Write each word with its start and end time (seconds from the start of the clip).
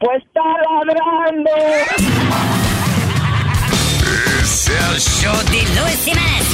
Pues 0.00 0.22
está 0.24 0.40
ladrando. 0.86 1.50
Es 4.40 4.68
el 4.68 4.98
show 4.98 5.36
de 5.50 5.62
Luis 5.78 6.04
Jiménez. 6.04 6.46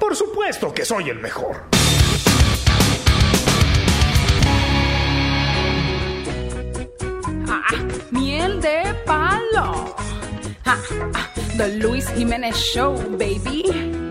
Por 0.00 0.16
supuesto 0.16 0.74
que 0.74 0.84
soy 0.84 1.10
el 1.10 1.20
mejor. 1.20 1.62
Ah, 7.48 7.74
miel 8.10 8.60
de 8.60 8.92
palo. 9.06 9.94
Ah, 10.64 10.76
ah, 11.14 11.30
The 11.56 11.76
Luis 11.76 12.08
Jiménez 12.16 12.56
Show, 12.56 12.96
baby. 13.12 14.02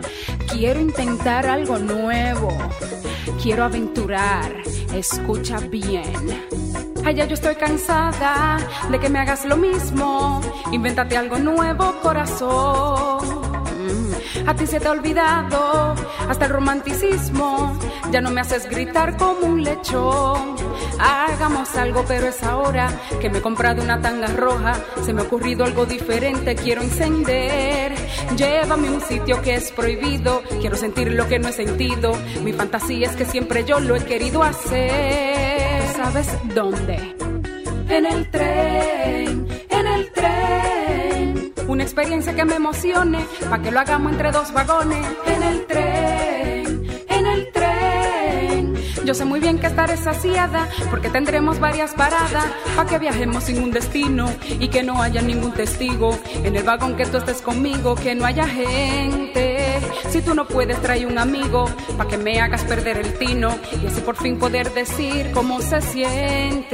Quiero 0.51 0.79
intentar 0.79 1.45
algo 1.47 1.77
nuevo. 1.79 2.49
Quiero 3.41 3.63
aventurar. 3.63 4.51
Escucha 4.93 5.59
bien. 5.59 6.13
Ay, 7.03 7.15
ya 7.15 7.25
yo 7.25 7.33
estoy 7.33 7.55
cansada 7.55 8.57
de 8.89 8.99
que 8.99 9.09
me 9.09 9.19
hagas 9.19 9.45
lo 9.45 9.57
mismo. 9.57 10.41
Invéntate 10.71 11.17
algo 11.17 11.37
nuevo, 11.39 11.95
corazón. 12.01 13.50
A 14.45 14.55
ti 14.55 14.67
se 14.67 14.79
te 14.79 14.87
ha 14.87 14.91
olvidado 14.91 15.95
hasta 16.27 16.45
el 16.45 16.51
romanticismo. 16.51 17.77
Ya 18.11 18.21
no 18.21 18.31
me 18.31 18.41
haces 18.41 18.69
gritar 18.69 19.17
como 19.17 19.47
un 19.47 19.63
lechón. 19.63 20.55
Hagamos 20.99 21.75
algo, 21.75 22.03
pero 22.07 22.27
es 22.27 22.43
ahora 22.43 22.89
que 23.19 23.29
me 23.29 23.39
he 23.39 23.41
comprado 23.41 23.81
una 23.81 24.01
tanga 24.01 24.27
roja. 24.27 24.73
Se 25.03 25.13
me 25.13 25.21
ha 25.21 25.25
ocurrido 25.25 25.65
algo 25.65 25.85
diferente, 25.85 26.55
quiero 26.55 26.81
encender. 26.81 27.93
Llévame 28.35 28.87
a 28.87 28.91
un 28.91 29.01
sitio 29.01 29.41
que 29.41 29.55
es 29.55 29.71
prohibido. 29.71 30.43
Quiero 30.59 30.75
sentir 30.75 31.11
lo 31.13 31.27
que 31.27 31.39
no 31.39 31.49
he 31.49 31.53
sentido. 31.53 32.13
Mi 32.43 32.53
fantasía 32.53 33.07
es 33.07 33.15
que 33.15 33.25
siempre 33.25 33.63
yo 33.65 33.79
lo 33.79 33.95
he 33.95 34.03
querido 34.03 34.43
hacer. 34.43 35.83
¿Sabes 35.95 36.27
dónde? 36.53 37.15
En 37.89 38.05
el 38.05 38.29
tren, 38.29 39.47
en 39.69 39.87
el 39.87 40.11
tren. 40.13 40.70
Una 41.67 41.83
experiencia 41.83 42.35
que 42.35 42.45
me 42.45 42.55
emocione, 42.55 43.25
pa' 43.49 43.59
que 43.61 43.71
lo 43.71 43.79
hagamos 43.79 44.11
entre 44.11 44.31
dos 44.31 44.51
vagones. 44.53 45.05
En 45.25 45.43
el 45.43 45.65
tren, 45.65 46.87
en 47.07 47.25
el 47.25 47.51
tren. 47.51 48.75
Yo 49.05 49.13
sé 49.13 49.25
muy 49.25 49.39
bien 49.39 49.57
que 49.59 49.67
estaré 49.67 49.97
saciada, 49.97 50.67
porque 50.89 51.09
tendremos 51.09 51.59
varias 51.59 51.93
paradas, 51.93 52.45
pa' 52.75 52.85
que 52.85 52.99
viajemos 52.99 53.45
sin 53.45 53.63
un 53.63 53.71
destino 53.71 54.29
y 54.59 54.67
que 54.67 54.83
no 54.83 55.01
haya 55.01 55.21
ningún 55.21 55.53
testigo. 55.53 56.17
En 56.43 56.55
el 56.55 56.63
vagón 56.63 56.95
que 56.95 57.05
tú 57.05 57.17
estés 57.17 57.41
conmigo, 57.41 57.95
que 57.95 58.15
no 58.15 58.25
haya 58.25 58.47
gente. 58.47 59.79
Si 60.09 60.21
tú 60.21 60.33
no 60.35 60.45
puedes, 60.45 60.81
trae 60.81 61.05
un 61.05 61.17
amigo, 61.17 61.65
pa' 61.97 62.07
que 62.07 62.17
me 62.17 62.39
hagas 62.41 62.63
perder 62.63 62.97
el 62.97 63.13
tino 63.17 63.57
y 63.81 63.87
así 63.87 64.01
por 64.01 64.17
fin 64.17 64.37
poder 64.37 64.73
decir 64.73 65.31
cómo 65.33 65.61
se 65.61 65.81
siente. 65.81 66.73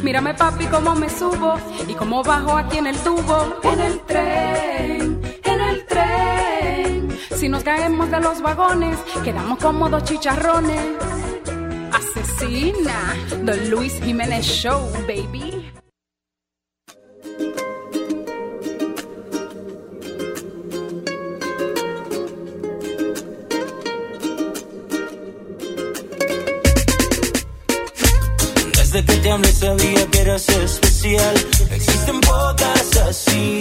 Mírame 0.03 0.35
papi 0.35 0.67
cómo 0.67 0.95
me 0.95 1.09
subo 1.11 1.55
y 1.87 1.95
cómo 1.95 2.23
bajo 2.23 2.57
aquí 2.57 2.79
en 2.79 2.87
el 2.87 2.97
tubo. 2.99 3.61
En 3.63 3.81
el 3.81 4.01
tren, 4.01 5.21
en 5.45 5.61
el 5.61 5.87
tren. 5.87 7.19
Si 7.37 7.49
nos 7.49 7.63
caemos 7.63 8.11
de 8.11 8.21
los 8.21 8.41
vagones, 8.41 8.99
quedamos 9.23 9.59
como 9.59 9.89
dos 9.89 10.05
chicharrones. 10.05 10.81
Asesina, 11.93 13.15
The 13.45 13.69
Luis 13.69 14.01
Jiménez 14.03 14.47
Show, 14.47 14.91
baby. 15.07 15.60
Desde 28.93 29.05
que 29.07 29.17
te 29.19 29.31
hablé 29.31 29.53
sabía 29.53 30.05
que 30.11 30.21
eras 30.21 30.49
especial. 30.49 31.35
Existen 31.71 32.21
pocas 32.23 32.97
así, 33.09 33.61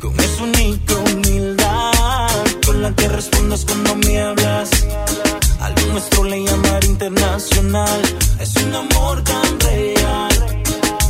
con 0.00 0.18
esa 0.18 0.42
única 0.42 0.94
humildad, 0.96 2.44
con 2.66 2.82
la 2.82 2.92
que 2.92 3.06
respondes 3.06 3.64
cuando 3.64 3.94
me 3.94 4.20
hablas. 4.20 4.70
Algo 5.60 5.92
nuestro 5.92 6.24
le 6.24 6.42
llamar 6.42 6.84
internacional. 6.84 8.02
Es 8.40 8.56
un 8.56 8.74
amor 8.74 9.22
tan 9.22 9.60
real 9.60 10.32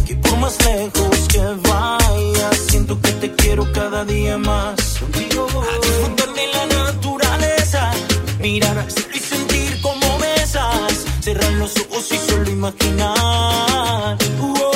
que 0.07 0.15
por 0.17 0.37
más 0.37 0.59
lejos 0.67 1.17
que 1.29 1.41
vayas, 1.71 2.57
siento 2.69 3.01
que 3.01 3.13
te 3.13 3.35
quiero 3.35 3.73
cada 3.73 4.05
día 4.05 4.37
más. 4.37 4.77
Contigo 5.01 5.47
a 5.47 5.87
disfrutar 5.87 6.35
de 6.35 6.47
la 6.49 6.67
naturaleza, 6.67 7.93
mirar 8.41 8.77
al 8.77 8.91
Cerrar 11.33 11.53
los 11.55 11.75
ojos 11.79 12.13
y 12.13 12.17
solo 12.31 12.51
imaginar. 12.51 14.19
Uh, 14.39 14.55
oh. 14.55 14.72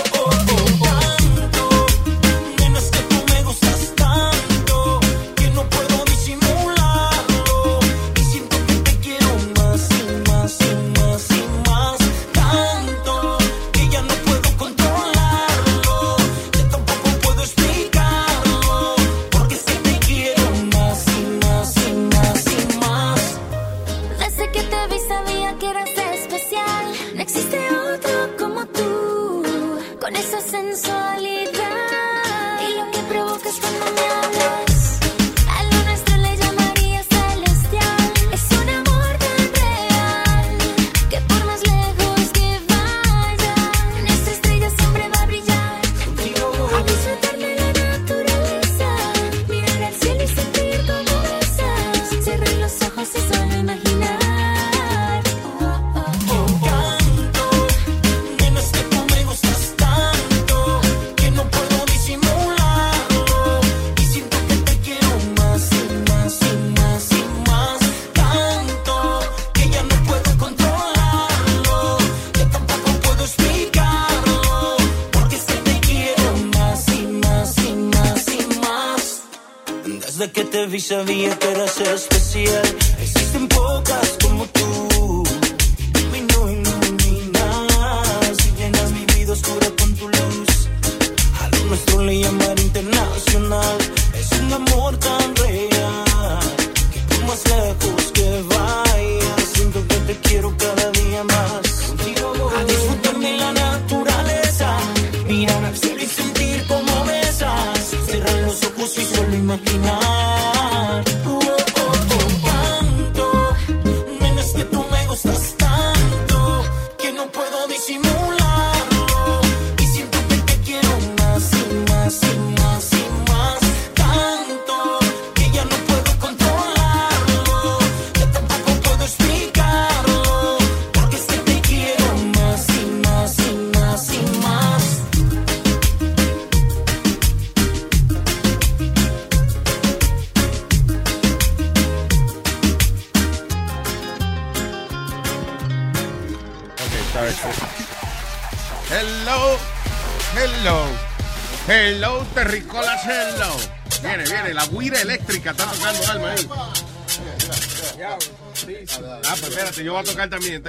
Voy 159.97 160.05
a 160.05 160.13
tocar 160.13 160.29
también. 160.29 160.63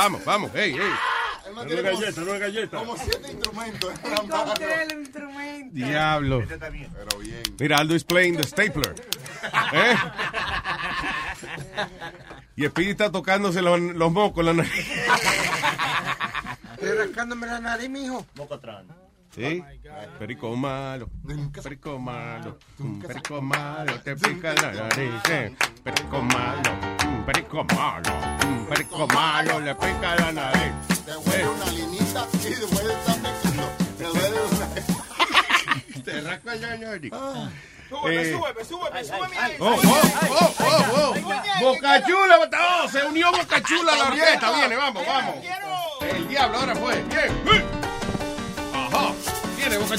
Vamos, 0.00 0.24
vamos. 0.24 0.54
Ey, 0.54 0.72
ey. 0.72 0.92
No 1.54 1.62
es 1.62 1.82
galleta, 1.82 2.20
no 2.22 2.34
es 2.34 2.40
galleta. 2.40 2.78
Como 2.78 2.96
siete 2.96 3.32
instrumentos. 3.32 3.92
Diablo. 5.72 6.42
Pero 6.48 7.18
bien. 7.18 7.42
Mira, 7.58 7.78
Aldo 7.78 7.94
is 7.94 8.04
playing 8.04 8.36
the 8.36 8.44
stapler. 8.44 8.94
¿Eh? 9.72 9.96
Y 12.56 12.66
Speedy 12.66 12.90
está 12.90 13.10
tocándose 13.10 13.60
los, 13.62 13.78
los 13.80 14.12
mocos. 14.12 14.44
La 14.44 14.54
nariz. 14.54 14.72
Estoy 16.74 16.92
rascándome 16.96 17.46
la 17.46 17.60
nariz, 17.60 17.90
mijo. 17.90 18.26
¿Sí? 19.34 19.62
Perico 20.18 20.56
malo. 20.56 21.08
Perico 21.62 21.98
malo. 21.98 22.58
Perico 23.06 23.42
malo. 23.42 24.00
Te 24.00 24.16
pica 24.16 24.54
la 24.54 24.72
nariz. 24.72 25.12
Perico 25.84 26.20
malo. 26.22 26.70
un 27.08 27.24
Perico 27.24 27.64
malo. 27.64 28.10
un 28.46 28.66
Perico 28.66 29.06
malo. 29.08 29.60
Le 29.60 29.74
pica 29.74 30.16
la 30.16 30.32
nariz. 30.32 30.72
Te 31.04 31.16
huele 31.16 31.48
una 31.48 31.66
linita 31.66 32.26
y 32.34 32.48
después 32.48 32.84
de 32.84 32.92
estar 32.92 33.18
metiendo. 33.20 33.62
Te 33.98 34.04
huele 34.04 34.36
una. 34.50 36.02
Te 36.04 36.20
rasca 36.20 36.54
la 36.56 36.76
nariz. 36.76 37.12
Súbeme, 37.88 38.22
Eh. 38.22 38.32
súbeme, 38.32 38.64
súbeme, 38.64 39.04
súbeme 39.04 39.38
ahí. 39.38 39.56
Oh, 39.58 39.66
oh, 39.66 40.02
oh, 40.30 40.54
oh, 40.60 41.14
oh. 41.16 41.60
Boca 41.60 42.04
Chula, 42.06 42.38
oh, 42.38 42.88
se 42.88 43.04
unió 43.04 43.32
Boca 43.32 43.60
Chula 43.62 43.92
a 43.92 43.96
la 43.96 44.04
orquesta. 44.04 44.52
Viene, 44.52 44.76
vamos, 44.76 45.04
vamos. 45.04 45.34
El 46.02 46.28
diablo 46.28 46.58
ahora 46.58 46.76
fue. 46.76 47.02
Bien. 47.04 47.64
Ajá. 48.74 49.12
Viene 49.56 49.78
Boca 49.78 49.96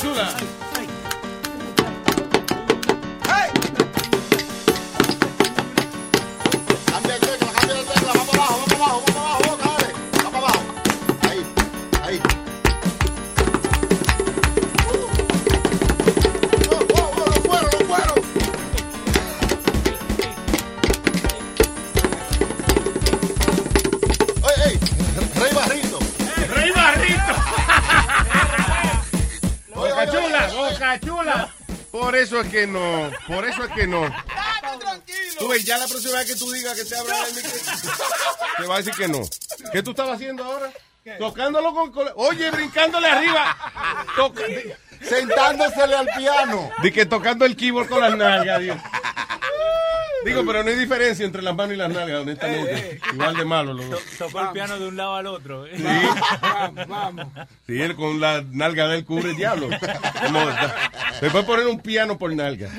eso 32.41 32.47
es 32.47 32.53
que 32.53 32.67
no, 32.67 33.11
por 33.27 33.45
eso 33.45 33.63
es 33.63 33.71
que 33.71 33.87
no. 33.87 34.01
Tú 35.37 35.47
ves, 35.47 35.63
ya 35.63 35.77
la 35.77 35.87
próxima 35.87 36.17
vez 36.17 36.27
que 36.27 36.35
tú 36.35 36.51
digas 36.51 36.75
que 36.75 36.85
te 36.85 36.95
abra 36.95 37.15
el 37.27 37.35
micrófono, 37.35 37.93
te 38.57 38.63
va 38.65 38.75
a 38.75 38.77
decir 38.77 38.93
que 38.93 39.07
no. 39.07 39.21
¿Qué 39.71 39.83
tú 39.83 39.91
estabas 39.91 40.15
haciendo 40.15 40.43
ahora? 40.43 40.71
Tocándolo 41.19 41.73
con... 41.73 42.09
Oye, 42.15 42.51
brincándole 42.51 43.07
arriba. 43.07 43.55
Toca... 44.15 44.43
Sentándosele 45.01 45.95
al 45.95 46.07
piano. 46.15 46.71
De 46.83 46.91
que 46.91 47.05
tocando 47.05 47.45
el 47.45 47.55
keyboard 47.55 47.89
con 47.89 48.01
las 48.01 48.15
nalgas, 48.15 48.59
Dios. 48.59 48.77
Digo, 50.25 50.45
pero 50.45 50.63
no 50.63 50.69
hay 50.69 50.75
diferencia 50.75 51.25
entre 51.25 51.41
las 51.41 51.55
manos 51.55 51.73
y 51.73 51.77
las 51.77 51.89
nalgas, 51.91 52.21
honestamente. 52.21 52.99
Igual 53.13 53.35
de 53.35 53.45
malo 53.45 53.73
los 53.73 53.89
dos. 53.89 54.01
Tocó 54.17 54.41
el 54.41 54.49
piano 54.49 54.79
de 54.79 54.87
un 54.87 54.97
lado 54.97 55.15
al 55.15 55.27
otro. 55.27 55.65
¿eh? 55.65 55.71
Vamos, 56.41 56.87
vamos. 56.87 57.27
Sí, 57.65 57.81
él 57.81 57.95
con 57.95 58.19
la 58.19 58.43
nalga 58.51 58.87
del 58.87 59.05
cubre 59.05 59.31
el 59.31 59.37
diablo. 59.37 59.69
Se 61.19 61.29
puede 61.29 61.43
poner 61.45 61.67
un 61.67 61.79
piano 61.79 62.17
por 62.17 62.33
nalga. 62.33 62.69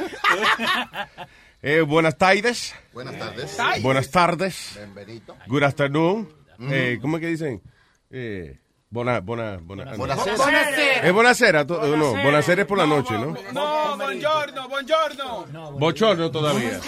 Eh, 1.63 1.81
buenas 1.81 2.19
tardes. 2.19 2.75
Buenas 2.93 3.19
tardes. 3.19 3.83
Buenas 3.83 4.11
tardes. 4.11 4.73
Bienvenido. 4.77 5.37
Good 5.47 5.63
afternoon. 5.63 6.29
Eh, 6.71 6.99
¿Cómo 7.01 7.17
es 7.17 7.21
que 7.21 7.27
dicen? 7.29 7.63
Eh, 8.11 8.59
bona, 8.93 9.21
bona, 9.21 9.59
bona, 9.63 9.97
Buonasera. 9.97 10.37
Buonasera. 10.37 11.07
Es 11.09 11.13
bonacera, 11.13 11.65
no, 11.65 12.23
bonacera 12.23 12.63
es 12.63 12.69
por 12.69 12.79
la 12.79 12.87
noche, 12.87 13.15
¿no? 13.15 13.35
No, 13.53 13.97
buongiorno, 13.97 14.69
buongiorno. 14.69 15.47
Bochorno 15.79 16.31
todavía. 16.31 16.79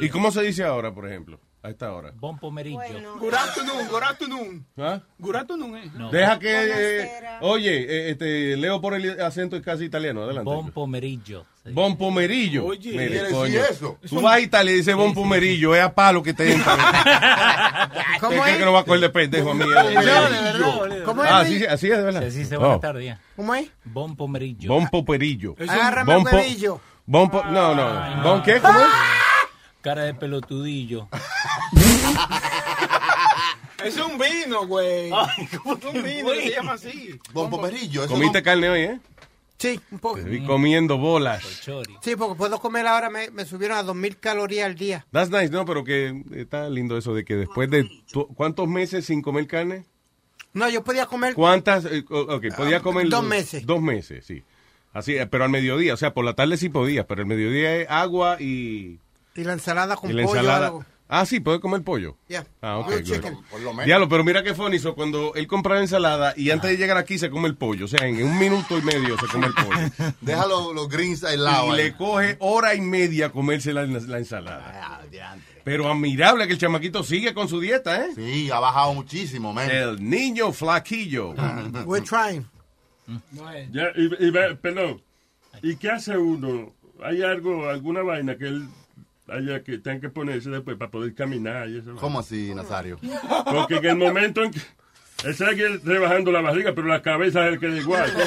¿Y 0.00 0.08
cómo 0.10 0.30
se 0.30 0.42
dice 0.42 0.64
ahora, 0.64 0.92
por 0.92 1.08
ejemplo? 1.08 1.40
A 1.64 1.70
esta 1.70 1.92
hora. 1.92 2.10
Bon 2.16 2.36
pomerillo. 2.38 2.80
Good 3.20 3.34
afternoon, 3.34 3.86
good 3.88 4.02
afternoon. 4.02 4.66
¿Ah? 4.76 5.00
Good 5.16 5.36
afternoon, 5.36 5.76
eh. 5.76 5.90
Deja 6.10 6.36
que, 6.40 6.50
eh, 6.50 7.10
oye, 7.40 7.82
eh, 7.82 8.10
este, 8.10 8.56
leo 8.56 8.80
por 8.80 8.94
el 8.94 9.20
acento 9.20 9.54
es 9.54 9.62
casi 9.62 9.84
italiano, 9.84 10.24
adelante. 10.24 10.44
Bon 10.50 10.72
pomerillo. 10.72 11.46
Bon 11.72 11.96
pomerillo. 11.96 12.64
Oye, 12.66 12.90
Mire, 12.90 13.08
¿quiere 13.10 13.30
coño. 13.30 13.44
decir 13.60 13.60
eso? 13.70 13.96
Tú 14.08 14.20
vas 14.20 14.34
a 14.34 14.40
Italia 14.40 14.72
y 14.72 14.76
dices 14.78 14.96
bon 14.96 15.14
pomerillo, 15.14 15.76
es 15.76 15.82
a 15.82 15.94
palo 15.94 16.20
que 16.20 16.34
te 16.34 16.52
entra. 16.52 16.76
¿Cómo 18.20 18.30
¿Usted 18.32 18.42
cree 18.42 18.52
es? 18.54 18.58
que 18.58 18.64
no 18.64 18.72
va 18.72 18.80
a 18.80 18.84
coger 18.84 19.00
de 19.00 19.10
pendejo 19.10 19.50
a 19.52 19.54
mí? 19.54 19.60
No, 19.60 19.68
de 19.68 19.94
verdad. 19.94 21.04
¿Cómo 21.04 21.22
es? 21.22 21.30
Ah, 21.30 21.38
así, 21.40 21.64
así 21.64 21.88
es, 21.88 21.96
de 21.96 22.02
verdad. 22.02 22.24
Así 22.24 22.44
se 22.44 22.56
Oh. 22.56 22.60
buena 22.60 22.80
tarde. 22.80 23.16
¿Cómo 23.36 23.54
es? 23.54 23.70
Bon 23.84 24.16
pomerillo. 24.16 24.68
Bon 24.68 24.88
poperillo. 24.88 25.54
Agárrame 25.60 26.12
el 26.12 26.18
Bon 26.18 26.24
po- 26.28 26.36
huevillo. 26.36 26.80
Bon 27.06 27.30
po- 27.30 27.44
no, 27.44 27.72
no. 27.72 28.22
¿Bon 28.24 28.42
qué? 28.42 28.58
¿Cómo 28.58 28.80
es? 28.80 28.86
Cara 29.80 30.02
de 30.04 30.14
pelotudillo. 30.14 31.08
Es 33.84 33.96
un 33.96 34.16
vino, 34.16 34.66
güey. 34.66 35.10
un 35.10 36.02
vino 36.04 36.30
que 36.32 36.42
se 36.42 36.50
llama 36.50 36.74
así. 36.74 37.18
Eso 37.34 38.08
Comiste 38.08 38.42
carne 38.42 38.70
hoy, 38.70 38.80
¿eh? 38.82 39.00
Sí, 39.58 39.80
un 39.90 39.98
poco. 39.98 40.16
Te 40.16 40.24
vi 40.24 40.44
comiendo 40.44 40.98
bolas. 40.98 41.42
Sí, 42.00 42.14
porque 42.16 42.36
puedo 42.36 42.60
comer 42.60 42.86
ahora, 42.86 43.10
me, 43.10 43.30
me 43.30 43.44
subieron 43.44 43.78
a 43.78 43.82
2000 43.82 44.18
calorías 44.18 44.66
al 44.66 44.74
día. 44.76 45.04
That's 45.10 45.30
nice, 45.30 45.50
no, 45.50 45.64
pero 45.64 45.82
que 45.84 46.22
está 46.34 46.68
lindo 46.68 46.96
eso 46.96 47.12
de 47.14 47.24
que 47.24 47.34
después 47.36 47.70
de 47.70 47.88
tu- 48.12 48.28
cuántos 48.28 48.68
meses 48.68 49.04
sin 49.04 49.20
comer 49.22 49.46
carne, 49.48 49.84
No, 50.52 50.68
yo 50.68 50.84
podía 50.84 51.06
comer. 51.06 51.34
¿cuántas? 51.34 51.84
eh, 51.86 52.04
o- 52.10 52.36
ok, 52.36 52.54
podía 52.56 52.80
comer 52.80 53.08
dos 53.08 53.24
meses. 53.24 53.66
Dos 53.66 53.80
meses, 53.80 54.24
sí. 54.26 54.42
Así, 54.92 55.16
eh, 55.16 55.26
pero 55.26 55.44
al 55.44 55.50
mediodía, 55.50 55.94
o 55.94 55.96
sea, 55.96 56.12
por 56.12 56.24
la 56.24 56.34
tarde 56.34 56.56
sí 56.56 56.68
podía, 56.68 57.06
pero 57.06 57.22
el 57.22 57.26
mediodía 57.26 57.74
es 57.76 57.90
agua 57.90 58.36
y, 58.40 58.98
Y 59.34 59.44
la 59.44 59.54
ensalada 59.54 59.96
con 59.96 60.10
y 60.10 60.12
la 60.12 60.22
pollo. 60.24 60.38
ensalada. 60.40 60.66
algo. 60.66 60.84
Ah, 61.14 61.26
sí, 61.26 61.40
puede 61.40 61.60
comer 61.60 61.82
pollo. 61.82 62.16
Yeah. 62.26 62.46
Ah, 62.62 62.78
ok. 62.78 62.86
Grilled 62.86 63.06
good. 63.06 63.14
chicken. 63.16 63.38
Por 63.50 63.60
lo 63.60 63.72
menos. 63.74 63.84
Diablo, 63.84 64.08
pero 64.08 64.24
mira 64.24 64.42
qué 64.42 64.54
funny, 64.54 64.78
so, 64.78 64.94
cuando 64.94 65.34
él 65.34 65.46
compra 65.46 65.74
la 65.74 65.82
ensalada 65.82 66.32
y 66.38 66.48
antes 66.48 66.70
de 66.70 66.78
llegar 66.78 66.96
aquí 66.96 67.18
se 67.18 67.28
come 67.28 67.48
el 67.48 67.54
pollo, 67.54 67.84
o 67.84 67.88
sea, 67.88 68.08
en 68.08 68.22
un 68.22 68.38
minuto 68.38 68.78
y 68.78 68.80
medio 68.80 69.18
se 69.18 69.26
come 69.26 69.48
el 69.48 69.52
pollo. 69.52 70.14
Deja 70.22 70.46
los, 70.46 70.74
los 70.74 70.88
greens 70.88 71.22
al 71.22 71.44
lado. 71.44 71.66
y 71.66 71.70
ahí. 71.72 71.76
le 71.76 71.96
coge 71.98 72.38
hora 72.40 72.74
y 72.74 72.80
media 72.80 73.28
comerse 73.28 73.74
la, 73.74 73.84
la 73.84 74.16
ensalada. 74.16 75.02
Pero 75.64 75.92
admirable 75.92 76.46
que 76.46 76.54
el 76.54 76.58
chamaquito 76.58 77.02
sigue 77.02 77.34
con 77.34 77.46
su 77.46 77.60
dieta, 77.60 78.06
¿eh? 78.06 78.08
Sí, 78.14 78.50
ha 78.50 78.58
bajado 78.58 78.94
muchísimo, 78.94 79.52
man. 79.52 79.70
El 79.70 80.08
niño 80.08 80.50
flaquillo. 80.50 81.34
We're 81.84 82.06
trying. 82.06 82.46
Ya, 83.70 83.88
y, 83.96 84.28
y 84.28 84.32
perdón. 84.32 85.02
¿Y 85.62 85.76
qué 85.76 85.90
hace 85.90 86.16
uno? 86.16 86.72
¿Hay 87.04 87.22
algo, 87.22 87.68
alguna 87.68 88.00
vaina 88.00 88.38
que 88.38 88.46
él 88.46 88.66
haya 89.28 89.62
que 89.62 89.78
tenga 89.78 90.00
que 90.00 90.08
ponerse 90.10 90.50
después 90.50 90.76
para 90.76 90.90
poder 90.90 91.14
caminar 91.14 91.68
y 91.68 91.78
eso? 91.78 91.94
¿Cómo 91.96 92.20
así, 92.20 92.54
Nazario? 92.54 92.98
Porque 93.44 93.76
en 93.76 93.84
el 93.86 93.96
momento 93.96 94.42
en 94.42 94.50
que 94.52 94.60
él 95.24 95.36
sigue 95.36 95.78
rebajando 95.84 96.32
la 96.32 96.40
barriga, 96.40 96.72
pero 96.74 96.88
la 96.88 97.00
cabeza 97.00 97.46
es 97.46 97.52
el 97.52 97.60
que 97.60 97.68
da 97.68 97.76
igual. 97.76 98.12
¿no? 98.12 98.24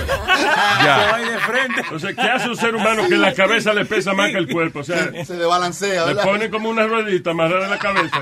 Ya. 0.85 1.17
de 1.17 1.39
frente. 1.39 1.81
O 1.93 1.99
sea, 1.99 2.13
¿qué 2.13 2.21
hace 2.21 2.47
un 2.47 2.55
ser 2.55 2.73
humano 2.73 3.03
que 3.09 3.17
la 3.17 3.33
cabeza 3.33 3.73
le 3.73 3.83
pesa 3.83 4.13
más 4.13 4.31
que 4.31 4.37
el 4.37 4.47
cuerpo? 4.49 4.79
O 4.79 4.83
sea, 4.83 5.11
Se 5.25 5.35
desbalancea, 5.35 6.05
le 6.05 6.15
pone 6.15 6.49
como 6.49 6.69
una 6.69 6.87
ruedita 6.87 7.31
amarrada 7.31 7.65
en 7.65 7.71
la 7.71 7.79
cabeza. 7.79 8.17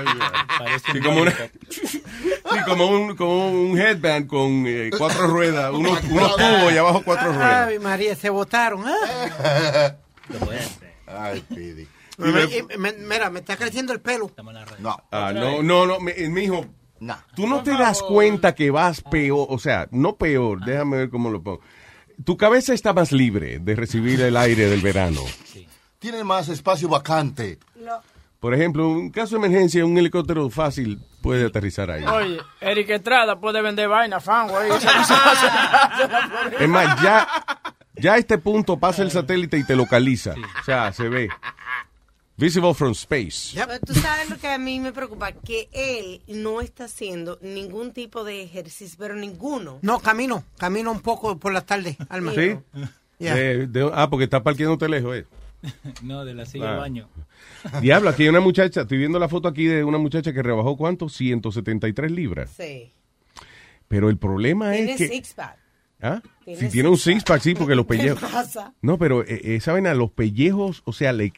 y 0.92 0.96
un 0.98 1.02
como, 1.04 1.22
una- 1.22 1.34
sí, 1.70 2.02
como 2.66 2.86
un, 2.88 3.14
como 3.14 3.48
un 3.50 3.78
headband 3.78 4.26
con 4.26 4.64
eh, 4.66 4.90
cuatro 4.98 5.28
ruedas, 5.28 5.70
unos, 5.72 6.02
unos 6.10 6.34
tubos 6.36 6.72
y 6.72 6.76
abajo 6.76 7.02
cuatro 7.04 7.32
ruedas. 7.32 7.68
Ay, 7.68 7.78
María, 7.78 8.16
se 8.16 8.28
botaron. 8.28 8.84
¿eh? 8.88 9.94
Ay, 11.06 11.44
Pidi. 11.54 11.86
Me- 12.18 12.30
me- 12.32 12.76
me- 12.78 12.92
mira, 12.92 13.30
me 13.30 13.40
está 13.40 13.56
creciendo 13.56 13.92
el 13.92 14.00
pelo. 14.00 14.30
No. 14.78 14.96
Ah, 15.10 15.32
no, 15.34 15.62
no, 15.62 15.86
no, 15.86 16.00
mi, 16.00 16.12
mi 16.28 16.42
hijo. 16.44 16.64
Tú 17.34 17.46
no 17.46 17.62
te 17.62 17.72
das 17.72 18.00
cuenta 18.02 18.54
que 18.54 18.70
vas 18.70 19.00
peor, 19.02 19.46
o 19.50 19.58
sea, 19.58 19.88
no 19.90 20.16
peor, 20.16 20.64
déjame 20.64 20.96
ver 20.98 21.10
cómo 21.10 21.30
lo 21.30 21.42
pongo. 21.42 21.60
Tu 22.24 22.36
cabeza 22.36 22.72
está 22.72 22.92
más 22.92 23.10
libre 23.12 23.58
de 23.58 23.74
recibir 23.74 24.20
el 24.20 24.36
aire 24.36 24.68
del 24.68 24.80
verano. 24.80 25.20
Tiene 25.98 26.22
más 26.22 26.48
espacio 26.48 26.88
vacante. 26.88 27.58
Por 28.38 28.54
ejemplo, 28.54 28.90
en 28.90 29.10
caso 29.10 29.38
de 29.38 29.46
emergencia, 29.46 29.84
un 29.84 29.96
helicóptero 29.98 30.48
fácil 30.50 31.00
puede 31.22 31.46
aterrizar 31.46 31.90
ahí. 31.90 32.04
Oye, 32.04 32.38
Eric 32.60 32.90
Estrada 32.90 33.40
puede 33.40 33.60
vender 33.62 33.88
vaina, 33.88 34.20
fango 34.20 34.56
ahí. 34.58 34.70
Es 36.60 36.68
más, 36.68 37.02
ya, 37.02 37.26
ya 37.96 38.14
a 38.14 38.18
este 38.18 38.38
punto 38.38 38.78
pasa 38.78 39.02
el 39.02 39.10
satélite 39.10 39.56
y 39.58 39.64
te 39.64 39.74
localiza. 39.76 40.34
O 40.60 40.64
sea, 40.64 40.92
se 40.92 41.08
ve. 41.08 41.28
Visible 42.36 42.74
from 42.74 42.92
space. 42.92 43.52
Pero 43.54 43.78
tú 43.80 43.94
sabes 43.94 44.28
lo 44.28 44.36
que 44.38 44.48
a 44.48 44.58
mí 44.58 44.80
me 44.80 44.92
preocupa, 44.92 45.30
que 45.32 45.68
él 45.72 46.20
no 46.26 46.60
está 46.60 46.84
haciendo 46.86 47.38
ningún 47.42 47.92
tipo 47.92 48.24
de 48.24 48.42
ejercicio, 48.42 48.96
pero 48.98 49.14
ninguno. 49.14 49.78
No, 49.82 50.00
camino. 50.00 50.42
Camino 50.58 50.90
un 50.90 51.00
poco 51.00 51.38
por 51.38 51.52
la 51.52 51.60
tarde, 51.60 51.96
Alma. 52.08 52.32
¿Sí? 52.34 52.56
Ya. 53.20 53.36
De- 53.36 53.68
de- 53.68 53.90
ah, 53.94 54.10
porque 54.10 54.24
está 54.24 54.42
parqueándote 54.42 54.88
lejos, 54.88 55.16
eh. 55.16 55.26
No, 56.02 56.24
de 56.24 56.34
la 56.34 56.44
silla 56.44 56.66
Ah. 56.66 56.70
del 56.72 56.80
baño. 56.80 57.08
Diablo, 57.80 58.10
aquí 58.10 58.24
hay 58.24 58.28
una 58.30 58.40
muchacha, 58.40 58.80
estoy 58.82 58.98
viendo 58.98 59.18
la 59.20 59.28
foto 59.28 59.46
aquí 59.46 59.66
de 59.66 59.84
una 59.84 59.98
muchacha 59.98 60.32
que 60.32 60.42
rebajó 60.42 60.76
cuánto, 60.76 61.08
173 61.08 62.10
libras. 62.10 62.50
Sí. 62.56 62.90
Pero 63.86 64.08
el 64.10 64.16
problema 64.18 64.72
Tiene 64.72 64.92
es 64.92 64.98
que... 64.98 65.06
six 65.08 65.34
pack. 65.34 65.58
¿Ah? 66.02 66.20
Si 66.44 66.68
tiene 66.68 66.90
un 66.90 66.98
six-pack, 66.98 67.40
sí, 67.40 67.54
porque 67.54 67.74
los 67.74 67.86
¿Qué 67.88 67.96
pellejos... 67.96 68.30
pasa? 68.30 68.74
No, 68.82 68.98
pero 68.98 69.22
eh, 69.22 69.54
esa 69.56 69.72
vaina, 69.72 69.94
los 69.94 70.10
pellejos, 70.10 70.82
o 70.84 70.92
sea, 70.92 71.14
le, 71.14 71.32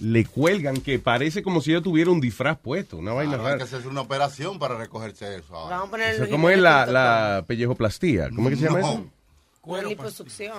le 0.00 0.24
cuelgan 0.24 0.78
que 0.80 0.98
parece 0.98 1.42
como 1.42 1.60
si 1.60 1.72
ella 1.72 1.82
tuviera 1.82 2.10
un 2.10 2.20
disfraz 2.20 2.58
puesto, 2.58 2.96
una 2.96 3.12
vaina 3.12 3.34
Claro, 3.34 3.42
hay 3.44 3.48
que 3.52 3.58
rara. 3.58 3.64
hacerse 3.64 3.88
una 3.88 4.00
operación 4.00 4.58
para 4.58 4.76
recogerse 4.78 5.36
eso. 5.36 5.54
ahora. 5.54 5.76
Vamos 5.76 5.88
a 5.88 5.90
poner 5.92 6.14
O 6.14 6.18
sea, 6.18 6.28
¿Cómo 6.30 6.50
es 6.50 6.58
la, 6.58 6.86
la 6.86 7.44
pellejoplastía? 7.46 8.30
¿Cómo 8.34 8.48
es 8.48 8.54
que 8.54 8.60
se 8.60 8.66
llama 8.66 8.80
No. 8.80 8.88
eso? 9.74 9.88
Liposucción. 9.88 10.58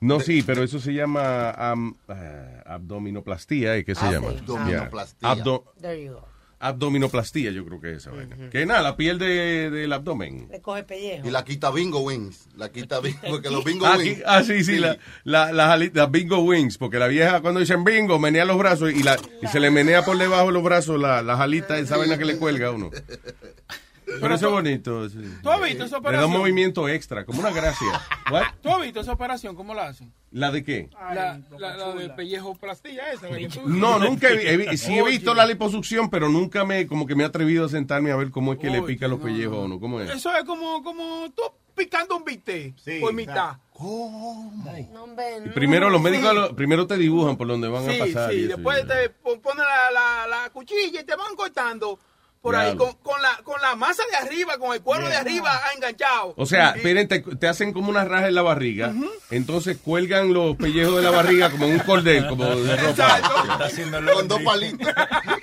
No, 0.00 0.20
sí, 0.20 0.42
pero 0.42 0.62
eso 0.62 0.78
se 0.78 0.92
llama 0.92 1.50
am- 1.52 1.96
eh, 2.08 2.62
abdominoplastía, 2.66 3.78
¿y 3.78 3.84
qué 3.84 3.94
se 3.94 4.04
Ah, 4.04 4.12
llama? 4.12 4.28
Abdominoplastía. 4.30 5.34
Yeah. 5.34 5.42
Abdo- 5.44 5.64
There 5.80 6.04
you 6.04 6.12
go. 6.12 6.28
Abdominoplastía, 6.66 7.50
yo 7.50 7.64
creo 7.64 7.80
que 7.80 7.90
es 7.92 7.96
esa 7.98 8.10
vaina. 8.10 8.36
Que 8.50 8.64
nada, 8.66 8.82
la 8.82 8.96
piel 8.96 9.18
de- 9.18 9.70
del 9.70 9.92
abdomen. 9.92 10.48
Le 10.50 10.60
coge 10.60 10.82
pellejo. 10.84 11.26
Y 11.26 11.30
la 11.30 11.44
quita 11.44 11.70
Bingo 11.70 12.00
Wings. 12.00 12.48
La 12.56 12.70
quita 12.72 13.00
Bingo, 13.00 13.18
porque 13.28 13.50
los 13.50 13.64
Bingo 13.64 13.86
Ah, 13.86 13.96
Wings. 13.98 14.22
ah, 14.26 14.42
sí, 14.42 14.64
sí, 14.64 14.78
la, 14.78 14.96
la, 15.24 15.52
las 15.52 15.70
ali- 15.70 15.90
las 15.92 16.10
bingo 16.10 16.38
wings, 16.40 16.78
porque 16.78 16.98
la 16.98 17.06
vieja 17.08 17.40
cuando 17.40 17.60
dicen 17.60 17.84
bingo 17.84 18.18
menea 18.18 18.44
los 18.44 18.58
brazos 18.58 18.92
y, 18.92 19.02
la, 19.02 19.16
y 19.42 19.46
se 19.48 19.60
le 19.60 19.70
menea 19.70 20.04
por 20.04 20.16
debajo 20.18 20.46
de 20.46 20.52
los 20.52 20.62
brazos 20.62 21.00
la, 21.00 21.22
las 21.22 21.40
alitas, 21.40 21.78
esa 21.80 21.96
vaina 21.96 22.16
que 22.18 22.24
le 22.24 22.36
cuelga 22.38 22.68
a 22.68 22.70
uno. 22.72 22.90
Pero 24.20 24.34
eso 24.34 24.46
es 24.46 24.52
bonito. 24.52 25.08
sí. 25.08 25.18
¿Tú 25.42 25.50
has 25.50 25.60
visto 25.62 25.84
esa 25.84 25.96
Le 25.98 26.02
da 26.02 26.08
un 26.10 26.16
operación? 26.16 26.30
movimiento 26.32 26.88
extra, 26.88 27.24
como 27.24 27.40
una 27.40 27.50
gracia. 27.50 27.86
What? 28.30 28.42
¿Tú 28.62 28.68
has 28.70 28.80
visto 28.82 29.00
esa 29.00 29.12
operación? 29.12 29.54
¿Cómo 29.56 29.74
la 29.74 29.88
hacen? 29.88 30.12
¿La 30.30 30.50
de 30.50 30.64
qué? 30.64 30.88
La, 31.14 31.40
la, 31.58 32.16
pellejo 32.16 32.54
plastilla 32.56 33.12
esa. 33.12 33.28
No, 33.66 33.98
nunca 33.98 34.28
he, 34.30 34.72
he 34.72 34.76
sí 34.76 34.94
he 34.96 35.02
Oye, 35.02 35.12
visto 35.12 35.32
la 35.34 35.46
liposucción, 35.46 36.10
pero 36.10 36.28
nunca 36.28 36.64
me 36.64 36.86
como 36.86 37.06
que 37.06 37.14
me 37.14 37.22
he 37.22 37.26
atrevido 37.26 37.66
a 37.66 37.68
sentarme 37.68 38.10
a 38.10 38.16
ver 38.16 38.30
cómo 38.30 38.52
es 38.54 38.58
que 38.58 38.70
le 38.70 38.82
pica 38.82 39.06
los 39.08 39.18
no, 39.20 39.24
pellejos 39.26 39.56
a 39.56 39.60
uno. 39.60 39.78
¿Cómo 39.80 40.00
es? 40.00 40.10
Eso 40.10 40.34
es 40.36 40.44
como, 40.44 40.82
como 40.82 41.30
tú 41.34 41.42
picando 41.76 42.16
un 42.16 42.24
bistec 42.24 42.74
por 43.00 43.12
mitad. 43.12 43.56
No, 43.80 44.52
Y 44.78 45.46
no. 45.48 45.52
primero 45.54 45.90
los 45.90 46.00
médicos 46.00 46.34
lo- 46.34 46.54
primero 46.56 46.86
te 46.86 46.96
dibujan 46.96 47.36
por 47.36 47.46
donde 47.46 47.68
van 47.68 47.84
Sí, 47.86 48.00
a 48.00 48.04
pasar. 48.06 48.32
y 48.32 48.36
sí, 48.38 48.44
eso, 48.46 48.56
después 48.56 48.84
y- 48.84 48.86
te 48.88 49.10
pon- 49.10 49.40
ponen 49.40 49.64
la, 49.64 49.90
la, 49.90 50.26
la 50.26 50.50
cuchilla 50.50 51.00
y 51.00 51.04
te 51.04 51.14
van 51.16 51.34
cortando 51.36 51.98
por 52.44 52.56
ahí 52.56 52.76
con, 52.76 52.92
con, 53.02 53.22
la, 53.22 53.40
con 53.42 53.58
la 53.62 53.74
masa 53.74 54.02
de 54.10 54.16
arriba, 54.18 54.58
con 54.58 54.74
el 54.74 54.82
cuero 54.82 55.08
de 55.08 55.16
arriba 55.16 55.50
enganchado. 55.74 56.34
O 56.36 56.44
sea, 56.44 56.72
esperen, 56.72 57.08
te, 57.08 57.20
te 57.20 57.48
hacen 57.48 57.72
como 57.72 57.88
una 57.88 58.04
raja 58.04 58.28
en 58.28 58.34
la 58.34 58.42
barriga, 58.42 58.92
entonces 59.30 59.78
cuelgan 59.82 60.34
los 60.34 60.54
pellejos 60.56 60.96
de 60.96 61.02
la 61.02 61.10
barriga 61.10 61.48
como 61.50 61.64
en 61.64 61.72
un 61.72 61.78
cordel, 61.78 62.28
como 62.28 62.44
de 62.44 62.76
ropa. 62.76 63.20
Con 64.12 64.28
dos 64.28 64.42
palitos. 64.42 64.88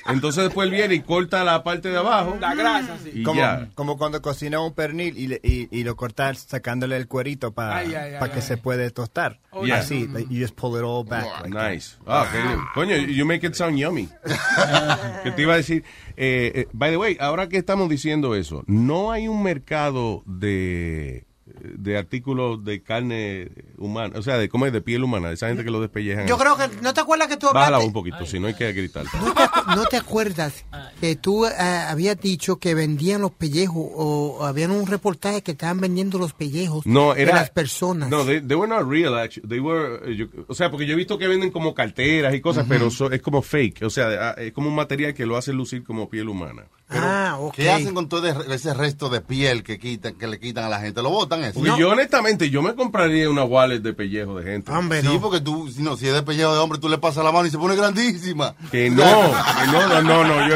Entonces 0.07 0.43
después 0.43 0.67
él 0.67 0.75
viene 0.75 0.93
y 0.93 1.01
corta 1.01 1.43
la 1.43 1.63
parte 1.63 1.89
de 1.89 1.97
abajo. 1.97 2.37
La 2.39 2.53
grasa, 2.53 2.97
sí. 3.03 3.11
Y 3.15 3.23
como, 3.23 3.41
ya. 3.41 3.67
como 3.73 3.97
cuando 3.97 4.21
cocina 4.21 4.59
un 4.59 4.73
pernil 4.73 5.17
y, 5.17 5.27
le- 5.27 5.41
y, 5.43 5.67
y 5.75 5.83
lo 5.83 5.95
cortas 5.95 6.45
sacándole 6.47 6.97
el 6.97 7.07
cuerito 7.07 7.51
para 7.51 7.77
ay, 7.77 7.89
que 7.89 8.17
ay. 8.19 8.41
se 8.41 8.57
puede 8.57 8.91
tostar. 8.91 9.39
Oh, 9.51 9.65
yeah. 9.65 9.79
Así, 9.79 10.07
like, 10.07 10.33
you 10.33 10.41
just 10.41 10.55
pull 10.55 10.77
it 10.77 10.83
all 10.83 11.03
back. 11.03 11.25
like. 11.43 11.49
Nice. 11.49 11.97
Ah, 12.07 12.25
qué 12.31 12.37
bien. 12.41 12.59
Coño, 12.73 12.95
you 12.95 13.25
make 13.25 13.45
it 13.45 13.53
sound 13.53 13.77
yummy. 13.77 14.07
que 15.23 15.31
te 15.31 15.41
iba 15.41 15.53
a 15.53 15.57
decir, 15.57 15.83
eh, 16.23 16.51
eh, 16.53 16.67
by 16.71 16.91
the 16.91 16.97
way, 16.97 17.17
ahora 17.19 17.49
que 17.49 17.57
estamos 17.57 17.89
diciendo 17.89 18.35
eso, 18.35 18.63
no 18.67 19.11
hay 19.11 19.27
un 19.27 19.41
mercado 19.41 20.21
de 20.27 21.25
de 21.63 21.97
artículos 21.97 22.63
de 22.65 22.81
carne 22.81 23.51
humana, 23.77 24.17
o 24.17 24.21
sea, 24.21 24.37
de 24.37 24.49
cómo 24.49 24.65
es 24.65 24.73
de 24.73 24.81
piel 24.81 25.03
humana, 25.03 25.27
de 25.29 25.35
esa 25.35 25.47
gente 25.47 25.63
que 25.63 25.69
lo 25.71 25.79
despellejan. 25.81 26.27
Yo 26.27 26.37
creo 26.37 26.57
que, 26.57 26.63
¿no 26.81 26.93
te 26.93 27.01
acuerdas 27.01 27.27
que 27.27 27.37
tú 27.37 27.47
Bájala 27.47 27.65
hablaste? 27.77 27.87
un 27.87 27.93
poquito, 27.93 28.25
si 28.25 28.39
no 28.39 28.47
hay 28.47 28.53
que 28.55 28.71
gritar. 28.73 29.05
¿No 29.13 29.33
te, 29.33 29.41
acu- 29.43 29.75
no 29.75 29.85
te 29.85 29.97
acuerdas 29.97 30.65
que 30.99 31.15
tú 31.15 31.45
eh, 31.45 31.51
habías 31.87 32.19
dicho 32.19 32.57
que 32.57 32.73
vendían 32.75 33.21
los 33.21 33.31
pellejos 33.31 33.85
o 33.95 34.45
habían 34.45 34.71
un 34.71 34.87
reportaje 34.87 35.41
que 35.43 35.51
estaban 35.51 35.79
vendiendo 35.79 36.17
los 36.17 36.33
pellejos 36.33 36.85
No, 36.85 37.13
era 37.15 37.33
de 37.33 37.39
las 37.41 37.49
personas? 37.51 38.09
No, 38.09 38.25
they, 38.25 38.41
they 38.41 38.55
were 38.57 38.67
not 38.67 38.87
real 38.89 39.15
actually. 39.17 39.47
They 39.47 39.59
were 39.59 39.99
eh, 40.11 40.15
yo- 40.15 40.27
o 40.47 40.53
sea, 40.55 40.71
porque 40.71 40.85
yo 40.85 40.93
he 40.93 40.97
visto 40.97 41.17
que 41.17 41.27
venden 41.27 41.51
como 41.51 41.73
carteras 41.75 42.33
y 42.33 42.41
cosas, 42.41 42.65
pero 42.67 42.89
so- 42.89 43.11
es 43.11 43.21
como 43.21 43.41
fake, 43.41 43.83
o 43.83 43.89
sea, 43.89 44.31
ah, 44.31 44.41
es 44.41 44.51
como 44.53 44.69
un 44.69 44.75
material 44.75 45.13
que 45.13 45.25
lo 45.25 45.37
hace 45.37 45.53
lucir 45.53 45.83
como 45.83 46.09
piel 46.09 46.29
humana. 46.29 46.63
Ah, 46.93 47.37
ok. 47.39 47.53
¿Qué 47.55 47.71
hacen 47.71 47.93
con 47.93 48.07
todo 48.09 48.27
ese 48.53 48.73
resto 48.73 49.09
de 49.09 49.21
piel 49.21 49.63
que 49.63 49.79
quitan, 49.79 50.13
que 50.15 50.27
le 50.27 50.39
quitan 50.39 50.65
a 50.65 50.69
la 50.69 50.79
gente? 50.79 51.01
¿Lo 51.01 51.09
botan 51.09 51.43
eso? 51.43 51.59
Porque 51.59 51.73
yo 51.79 51.89
honestamente 51.89 52.49
yo 52.49 52.61
me 52.61 52.75
compraría 52.75 53.29
una 53.29 53.43
wallet 53.43 53.79
de 53.79 53.93
pellejo 53.93 54.39
de 54.39 54.51
gente. 54.51 54.71
Hombre, 54.71 55.01
Sí, 55.01 55.07
no. 55.07 55.21
porque 55.21 55.41
tú, 55.41 55.69
si 55.71 55.81
no, 55.81 55.97
si 55.97 56.07
es 56.07 56.13
de 56.13 56.23
pellejo 56.23 56.53
de 56.53 56.59
hombre, 56.59 56.79
tú 56.79 56.89
le 56.89 56.97
pasas 56.97 57.23
la 57.23 57.31
mano 57.31 57.45
y 57.47 57.51
se 57.51 57.57
pone 57.57 57.75
grandísima. 57.75 58.55
Que 58.71 58.89
no, 58.89 59.03
que 59.03 59.67
no, 59.71 59.87
no, 59.87 60.01
no, 60.01 60.23
no, 60.25 60.47
yo 60.49 60.55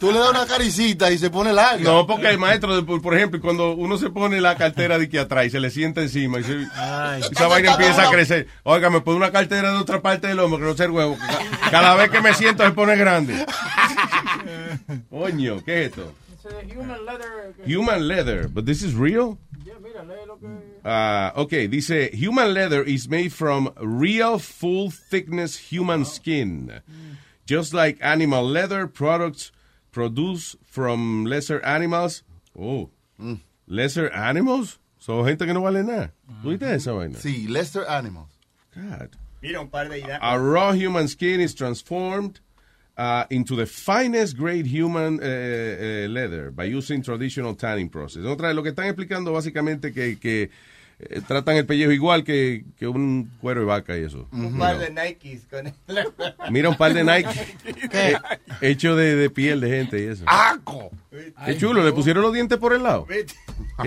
Tú 0.00 0.12
le 0.12 0.18
das 0.18 0.30
una 0.30 0.46
caricita 0.46 1.10
y 1.10 1.18
se 1.18 1.30
pone 1.30 1.52
larga. 1.52 1.82
No, 1.82 2.06
porque 2.06 2.28
el 2.28 2.38
maestro, 2.38 2.84
por, 2.86 3.14
ejemplo, 3.16 3.40
cuando 3.40 3.72
uno 3.74 3.96
se 3.98 4.10
pone 4.10 4.40
la 4.40 4.56
cartera 4.56 4.98
de 4.98 5.04
aquí 5.06 5.18
atrás 5.18 5.46
y 5.46 5.50
se 5.50 5.60
le 5.60 5.70
sienta 5.70 6.00
encima 6.02 6.40
y 6.40 6.44
se- 6.44 6.62
esa 7.30 7.46
vaina 7.48 7.72
empieza 7.72 8.08
a 8.08 8.10
crecer. 8.10 8.48
Oiga, 8.62 8.90
me 8.90 9.00
pone 9.00 9.16
una 9.16 9.30
cartera 9.32 9.70
de 9.72 9.78
otra 9.78 10.00
parte 10.02 10.26
del 10.26 10.38
hombro, 10.40 10.58
que 10.58 10.64
no 10.64 10.76
sea 10.76 10.86
el 10.86 10.92
huevo. 10.92 11.16
Ca- 11.18 11.70
Cada 11.70 11.94
vez 11.94 12.10
que 12.10 12.20
me 12.20 12.34
siento 12.34 12.64
se 12.64 12.70
pone 12.72 12.96
grande. 12.96 13.44
Coño, 15.10 15.64
¿qué 15.64 15.84
es 15.84 15.90
esto? 15.90 16.12
Human 16.74 17.04
leather. 17.04 17.54
Human 17.66 18.06
leather, 18.06 18.48
but 18.48 18.66
this 18.66 18.82
is 18.82 18.94
real? 18.94 19.38
Ya, 19.64 19.74
mira, 19.82 20.02
lee 20.02 20.26
lo 20.26 20.36
que... 20.36 20.48
Ah, 20.84 21.32
ok, 21.36 21.68
dice, 21.70 22.10
human 22.12 22.52
leather 22.52 22.82
is 22.82 23.08
made 23.08 23.32
from 23.32 23.72
real 23.80 24.38
full 24.38 24.90
thickness 24.90 25.72
human 25.72 26.04
skin. 26.04 26.82
Just 27.46 27.72
like 27.72 27.98
animal 28.02 28.44
leather 28.44 28.86
products 28.86 29.52
produced 29.90 30.56
from 30.66 31.24
lesser 31.24 31.64
animals. 31.64 32.22
Oh, 32.58 32.90
lesser 33.66 34.10
animals? 34.12 34.78
Son 35.04 35.22
gente 35.26 35.44
que 35.44 35.52
no 35.52 35.60
vale 35.60 35.82
nada. 35.82 36.12
¿Tú 36.42 36.48
viste 36.48 36.74
esa 36.74 36.92
vaina? 36.92 37.18
Sí, 37.18 37.46
Lester 37.46 37.84
Animals. 37.86 38.30
God. 38.74 39.10
Mira, 39.42 39.60
un 39.60 39.68
par 39.68 39.90
de 39.90 39.98
ideas. 39.98 40.18
A 40.22 40.38
raw 40.38 40.72
human 40.72 41.08
skin 41.08 41.40
is 41.40 41.54
transformed 41.54 42.40
uh, 42.96 43.24
into 43.30 43.56
the 43.56 43.66
finest 43.66 44.36
grade 44.36 44.66
human 44.66 45.20
uh, 45.20 45.24
uh, 45.24 46.08
leather 46.08 46.50
by 46.50 46.64
using 46.64 47.02
traditional 47.02 47.54
tanning 47.54 47.88
process. 47.88 48.24
Otra 48.24 48.48
vez, 48.48 48.56
lo 48.56 48.62
que 48.62 48.70
están 48.70 48.86
explicando 48.86 49.32
básicamente 49.32 49.92
que, 49.92 50.16
que 50.18 50.50
eh, 50.98 51.20
tratan 51.26 51.56
el 51.56 51.66
pellejo 51.66 51.90
igual 51.92 52.24
que, 52.24 52.64
que 52.78 52.86
un 52.86 53.30
cuero 53.40 53.60
de 53.60 53.66
vaca 53.66 53.96
y 53.98 54.04
eso. 54.04 54.28
Un 54.32 54.58
par 54.58 54.78
de 54.78 54.90
Nikes 54.90 55.42
con 55.50 55.66
el... 55.66 55.74
Mira 56.50 56.68
un 56.68 56.76
par 56.76 56.94
de 56.94 57.04
Nike 57.04 57.56
eh, 57.92 58.16
hecho 58.60 58.94
de, 58.96 59.16
de 59.16 59.30
piel 59.30 59.60
de 59.60 59.68
gente 59.70 60.00
y 60.02 60.06
eso. 60.06 60.24
¡Aco! 60.26 60.90
Qué 61.46 61.56
chulo, 61.56 61.84
le 61.84 61.92
pusieron 61.92 62.22
los 62.22 62.32
dientes 62.32 62.58
por 62.58 62.72
el 62.74 62.82
lado. 62.82 63.06
Qué 63.06 63.24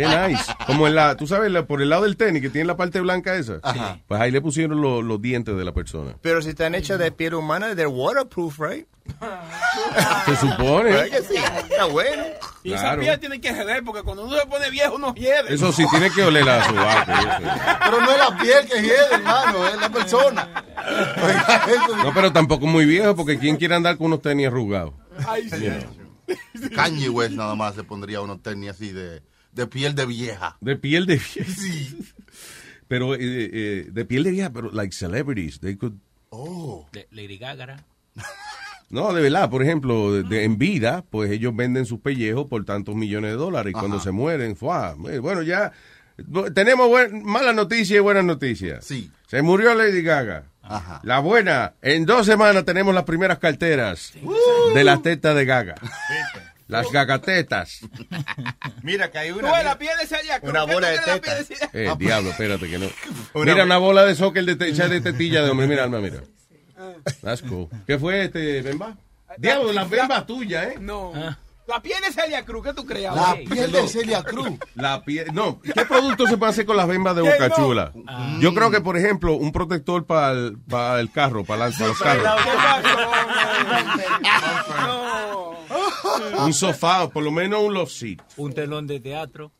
nice. 0.05 0.43
Como 0.65 0.87
en 0.87 0.95
la, 0.95 1.15
tú 1.17 1.27
sabes, 1.27 1.51
la- 1.51 1.65
por 1.65 1.81
el 1.81 1.89
lado 1.89 2.03
del 2.03 2.15
tenis 2.15 2.41
que 2.41 2.49
tiene 2.49 2.65
la 2.67 2.77
parte 2.77 3.01
blanca 3.01 3.35
esa. 3.35 3.59
Ajá. 3.63 3.99
Pues 4.07 4.21
ahí 4.21 4.31
le 4.31 4.39
pusieron 4.39 4.81
lo- 4.81 5.01
los 5.01 5.21
dientes 5.21 5.57
de 5.57 5.63
la 5.65 5.73
persona. 5.73 6.15
Pero 6.21 6.41
si 6.41 6.49
están 6.49 6.73
hechos 6.73 6.97
de 6.99 7.11
piel 7.11 7.33
humana, 7.33 7.75
they're 7.75 7.87
waterproof, 7.87 8.59
right? 8.59 8.87
Se 10.25 10.35
supone. 10.37 10.91
¿Verdad 10.91 11.09
que 11.09 11.21
sí? 11.23 11.35
Está 11.69 11.85
bueno. 11.85 12.23
Y 12.67 12.71
Claro. 12.71 13.01
esa 13.01 13.09
piel 13.11 13.19
tiene 13.21 13.39
que 13.39 13.53
joder, 13.53 13.81
porque 13.83 14.01
cuando 14.03 14.25
uno 14.25 14.37
se 14.37 14.45
pone 14.45 14.69
viejo, 14.69 14.95
uno 14.95 15.13
hiede. 15.15 15.53
Eso 15.53 15.71
sí, 15.71 15.85
tiene 15.89 16.11
que 16.11 16.21
oler 16.23 16.47
a 16.49 16.57
eso. 16.65 16.73
Pero 17.79 18.01
no 18.01 18.11
es 18.11 18.17
la 18.17 18.37
piel 18.37 18.65
que 18.67 18.81
hiede, 18.81 19.13
hermano, 19.13 19.67
es 19.67 19.79
la 19.79 19.89
persona. 19.89 20.65
No, 22.03 22.13
pero 22.13 22.33
tampoco 22.33 22.67
muy 22.67 22.85
viejo, 22.85 23.15
porque 23.15 23.39
¿quién 23.39 23.55
quiere 23.55 23.75
andar 23.75 23.97
con 23.97 24.07
unos 24.07 24.21
tenis 24.21 24.47
arrugados? 24.47 24.93
Ay, 25.25 25.49
sí. 25.49 26.69
Kanye 26.75 27.07
West 27.09 27.35
nada 27.35 27.55
más 27.55 27.73
se 27.75 27.83
pondría 27.85 28.19
unos 28.19 28.43
tenis 28.43 28.71
así 28.71 28.91
de, 28.91 29.21
de 29.53 29.67
piel 29.67 29.95
de 29.95 30.05
vieja. 30.05 30.57
De 30.59 30.75
piel 30.75 31.05
de 31.05 31.15
vieja. 31.15 31.45
Pero 32.89 33.15
eh, 33.15 33.19
eh, 33.21 33.85
de 33.89 34.05
piel 34.05 34.23
de 34.23 34.31
vieja, 34.31 34.49
pero 34.49 34.71
like 34.71 34.93
celebrities, 34.93 35.59
they 35.61 35.77
could 35.77 35.93
Oh. 36.31 36.85
De 36.91 37.07
Lady 37.11 37.37
Gaga. 37.37 37.85
No, 38.89 39.11
de 39.13 39.21
verdad, 39.21 39.49
por 39.49 39.61
ejemplo, 39.63 40.13
de- 40.13 40.23
de- 40.23 40.43
en 40.45 40.57
vida, 40.57 41.03
pues 41.09 41.29
ellos 41.31 41.53
venden 41.55 41.85
sus 41.85 41.99
pellejos 41.99 42.47
por 42.47 42.63
tantos 42.65 42.95
millones 42.95 43.31
de 43.31 43.37
dólares 43.37 43.71
y 43.71 43.73
cuando 43.73 43.99
se 43.99 44.11
mueren, 44.11 44.55
¡fua! 44.55 44.95
Eh, 45.11 45.19
bueno, 45.19 45.41
ya 45.41 45.71
tenemos 46.55 46.87
buen- 46.87 47.23
malas 47.23 47.53
noticias 47.53 47.97
y 47.97 47.99
buenas 47.99 48.23
noticias. 48.23 48.85
Sí. 48.85 49.11
Se 49.27 49.41
murió 49.41 49.73
Lady 49.75 50.01
Gaga. 50.01 50.43
Ajá. 50.61 50.99
La 51.03 51.19
buena, 51.19 51.73
en 51.81 52.05
dos 52.05 52.25
semanas 52.25 52.63
tenemos 52.65 52.93
las 52.95 53.03
primeras 53.03 53.39
carteras 53.39 54.13
de 54.73 54.83
las 54.83 55.01
tetas 55.01 55.35
de 55.35 55.45
Gaga. 55.45 55.75
Las 56.69 56.91
gagatetas. 56.91 57.79
Mira 58.83 59.09
que 59.09 59.17
hay 59.17 59.31
una. 59.31 59.63
la 59.63 59.77
piel 59.77 59.91
de 60.01 60.05
Cruz. 60.41 60.49
Una 60.49 60.65
¿Qué 60.65 60.67
tú 60.67 60.73
bola 60.73 60.89
de 60.89 60.97
teta. 60.99 61.37
Eh, 61.71 61.93
diablo, 61.97 62.31
espérate 62.31 62.69
que 62.69 62.77
no. 62.77 62.87
Una- 63.35 63.53
Mira, 63.53 63.63
una 63.63 63.77
bola 63.77 64.03
de 64.03 64.15
soccer 64.15 64.43
de, 64.43 64.57
te- 64.57 64.73
de 64.73 64.99
tetilla 64.99 65.43
de 65.43 65.49
hombre. 65.49 65.65
Mira, 65.65 65.85
Alma, 65.85 65.99
mira. 66.01 66.17
That's 67.21 67.41
cool. 67.41 67.67
¿Qué 67.85 67.97
fue 67.97 68.25
este, 68.25 68.61
Bemba? 68.61 68.97
Diablo, 69.37 69.73
la 69.73 69.85
Bemba 69.85 70.25
tuya, 70.25 70.63
¿eh? 70.69 70.75
No. 70.79 71.13
La 71.67 71.81
piel 71.81 71.97
de 72.01 72.13
Celia 72.13 72.45
Cruz, 72.45 72.63
¿qué 72.63 72.73
tú 72.73 72.85
creías? 72.85 73.13
La 73.13 73.35
piel 73.35 73.71
de 73.73 73.87
Celia 73.89 74.23
Cruz. 74.23 74.51
La 74.75 75.03
piel, 75.03 75.27
no, 75.33 75.59
¿qué 75.59 75.85
producto 75.85 76.25
se 76.25 76.37
puede 76.37 76.51
hacer 76.51 76.65
con 76.65 76.77
las 76.77 76.87
bembas 76.87 77.13
de 77.13 77.23
¿Qué 77.23 77.29
Boca 77.29 77.49
no? 77.49 77.55
Chula? 77.55 77.91
Yo 78.39 78.53
creo 78.53 78.71
que, 78.71 78.79
por 78.79 78.97
ejemplo, 78.97 79.33
un 79.33 79.51
protector 79.51 80.05
para 80.05 80.31
el, 80.31 80.57
para 80.59 81.01
el 81.01 81.11
carro, 81.11 81.43
para 81.43 81.67
los 81.67 81.99
carros. 81.99 82.25
Un 86.39 86.53
sofá, 86.53 87.09
por 87.09 87.23
lo 87.23 87.31
menos 87.31 87.61
un 87.61 87.73
love 87.73 87.91
seat. 87.91 88.21
Un 88.37 88.53
telón 88.53 88.87
de 88.87 89.01
teatro. 89.01 89.51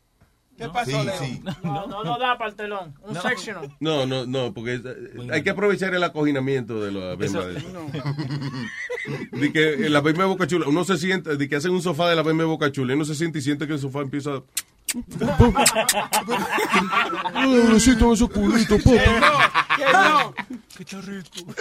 ¿Qué 0.57 0.67
pasó, 0.69 0.89
Sí, 1.01 1.05
Leo? 1.05 1.19
sí. 1.19 1.41
No, 1.63 1.85
no, 1.87 2.03
no 2.03 2.17
da 2.17 2.37
para 2.37 2.49
el 2.49 2.55
telón. 2.55 2.95
Un 3.03 3.15
sectional. 3.15 3.75
No, 3.79 4.05
no, 4.07 4.25
no, 4.25 4.53
porque 4.53 4.81
eh, 4.83 5.27
hay 5.31 5.43
que 5.43 5.51
aprovechar 5.51 5.93
el 5.93 6.03
acoginamiento 6.03 6.83
de 6.83 6.91
la 6.91 7.15
bemba. 7.15 7.45
de 7.45 7.61
De 9.31 9.53
que 9.53 9.85
en 9.85 9.93
la 9.93 10.01
de 10.01 10.13
Boca 10.25 10.47
Chula, 10.47 10.65
uno 10.67 10.83
se 10.83 10.97
siente, 10.97 11.37
de 11.37 11.47
que 11.47 11.55
hacen 11.55 11.71
un 11.71 11.81
sofá 11.81 12.09
de 12.09 12.15
la 12.15 12.23
de 12.23 12.43
Boca 12.43 12.71
Chula, 12.71 12.93
y 12.93 12.95
uno 12.95 13.05
se 13.05 13.15
siente 13.15 13.39
y 13.39 13.41
siente 13.41 13.67
que 13.67 13.73
el 13.73 13.79
sofá 13.79 14.01
empieza 14.01 14.41
a... 14.95 15.57
Ay, 17.33 17.53
necesito 17.69 18.13
esos 18.13 18.29
culitos, 18.29 18.81
papi. 18.81 18.97
¿Qué 19.77 19.85
no? 19.91 20.33
Qué 20.77 20.85
charrito. 20.85 21.29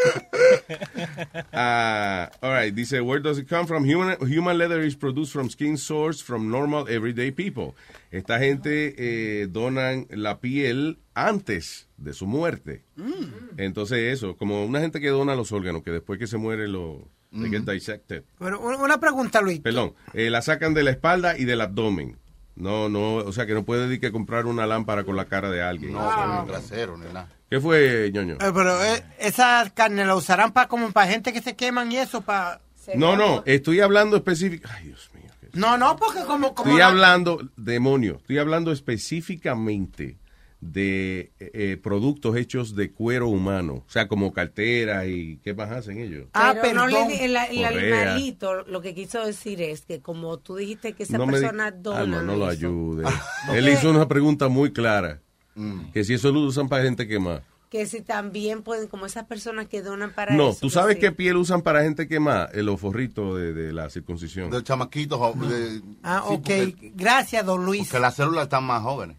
Ah, 1.52 2.30
all 2.42 2.52
right, 2.52 2.74
dice, 2.74 3.00
where 3.00 3.20
does 3.20 3.38
it 3.38 3.48
come 3.48 3.66
from? 3.66 3.84
Human, 3.84 4.16
human 4.26 4.58
leather 4.58 4.80
is 4.80 4.94
produced 4.94 5.32
from 5.32 5.48
skin 5.48 5.76
sourced 5.76 6.22
from 6.22 6.50
normal 6.50 6.86
everyday 6.88 7.30
people. 7.30 7.74
Esta 8.10 8.38
gente 8.38 8.94
eh, 8.98 9.46
donan 9.46 10.06
la 10.10 10.38
piel 10.40 10.98
antes 11.14 11.88
de 11.96 12.12
su 12.12 12.26
muerte. 12.26 12.82
Entonces 13.56 14.12
eso, 14.12 14.36
como 14.36 14.64
una 14.64 14.80
gente 14.80 15.00
que 15.00 15.08
dona 15.08 15.34
los 15.34 15.52
órganos, 15.52 15.82
que 15.82 15.90
después 15.90 16.18
que 16.18 16.26
se 16.26 16.36
muere 16.36 16.68
lo 16.68 17.08
they 17.32 17.50
get 17.50 17.64
dissected. 17.64 18.24
Pero 18.38 18.60
una 18.60 18.98
pregunta, 18.98 19.40
Luis. 19.40 19.60
Perdón, 19.60 19.94
eh, 20.14 20.30
la 20.30 20.42
sacan 20.42 20.74
de 20.74 20.82
la 20.82 20.90
espalda 20.90 21.38
y 21.38 21.44
del 21.44 21.60
abdomen. 21.60 22.16
No, 22.56 22.88
no, 22.88 23.16
o 23.16 23.32
sea 23.32 23.46
que 23.46 23.52
no 23.54 23.64
puede 23.64 23.82
decir 23.86 24.00
que 24.00 24.10
comprar 24.12 24.46
una 24.46 24.66
lámpara 24.66 25.04
con 25.04 25.14
la 25.16 25.26
cara 25.26 25.50
de 25.50 25.62
alguien. 25.62 25.92
No, 25.92 25.98
con 26.10 26.38
el 26.38 26.46
trasero, 26.46 26.96
ni 26.96 27.04
nada. 27.06 27.28
¿Qué 27.50 27.60
fue, 27.60 28.10
ñoño? 28.12 28.34
Eh, 28.34 28.50
pero 28.54 28.82
eh, 28.84 29.04
esa 29.18 29.70
carne 29.74 30.04
la 30.04 30.16
usarán 30.16 30.52
para 30.52 30.66
como 30.66 30.90
para 30.90 31.06
gente 31.10 31.32
que 31.32 31.42
se 31.42 31.54
queman 31.54 31.92
y 31.92 31.98
eso 31.98 32.22
para 32.22 32.60
No, 32.94 33.14
no, 33.16 33.42
estoy 33.46 33.80
hablando 33.80 34.16
específico. 34.16 34.68
Ay, 34.74 34.86
Dios 34.86 35.10
mío. 35.14 35.30
No, 35.52 35.76
no, 35.78 35.96
porque 35.96 36.20
como 36.24 36.54
como 36.54 36.70
Estoy 36.70 36.80
la- 36.80 36.88
hablando, 36.88 37.40
demonio, 37.56 38.16
estoy 38.16 38.38
hablando 38.38 38.72
específicamente 38.72 40.16
de 40.60 41.32
eh, 41.38 41.50
eh, 41.54 41.76
productos 41.82 42.36
hechos 42.36 42.74
de 42.74 42.90
cuero 42.90 43.28
humano. 43.28 43.84
O 43.86 43.90
sea, 43.90 44.08
como 44.08 44.32
carteras 44.32 45.06
y 45.06 45.38
¿qué 45.44 45.54
más 45.54 45.70
hacen 45.70 45.98
ellos? 45.98 46.26
Ah, 46.32 46.54
Pero 46.60 46.74
no 46.74 46.86
le 46.86 47.24
el, 47.24 47.36
el 47.36 47.64
animalito 47.64 48.62
lo 48.64 48.80
que 48.80 48.94
quiso 48.94 49.24
decir 49.24 49.60
es 49.62 49.82
que 49.82 50.00
como 50.00 50.38
tú 50.38 50.56
dijiste 50.56 50.94
que 50.94 51.02
esa 51.04 51.18
No 51.18 51.26
me 51.26 51.34
persona 51.34 51.70
dona 51.70 52.00
Alma, 52.00 52.22
no 52.22 52.36
lo 52.36 52.46
ayude. 52.46 53.04
Porque- 53.46 53.58
Él 53.58 53.68
hizo 53.68 53.90
una 53.90 54.08
pregunta 54.08 54.48
muy 54.48 54.72
clara. 54.72 55.20
Que 55.92 56.04
si 56.04 56.14
eso 56.14 56.30
lo 56.32 56.40
usan 56.40 56.68
para 56.68 56.82
gente 56.84 57.06
quemada. 57.08 57.42
que 57.70 57.84
si 57.86 58.00
también 58.00 58.62
pueden 58.62 58.88
como 58.88 59.06
esas 59.06 59.24
personas 59.24 59.66
que 59.68 59.82
donan 59.82 60.12
para 60.14 60.34
No, 60.34 60.50
eso 60.50 60.60
¿tú 60.60 60.68
que 60.68 60.74
sabes 60.74 60.94
sí. 60.96 61.00
qué 61.00 61.12
piel 61.12 61.36
usan 61.36 61.62
para 61.62 61.82
gente 61.82 62.06
quemada? 62.08 62.48
El 62.54 62.68
oforrito 62.68 63.34
de, 63.36 63.52
de 63.54 63.72
la 63.72 63.88
circuncisión. 63.90 64.50
De- 64.50 65.80
Ah, 66.02 66.22
sí, 66.28 66.34
ok. 66.34 66.36
porque- 66.42 66.92
Gracias, 66.94 67.44
don 67.44 67.64
Luis. 67.64 67.82
Porque 67.88 68.00
las 68.00 68.14
células 68.16 68.44
están 68.44 68.64
más 68.64 68.82
jóvenes. 68.82 69.16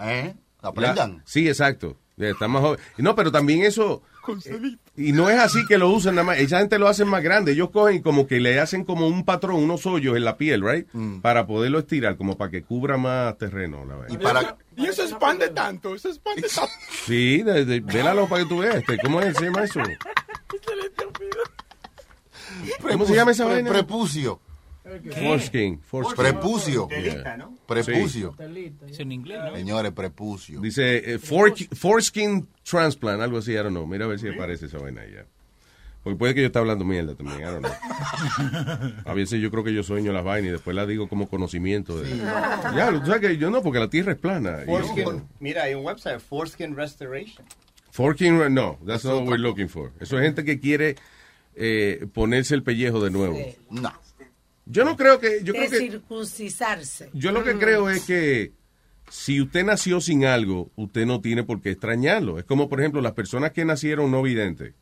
¿Eh? 0.00 0.34
Aprendan. 0.62 1.18
La- 1.18 1.22
sí, 1.24 1.48
exacto. 1.48 1.96
Está 2.18 2.48
más 2.48 2.62
joven. 2.62 2.80
No, 2.96 3.14
pero 3.14 3.30
también 3.30 3.62
eso. 3.62 4.02
eh, 4.46 4.76
y 4.96 5.12
no 5.12 5.28
es 5.28 5.38
así 5.38 5.66
que 5.66 5.76
lo 5.76 5.90
usan 5.90 6.14
nada 6.14 6.24
más. 6.28 6.38
Esa 6.38 6.60
gente 6.60 6.78
lo 6.78 6.88
hace 6.88 7.04
más 7.04 7.22
grande. 7.22 7.52
Ellos 7.52 7.68
cogen 7.70 7.96
y 7.96 8.00
como 8.00 8.26
que 8.26 8.40
le 8.40 8.58
hacen 8.58 8.84
como 8.84 9.06
un 9.06 9.22
patrón, 9.26 9.56
unos 9.56 9.84
hoyos 9.84 10.16
en 10.16 10.24
la 10.24 10.38
piel, 10.38 10.66
right? 10.66 10.88
Para 11.20 11.46
poderlo 11.46 11.78
estirar, 11.78 12.16
como 12.16 12.38
para 12.38 12.50
que 12.50 12.62
cubra 12.62 12.96
más 12.96 13.36
terreno. 13.36 13.84
La 13.84 13.96
vaina. 13.96 14.14
Y 14.14 14.16
para, 14.16 14.56
Y 14.76 14.86
eso 14.86 15.02
expande 15.02 15.50
tanto, 15.50 15.94
eso 15.94 16.08
expande 16.08 16.48
tanto. 16.48 16.72
Sí, 17.04 17.42
de, 17.42 17.66
de, 17.66 17.80
vélalo 17.80 18.26
para 18.28 18.44
que 18.44 18.48
tú 18.48 18.58
veas. 18.60 18.76
Este, 18.76 18.96
¿Cómo 18.98 19.20
es, 19.20 19.36
se 19.36 19.44
llama 19.44 19.64
eso? 19.64 19.80
¿Cómo 22.90 23.04
se 23.04 23.14
llama 23.14 23.32
esa 23.32 23.44
vaina? 23.44 23.70
Prepucio. 23.70 24.40
Foreskin. 24.86 25.80
foreskin. 25.80 26.16
Prepucio. 26.16 26.88
Yeah. 26.88 27.48
Prepucio. 27.66 28.34
Es 28.88 29.00
en 29.00 29.12
inglés, 29.12 29.40
¿no? 29.44 29.56
Señores, 29.56 29.92
prepucio. 29.92 30.60
Dice 30.60 31.14
eh, 31.14 31.18
fork- 31.18 31.74
foreskin 31.74 32.46
transplant, 32.62 33.20
algo 33.20 33.38
así, 33.38 33.52
I 33.52 33.56
don't 33.56 33.70
know. 33.70 33.86
Mira 33.86 34.04
a 34.04 34.08
ver 34.08 34.18
si 34.18 34.28
aparece 34.28 34.66
esa 34.66 34.78
vaina 34.78 35.02
ya. 35.06 35.26
Porque 36.02 36.16
puede 36.18 36.34
que 36.34 36.40
yo 36.42 36.46
esté 36.46 36.60
hablando 36.60 36.84
mierda 36.84 37.16
también, 37.16 37.40
I 37.40 37.44
don't 37.44 37.66
know. 37.66 38.92
A 39.06 39.12
veces 39.12 39.40
yo 39.40 39.50
creo 39.50 39.64
que 39.64 39.74
yo 39.74 39.82
sueño 39.82 40.12
las 40.12 40.22
vainas 40.22 40.50
y 40.50 40.52
después 40.52 40.76
las 40.76 40.86
digo 40.86 41.08
como 41.08 41.28
conocimiento. 41.28 42.00
De... 42.00 42.16
Ya, 42.16 42.92
tú 42.92 43.06
sabes 43.06 43.22
que 43.22 43.36
yo 43.38 43.50
no, 43.50 43.60
porque 43.60 43.80
la 43.80 43.90
tierra 43.90 44.12
es 44.12 44.18
plana. 44.18 44.58
Foreskin, 44.66 45.24
mira, 45.40 45.64
hay 45.64 45.74
un 45.74 45.84
website, 45.84 46.20
Foreskin 46.20 46.76
Restoration. 46.76 47.44
Forking, 47.90 48.54
no, 48.54 48.78
that's 48.86 49.04
not 49.04 49.14
what 49.14 49.26
we're 49.26 49.38
looking 49.42 49.68
for. 49.68 49.90
Eso 49.98 50.18
es 50.18 50.22
gente 50.22 50.44
que 50.44 50.60
quiere 50.60 50.96
eh, 51.56 52.06
ponerse 52.12 52.54
el 52.54 52.62
pellejo 52.62 53.02
de 53.02 53.10
nuevo. 53.10 53.38
No. 53.70 53.90
Yo 54.66 54.84
no 54.84 54.96
creo 54.96 55.18
que, 55.20 55.40
yo 55.44 55.52
de 55.52 55.60
creo 55.60 55.70
que, 55.70 55.78
circuncisarse. 55.78 57.10
yo 57.12 57.32
lo 57.32 57.44
que 57.44 57.56
creo 57.56 57.88
es 57.88 58.04
que 58.04 58.52
si 59.08 59.40
usted 59.40 59.64
nació 59.64 60.00
sin 60.00 60.24
algo, 60.24 60.70
usted 60.74 61.06
no 61.06 61.20
tiene 61.20 61.44
por 61.44 61.60
qué 61.62 61.70
extrañarlo. 61.70 62.38
Es 62.40 62.44
como, 62.44 62.68
por 62.68 62.80
ejemplo, 62.80 63.00
las 63.00 63.12
personas 63.12 63.52
que 63.52 63.64
nacieron 63.64 64.10
no 64.10 64.22
videntes. 64.22 64.74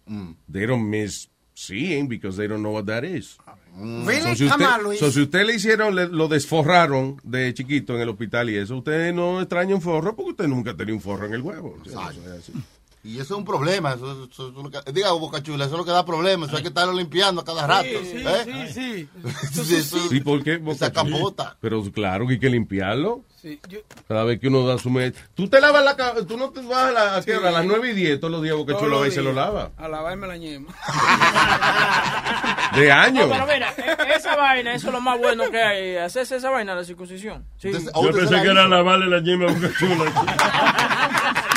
They 0.50 0.66
don't 0.66 0.84
miss 0.88 1.28
seeing 1.52 2.08
because 2.08 2.36
they 2.38 2.48
don't 2.48 2.62
know 2.62 2.72
what 2.72 2.86
that 2.86 3.04
is. 3.04 3.36
Really? 3.76 4.22
So, 4.22 4.34
si 4.36 4.48
Come 4.48 4.64
usted, 4.64 4.78
on, 4.78 4.84
Luis. 4.84 5.00
so, 5.00 5.10
si 5.10 5.20
usted 5.22 5.44
le 5.46 5.54
hicieron, 5.56 5.94
le- 5.94 6.08
lo 6.08 6.28
desforraron 6.28 7.20
de 7.24 7.52
chiquito 7.54 7.94
en 7.96 8.02
el 8.02 8.08
hospital 8.08 8.48
y 8.50 8.56
eso, 8.56 8.76
usted 8.78 9.12
no 9.12 9.40
extraña 9.40 9.74
un 9.74 9.82
forro 9.82 10.14
porque 10.16 10.30
usted 10.30 10.46
nunca 10.46 10.74
tenía 10.76 10.94
un 10.94 11.00
forro 11.00 11.26
en 11.26 11.34
el 11.34 11.42
huevo. 11.42 11.76
O 11.80 11.84
sea, 11.84 12.10
eso 12.10 12.20
es 12.22 12.38
así. 12.40 12.52
Y 13.04 13.16
eso 13.20 13.34
es 13.34 13.38
un 13.38 13.44
problema. 13.44 13.92
Eso, 13.92 14.10
eso- 14.12 14.28
eso 14.32 14.48
es 14.48 14.54
lo 14.54 14.70
que- 14.70 14.92
diga, 14.92 15.12
Boca 15.12 15.42
Chula, 15.42 15.66
eso 15.66 15.74
es 15.74 15.78
lo 15.78 15.84
que 15.84 15.90
da 15.90 16.06
problemas. 16.06 16.48
Eso 16.48 16.56
hay 16.56 16.62
que 16.62 16.70
estarlo 16.70 16.94
limpiando 16.94 17.42
a 17.42 17.44
cada 17.44 17.66
rato. 17.66 17.84
Sí, 17.86 17.98
sí, 18.12 18.24
¿eh? 18.26 18.70
sí, 18.72 19.08
Sí, 19.62 19.74
eso- 19.76 19.98
¿Y 20.14 20.20
por 20.20 20.42
qué? 20.42 20.58
Esa 20.68 20.90
capota. 20.92 21.56
Pero 21.60 21.82
claro 21.92 22.26
que 22.26 22.32
hay 22.34 22.38
que 22.40 22.48
limpiarlo. 22.48 23.20
sí. 23.42 23.60
Yo, 23.68 23.80
Cada 24.08 24.24
vez 24.24 24.40
que 24.40 24.48
uno 24.48 24.66
da 24.66 24.78
su 24.78 24.88
mes. 24.88 25.12
Tú 25.34 25.48
te 25.48 25.60
lavas 25.60 25.84
la 25.84 25.94
cabeza. 25.96 26.26
Tú 26.26 26.38
no 26.38 26.48
te 26.48 26.62
vas 26.62 26.84
a, 26.88 26.92
la, 26.92 27.16
¿a 27.16 27.22
qué 27.22 27.36
hora? 27.36 27.50
a 27.50 27.52
las 27.52 27.66
9 27.66 27.90
y 27.90 27.94
10 27.94 28.18
todos 28.20 28.30
los 28.32 28.42
días 28.42 28.54
porque 28.56 28.72
todos 28.72 28.84
chulo 28.84 29.00
los 29.00 29.08
y 29.08 29.10
se 29.10 29.20
lo 29.22 29.34
lava. 29.34 29.70
A 29.76 29.86
lavarme 29.86 30.26
la 30.26 30.38
ñema. 30.38 30.72
De 32.74 32.90
años. 32.90 33.28
No, 33.28 33.32
pero 33.34 33.46
mira, 33.46 33.72
e- 33.76 34.16
esa 34.16 34.34
vaina, 34.34 34.72
eso 34.74 34.86
es 34.86 34.92
lo 34.94 35.00
más 35.02 35.18
bueno 35.18 35.50
que 35.50 35.62
hay. 35.62 35.96
Hacerse 35.96 36.36
esa 36.36 36.48
vaina, 36.48 36.74
la 36.74 36.84
circuncisión. 36.84 37.44
Sí. 37.58 37.68
Entonces, 37.68 37.92
Yo 37.94 38.10
pensé 38.12 38.40
que 38.42 38.48
era 38.48 38.66
lavarle 38.66 39.06
la 39.08 39.20
yema 39.22 39.50
a 39.50 39.52
Boca 39.52 39.70
Chula. 39.78 41.44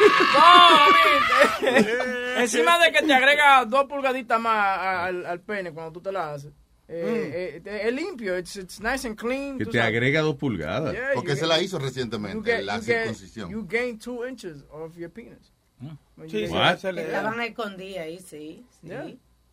No, 0.00 2.40
Encima 2.40 2.78
de 2.78 2.92
que 2.92 3.02
te 3.02 3.12
agrega 3.12 3.64
dos 3.64 3.84
pulgaditas 3.86 4.40
más 4.40 4.78
al, 4.78 5.26
al 5.26 5.40
pene 5.40 5.72
cuando 5.72 5.92
tú 5.92 6.00
te 6.00 6.12
la 6.12 6.34
haces. 6.34 6.52
Eh, 6.92 7.62
eh, 7.64 7.80
es 7.84 7.94
limpio, 7.94 8.36
it's, 8.36 8.56
it's 8.56 8.80
nice 8.80 9.06
and 9.06 9.16
clean. 9.16 9.58
Que 9.58 9.64
te 9.66 9.72
sabes. 9.78 9.86
agrega 9.88 10.22
dos 10.22 10.34
pulgadas. 10.36 10.92
Yeah, 10.92 11.10
Porque 11.14 11.30
you 11.30 11.36
se 11.36 11.40
get- 11.42 11.48
la 11.48 11.62
hizo 11.62 11.78
you 11.78 11.84
recientemente, 11.84 12.50
get- 12.50 12.64
la 12.64 12.76
you 12.78 12.82
get- 12.82 12.86
circuncisión. 13.04 13.50
You 13.50 13.66
gain 13.68 13.98
two 13.98 14.26
inches 14.26 14.64
of 14.70 14.96
your 14.96 15.10
penis. 15.10 15.52
You 15.80 15.96
Sí, 16.28 16.46
get- 16.48 16.74
sí, 16.76 16.80
se 16.80 16.92
le- 16.92 17.02
Estaban 17.02 17.40
escondidas 17.42 18.04
ahí, 18.06 18.18
sí. 18.18 18.64
sí. 18.80 18.88
Yeah. 18.88 19.06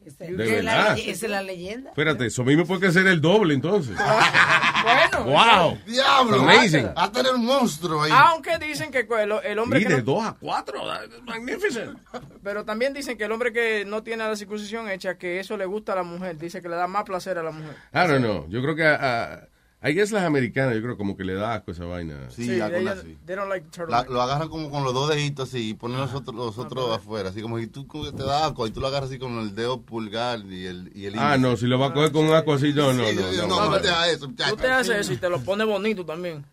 Esa- 0.07 0.23
¿De 0.25 0.43
esa 0.45 0.55
es 0.57 0.63
la 0.63 0.75
verdad? 0.75 0.95
leye- 0.97 1.09
Esa 1.11 1.25
es 1.25 1.31
la 1.31 1.41
leyenda. 1.43 1.89
Espérate, 1.91 2.25
eso 2.25 2.43
mismo 2.43 2.65
puede 2.65 2.81
que 2.81 2.91
ser 2.91 3.07
el 3.07 3.19
doble 3.21 3.53
entonces. 3.53 3.95
Bueno, 4.83 5.25
¡Wow! 5.25 5.77
¡Diablo! 5.85 6.41
Amazing. 6.41 6.85
Va 6.97 7.05
a 7.05 7.11
tener 7.11 7.33
un 7.33 7.45
monstruo 7.45 8.03
ahí. 8.03 8.11
aunque 8.13 8.57
dicen 8.59 8.89
que 8.91 8.99
el, 8.99 9.31
el 9.43 9.59
hombre 9.59 9.81
Y 9.81 9.83
que 9.83 9.89
de 9.89 9.97
no- 9.97 10.03
2 10.13 10.25
a 10.27 10.33
4. 10.39 10.81
Magnificent. 11.23 11.97
pero 12.43 12.63
también 12.63 12.93
dicen 12.93 13.17
que 13.17 13.25
el 13.25 13.31
hombre 13.31 13.51
que 13.51 13.83
no 13.85 14.03
tiene 14.03 14.23
la 14.25 14.35
circuncisión 14.35 14.87
hecha, 14.89 15.17
que 15.17 15.39
eso 15.39 15.57
le 15.57 15.65
gusta 15.65 15.93
a 15.93 15.97
la 15.97 16.03
mujer, 16.03 16.37
dice 16.37 16.61
que 16.61 16.69
le 16.69 16.75
da 16.75 16.87
más 16.87 17.03
placer 17.03 17.37
a 17.37 17.43
la 17.43 17.51
mujer. 17.51 17.75
I 17.93 18.07
don't 18.07 18.19
know. 18.23 18.47
Yo 18.49 18.61
creo 18.61 18.75
que 18.75 18.85
a, 18.85 18.95
a- 19.33 19.47
I 19.83 19.93
guess 19.93 20.11
las 20.11 20.23
americanas, 20.23 20.73
yo 20.75 20.81
creo 20.81 20.97
como 20.97 21.15
que 21.15 21.23
le 21.23 21.35
da 21.35 21.53
asco 21.53 21.69
esa 21.71 21.85
vaina. 21.85 22.29
Sí, 22.31 22.59
algo 22.59 22.89
así. 22.89 23.15
They 23.27 23.35
don't 23.35 23.47
like 23.47 23.67
turtle 23.69 23.91
La- 23.91 24.01
neck. 24.01 24.09
lo 24.09 24.21
agarran 24.23 24.49
como 24.49 24.71
con 24.71 24.83
los 24.83 24.91
dos 24.91 25.07
deditos 25.09 25.49
así 25.49 25.69
y 25.69 25.73
ponen 25.75 25.99
los 25.99 26.13
otros, 26.15 26.35
los 26.35 26.57
otros 26.57 26.97
afuera, 26.97 27.29
así 27.29 27.41
como 27.43 27.59
si 27.59 27.67
tú 27.67 27.85
como 27.85 28.05
que 28.05 28.11
te 28.11 28.23
da 28.23 28.47
asco 28.47 28.65
y 28.65 28.71
tú 28.71 28.79
lo 28.81 28.87
agarras 28.87 29.11
así 29.11 29.19
con 29.19 29.37
el 29.37 29.53
dedo 29.53 29.81
pulgar 29.83 30.39
y 30.39 30.65
el, 30.65 30.91
y 30.95 31.05
el 31.05 31.13
Ah, 31.19 31.35
índice. 31.35 31.39
no, 31.51 31.57
si 31.57 31.67
lo 31.67 31.77
va 31.77 31.87
a 31.87 31.93
coger 31.93 32.11
con 32.11 32.25
un 32.25 32.33
asco 32.33 32.53
así, 32.53 32.73
no, 32.73 32.91
no, 32.91 33.07
Sí, 33.07 33.15
no. 33.15 33.31
yo- 33.33 33.47
no, 33.47 33.65
no, 33.65 33.69
no 33.69 33.79
te 33.79 33.87
hagas 33.89 34.09
eso, 34.09 34.27
muchacho. 34.27 34.55
Tú 34.55 34.61
te 34.63 34.67
haces 34.67 34.95
eso 34.97 35.13
y 35.13 35.17
te 35.17 35.29
lo 35.29 35.39
pone 35.45 35.63
bonito 35.63 36.03
también. 36.05 36.43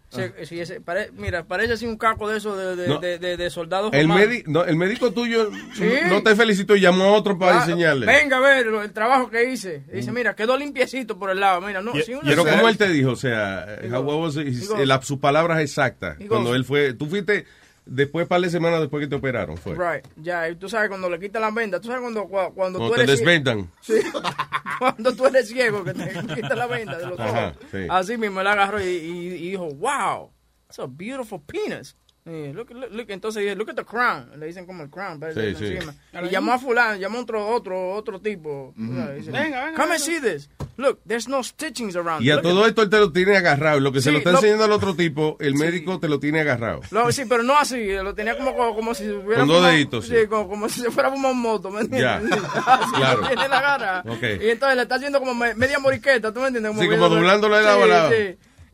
Si 0.45 0.61
ese- 0.61 0.81
pare- 0.81 1.11
mira, 1.17 1.43
parece 1.45 1.73
así 1.73 1.87
un 1.87 1.97
caco 1.97 2.29
de 2.29 2.37
esos 2.39 2.57
de, 2.57 2.77
de, 2.77 2.87
No. 2.89 3.01
de, 3.01 3.19
de- 3.19 3.37
de 3.37 3.51
soldados 3.51 3.91
El, 3.93 4.07
no, 4.47 4.65
el 4.65 4.77
médico 4.77 5.11
tuyo 5.13 5.51
Sí. 5.75 5.89
no 6.09 6.23
te 6.23 6.37
felicitó 6.37 6.77
y 6.77 6.81
llamó 6.83 7.05
a 7.07 7.13
otro 7.15 7.37
para 7.37 7.57
Ah, 7.57 7.61
enseñarle. 7.65 8.07
Venga 8.07 8.37
a 8.37 8.41
ver 8.41 8.65
el 8.69 8.93
trabajo 8.93 9.29
que 9.29 9.51
hice. 9.51 9.83
Dice, 9.93 10.13
mira, 10.13 10.37
quedó 10.37 10.57
limpiecito 10.57 11.19
por 11.19 11.31
el 11.31 11.41
lado. 11.41 11.61
Mira, 11.63 11.83
no, 11.83 11.93
sí, 11.95 12.13
una- 12.15 12.23
Pero 12.23 12.45
como 12.45 12.69
él 12.69 12.77
te 12.79 12.89
dijo, 12.91 13.14
o 13.15 13.21
sea, 13.21 13.79
how- 13.91 14.21
was 14.23 14.35
digo- 14.37 14.85
la- 14.85 15.03
sus 15.03 15.19
palabras 15.19 15.61
exactas. 15.61 16.19
Digo- 16.19 16.31
Cuando 16.35 16.55
él 16.55 16.65
fue, 16.65 16.93
tú 16.95 17.07
fuiste 17.07 17.47
después, 17.87 18.27
par 18.27 18.41
de 18.41 18.49
semanas 18.51 18.81
después 18.81 19.03
que 19.03 19.09
te 19.09 19.17
operaron, 19.17 19.57
fue. 19.57 19.75
Right, 19.75 20.07
ya, 20.17 20.49
y 20.49 20.57
tú 20.57 20.69
sabes 20.69 20.89
cuando 20.89 21.09
le 21.11 21.19
quitan 21.21 21.43
las 21.43 21.55
vendas, 21.55 21.81
tú 21.81 21.89
sabes 21.89 22.03
cuando, 22.03 22.23
cua- 22.25 22.53
cuando, 22.55 22.79
Cuando 22.79 22.89
tú 22.89 22.95
te 22.95 23.03
eres 23.03 23.19
desvendan. 23.19 23.71
Sí, 23.83 23.95
cuando 24.79 25.15
tú 25.15 25.27
eres 25.27 25.49
ciego, 25.49 25.85
que 25.85 25.93
te 25.95 26.05
quitan 26.35 26.59
la 26.59 26.67
venda 26.67 26.99
de 26.99 27.07
los 27.07 27.19
Ajá, 27.21 27.49
ojos. 27.49 27.57
sí. 27.71 27.79
Así 27.89 28.17
mismo 28.17 28.41
él 28.41 28.47
agarró 28.47 28.81
y, 28.81 28.85
y- 28.87 29.35
y 29.35 29.51
dijo, 29.51 29.67
wow, 29.75 30.31
it's 30.69 30.79
a 30.79 30.87
beautiful 30.87 31.41
penis. 31.41 31.95
Y 32.27 32.53
look, 32.55 32.71
look, 32.71 32.91
look, 32.91 33.07
entonces 33.11 33.55
look 33.55 33.69
at 33.69 33.77
the 33.77 33.85
crown. 33.85 34.31
Le 34.41 34.47
dicen 34.47 34.65
como 34.65 34.83
el 34.83 34.89
crown. 34.89 35.21
Sí, 35.35 35.55
sí. 35.59 35.67
encima. 35.77 35.95
Y 36.23 36.31
llamó 36.31 36.53
a 36.55 36.59
fulano, 36.59 36.97
llamó 36.97 37.19
a 37.19 37.21
otro, 37.21 37.47
otro, 37.49 37.93
otro 37.93 38.19
tipo. 38.19 38.73
Dice, 38.77 39.31
Venga, 39.31 39.67
venga, 39.67 39.75
Come 39.77 39.93
and 39.97 40.01
see 40.01 40.21
this. 40.21 40.49
Look, 40.79 41.01
there's 41.07 41.29
no 41.29 41.43
stitchings 41.45 41.95
around. 41.97 42.25
Y 42.25 42.31
a 42.31 42.37
Look 42.37 42.43
todo 42.45 42.67
esto 42.67 42.81
él 42.83 42.89
te 42.89 42.99
lo 42.99 43.13
tiene 43.13 43.37
agarrado. 43.37 43.79
Lo 43.79 43.93
que 43.93 44.01
se 44.01 44.09
Sí, 44.09 44.13
lo 44.13 44.19
está 44.19 44.31
lo- 44.33 44.39
enseñando 44.39 44.65
al 44.65 44.73
otro 44.73 44.97
tipo, 44.97 45.37
el 45.39 45.55
médico 45.55 46.01
te 46.01 46.09
lo 46.09 46.19
tiene 46.19 46.41
agarrado. 46.41 46.81
Lo- 46.91 47.13
sí, 47.13 47.25
pero 47.29 47.43
no 47.43 47.59
así, 47.59 47.93
lo 47.93 48.15
tenía 48.15 48.39
como, 48.39 48.57
como, 48.57 48.75
como 48.75 48.95
si 48.95 49.07
hubiera 49.07 49.41
Con 49.41 49.49
dos 49.49 49.67
deditos, 49.67 50.07
sí. 50.07 50.15
Sí, 50.19 50.27
como, 50.27 50.49
como 50.49 50.69
si 50.71 50.81
se 50.81 50.91
fuera 50.91 51.11
a 51.11 51.13
un 51.13 51.41
moto, 51.41 51.71
¿me 51.71 51.87
Ya, 51.89 52.17
entiendes? 52.17 52.41
Así 52.67 52.93
claro. 52.97 53.21
tiene 53.27 53.49
la 53.49 53.61
cara. 53.61 54.03
Ok. 54.09 54.23
Y 54.43 54.49
entonces 54.49 54.77
le 54.77 54.83
está 54.83 54.95
haciendo 54.95 55.21
como 55.21 55.35
me- 55.35 55.55
media 55.55 55.79
moriqueta, 55.79 56.33
¿tú 56.33 56.41
me 56.41 56.47
entiendes? 56.47 56.73
Sí, 56.79 56.89
como 56.89 57.09
doblándole 57.11 57.59
de 57.59 57.63
lado 57.63 57.87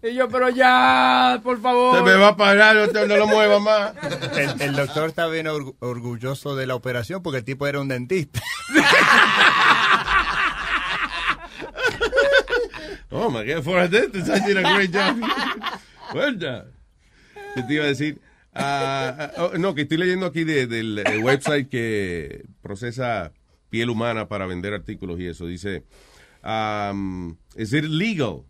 Y 0.02 0.14
yo, 0.14 0.28
pero 0.30 0.48
ya, 0.48 1.40
por 1.42 1.60
favor. 1.60 1.96
Se 1.98 2.02
me 2.02 2.14
va 2.16 2.28
a 2.28 2.36
parar, 2.36 2.76
usted 2.78 3.06
no 3.06 3.16
lo 3.16 3.26
mueva 3.26 3.58
más. 3.60 3.92
El, 4.36 4.60
el 4.62 4.76
doctor 4.76 5.08
está 5.10 5.26
bien 5.26 5.46
orgu- 5.46 5.76
orgulloso 5.80 6.56
de 6.56 6.66
la 6.66 6.74
operación 6.74 7.22
porque 7.22 7.38
el 7.38 7.44
tipo 7.44 7.66
era 7.66 7.80
un 7.80 7.88
dentista. 7.88 8.40
Oh 13.12 13.28
my 13.28 13.44
God, 13.44 13.62
for 13.64 13.78
a 13.78 13.88
dentist, 13.88 14.28
I 14.28 14.38
did 14.46 14.56
a 14.56 14.62
great 14.74 14.92
job. 14.92 15.18
Well 16.14 16.36
done. 16.38 16.70
¿Qué 17.54 17.62
te 17.64 17.74
iba 17.74 17.84
a 17.84 17.88
decir? 17.88 18.20
Oh, 18.54 19.50
no, 19.58 19.74
que 19.74 19.82
estoy 19.82 19.96
leyendo 19.98 20.26
aquí 20.26 20.44
de- 20.44 20.66
del 20.68 21.02
website 21.22 21.68
que 21.68 22.44
procesa 22.62 23.32
piel 23.68 23.90
humana 23.90 24.28
para 24.28 24.46
vender 24.46 24.74
artículos 24.74 25.18
y 25.18 25.26
eso. 25.26 25.46
Dice, 25.46 25.84
um, 26.44 27.36
is 27.56 27.72
it 27.72 27.84
legal? 27.84 28.44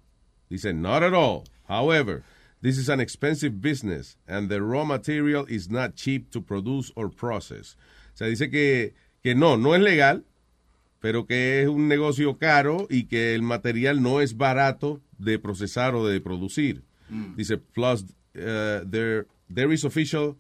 Dice, 0.51 0.73
not 0.73 1.03
at 1.03 1.15
all. 1.15 1.45
However, 1.69 2.25
this 2.61 2.77
is 2.77 2.89
an 2.89 3.01
expensive 3.01 3.61
business 3.61 4.17
and 4.27 4.49
the 4.49 4.61
raw 4.63 4.85
material 4.85 5.47
is 5.49 5.71
not 5.71 5.95
cheap 5.95 6.31
to 6.33 6.41
produce 6.41 6.91
or 6.97 7.09
process. 7.09 7.77
O 8.15 8.17
sea, 8.17 8.27
dice 8.27 8.51
que, 8.51 8.93
que 9.23 9.35
no, 9.35 9.57
no 9.57 9.75
es 9.75 9.81
legal, 9.81 10.25
pero 11.01 11.25
que 11.25 11.63
es 11.63 11.69
un 11.69 11.89
negocio 11.89 12.39
caro 12.39 12.87
y 12.91 13.05
que 13.05 13.35
el 13.35 13.43
material 13.43 14.03
no 14.03 14.21
es 14.21 14.37
barato 14.37 15.01
de 15.19 15.39
procesar 15.39 15.95
o 15.95 16.07
de 16.07 16.21
producir. 16.21 16.83
Dice, 17.37 17.57
plus 17.57 18.03
uh, 18.37 18.85
there, 18.85 19.27
there 19.49 19.73
is 19.73 19.85
official 19.85 20.37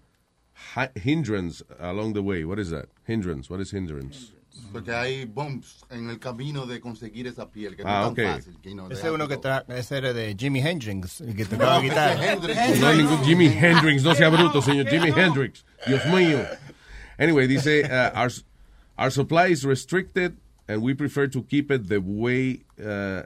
hindrance 0.94 1.62
along 1.80 2.12
the 2.12 2.22
way. 2.22 2.44
What 2.44 2.58
is 2.58 2.70
that? 2.70 2.88
Hindrance. 3.06 3.50
What 3.50 3.60
is 3.60 3.72
hindrance? 3.72 4.32
Porque 4.72 4.92
hay 4.92 5.24
bumps 5.24 5.84
en 5.90 6.08
el 6.10 6.18
camino 6.18 6.66
de 6.66 6.80
conseguir 6.80 7.26
esa 7.26 7.50
piel, 7.50 7.76
que 7.76 7.82
Ah, 7.84 8.00
no 8.02 8.06
es 8.06 8.10
ok. 8.12 8.16
tan 8.16 8.36
fácil. 8.36 8.56
que 8.62 8.74
no, 8.74 8.90
Ese 8.90 9.06
es 9.08 9.12
uno 9.12 9.26
que 9.28 9.38
ese 9.76 9.96
era 9.98 10.12
de 10.12 10.36
Jimi 10.38 10.60
Hendrix, 10.60 11.20
el 11.20 11.34
que 11.34 11.44
tocaba 11.46 11.76
No, 11.76 11.82
guitarra. 11.82 12.32
Hendrix. 12.32 12.80
No 12.80 12.86
hay 12.88 12.98
ningún 12.98 13.24
Jimi 13.24 13.46
Hendrix, 13.48 14.02
no 14.02 14.14
sea 14.14 14.28
bruto, 14.28 14.62
señor 14.62 14.86
Jimi 14.88 15.10
Hendrix. 15.10 15.64
Dios 15.86 16.04
mío. 16.06 16.44
Anyway, 17.18 17.46
dice, 17.46 17.84
uh, 17.84 18.10
our, 18.14 18.30
our 18.96 19.10
supply 19.10 19.48
is 19.48 19.64
restricted 19.64 20.36
and 20.68 20.82
we 20.82 20.94
prefer 20.94 21.26
to 21.26 21.42
keep 21.42 21.70
it 21.70 21.88
the 21.88 21.98
way, 22.00 22.62
uh, 22.82 23.22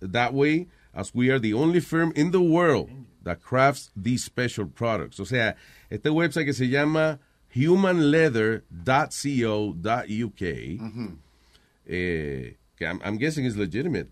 that 0.00 0.32
way, 0.32 0.68
as 0.94 1.12
we 1.14 1.28
are 1.30 1.38
the 1.40 1.52
only 1.52 1.80
firm 1.80 2.12
in 2.14 2.30
the 2.30 2.40
world 2.40 2.88
that 3.24 3.42
crafts 3.42 3.90
these 3.96 4.22
special 4.24 4.66
products. 4.66 5.18
O 5.18 5.24
sea, 5.24 5.56
este 5.90 6.04
website 6.10 6.44
que 6.44 6.52
se 6.52 6.68
llama 6.68 7.18
humanleather.co.uk, 7.54 10.42
eh, 11.86 12.56
que 12.76 12.84
I'm, 12.84 13.00
I'm 13.04 13.18
guessing 13.18 13.46
is 13.46 13.56
legitimate. 13.56 14.08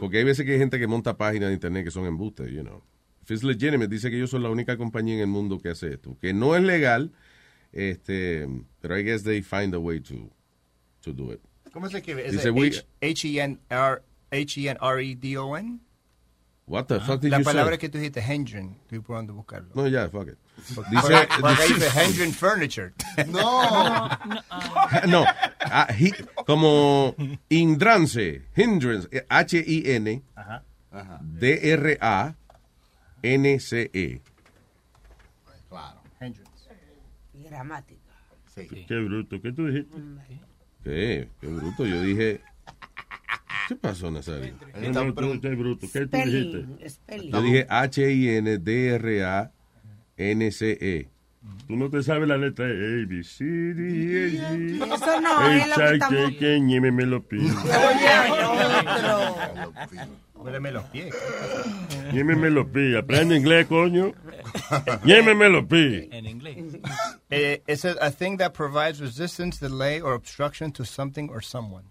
Porque 0.00 0.18
hay 0.18 0.24
veces 0.24 0.44
que 0.44 0.52
hay 0.52 0.58
gente 0.58 0.78
que 0.78 0.86
monta 0.86 1.16
páginas 1.16 1.48
de 1.48 1.54
internet 1.54 1.84
que 1.84 1.90
son 1.90 2.06
embustes, 2.06 2.50
you 2.50 2.62
know. 2.62 2.82
If 3.22 3.30
it's 3.30 3.44
legitimate, 3.44 3.88
dice 3.88 4.10
que 4.10 4.16
ellos 4.16 4.30
son 4.30 4.42
la 4.42 4.50
única 4.50 4.76
compañía 4.76 5.14
en 5.14 5.20
el 5.20 5.26
mundo 5.28 5.58
que 5.58 5.70
hace 5.70 5.94
esto. 5.94 6.16
Que 6.20 6.32
no 6.32 6.56
es 6.56 6.62
legal, 6.62 7.12
este, 7.72 8.48
pero 8.80 8.98
I 8.98 9.04
guess 9.04 9.22
they 9.22 9.42
find 9.42 9.74
a 9.74 9.78
way 9.78 10.00
to, 10.00 10.30
to 11.02 11.12
do 11.12 11.32
it. 11.32 11.40
¿Cómo 11.72 11.88
se 11.88 11.98
escribe? 11.98 12.26
¿Es 12.26 12.44
H-E-N-R-E-D-O-N? 13.00 15.80
What 16.70 16.86
the 16.86 17.00
fuck 17.00 17.20
did 17.20 17.32
La 17.32 17.38
you 17.38 17.44
palabra 17.44 17.72
say? 17.72 17.78
que 17.78 17.88
tú 17.88 17.98
dijiste, 17.98 18.20
Hendren. 18.20 18.76
Estoy 18.86 19.00
probando 19.00 19.34
buscarlo. 19.34 19.74
No, 19.74 19.88
ya, 19.88 20.08
fuck 20.08 20.28
it. 20.28 20.38
Dice, 20.88 21.26
dice 21.66 21.90
Hendren 21.90 22.32
Furniture. 22.32 22.92
No. 23.26 24.08
no, 25.08 25.24
ah, 25.60 25.88
hi- 25.92 26.14
como 26.46 27.16
hindrance, 27.48 28.42
hindrance, 28.54 29.08
H-I-N, 29.28 30.22
Ajá. 30.36 30.62
D-R-A-N-C-E. 33.22 34.20
Claro. 35.68 36.00
Gramática. 37.34 38.00
Qué 38.54 38.94
bruto, 39.04 39.40
¿qué 39.42 39.52
tú 39.52 39.66
dijiste? 39.66 39.96
¿Qué? 40.84 41.28
Qué 41.40 41.46
bruto, 41.48 41.84
yo 41.84 42.00
dije... 42.02 42.40
¿Qué 43.68 43.76
pasó, 43.76 44.10
Nazario? 44.10 44.54
Qué 44.74 44.90
bruto, 45.54 45.86
¿qué 45.92 46.06
tú 46.06 46.16
dijiste? 46.16 46.62
Spelling, 46.62 46.78
spelling. 46.88 47.32
Yo 47.32 47.42
dije 47.42 47.66
H-I-N-D-R-A-N-C-E. 47.68 48.28
Tú 51.66 51.76
no 51.76 51.88
te 51.88 52.02
sabes 52.02 52.28
la 52.28 52.36
letra 52.36 52.66
A, 52.66 52.68
B, 52.68 53.22
C, 53.24 53.44
D, 53.44 53.80
E, 53.80 54.32
G. 54.32 54.94
Eso 54.94 55.20
no, 55.20 55.50
es 55.50 55.68
lo 55.68 55.76
que 55.76 55.92
estamos... 55.94 56.32
que 56.36 56.60
me 56.90 57.06
lo 57.06 57.22
pide. 57.22 57.50
Huéleme 60.34 60.72
los 60.72 60.84
pies. 60.86 61.14
Ñeme 62.12 62.34
me 62.34 62.50
lo 62.50 62.66
pide. 62.66 62.98
Aprende 62.98 63.36
inglés, 63.36 63.66
coño. 63.66 64.12
Ñeme 65.04 65.34
me 65.34 65.48
lo 65.48 65.66
pide. 65.66 66.08
En 66.12 66.26
inglés. 66.26 66.56
Eh, 67.30 67.62
it 67.66 67.78
says 67.78 67.96
a 68.00 68.10
thing 68.10 68.38
that 68.38 68.52
provides 68.52 69.00
resistance, 69.00 69.58
delay, 69.58 70.00
or 70.00 70.14
obstruction 70.14 70.72
to 70.72 70.84
something 70.84 71.30
or 71.30 71.40
someone. 71.40 71.84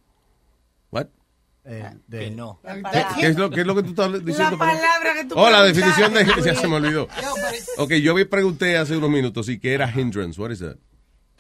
Eh, 1.65 1.89
de- 2.07 2.19
Que 2.19 2.31
no. 2.31 2.59
¿Qué, 2.63 3.03
qué 3.19 3.27
es 3.27 3.37
lo, 3.37 3.49
qué 3.49 3.61
es 3.61 3.67
lo 3.67 3.75
que 3.75 3.83
tú 3.83 3.89
estás 3.89 4.11
diciendo? 4.25 4.51
La 4.51 4.57
palabra 4.57 5.13
que 5.15 5.25
tú 5.25 5.35
Oh, 5.37 5.49
la 5.49 5.63
definición 5.63 6.13
de... 6.13 6.25
Ya 6.43 6.55
se 6.55 6.67
me 6.67 6.75
olvidó. 6.77 7.07
Ok, 7.77 7.93
yo 7.95 8.15
me 8.15 8.25
pregunté 8.25 8.77
hace 8.77 8.97
unos 8.97 9.09
minutos 9.09 9.49
y 9.49 9.59
que 9.59 9.73
era 9.73 9.91
hindrance. 9.93 10.39
What 10.41 10.51
is 10.51 10.59
that? 10.59 10.77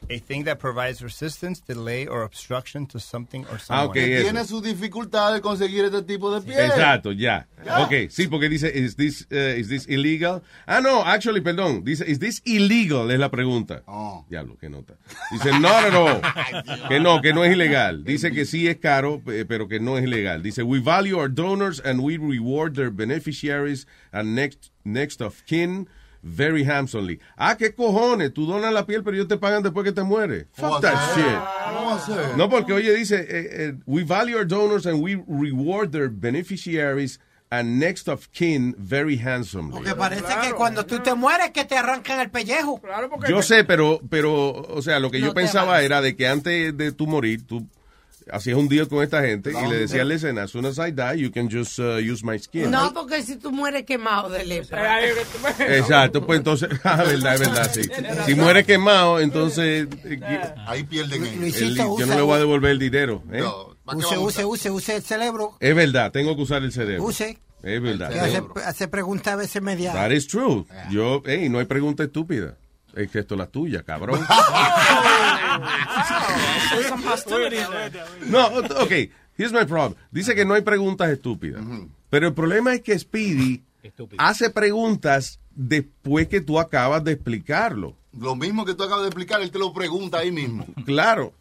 A 0.09 0.17
thing 0.19 0.43
that 0.45 0.57
provides 0.59 1.01
resistance, 1.03 1.59
delay, 1.61 2.07
or 2.07 2.23
obstruction 2.23 2.85
to 2.87 2.99
something 2.99 3.43
or 3.45 3.55
Ah, 3.55 3.59
someone. 3.59 3.87
ok, 3.89 3.93
Que 3.93 4.21
tiene 4.21 4.45
su 4.45 4.61
dificultad 4.61 5.33
de 5.33 5.41
conseguir 5.41 5.85
este 5.85 6.01
tipo 6.03 6.33
de 6.33 6.41
piel. 6.41 6.59
Exacto, 6.65 7.11
ya. 7.11 7.47
Ok, 7.81 8.09
sí, 8.09 8.27
porque 8.27 8.47
dice, 8.49 8.71
is 8.73 8.95
this, 8.95 9.27
uh, 9.31 9.35
is 9.59 9.67
this 9.67 9.85
illegal? 9.87 10.41
Ah, 10.65 10.79
no, 10.81 11.03
actually, 11.03 11.41
perdón. 11.41 11.83
Dice, 11.83 12.01
is 12.07 12.19
this 12.19 12.41
illegal? 12.45 13.11
Es 13.11 13.19
la 13.19 13.29
pregunta. 13.29 13.83
Oh. 13.87 14.25
Diablo, 14.29 14.57
qué 14.59 14.69
nota. 14.69 14.95
Dice, 15.31 15.51
not 15.59 15.83
at 15.83 15.93
all. 15.93 16.21
Que 16.87 16.99
no, 16.99 17.21
que 17.21 17.33
no 17.33 17.43
es 17.43 17.51
ilegal. 17.53 18.03
Dice 18.03 18.31
que 18.31 18.45
sí 18.45 18.67
es 18.67 18.77
caro, 18.77 19.21
pero 19.47 19.67
que 19.67 19.79
no 19.79 19.97
es 19.97 20.05
ilegal. 20.05 20.41
Dice, 20.41 20.63
we 20.63 20.79
value 20.79 21.17
our 21.19 21.29
donors 21.29 21.79
and 21.83 21.99
we 22.01 22.17
reward 22.17 22.75
their 22.75 22.89
beneficiaries 22.89 23.85
and 24.11 24.33
next, 24.35 24.71
next 24.83 25.21
of 25.21 25.43
kin 25.45 25.87
very 26.21 26.63
handsomely. 26.63 27.19
Ah, 27.37 27.55
qué 27.57 27.73
cojones. 27.73 28.33
Tú 28.33 28.45
donas 28.45 28.73
la 28.73 28.85
piel, 28.85 29.03
pero 29.03 29.15
ellos 29.15 29.27
te 29.27 29.37
pagan 29.37 29.63
después 29.63 29.83
que 29.83 29.91
te 29.91 30.03
mueres. 30.03 30.47
¿Cómo 30.57 30.73
Fuck 30.73 30.81
that 30.81 31.15
shit. 31.15 32.37
No, 32.37 32.49
porque 32.49 32.73
oye, 32.73 32.93
dice, 32.93 33.19
eh, 33.19 33.49
eh, 33.51 33.73
we 33.85 34.03
value 34.03 34.37
our 34.37 34.45
donors 34.45 34.85
and 34.85 35.01
we 35.01 35.15
reward 35.27 35.91
their 35.91 36.09
beneficiaries 36.09 37.19
and 37.51 37.79
next 37.79 38.07
of 38.07 38.31
kin 38.31 38.75
very 38.77 39.17
handsomely. 39.17 39.71
Porque 39.71 39.95
parece 39.95 40.35
que 40.41 40.53
cuando 40.53 40.85
tú 40.85 40.99
te 40.99 41.13
mueres 41.15 41.51
que 41.51 41.65
te 41.65 41.77
arrancan 41.77 42.19
el 42.19 42.29
pellejo. 42.29 42.79
Claro, 42.79 43.09
porque 43.09 43.29
Yo 43.31 43.41
sé, 43.41 43.63
pero, 43.63 43.99
pero, 44.09 44.51
o 44.51 44.81
sea, 44.81 44.99
lo 44.99 45.09
que 45.09 45.19
No 45.19 45.27
yo 45.27 45.33
pensaba 45.33 45.81
era 45.81 46.01
de 46.01 46.15
que 46.15 46.27
antes 46.27 46.75
de 46.77 46.91
tu 46.91 47.07
morir, 47.07 47.45
tú 47.45 47.67
hacías 48.31 48.57
un 48.57 48.67
deal 48.67 48.87
con 48.87 49.03
esta 49.03 49.21
gente 49.21 49.51
y 49.51 49.67
le 49.67 49.77
decías, 49.79 50.05
listen, 50.05 50.37
as 50.37 50.51
soon 50.51 50.65
as 50.65 50.77
I 50.77 50.91
die, 50.91 51.15
you 51.21 51.31
can 51.31 51.49
just 51.49 51.79
uh, 51.79 51.97
use 51.97 52.23
my 52.23 52.37
skin. 52.39 52.71
No, 52.71 52.93
porque 52.93 53.21
si 53.23 53.35
tú 53.37 53.51
mueres 53.51 53.85
quemado 53.85 54.29
de 54.29 54.45
lepra. 54.45 54.99
Exacto, 55.59 56.25
pues 56.25 56.37
entonces, 56.39 56.69
ah, 56.83 57.03
verdad, 57.03 57.35
es 57.35 57.39
verdad, 57.39 57.71
sí. 57.73 57.81
Si 58.25 58.35
muere 58.35 58.63
quemado, 58.65 59.19
entonces 59.19 59.87
eh, 60.05 60.19
Ahí 60.67 60.83
pierden. 60.83 61.39
Luisito, 61.39 61.95
el- 61.95 61.99
yo 61.99 62.05
no 62.05 62.15
le 62.15 62.21
voy 62.21 62.35
a 62.35 62.39
devolver 62.39 62.71
el 62.71 62.79
dinero. 62.79 63.23
¿eh? 63.31 63.43
Use, 63.93 64.17
use, 64.17 64.45
use, 64.45 64.69
use 64.69 64.95
el 64.97 65.03
cerebro. 65.03 65.57
Es 65.59 65.75
verdad, 65.75 66.11
tengo 66.11 66.35
que 66.35 66.43
usar 66.43 66.63
el 66.63 66.71
cerebro. 66.71 67.03
Use. 67.03 67.39
Es 67.63 67.81
verdad. 67.81 68.13
Hace, 68.13 68.43
hace 68.65 68.87
preguntas 68.87 69.33
a 69.33 69.35
veces 69.35 69.61
media. 69.61 69.91
That 69.93 70.11
is 70.11 70.27
true. 70.27 70.65
Yo, 70.89 71.21
hey, 71.25 71.49
no 71.49 71.59
hay 71.59 71.65
pregunta 71.65 72.03
estúpida. 72.03 72.57
Excepto 72.95 73.35
la 73.35 73.47
tuya, 73.47 73.83
cabrón. 73.83 74.19
No, 78.27 78.47
ok. 78.47 78.91
Here's 79.37 79.53
my 79.53 79.65
problem. 79.65 79.95
Dice 80.11 80.35
que 80.35 80.45
no 80.45 80.53
hay 80.53 80.61
preguntas 80.61 81.09
estúpidas. 81.09 81.63
Pero 82.09 82.27
el 82.27 82.33
problema 82.33 82.73
es 82.73 82.81
que 82.81 82.97
Speedy 82.97 83.63
hace 84.17 84.49
preguntas 84.49 85.39
después 85.55 86.27
que 86.27 86.41
tú 86.41 86.59
acabas 86.59 87.03
de 87.03 87.13
explicarlo. 87.13 87.95
Lo 88.17 88.35
mismo 88.35 88.65
que 88.65 88.73
tú 88.73 88.83
acabas 88.83 89.03
de 89.03 89.07
explicar, 89.07 89.41
él 89.41 89.51
te 89.51 89.59
lo 89.59 89.73
pregunta 89.73 90.19
ahí 90.19 90.31
mismo. 90.31 90.65
Claro. 90.85 91.33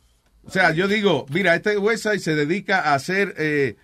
O 0.45 0.51
sea, 0.51 0.73
yo 0.73 0.89
digo, 0.89 1.27
mira, 1.31 1.55
este 1.55 1.77
website 1.77 2.21
se 2.21 2.35
dedica 2.35 2.81
a 2.81 2.95
hacer 2.95 3.35
eh, 3.39 3.77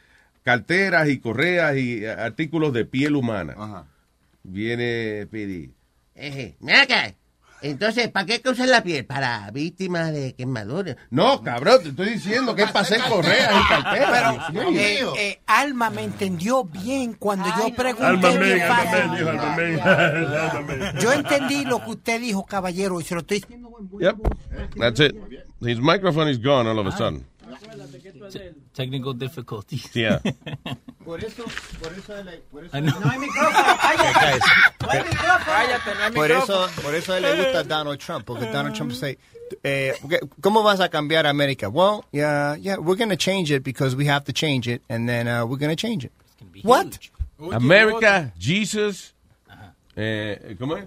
carteras 0.42 1.08
y 1.08 1.18
correas 1.18 1.76
y 1.76 2.04
eh, 2.04 2.10
artículos 2.10 2.72
de 2.72 2.84
piel 2.84 3.16
humana. 3.16 3.86
Viene 4.42 5.24
Speedy. 5.24 5.72
Eje, 6.14 6.56
mira 6.60 6.82
acá. 6.82 7.14
Entonces, 7.64 8.10
¿para 8.10 8.26
qué 8.26 8.42
que 8.42 8.50
usan 8.50 8.70
la 8.70 8.82
piel? 8.82 9.06
Para 9.06 9.50
víctimas 9.50 10.12
de 10.12 10.34
quemaduras. 10.34 10.96
No, 11.08 11.40
cabrón, 11.42 11.82
te 11.82 11.88
estoy 11.88 12.10
diciendo 12.10 12.54
que 12.54 12.64
es 12.64 12.70
para 12.70 12.82
hacer 12.82 13.00
correas 13.08 13.54
y 13.58 13.68
carteras. 13.68 14.36
Pero 14.52 14.70
eh, 14.70 15.06
eh, 15.16 15.40
Alma 15.46 15.88
me 15.88 16.04
entendió 16.04 16.64
bien 16.64 17.14
cuando 17.14 17.46
yo 17.56 17.74
pregunté. 17.74 18.04
Alma 18.04 18.30
men, 18.32 18.60
alma 18.60 19.16
dijo 19.16 19.30
alma 19.30 20.60
men. 20.60 20.98
Yo 21.00 21.12
entendí 21.14 21.64
lo 21.64 21.82
que 21.82 21.90
usted 21.92 22.20
dijo, 22.20 22.44
caballero, 22.44 23.00
y 23.00 23.04
se 23.04 23.14
lo 23.14 23.22
estoy 23.22 23.40
diciendo. 23.40 23.70
Yep. 23.98 24.16
That's 24.78 25.00
it. 25.00 25.14
His 25.62 25.80
microphone 25.80 26.28
is 26.28 26.38
gone 26.38 26.68
all 26.68 26.78
of 26.78 26.86
a 26.86 26.92
sudden. 26.92 27.24
Technical 28.74 29.14
difficulties. 29.14 29.90
Yeah. 29.94 30.18
Por 31.04 31.22
eso, 31.22 31.44
por 31.82 31.92
eso, 31.92 32.14
él- 32.16 32.40
por 32.50 32.64
eso 32.64 32.74
I 32.76 32.80
know. 32.80 32.98
no 32.98 33.10
hay 33.10 33.18
micrófono, 33.18 33.76
cállate. 33.82 34.40
Cállate, 35.44 35.94
no 35.94 36.04
hay 36.04 36.12
Por 36.12 36.30
eso, 36.30 36.40
micrófono. 36.46 36.82
por 36.82 36.94
eso 36.94 37.12
a 37.12 37.16
él 37.18 37.22
le 37.24 37.36
gusta 37.44 37.62
Donald 37.68 37.98
Trump, 37.98 38.24
porque 38.24 38.46
Donald 38.46 38.74
Trump 38.74 38.90
dice, 38.92 39.18
eh, 39.62 39.92
okay, 40.02 40.20
¿cómo 40.40 40.62
vas 40.62 40.80
a 40.80 40.88
cambiar 40.88 41.26
América? 41.26 41.68
Well, 41.68 42.04
yeah, 42.10 42.56
yeah, 42.56 42.78
we're 42.78 42.96
going 42.96 43.10
to 43.10 43.16
change 43.18 43.50
it 43.50 43.62
because 43.62 43.94
we 43.94 44.06
have 44.06 44.24
to 44.24 44.32
change 44.32 44.66
it, 44.66 44.80
and 44.88 45.06
then 45.06 45.28
uh, 45.28 45.44
we're 45.44 45.58
going 45.58 45.74
to 45.74 45.76
change 45.76 46.06
it. 46.06 46.12
What? 46.62 46.98
America, 47.52 48.32
Jesus. 48.38 49.12
Eh, 49.96 50.56
¿Cómo 50.58 50.78
es? 50.78 50.86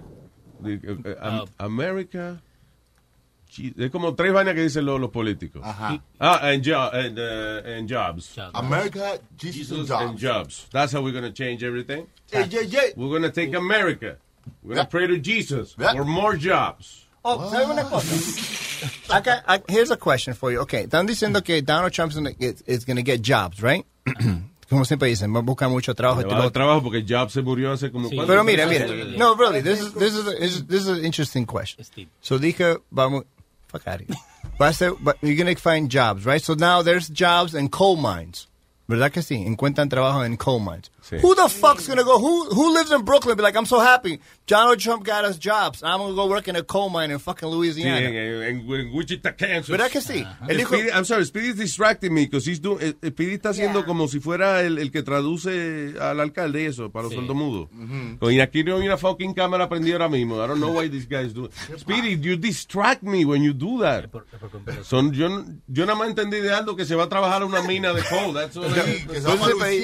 De- 0.59 0.73
eh, 0.83 0.97
eh, 1.05 1.15
Am- 1.21 1.45
America. 1.59 2.41
Es 3.77 3.91
como 3.91 4.13
tres 4.15 4.31
vainas 4.33 4.53
que 4.55 4.61
dicen 4.61 4.85
los, 4.85 4.99
los 4.99 5.09
políticos. 5.09 5.61
Ajá. 5.65 6.01
Ah, 6.19 6.39
and, 6.49 6.63
jo- 6.63 6.89
and, 6.93 7.17
uh, 7.19 7.61
and 7.67 7.87
jobs. 7.89 8.37
America, 8.53 9.19
Jesus, 9.37 9.71
and 9.71 9.89
and 9.91 10.17
jobs. 10.17 10.21
jobs. 10.21 10.67
That's 10.71 10.93
how 10.93 11.01
we're 11.01 11.11
going 11.13 11.23
to 11.25 11.31
change 11.33 11.63
everything. 11.63 12.07
Yeah, 12.31 12.45
yeah, 12.49 12.61
yeah. 12.61 12.81
We're 12.95 13.09
going 13.09 13.23
to 13.23 13.31
take 13.31 13.53
America. 13.55 14.17
We're 14.63 14.75
going 14.75 14.85
to 14.85 14.89
pray 14.91 15.07
to 15.07 15.17
Jesus 15.17 15.75
Yeah. 15.77 15.93
for 15.93 16.05
more 16.05 16.35
jobs. 16.37 17.05
Oh, 17.23 17.49
¿sabe 17.51 17.65
una 17.71 17.83
cosa? 17.83 18.15
Acá, 19.09 19.43
ah, 19.47 19.59
here's 19.67 19.91
a 19.91 19.97
question 19.97 20.33
for 20.33 20.51
you. 20.51 20.59
Okay, 20.61 20.83
están 20.83 21.05
diciendo 21.07 21.43
que 21.43 21.61
Donald 21.61 21.91
Trump 21.91 22.13
is 22.39 22.85
going 22.85 22.95
to 22.97 23.03
get 23.03 23.21
jobs, 23.21 23.61
right? 23.61 23.85
Como 24.69 24.83
siempre 24.83 25.07
dicen, 25.07 25.33
va 25.33 25.39
a 25.39 25.43
buscar 25.43 25.69
mucho 25.69 25.93
trabajo. 25.95 26.21
Y 26.21 26.33
a 26.45 26.49
trabajo 26.51 26.83
porque 26.83 27.03
Jobs 27.07 27.31
se 27.31 27.41
murió 27.41 27.71
hace 27.71 27.89
como 27.89 28.09
¿cuánto? 28.09 28.27
Pero 28.27 28.43
mira, 28.43 28.65
mira. 28.67 28.85
No, 29.17 29.33
really, 29.35 29.61
this 29.61 29.79
is 29.79 29.93
this 29.93 30.13
is 30.13 30.27
a, 30.27 30.43
is- 30.43 30.67
this 30.67 30.81
is 30.81 30.89
an 30.89 31.05
interesting 31.05 31.45
question. 31.45 31.85
So 32.19 32.37
dije, 32.37 32.77
vamos, 32.91 33.23
fuck 33.67 33.87
out 33.87 34.01
of 34.01 34.07
here. 34.07 34.15
but, 34.57 34.71
a 34.71 34.73
ser, 34.73 34.93
va- 34.95 35.15
you're 35.21 35.35
gonna 35.37 35.55
find 35.55 35.89
jobs, 35.89 36.25
right? 36.25 36.41
So 36.41 36.53
now 36.53 36.81
there's 36.81 37.09
jobs 37.09 37.53
in 37.55 37.69
coal 37.69 37.95
mines. 37.95 38.47
¿Verdad 38.87 39.11
que 39.11 39.21
sí? 39.21 39.45
Encuentran 39.45 39.89
trabajo 39.89 40.25
en 40.25 40.37
coal 40.37 40.59
mines. 40.61 40.89
Who 41.09 41.35
the 41.35 41.47
fuck's 41.49 41.87
gonna 41.87 42.03
go? 42.03 42.19
Who 42.19 42.45
who 42.53 42.73
lives 42.73 42.91
in 42.91 43.03
Brooklyn? 43.03 43.31
and 43.31 43.37
Be 43.37 43.43
like, 43.43 43.55
I'm 43.55 43.65
so 43.65 43.79
happy. 43.79 44.19
Donald 44.45 44.79
Trump 44.79 45.03
got 45.05 45.25
us 45.25 45.37
jobs. 45.37 45.81
I'm 45.83 45.99
gonna 45.99 46.13
go 46.15 46.27
work 46.27 46.47
in 46.47 46.55
a 46.55 46.63
coal 46.63 46.89
mine 46.89 47.11
in 47.11 47.19
fucking 47.19 47.47
Sí, 47.49 47.55
Louisiana. 47.55 47.99
en, 47.99 48.15
en- 48.15 48.71
en 48.73 48.93
Wichita, 48.93 49.35
Kansas. 49.35 49.69
¿Verdad 49.69 49.89
que 49.91 50.01
sí? 50.01 50.25
Él 50.47 50.57
dijo- 50.57 50.75
Speedy- 50.75 50.91
I'm 50.93 51.05
sorry, 51.05 51.25
Speedy 51.25 51.49
is 51.49 51.55
distracting 51.57 52.13
me 52.13 52.25
because 52.25 52.45
he's 52.49 52.59
doing, 52.61 52.79
eh, 52.81 52.93
Speedy 53.09 53.35
está 53.35 53.49
haciendo 53.49 53.85
como 53.85 54.07
si 54.07 54.19
fuera 54.19 54.61
el, 54.61 54.77
el 54.77 54.91
que 54.91 55.03
traduce 55.03 55.93
al 55.99 56.19
alcalde 56.19 56.63
y 56.63 56.65
eso 56.65 56.89
para 56.91 57.03
los 57.05 57.13
sordomudos. 57.13 57.69
Y 58.21 58.39
aquí 58.39 58.63
no 58.63 58.75
hay 58.77 58.85
una 58.87 58.97
fucking 58.97 59.33
cámara 59.33 59.67
prendida 59.69 59.93
ahora 59.95 60.09
mismo. 60.09 60.35
I 60.43 60.47
don't 60.47 60.59
know 60.59 60.71
why 60.77 60.89
this 60.89 61.07
guy 61.07 61.25
is 61.25 61.33
doing. 61.33 61.49
Speedy, 61.77 62.17
you 62.19 62.35
distract 62.37 63.03
me 63.03 63.25
when 63.25 63.43
you 63.43 63.53
do 63.53 63.79
that. 63.81 64.05
Son, 64.83 65.11
yo, 65.13 65.27
yo 65.67 65.85
nada 65.85 65.97
más 65.97 66.09
entendí 66.09 66.39
de 66.39 66.53
algo 66.53 66.75
que 66.75 66.85
se 66.85 66.95
va 66.95 67.03
a 67.05 67.09
trabajar 67.09 67.41
a 67.41 67.45
una 67.45 67.61
mina 67.61 67.93
de 67.93 68.01
coal. 68.03 68.33
That's 68.33 68.57
all 68.57 68.65
I- 68.65 69.03
Por 69.05 69.15
eso 69.15 69.37
siempre- 69.45 69.81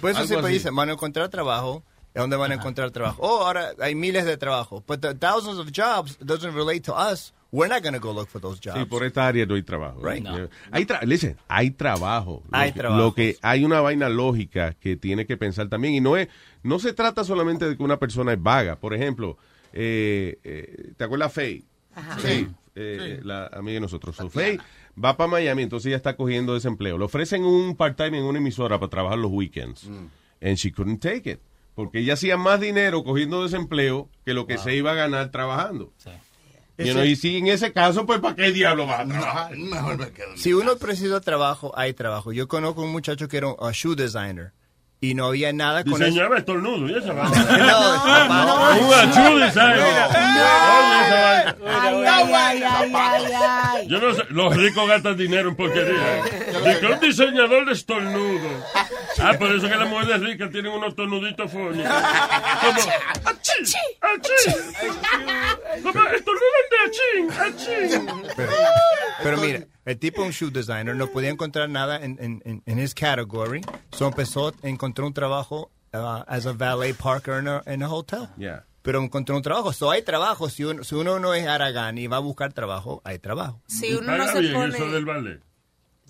Por 0.00 0.10
eso 0.10 0.20
Algo 0.20 0.28
siempre 0.28 0.46
así. 0.50 0.55
Dicen, 0.58 0.74
van 0.74 0.88
a 0.88 0.92
encontrar 0.92 1.28
trabajo. 1.28 1.82
¿A 2.14 2.20
dónde 2.20 2.36
van 2.36 2.50
a 2.50 2.54
encontrar 2.54 2.90
trabajo? 2.92 3.20
Oh, 3.22 3.44
ahora 3.44 3.72
hay 3.78 3.94
miles 3.94 4.24
de 4.24 4.38
trabajo. 4.38 4.82
But 4.86 5.00
the 5.00 5.14
thousands 5.14 5.58
of 5.58 5.70
jobs 5.70 6.16
doesn't 6.18 6.54
relate 6.54 6.80
to 6.80 6.94
us. 6.94 7.34
We're 7.52 7.68
not 7.72 7.82
going 7.82 7.92
to 7.94 8.00
go 8.00 8.12
look 8.12 8.28
for 8.28 8.40
those 8.40 8.58
jobs. 8.58 8.78
Sí, 8.80 8.84
por 8.86 9.04
esta 9.04 9.26
área 9.26 9.44
no 9.46 9.54
hay 9.54 9.62
trabajo. 9.62 10.00
Right. 10.02 10.26
Eh, 10.26 10.48
Hay 10.72 10.84
tra- 10.86 11.02
listen, 11.04 11.36
hay 11.46 11.70
trabajo. 11.70 12.42
Lo 12.50 12.58
Hay 12.58 12.72
que- 12.72 12.80
trabajo. 12.80 13.02
Lo 13.02 13.14
que 13.14 13.36
hay 13.42 13.64
una 13.64 13.80
vaina 13.82 14.08
lógica 14.08 14.72
que 14.74 14.96
tiene 14.96 15.26
que 15.26 15.36
pensar 15.36 15.68
también 15.68 15.94
y 15.94 16.00
no 16.00 16.16
es 16.16 16.28
no 16.62 16.78
se 16.78 16.92
trata 16.94 17.22
solamente 17.22 17.68
de 17.68 17.76
que 17.76 17.82
una 17.82 17.98
persona 17.98 18.32
es 18.32 18.42
vaga. 18.42 18.76
Por 18.76 18.94
ejemplo, 18.94 19.36
eh, 19.74 20.38
eh, 20.42 20.92
¿te 20.96 21.04
acuerdas 21.04 21.32
Faye? 21.32 21.64
Faye, 22.18 22.48
eh, 22.74 23.20
la 23.22 23.46
amiga 23.52 23.74
de 23.74 23.80
nosotros. 23.80 24.16
So, 24.16 24.28
Faye 24.30 24.58
va 25.02 25.16
para 25.16 25.30
Miami, 25.30 25.62
entonces 25.62 25.86
ella 25.88 25.96
está 25.96 26.16
cogiendo 26.16 26.54
desempleo. 26.54 26.96
Le 26.98 27.04
ofrecen 27.04 27.44
un 27.44 27.76
part-time 27.76 28.18
en 28.18 28.24
una 28.24 28.38
emisora 28.38 28.78
para 28.78 28.88
trabajar 28.90 29.18
los 29.18 29.30
weekends. 29.30 29.88
And 30.40 30.56
she 30.56 30.70
couldn't 30.70 31.00
take 31.00 31.30
it. 31.30 31.40
Porque 31.74 31.98
ella 31.98 32.14
hacía 32.14 32.36
más 32.36 32.60
dinero 32.60 33.04
cogiendo 33.04 33.42
desempleo 33.42 34.08
que 34.24 34.32
lo 34.32 34.46
que 34.46 34.58
se 34.58 34.74
iba 34.74 34.92
a 34.92 34.94
ganar 34.94 35.30
trabajando. 35.30 35.92
You 36.78 36.92
know, 36.92 37.04
y 37.04 37.16
si 37.16 37.38
en 37.38 37.46
ese 37.46 37.72
caso, 37.72 38.04
pues 38.04 38.20
¿para 38.20 38.34
qué 38.34 38.52
diablo 38.52 38.86
vas 38.86 39.00
a 39.00 39.06
trabajar? 39.06 39.56
Si 40.36 40.52
uno 40.52 40.76
precisa 40.76 41.20
trabajo, 41.20 41.72
hay 41.74 41.94
trabajo. 41.94 42.32
Yo 42.32 42.48
conozco 42.48 42.82
un 42.82 42.92
muchacho 42.92 43.28
que 43.28 43.38
era 43.38 43.48
un 43.48 43.56
a 43.58 43.72
shoe 43.72 43.96
designer 43.96 44.52
y 45.00 45.14
no 45.14 45.26
había 45.26 45.52
nada 45.52 45.84
con 45.84 45.94
eso. 45.94 46.04
Diseñaba 46.04 46.38
estornudo, 46.38 46.88
¿y 46.88 46.96
esa 46.96 47.12
No, 47.12 47.14
vaina? 47.14 48.78
Un 48.80 48.94
achú 48.94 49.38
design. 49.38 49.72
Oye, 49.72 49.90
esa 49.90 51.20
vaina. 51.22 51.56
Ay, 51.66 52.04
ay, 52.06 52.32
ay, 52.32 52.62
ay, 52.94 53.32
ay. 53.34 53.88
Yo 53.88 54.00
no 54.00 54.14
sé, 54.14 54.22
los 54.30 54.56
ricos 54.56 54.88
gastan 54.88 55.16
dinero 55.16 55.50
en 55.50 55.56
porquería. 55.56 56.22
Que 56.80 56.86
un 56.86 57.00
diseñador 57.00 57.66
de 57.66 57.72
estornudo. 57.72 58.48
Ah, 59.20 59.34
por 59.38 59.54
eso 59.54 59.68
que 59.68 59.76
las 59.76 59.88
mujeres 59.88 60.20
ricas 60.20 60.50
tienen 60.50 60.72
unos 60.72 60.94
tornuditos 60.96 61.50
fónicos. 61.52 61.92
Como, 61.92 62.80
achí, 63.24 63.76
achí. 64.00 64.50
Como, 65.82 66.02
estornudan 66.08 66.66
de 66.70 66.78
achín, 66.86 67.30
achín. 67.38 68.22
Pero, 68.36 68.52
pero 69.22 69.36
mira, 69.38 69.60
el 69.86 69.98
tipo 69.98 70.22
un 70.22 70.32
shoe 70.32 70.50
designer 70.50 70.96
no 70.96 71.06
podía 71.06 71.30
encontrar 71.30 71.70
nada 71.70 72.04
en, 72.04 72.18
en, 72.20 72.62
en, 72.66 72.78
his 72.78 72.92
category. 72.92 73.62
So 73.92 74.08
empezó, 74.08 74.52
encontró 74.62 75.06
un 75.06 75.14
trabajo 75.14 75.70
uh, 75.94 76.24
as 76.26 76.44
a 76.46 76.52
valet 76.52 76.96
parker 76.96 77.38
in 77.38 77.48
a, 77.48 77.62
in 77.66 77.82
a 77.82 77.88
hotel. 77.88 78.28
Yeah. 78.36 78.64
Pero 78.82 79.00
encontró 79.00 79.36
un 79.36 79.42
trabajo. 79.42 79.72
So 79.72 79.90
hay 79.90 80.02
trabajo. 80.02 80.50
Si 80.50 80.64
uno, 80.64 80.82
si 80.82 80.96
uno 80.96 81.20
no 81.20 81.34
es 81.34 81.46
Aragán 81.46 81.98
y 81.98 82.08
va 82.08 82.16
a 82.16 82.20
buscar 82.20 82.52
trabajo, 82.52 83.00
hay 83.04 83.20
trabajo. 83.20 83.62
Si 83.68 83.94
uno 83.94 84.16
no 84.16 84.26
se 84.26 84.40
bien 84.40 84.54
pone... 84.54 84.74
eso 84.74 84.90
del 84.90 85.04
ballet. 85.04 85.40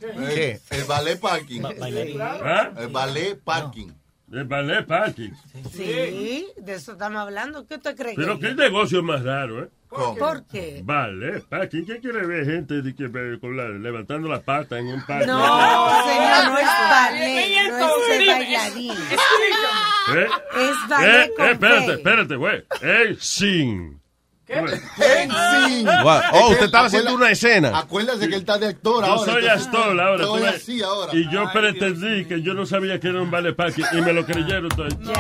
¿Qué? 0.01 0.61
El 0.71 0.85
ballet 0.85 1.21
parking. 1.21 1.63
¿Ah? 1.65 2.73
El 2.79 2.89
ballet 2.89 3.39
parking. 3.43 3.89
El 4.33 4.45
ballet 4.45 4.87
parking. 4.87 5.31
Sí, 5.71 6.49
de 6.57 6.75
eso 6.75 6.93
estamos 6.93 7.21
hablando. 7.21 7.67
¿Qué 7.67 7.77
usted 7.77 7.95
cree 7.95 8.15
Pero 8.17 8.39
qué 8.39 8.55
negocio 8.55 9.03
más 9.03 9.23
raro, 9.23 9.65
¿eh? 9.65 9.69
¿Por 9.89 10.47
qué? 10.47 10.81
Vale, 10.85 11.41
parking. 11.49 11.85
¿Quién 11.85 12.01
quiere 12.01 12.27
ver 12.27 12.45
gente 12.45 12.83
de 12.83 12.95
que, 12.95 13.05
eh, 13.05 13.39
con 13.41 13.57
la- 13.57 13.69
levantando 13.69 14.29
la 14.29 14.41
pata 14.41 14.79
en 14.79 14.89
un 14.89 15.07
parque? 15.07 15.27
No, 15.27 16.03
señor, 16.05 16.45
no 16.51 16.59
es 16.59 16.67
ballet, 16.67 17.71
no 17.71 17.89
es 18.13 18.27
bailarín. 18.27 18.93
¿Eh? 18.93 20.27
Es 20.57 20.89
ballet 20.89 21.25
Eh, 21.27 21.33
con 21.37 21.47
eh, 21.47 21.51
espérate, 21.53 21.93
espérate, 21.93 22.37
güey. 22.37 22.65
¡Ey, 22.83 23.17
sin! 23.21 24.01
What? 24.49 26.23
Oh, 26.33 26.51
usted 26.51 26.67
estaba 26.67 26.87
haciendo 26.87 27.15
una 27.15 27.31
escena. 27.33 27.77
Acuérdate 27.79 28.21
que 28.29 28.35
él 28.37 28.41
está 28.43 28.59
de 28.59 28.69
actor 28.69 29.05
Yo 29.05 29.13
ahora. 29.13 29.33
soy 29.33 29.43
entonces, 29.45 29.67
actor 29.67 30.01
ahora. 30.01 30.27
Ves. 30.41 30.55
así 30.63 30.83
ahora. 30.83 31.13
Y 31.15 31.29
yo 31.33 31.51
pretendí 31.53 32.25
que 32.27 32.43
yo 32.43 32.55
no 32.55 32.65
sabía 32.65 33.01
que 33.01 33.09
era 33.09 33.23
un 33.23 33.31
ballet 33.31 33.57
parking 33.57 33.83
y 33.93 34.01
me 34.03 34.13
lo 34.13 34.25
creyeron 34.25 34.69
todo. 34.69 34.87
No, 35.01 35.13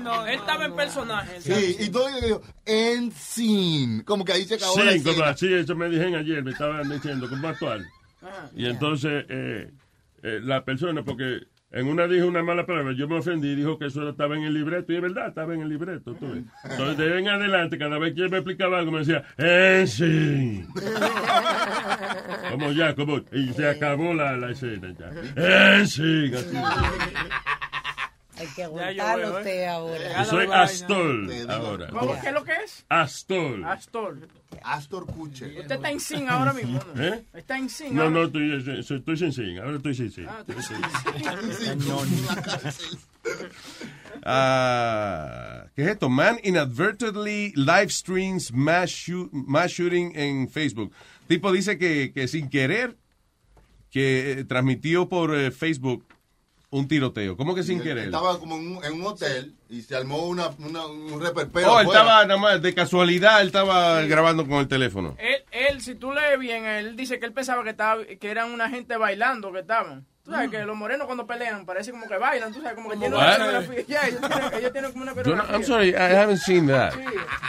no, 0.00 0.26
él 0.26 0.34
estaba 0.38 0.66
en 0.66 0.74
personaje. 0.74 1.40
Sí, 1.40 1.76
y 1.80 1.88
todo 1.90 2.08
digo, 2.20 2.42
en 2.64 3.10
scene. 3.12 4.04
Como 4.04 4.24
que 4.24 4.32
ahí 4.32 4.44
se 4.44 4.54
acabó 4.56 4.82
la 4.82 4.92
Sí, 4.92 5.02
como 5.02 5.22
así, 5.24 5.52
eso 5.52 5.74
me 5.74 5.88
dijeron 5.88 6.14
ayer, 6.14 6.42
me 6.42 6.52
estaban 6.52 6.88
diciendo, 6.88 7.28
como 7.28 7.48
actual. 7.48 7.86
Y 8.54 8.66
entonces 8.66 9.24
eh, 9.28 9.70
eh, 10.22 10.40
la 10.42 10.64
persona, 10.64 11.02
porque 11.04 11.40
en 11.72 11.88
una 11.88 12.06
dijo 12.06 12.26
una 12.26 12.42
mala 12.42 12.64
palabra, 12.64 12.94
yo 12.96 13.06
me 13.06 13.18
ofendí 13.18 13.48
y 13.48 13.54
dijo 13.56 13.78
que 13.78 13.86
eso 13.86 14.08
estaba 14.08 14.36
en 14.36 14.44
el 14.44 14.54
libreto. 14.54 14.92
Y 14.92 14.96
es 14.96 15.02
verdad, 15.02 15.28
estaba 15.28 15.54
en 15.54 15.60
el 15.62 15.68
libreto. 15.68 16.14
tú 16.14 16.32
ves. 16.32 16.44
Entonces, 16.64 16.96
de 16.96 17.12
ahí 17.12 17.18
en 17.18 17.28
adelante, 17.28 17.76
cada 17.76 17.98
vez 17.98 18.14
que 18.14 18.22
él 18.22 18.30
me 18.30 18.38
explicaba 18.38 18.78
algo, 18.78 18.92
me 18.92 19.00
decía, 19.00 19.24
¡eh, 19.36 19.84
sí! 19.86 20.64
como 22.50 22.72
ya, 22.72 22.94
como, 22.94 23.20
y 23.32 23.52
se 23.52 23.68
acabó 23.68 24.14
la, 24.14 24.36
la 24.36 24.52
escena 24.52 24.94
ya. 24.98 25.10
¡eh, 25.36 25.84
sí! 25.86 26.32
Así. 26.34 26.56
Hay 28.38 28.46
que 28.48 28.64
aguantarlo 28.64 29.26
¿eh? 29.26 29.38
usted 29.40 29.64
ahora. 29.64 30.18
Yo 30.18 30.30
soy 30.30 30.46
Astol 30.52 31.30
ahora. 31.50 31.88
¿Cómo 31.88 32.20
qué 32.20 32.26
es 32.28 32.32
lo 32.34 32.44
que 32.44 32.52
es? 32.64 32.84
Astol. 32.88 33.64
Astor. 33.64 34.28
Astor 34.62 35.06
Kuche. 35.06 35.60
Usted 35.60 35.76
está 35.76 35.90
en 35.90 36.00
sin 36.00 36.28
ahora 36.28 36.52
mismo. 36.52 36.80
¿Eh? 36.98 37.22
Está 37.34 37.56
en 37.58 37.68
sin. 37.70 37.94
No, 37.94 38.10
no, 38.10 38.24
estoy, 38.24 38.52
eh, 38.52 38.80
estoy 38.80 39.16
sin 39.16 39.32
sin. 39.32 39.58
Ahora 39.58 39.76
estoy 39.76 39.94
sin 39.94 40.10
sin. 40.10 40.26
Ah, 40.28 40.44
Ah, 44.24 45.66
¿Qué 45.74 45.82
es 45.82 45.88
esto? 45.90 46.08
Man 46.08 46.38
inadvertently 46.42 47.52
live 47.54 47.90
streams 47.90 48.52
mass, 48.52 48.90
shoot- 48.90 49.30
mass 49.32 49.70
shooting 49.72 50.12
en 50.16 50.48
Facebook. 50.48 50.92
Tipo 51.28 51.52
dice 51.52 51.78
que, 51.78 52.12
que 52.12 52.26
sin 52.28 52.48
querer 52.48 52.96
que 53.90 54.32
eh, 54.32 54.44
transmitió 54.44 55.08
por 55.08 55.34
eh, 55.36 55.50
Facebook 55.50 56.04
un 56.70 56.88
tiroteo. 56.88 57.36
¿Cómo 57.36 57.54
que 57.54 57.62
sin 57.62 57.80
querer? 57.80 58.06
Estaba 58.06 58.38
como 58.38 58.56
en 58.56 58.76
un, 58.76 58.84
en 58.84 58.92
un 58.94 59.06
hotel 59.06 59.54
y 59.70 59.82
se 59.82 59.96
armó 59.96 60.26
una, 60.26 60.48
una- 60.58 60.86
un 60.86 61.20
reperpero. 61.20 61.70
Oh, 61.72 61.80
él 61.80 61.86
afuera. 61.86 62.00
estaba 62.02 62.24
nada 62.26 62.40
más 62.40 62.60
de 62.62 62.74
casualidad, 62.74 63.40
él 63.40 63.46
estaba 63.48 64.02
grabando 64.02 64.46
con 64.46 64.58
el 64.58 64.68
teléfono. 64.68 65.14
Él, 65.18 65.44
él, 65.52 65.80
si 65.80 65.94
tú 65.94 66.12
lees 66.12 66.38
bien, 66.38 66.64
él 66.66 66.96
dice 66.96 67.18
que 67.18 67.26
él 67.26 67.32
pensaba 67.32 67.62
que 67.64 67.70
estaba, 67.70 68.04
que 68.04 68.30
eran 68.30 68.50
una 68.50 68.68
gente 68.68 68.96
bailando 68.96 69.52
que 69.52 69.60
estaban. 69.60 70.04
Tú 70.24 70.32
sabes 70.32 70.50
que 70.50 70.58
los 70.64 70.76
morenos 70.76 71.06
cuando 71.06 71.24
pelean 71.24 71.64
parece 71.64 71.92
como 71.92 72.08
que 72.08 72.16
bailan, 72.18 72.52
tú 72.52 72.60
sabes, 72.60 72.74
como 72.74 72.90
que 72.90 72.96
tienen 72.96 73.16
una 73.16 73.36
coreografía. 73.36 73.84
Ya, 73.88 74.08
ellos 74.08 74.20
tienen, 74.20 74.54
ellos 74.58 74.72
tienen 74.72 74.90
como 74.90 75.02
una 75.04 75.12
no- 75.12 75.16
coreografía. 75.22 75.54
I'm 75.56 75.62
sorry, 75.64 75.88
I 75.90 76.16
haven't 76.16 76.38
seen 76.40 76.66
that. 76.66 76.94
Sí. 76.94 76.98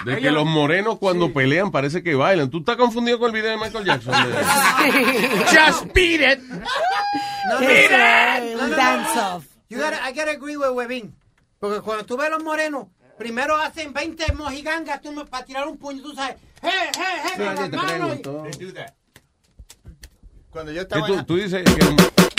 De 0.05 0.11
que 0.13 0.19
Ellos- 0.19 0.33
los 0.35 0.45
morenos 0.45 0.99
cuando 0.99 1.33
pelean 1.33 1.71
parece 1.71 2.03
que 2.03 2.13
bailan. 2.13 2.51
¿Tú 2.51 2.59
estás 2.59 2.75
confundido 2.75 3.17
con 3.17 3.35
el 3.35 3.41
video 3.41 3.49
de 3.49 3.57
Michael 3.65 3.83
Jackson? 3.83 4.13
Just 5.49 5.91
beat 5.95 6.21
it. 6.21 6.39
No, 7.47 7.61
no, 7.61 7.67
no, 8.57 8.67
no, 8.67 8.75
Dance 8.75 9.15
no. 9.15 9.21
off. 9.21 9.45
You 9.69 9.77
gotta, 9.77 10.03
I 10.03 10.11
gotta 10.11 10.31
agree 10.31 10.57
with 10.57 10.71
Webin. 10.71 11.13
Porque 11.59 11.81
cuando 11.81 12.05
tú 12.05 12.17
ves 12.17 12.27
a 12.27 12.29
los 12.31 12.43
morenos, 12.43 12.87
primero 13.17 13.55
hacen 13.55 13.93
20 13.93 14.33
mojigangas 14.33 15.01
tú, 15.01 15.13
para 15.25 15.45
tirar 15.45 15.67
un 15.67 15.77
puño, 15.77 16.01
tú 16.01 16.13
sabes. 16.13 16.35
¡Hey, 16.61 16.91
hey, 16.97 17.19
hey! 17.23 17.31
Con 17.37 17.55
las 17.55 17.71
manos. 17.71 18.19
Cuando 20.49 20.71
yo 20.71 20.81
estaba 20.81 21.07
tú, 21.07 21.23
tú 21.23 21.35
dices 21.35 21.63
que... 21.63 21.85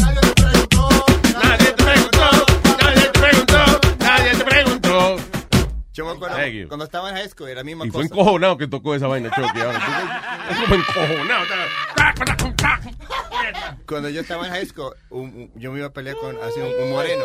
Nadie 0.02 0.20
te 0.20 0.32
preguntó, 0.42 0.88
nadie 2.82 3.02
te 3.02 3.18
preguntó, 3.18 3.80
nadie 3.98 4.30
te 4.32 4.44
preguntó. 4.44 5.37
Yo 5.98 6.04
me 6.04 6.12
acuerdo 6.12 6.36
Thank 6.36 6.52
you. 6.54 6.68
cuando 6.68 6.84
estaba 6.84 7.10
en 7.10 7.16
high 7.16 7.28
school, 7.28 7.48
era 7.48 7.56
la 7.60 7.64
misma 7.64 7.84
Y 7.84 7.90
fue 7.90 8.02
cosa. 8.08 8.14
encojonado 8.14 8.56
que 8.56 8.68
tocó 8.68 8.94
esa 8.94 9.08
vaina, 9.08 9.30
Chucky. 9.34 9.60
Ahora, 9.60 10.46
es 10.48 10.56
como 10.58 10.74
encojonado. 10.76 11.44
Cuando 13.86 14.08
yo 14.10 14.20
estaba 14.20 14.46
en 14.46 14.52
high 14.52 14.66
school, 14.66 14.94
un- 15.10 15.20
un- 15.20 15.52
yo 15.56 15.72
me 15.72 15.78
iba 15.78 15.88
a 15.88 15.92
pelear 15.92 16.16
con 16.16 16.36
así, 16.42 16.60
un, 16.60 16.84
un 16.84 16.90
moreno. 16.90 17.24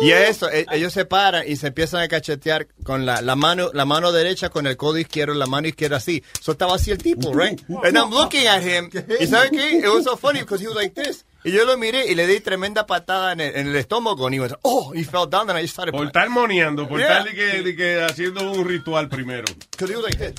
Y 0.00 0.10
eso, 0.10 0.50
e- 0.50 0.66
ellos 0.72 0.92
se 0.92 1.04
paran 1.04 1.44
y 1.46 1.56
se 1.56 1.68
empiezan 1.68 2.00
a 2.02 2.08
cachetear 2.08 2.66
con 2.84 3.04
la, 3.06 3.20
la 3.20 3.36
mano 3.36 3.70
la 3.72 3.84
mano 3.84 4.10
derecha 4.10 4.48
con 4.48 4.66
el 4.66 4.76
codo 4.76 4.98
izquierdo, 4.98 5.34
la 5.34 5.46
mano 5.46 5.68
izquierda 5.68 5.98
así. 5.98 6.24
So 6.40 6.52
estaba 6.52 6.74
así 6.76 6.90
el 6.90 6.98
tipo, 6.98 7.32
right? 7.34 7.60
And 7.84 7.96
I'm 7.96 8.10
looking 8.10 8.46
at 8.46 8.62
him. 8.62 8.90
¿Y 9.20 9.26
sabe 9.26 9.50
qué? 9.50 9.78
It 9.78 9.86
was 9.86 10.04
so 10.04 10.16
funny 10.16 10.40
because 10.40 10.60
he 10.62 10.66
was 10.68 10.76
like 10.76 10.94
this. 11.00 11.24
Y 11.44 11.50
yo 11.50 11.64
lo 11.64 11.76
miré 11.76 12.06
y 12.06 12.14
le 12.14 12.26
di 12.26 12.38
tremenda 12.40 12.86
patada 12.86 13.32
en 13.32 13.40
el, 13.40 13.56
en 13.56 13.66
el 13.68 13.76
estómago. 13.76 14.28
He 14.30 14.38
went, 14.38 14.54
oh, 14.62 14.92
he 14.94 15.02
fell 15.04 15.26
down 15.28 15.50
and 15.50 15.58
I 15.58 15.62
just 15.62 15.74
started... 15.74 15.92
Por 15.92 16.06
estar 16.06 16.28
moneando, 16.28 16.86
por 16.88 17.00
Yeah. 17.00 17.18
estar 17.18 17.24
de 17.24 17.34
que, 17.34 17.62
de 17.62 17.74
que 17.76 18.00
haciendo 18.00 18.52
un 18.52 18.64
ritual 18.64 19.08
primero. 19.08 19.44
He 19.78 19.84
was 19.96 20.04
like 20.04 20.18
this. 20.18 20.34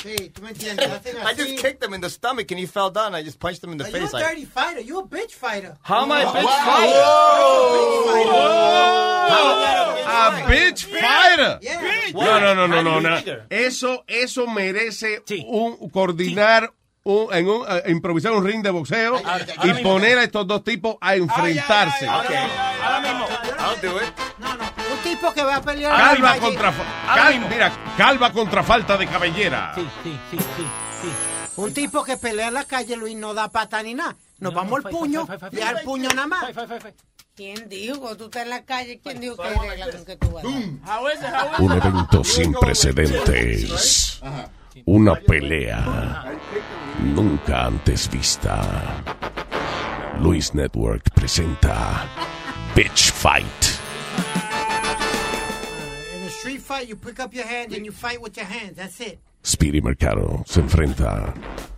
Sí, 0.00 0.30
tú 0.30 0.42
me 0.42 0.50
entiendes. 0.50 0.86
I 1.24 1.34
just 1.34 1.56
kicked 1.60 1.82
him 1.82 1.92
in 1.92 2.00
the 2.00 2.08
stomach 2.08 2.48
and 2.52 2.60
he 2.60 2.66
fell 2.66 2.90
down. 2.90 3.14
I 3.16 3.22
just 3.24 3.40
punched 3.40 3.64
him 3.64 3.72
in 3.72 3.78
the 3.78 3.84
Are 3.84 3.88
you 3.88 3.98
face. 4.06 4.12
a 4.12 4.16
like, 4.16 4.26
dirty 4.28 4.44
fighter? 4.44 4.80
You 4.80 5.00
a 5.00 5.04
bitch 5.08 5.32
fighter. 5.32 5.76
How 5.82 6.02
am 6.04 6.12
I 6.12 6.22
a 6.22 6.26
bitch 6.26 6.44
A 10.06 10.30
bitch 10.48 10.84
fighter. 10.84 11.58
Yeah. 11.62 11.80
No, 12.14 12.38
no, 12.38 12.54
no, 12.54 12.66
no, 12.66 12.82
no, 12.82 13.00
no. 13.00 13.20
Eso, 13.50 14.04
eso 14.06 14.46
merece 14.46 15.22
un 15.48 15.90
coordinar, 15.90 16.72
un, 17.04 17.32
en 17.32 17.48
un, 17.48 17.64
eh, 17.68 17.82
improvisar 17.88 18.32
un 18.32 18.44
ring 18.44 18.62
de 18.62 18.70
boxeo 18.70 19.20
y 19.64 19.82
poner 19.82 20.18
a 20.18 20.24
estos 20.24 20.46
dos 20.46 20.62
tipos 20.64 20.96
a 21.00 21.14
enfrentarse. 21.16 22.06
Ahora 22.06 23.00
mismo. 23.00 23.26
Do 23.82 23.96
it. 24.02 24.12
Un 24.92 24.98
tipo 25.02 25.32
que 25.32 25.42
va 25.42 25.56
a 25.56 25.62
pelear. 25.62 25.96
Calva 25.96 26.36
contra, 26.38 26.72
cal- 27.06 27.48
mira, 27.48 27.72
calva 27.96 28.32
contra 28.32 28.62
falta 28.62 28.96
de 28.96 29.06
cabellera. 29.06 29.72
Sí, 29.74 29.86
sí, 30.02 30.18
sí, 30.30 30.38
sí, 30.38 30.44
sí. 31.02 31.08
Un 31.56 31.74
tipo 31.74 32.02
que 32.04 32.16
pelea 32.16 32.48
en 32.48 32.54
la 32.54 32.64
calle, 32.64 32.96
Luis, 32.96 33.16
no 33.16 33.34
da 33.34 33.48
pata 33.48 33.82
ni 33.82 33.94
nada. 33.94 34.16
Nos 34.38 34.52
No, 34.52 34.56
vamos 34.56 34.70
no, 34.70 34.76
al 34.76 34.82
fight, 34.84 34.96
puño 34.96 35.28
y 35.52 35.60
al 35.60 35.80
puño 35.82 36.08
nada 36.10 36.26
más. 36.28 36.44
¿Quién 37.34 37.68
dijo? 37.68 38.16
Tú 38.16 38.24
estás 38.24 38.42
en 38.44 38.50
la 38.50 38.64
calle, 38.64 39.00
¿quién 39.02 39.20
dijo 39.20 39.36
que 39.36 39.48
regla 39.48 39.90
con 39.92 40.04
que 40.04 40.16
tú 40.16 40.30
vas 40.30 40.44
a 40.44 41.60
Un 41.60 41.72
evento 41.72 42.24
sin 42.24 42.52
precedentes. 42.54 44.20
Una 44.84 45.14
pelea 45.16 46.24
nunca 47.02 47.66
antes 47.66 48.08
vista. 48.08 49.02
Luis 50.20 50.52
Network 50.54 51.14
presenta 51.14 52.06
Bitch 52.74 53.10
Fight. 53.10 53.80
In 56.14 56.22
a 56.26 56.30
street 56.30 56.60
fight, 56.60 56.88
you 56.88 56.96
pick 56.96 57.20
up 57.20 57.32
your 57.32 57.46
hand 57.46 57.72
and 57.72 57.84
you 57.84 57.92
fight 57.92 58.20
with 58.20 58.36
your 58.36 58.46
hands. 58.46 58.76
That's 58.76 59.00
it. 59.00 59.20
Speedy 59.42 59.80
Mercado 59.80 60.42
se 60.46 60.60
enfrenta 60.60 61.32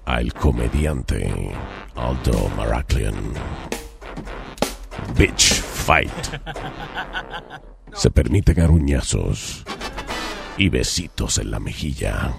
al 0.07 0.33
comediante 0.33 1.53
Aldo 1.95 2.49
Maraclian. 2.57 3.35
Bitch 5.15 5.61
Fight. 5.61 6.11
Se 7.95 8.11
permite 8.11 8.55
garuñazos 8.55 9.65
y 10.57 10.69
besitos 10.69 11.39
en 11.39 11.51
la 11.51 11.61
mejilla. 11.61 12.35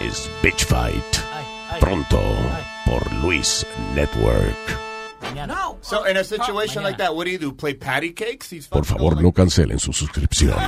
Es 0.00 0.30
Bitch 0.42 0.64
Fight. 0.64 1.27
Pronto 1.80 2.20
por 2.84 3.12
Luis 3.22 3.66
Network. 3.94 4.56
No. 5.46 5.78
So 5.80 6.04
in 6.04 6.16
a 6.16 6.24
situation 6.24 6.82
like 6.82 6.98
that, 6.98 7.14
what 7.14 7.24
do 7.24 7.30
you 7.30 7.38
do? 7.38 7.52
Play 7.52 7.74
patty 7.74 8.12
cakes? 8.12 8.50
He's 8.50 8.68
Por 8.68 8.84
favor, 8.84 9.20
no 9.22 9.32
cancelen 9.32 9.78
su 9.78 9.92
suscripción. 9.92 10.58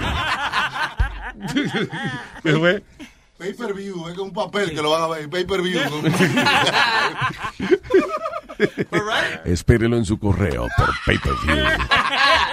Pay 3.39 3.55
per 3.55 3.75
view, 3.75 4.09
es 4.09 4.19
un 4.19 4.33
papel 4.33 4.75
que 4.75 4.83
lo 4.83 4.91
van 4.91 5.03
a 5.03 5.09
ver. 5.09 5.29
Pay 5.31 5.45
per 5.45 5.63
view. 5.63 5.81
Espérelo 9.45 9.97
en 9.97 10.05
su 10.05 10.19
correo 10.19 10.69
por 10.77 10.91
pay-per-view. 11.07 11.55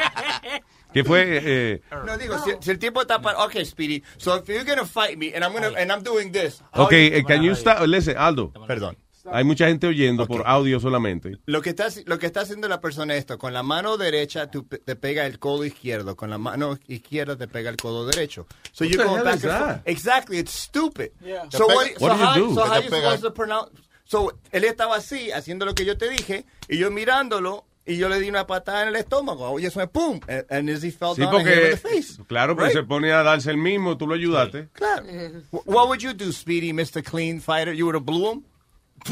¿Qué 0.98 1.04
fue? 1.04 1.42
Eh, 1.44 1.82
No 2.06 2.18
digo, 2.18 2.38
si, 2.44 2.52
si 2.60 2.72
el 2.72 2.80
tipo 2.80 3.02
está 3.02 3.22
para, 3.22 3.44
okay, 3.46 3.64
Speedy. 3.66 4.04
So 4.18 4.38
if 4.38 4.48
you're 4.48 4.64
gonna 4.64 4.86
fight 4.86 5.18
me 5.18 5.34
and 5.36 5.44
I'm 5.44 5.54
gonna 5.54 5.68
and 5.78 5.92
I'm 5.92 6.02
doing 6.04 6.32
this. 6.32 6.62
ok, 6.74 6.92
you- 6.92 6.98
eh, 7.18 7.24
can 7.24 7.44
you 7.44 7.54
stop? 7.56 7.82
Listen, 7.86 8.18
Aldo. 8.18 8.52
Perdón. 8.68 8.98
Hay 9.30 9.44
mucha 9.44 9.68
gente 9.68 9.88
oyendo 9.88 10.26
por 10.26 10.44
audio 10.48 10.80
solamente. 10.80 11.38
Lo 11.48 11.62
que, 11.62 11.72
está, 11.72 11.88
lo 12.06 12.18
que 12.18 12.28
está 12.28 12.42
haciendo 12.42 12.70
la 12.70 12.80
persona 12.80 13.14
es 13.14 13.20
esto, 13.20 13.38
con 13.38 13.54
la 13.54 13.62
mano 13.62 13.98
derecha 13.98 14.50
tú 14.50 14.64
te 14.64 14.96
pega 14.96 15.26
el 15.26 15.38
codo 15.38 15.66
izquierdo, 15.66 16.16
con 16.16 16.30
la 16.30 16.38
mano 16.38 16.80
izquierda 16.88 17.36
te 17.36 17.48
pega 17.48 17.70
el 17.70 17.76
codo 17.76 18.06
derecho. 18.08 18.48
So 18.72 18.86
you 18.86 18.98
go 18.98 19.22
back 19.22 19.44
and. 19.44 19.82
Exactly, 19.86 20.38
it's 20.40 20.54
stupid. 20.54 21.12
Yeah. 21.22 21.44
So 21.52 21.68
what, 21.68 21.88
so 21.98 22.06
What 22.08 22.14
do 22.14 22.20
you 22.20 22.26
how, 22.26 22.36
do? 22.36 22.56
So 22.56 22.64
Que 22.64 22.70
how 22.70 22.78
you 22.80 22.90
supposed 22.90 23.22
to 23.24 23.34
pronounce? 23.34 23.72
So 24.06 24.32
él 24.54 24.64
estaba 24.64 24.96
así, 24.96 25.32
haciendo 25.32 25.66
lo 25.66 25.74
que 25.76 25.84
yo 25.84 25.98
te 25.98 26.10
dije, 26.10 26.46
y 26.70 26.78
yo 26.78 26.90
mirándolo, 26.90 27.66
y 27.88 27.98
yo 27.98 28.10
le 28.10 28.20
di 28.20 28.30
una 28.30 28.46
patada 28.46 28.84
en 28.84 28.90
el 28.90 28.96
estómago. 28.98 29.50
Oye, 29.52 29.68
eso 29.68 29.80
me 29.80 29.88
pum, 29.88 30.20
and, 30.28 30.46
and 30.50 30.70
he 30.70 30.92
fell 30.92 31.16
Sí, 31.16 31.22
down, 31.22 31.36
I 31.36 31.40
hit 31.44 31.48
him 31.48 31.54
in 31.54 31.64
porque, 31.64 31.72
the 31.72 31.78
face. 31.90 32.18
claro, 32.28 32.56
pero 32.56 32.68
Right? 32.68 32.76
se 32.76 32.84
pone 32.84 33.12
a 33.12 33.24
darse 33.24 33.50
el 33.50 33.58
mismo, 33.58 33.98
tú 33.98 34.08
lo 34.08 34.16
ayudaste. 34.16 34.68
Claro. 34.74 35.04
Wh- 35.52 35.66
What 35.68 35.88
would 35.88 36.02
you 36.04 36.14
do, 36.14 36.32
Speedy, 36.32 36.74
Mr. 36.74 37.04
Clean 37.04 37.40
Fighter? 37.40 37.74
You 37.74 37.86
would 37.86 37.96
have 37.96 38.06
blew 38.06 38.32
him? 38.32 38.44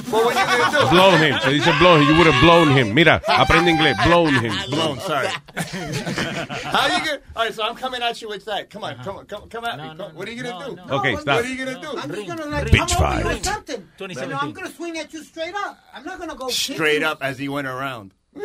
What 0.09 0.25
would 0.25 0.35
you 0.35 0.79
do? 0.79 0.89
Blown 0.89 1.19
him, 1.21 1.39
se 1.41 1.51
dice 1.51 1.71
blown 1.79 2.01
him, 2.01 2.09
you 2.09 2.15
would 2.17 2.25
have 2.27 2.41
blown 2.41 2.71
him. 2.71 2.93
Mira, 2.93 3.21
aprende 3.27 3.69
inglés, 3.71 3.95
blown 4.03 4.33
him. 4.33 4.51
Blown, 4.69 4.99
sorry. 4.99 5.27
How 5.55 6.87
you 6.87 7.05
gonna? 7.05 7.19
All 7.35 7.43
right, 7.45 7.53
so 7.53 7.63
I'm 7.63 7.75
coming 7.75 8.01
at 8.01 8.21
you 8.21 8.27
with 8.27 8.45
that. 8.45 8.69
Come 8.69 8.83
on, 8.83 8.95
come 9.03 9.17
on, 9.17 9.25
come, 9.25 9.47
come 9.47 9.63
at 9.65 9.77
me. 9.79 9.95
Come- 9.95 10.15
what 10.15 10.27
are 10.27 10.31
you 10.31 10.43
gonna 10.43 10.65
do? 10.75 10.81
Okay, 10.95 11.13
No, 11.13 11.19
stop. 11.19 11.35
What 11.37 11.45
are 11.45 11.47
you 11.47 11.65
gonna 11.65 11.81
do? 11.81 11.97
I'm 11.97 12.11
just 12.11 12.27
gonna 12.27 12.45
like 12.47 12.65
Bitch 12.67 12.89
you 12.89 12.95
fight. 12.97 13.25
or 13.25 13.43
something. 13.43 13.75
You 13.99 14.07
know, 14.07 14.13
2017. 14.13 14.37
I'm 14.41 14.53
gonna 14.53 14.71
swing 14.71 14.97
at 14.97 15.13
you 15.13 15.23
straight 15.23 15.53
up. 15.55 15.77
I'm 15.93 16.03
not 16.03 16.19
gonna 16.19 16.35
go 16.35 16.49
Straight 16.49 17.03
up 17.03 17.19
as 17.21 17.37
he 17.37 17.47
went 17.47 17.67
around. 17.67 18.11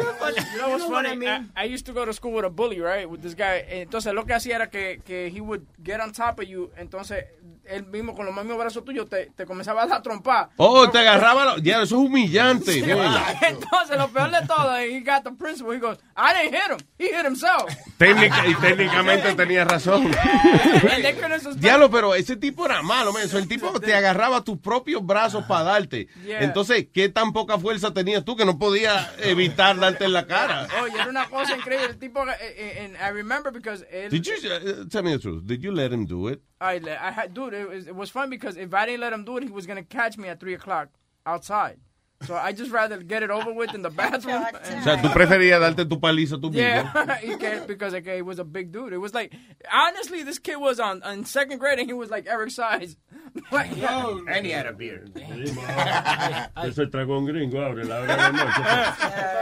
You 0.53 0.59
know 0.59 0.71
what's 0.71 0.85
funny? 0.85 1.27
I, 1.27 1.45
I 1.57 1.65
used 1.65 1.85
to 1.87 1.93
go 1.93 2.05
to 2.05 2.13
school 2.13 2.33
with 2.33 2.45
a 2.45 2.51
bully, 2.51 2.81
right? 2.81 3.11
With 3.11 3.23
this 3.23 3.35
guy. 3.35 3.65
Entonces 3.69 4.15
lo 4.15 4.25
que 4.25 4.35
hacía 4.35 4.55
era 4.55 4.71
que, 4.71 5.01
que 5.05 5.29
he 5.29 5.41
would 5.41 5.67
get 5.83 6.01
on 6.01 6.13
top 6.13 6.39
of 6.39 6.47
you. 6.47 6.71
Entonces 6.79 7.25
él 7.71 7.87
mismo 7.87 8.15
con 8.15 8.27
los 8.27 8.35
mismos 8.35 8.59
brazos 8.59 8.85
tuyos 8.85 9.09
te, 9.09 9.27
te 9.37 9.47
comenzaba 9.47 9.83
a 9.83 9.87
dar 9.87 10.03
trompa. 10.03 10.51
Oh, 10.57 10.89
te 10.91 10.99
agarraba. 10.99 11.45
lo- 11.45 11.59
Ya, 11.59 11.77
eso 11.83 11.85
es 11.85 11.93
humillante. 11.93 12.73
Sí. 12.73 12.81
Entonces 13.49 13.97
lo 13.97 14.09
peor 14.09 14.31
de 14.31 14.47
todo, 14.47 14.77
he 14.77 15.01
got 15.01 15.23
the 15.25 15.33
principal. 15.33 15.75
He 15.75 15.79
goes, 15.79 15.99
I 16.17 16.33
didn't 16.35 16.55
hit 16.55 16.71
him. 16.71 16.87
He 16.99 17.09
hit 17.17 17.25
himself. 17.27 17.73
Técnica- 17.99 18.47
y 18.47 18.55
técnicamente 18.55 19.35
tenía 19.37 19.65
razón. 19.65 20.07
And 20.07 21.61
Diablo, 21.61 21.91
pero 21.91 22.15
ese 22.15 22.37
tipo 22.37 22.65
era 22.67 22.83
malo, 22.83 23.13
man. 23.13 23.23
El 23.33 23.49
tipo 23.49 23.79
te 23.81 23.95
agarraba 23.95 24.43
tus 24.45 24.59
propios 24.59 25.05
brazos 25.05 25.45
para 25.45 25.65
darte. 25.65 26.09
Yeah. 26.25 26.41
Entonces, 26.43 26.89
¿qué 26.93 27.09
tan 27.09 27.33
poca 27.33 27.59
fuerza 27.59 27.93
tenías 27.93 28.25
tú 28.25 28.37
que 28.37 28.45
no 28.45 28.59
podías 28.59 29.09
evitar 29.21 29.79
darte 29.79 30.05
en 30.05 30.13
la 30.13 30.27
cara? 30.27 30.67
Oye, 30.83 30.95
era 30.95 31.09
una 31.09 31.29
cosa 31.29 31.57
increíble. 31.57 31.87
El 31.87 31.99
tipo, 31.99 32.23
eh, 32.27 32.35
eh, 32.41 32.85
and 32.85 32.97
I 32.97 33.11
remember 33.15 33.53
because 33.53 33.85
él, 33.91 34.11
Did 34.11 34.23
you, 34.23 34.33
uh, 34.49 34.89
tell 34.89 35.03
me 35.03 35.13
the 35.13 35.19
truth, 35.19 35.43
did 35.45 35.61
you 35.61 35.73
let 35.73 35.93
him 35.93 36.07
do 36.07 36.29
it? 36.29 36.41
I, 36.61 36.79
le- 36.79 36.93
I 36.93 37.11
had, 37.11 37.31
dude, 37.33 37.55
it 37.61 37.69
was, 37.69 37.87
it 37.87 37.95
was 37.95 38.11
fun 38.11 38.31
because 38.31 38.57
if 38.57 38.73
I 38.75 38.87
didn't 38.87 39.01
let 39.01 39.13
him 39.13 39.25
do 39.25 39.37
it, 39.37 39.45
he 39.45 39.51
was 39.51 39.67
gonna 39.67 39.85
catch 39.85 40.19
me 40.19 40.29
at 40.29 40.41
three 40.41 40.55
o'clock 40.55 40.89
outside. 41.27 41.79
So 42.27 42.37
I 42.37 42.53
just 42.53 42.71
rather 42.71 42.99
get 42.99 43.23
it 43.23 43.31
over 43.31 43.51
with 43.51 43.75
in 43.75 43.81
the 43.81 43.89
bathroom. 43.89 44.45
O 44.81 44.83
sea, 44.83 45.01
tú 45.01 45.11
preferías 45.11 45.59
darte 45.59 45.89
tu 45.89 45.99
paliza 45.99 46.37
tú 46.37 46.51
mismo. 46.51 46.59
Yeah, 46.59 47.17
he 47.23 47.37
can, 47.37 47.67
because 47.67 47.95
like, 47.95 48.07
he 48.07 48.21
was 48.21 48.39
a 48.39 48.45
big 48.45 48.73
dude. 48.73 48.93
It 48.93 48.99
was 48.99 49.15
like, 49.15 49.33
honestly, 49.73 50.23
this 50.23 50.39
kid 50.39 50.57
was 50.57 50.79
on 50.79 51.03
in 51.03 51.25
second 51.25 51.59
grade 51.59 51.79
and 51.79 51.89
he 51.89 51.95
was 51.95 52.11
like 52.11 52.27
Eric's 52.27 52.57
size. 52.57 52.97
like, 53.53 53.71
And 53.73 54.45
he 54.45 54.53
had 54.53 54.67
a 54.67 54.73
beard. 54.73 55.15
Ese 55.15 56.87
tragón 56.91 57.25
gringo 57.27 57.63
abre 57.63 57.85
la 57.85 58.01
hora 58.01 58.07
de 58.07 58.17
la 58.17 58.31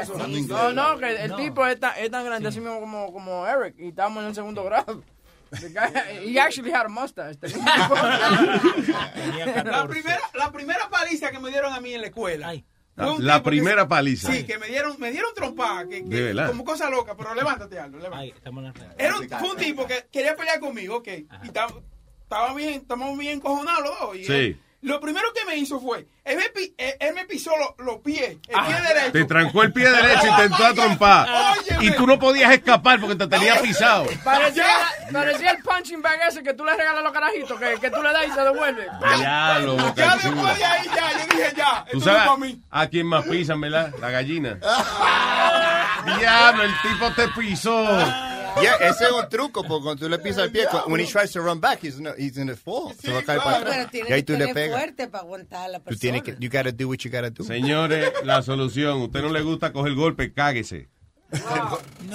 noche. 0.06 0.48
No, 0.48 0.70
no, 0.72 0.98
que 0.98 1.16
el 1.16 1.34
tipo 1.36 1.66
es 1.66 1.80
tan, 1.80 1.94
es 1.98 2.10
tan 2.10 2.24
grande 2.24 2.48
así 2.48 2.60
mismo 2.60 2.80
como, 2.80 3.12
como 3.12 3.46
Eric 3.46 3.74
y 3.78 3.88
estábamos 3.88 4.22
en 4.22 4.28
el 4.28 4.34
segundo 4.34 4.62
grado. 4.64 5.02
The 5.50 5.68
guy, 5.70 6.20
he 6.26 6.38
actually 6.38 6.70
had 6.70 6.86
a 6.86 6.88
mustache. 6.88 7.38
La 9.64 9.86
primera, 9.88 10.20
la 10.34 10.52
primera 10.52 10.88
paliza 10.90 11.30
que 11.30 11.38
me 11.38 11.50
dieron 11.50 11.72
a 11.72 11.80
mí 11.80 11.94
en 11.94 12.00
la 12.02 12.06
escuela. 12.08 12.52
un 12.52 13.24
La 13.24 13.34
tipo 13.38 13.44
que- 13.44 13.56
primera 13.56 13.86
paliza. 13.88 14.32
Sí, 14.32 14.44
que 14.44 14.58
me 14.58 14.66
dieron, 14.68 14.98
me 14.98 15.10
dieron 15.10 15.32
trompada, 15.34 15.86
que, 15.88 16.02
que- 16.02 16.08
De 16.08 16.22
verdad. 16.22 16.48
como 16.48 16.64
cosa 16.64 16.90
loca, 16.90 17.16
pero 17.16 17.34
levántate 17.34 17.78
algo, 17.78 17.98
levántate. 17.98 18.34
Era 18.98 19.16
un, 19.18 19.28
fue 19.28 19.50
un 19.52 19.56
tipo 19.56 19.86
que 19.86 20.06
quería 20.10 20.34
pelear 20.36 20.58
conmigo, 20.60 20.96
ok, 20.96 21.08
y 21.08 21.26
estaba, 21.46 21.72
estaba 22.22 22.54
bien, 22.54 22.74
estamos 22.80 23.16
bien 23.18 23.38
encojonados 23.38 23.84
los 23.84 24.00
dos. 24.00 24.16
y 24.16 24.24
Sí. 24.24 24.32
él- 24.32 24.60
lo 24.80 25.00
primero 25.00 25.32
que 25.34 25.44
me 25.44 25.56
hizo 25.56 25.80
fue, 25.80 26.06
él 26.24 26.36
me, 26.36 26.44
él- 27.00 27.14
me 27.14 27.24
pisó 27.26 27.50
lo- 27.56 27.74
los 27.84 27.98
pies, 27.98 28.30
el 28.30 28.38
pie 28.66 28.80
derecho. 28.86 29.12
Te 29.12 29.24
trancó 29.24 29.62
el 29.64 29.72
pie 29.72 29.90
derecho 29.90 30.26
y 30.32 30.36
te 30.36 30.42
entró 30.44 30.66
a 30.66 30.74
trompar. 30.74 31.28
Y 31.80 31.90
tú 31.92 32.06
no 32.06 32.18
podías 32.18 32.52
escapar 32.52 33.00
porque 33.00 33.16
te 33.16 33.26
tenía 33.26 33.60
pisado. 33.60 34.06
Parecía, 34.24 34.66
parecía 35.12 35.50
el 35.52 35.62
punching 35.62 36.00
bag 36.00 36.20
ese 36.28 36.42
que 36.42 36.54
tú 36.54 36.64
le 36.64 36.76
regalas 36.76 37.00
a 37.00 37.02
los 37.02 37.12
carajitos, 37.12 37.58
que, 37.58 37.80
que 37.80 37.90
tú 37.90 38.02
le 38.02 38.12
das 38.12 38.26
y 38.28 38.30
se 38.30 38.40
devuelve. 38.40 38.86
Ya, 39.20 39.58
lo 39.60 39.76
Ya 39.94 40.16
después 40.16 40.58
de 40.58 40.64
ahí, 40.64 40.86
ya, 40.94 41.12
yo 41.12 41.26
dije 41.36 41.52
ya, 41.56 41.84
Tú 41.90 42.00
sabes 42.00 42.38
mí. 42.38 42.62
a 42.70 42.86
quién 42.86 43.06
más 43.06 43.24
pisan, 43.26 43.60
¿verdad? 43.60 43.92
La 44.00 44.10
gallina. 44.10 44.58
Diablo, 46.18 46.62
el 46.62 46.72
tipo 46.82 47.10
te 47.12 47.28
pisó. 47.28 47.84
Yeah, 48.62 48.74
ese 48.88 49.04
es 49.04 49.12
un 49.12 49.28
truco, 49.28 49.62
porque 49.62 49.84
cuando 49.84 49.96
tú 50.04 50.08
le 50.08 50.18
pisas 50.18 50.44
el 50.44 50.50
pie, 50.52 50.66
when 50.86 51.00
he 51.00 51.06
tries 51.06 51.30
to 51.32 51.40
run 51.40 51.60
back, 51.60 51.80
he's, 51.82 52.00
no, 52.00 52.12
he's 52.16 52.36
gonna 52.36 52.56
fall. 52.56 52.92
Se 53.00 53.12
va 53.12 53.20
a 53.20 53.22
caer 53.22 53.40
para 53.40 53.58
Pero 53.60 53.70
atrás. 53.72 53.88
Y 53.94 54.12
ahí 54.12 54.22
que 54.22 54.32
tú 54.32 54.38
le 54.38 54.52
pegas. 54.54 54.78
fuerte 54.80 55.08
para 55.08 55.22
aguantar 55.24 55.66
a 55.66 55.68
la 55.68 55.78
Tú 55.78 55.84
persona. 55.84 56.00
tienes 56.00 56.22
que, 56.22 56.36
you 56.40 56.48
gotta 56.50 56.72
do 56.72 56.88
what 56.88 56.98
you 56.98 57.10
gotta 57.10 57.30
do. 57.30 57.44
Señores, 57.44 58.12
la 58.24 58.42
solución. 58.42 59.02
Usted 59.02 59.22
no 59.22 59.28
le 59.32 59.42
gusta 59.42 59.72
coger 59.72 59.94
golpe, 59.94 60.32
cáguese. 60.32 60.88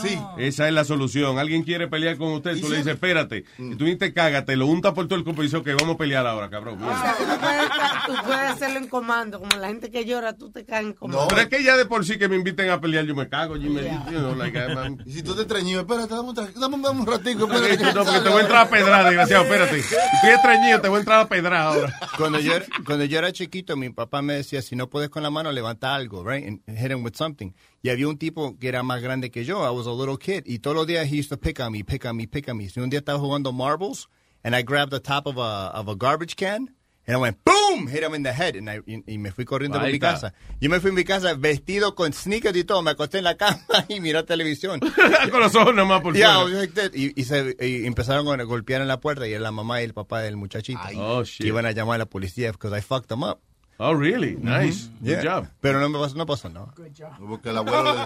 Sí. 0.02 0.18
Esa 0.38 0.68
es 0.68 0.74
la 0.74 0.84
solución. 0.86 1.38
Alguien 1.38 1.64
quiere 1.64 1.88
pelear 1.88 2.18
con 2.18 2.30
usted, 2.34 2.60
tú 2.60 2.68
le 2.70 2.78
dices, 2.78 2.94
espérate. 2.94 3.46
Y 3.60 3.76
tú 3.76 3.86
dices, 3.86 4.12
cágate, 4.14 4.56
lo 4.56 4.66
untas 4.66 4.94
por 4.94 5.08
todo 5.08 5.18
el 5.20 5.24
cuerpo 5.24 5.44
y 5.44 5.46
dices, 5.46 5.60
ok, 5.60 5.70
vamos 5.80 5.96
a 5.96 5.98
pelear 5.98 6.26
ahora, 6.26 6.50
cabrón. 6.50 6.82
O 6.82 6.88
sea, 7.00 7.16
tú 7.18 7.24
puedes, 7.40 7.68
tú 8.08 8.26
puedes 8.26 8.42
hacerlo 8.52 8.80
en 8.80 8.88
comando, 8.88 9.40
como 9.40 9.56
la 9.58 9.68
gente 9.68 9.92
que 9.92 10.06
llora, 10.06 10.34
tú 10.34 10.52
te 10.52 10.66
caes 10.66 10.88
en 10.88 10.94
comando. 10.94 11.28
Pero 11.30 11.42
es 11.42 11.48
que 11.48 11.64
ya 11.64 11.78
de 11.78 11.86
por 11.86 12.06
sí 12.06 12.18
que 12.18 12.28
me 12.28 12.36
inviten 12.38 12.70
a 12.72 12.82
pelear, 12.82 13.06
yo 13.06 13.16
me 13.16 13.30
cago. 13.30 13.56
Yo 13.58 13.70
me, 13.70 13.84
you 13.84 14.18
know, 14.20 14.36
like, 14.36 14.58
I'm- 14.58 14.98
Y 15.06 15.14
si 15.14 15.22
tú 15.24 15.36
te 15.36 15.42
extrañas, 15.42 15.80
espérate, 15.82 16.14
dame 16.16 16.30
un, 16.30 16.36
tra- 16.36 16.54
dame, 16.54 16.78
dame 16.82 17.00
un 17.02 17.06
ratico. 17.08 17.48
No, 17.48 17.54
espérate. 17.56 17.94
porque 18.04 18.20
te 18.22 18.30
voy 18.30 18.38
a 18.40 18.42
entrar 18.42 18.68
a 18.68 18.70
pedrar, 18.70 19.06
desgraciado, 19.06 19.44
espérate. 19.44 19.80
Estoy 19.80 20.30
estreñido, 20.36 20.82
te 20.82 20.88
voy 20.90 20.98
a 20.98 21.00
entrar 21.02 21.20
a 21.20 21.28
pedrar 21.28 21.62
ahora. 21.62 21.94
Cuando 22.18 22.40
yo, 22.40 22.56
era- 22.56 22.66
cuando 22.86 23.06
yo 23.06 23.20
era 23.20 23.32
chiquito, 23.32 23.78
mi 23.78 23.90
papá 23.92 24.22
me 24.24 24.34
decía, 24.34 24.62
si 24.64 24.76
no 24.76 24.90
puedes 24.90 25.10
con 25.10 25.22
la 25.24 25.30
mano, 25.30 25.52
levanta 25.52 25.94
algo, 25.94 26.24
right? 26.28 26.46
And 26.48 26.62
hit 26.78 26.92
him 26.92 27.04
with 27.04 27.14
something. 27.16 27.52
Y 27.84 27.90
había 27.90 28.08
un 28.08 28.18
tipo 28.18 28.58
que 28.58 28.70
era 28.70 28.82
más 28.82 29.02
grande 29.02 29.30
que 29.30 29.44
yo. 29.44 29.66
I 29.66 29.70
was 29.76 29.86
a 29.88 29.92
little 29.92 30.18
kid. 30.18 30.44
Y 30.46 30.60
todos 30.60 30.74
los 30.76 30.88
días 30.88 31.06
he 31.12 31.20
used 31.20 31.30
to 31.30 31.38
pick 31.38 31.60
on 31.60 31.74
me, 31.74 31.84
pick 31.84 32.06
on 32.06 32.16
me, 32.16 32.26
pick 32.28 32.48
on 32.48 32.56
me. 32.58 32.70
Y 32.74 32.80
un 32.80 32.90
día 32.90 33.00
estaba 33.00 33.20
jugando 33.20 33.52
marbles, 33.52 34.08
and 34.44 34.56
I 34.56 34.64
grabbed 34.64 34.92
the 34.92 35.02
top 35.02 35.28
of 35.28 35.38
a, 35.38 35.70
of 35.74 35.90
a 35.90 35.96
garbage 35.96 36.38
can, 36.38 36.74
and 37.06 37.18
I 37.18 37.18
went, 37.18 37.38
boom, 37.44 37.88
hit 37.88 38.02
him 38.02 38.14
in 38.16 38.24
the 38.24 38.32
head. 38.32 38.56
And 38.56 38.70
I- 38.70 38.80
y, 38.88 39.04
y 39.06 39.18
me 39.18 39.32
fui 39.32 39.44
corriendo 39.44 39.78
por 39.80 39.88
mi 39.92 40.00
casa. 40.00 40.34
Yo 40.62 40.70
me 40.70 40.80
fui 40.80 40.92
a 40.92 40.94
mi 40.94 41.04
casa 41.04 41.34
vestido 41.34 41.94
con 41.94 42.14
sneakers 42.14 42.56
y 42.56 42.64
todo. 42.64 42.82
Me 42.84 42.92
acosté 42.92 43.18
en 43.18 43.26
la 43.26 43.36
cama 43.36 43.60
y 43.90 44.00
miré 44.00 44.24
televisión. 44.24 44.80
Con 45.32 45.42
los 45.42 45.54
ojos 45.54 45.76
nomás 45.76 46.02
por 46.02 46.16
Yeah, 46.16 46.42
like 46.46 46.92
y, 46.98 47.12
y 47.20 47.24
se, 47.26 47.58
y 47.60 47.86
empezaron 47.86 48.40
a 48.40 48.44
golpear 48.44 48.82
en 48.82 48.88
la 48.88 49.02
puerta 49.02 49.28
y 49.28 49.34
era 49.34 49.42
la 49.42 49.52
mamá 49.52 49.82
y 49.82 49.84
el 49.84 49.94
papá 49.94 50.22
del 50.22 50.38
muchachito. 50.38 50.80
Oh, 50.96 51.24
shit. 51.26 51.42
Que 51.42 51.48
iban 51.48 51.66
a 51.66 51.72
llamar 51.74 51.96
a 51.96 51.98
la 51.98 52.06
policía 52.06 52.54
because 52.54 52.74
I 52.74 52.80
fucked 52.82 53.08
them 53.10 53.24
up. 53.24 53.40
Oh, 53.78 53.94
really? 53.94 54.36
Nice. 54.40 54.90
Good 55.02 55.08
Yeah. 55.10 55.22
job. 55.24 55.48
Pero 55.60 55.80
no 55.80 55.90
me 55.90 55.98
pasó, 56.00 56.16
no 56.16 56.26
pasó 56.26 56.48
nada. 56.50 56.74
Porque 57.20 57.50
el 57.50 57.58
abuelo 57.58 57.94
le... 57.94 58.06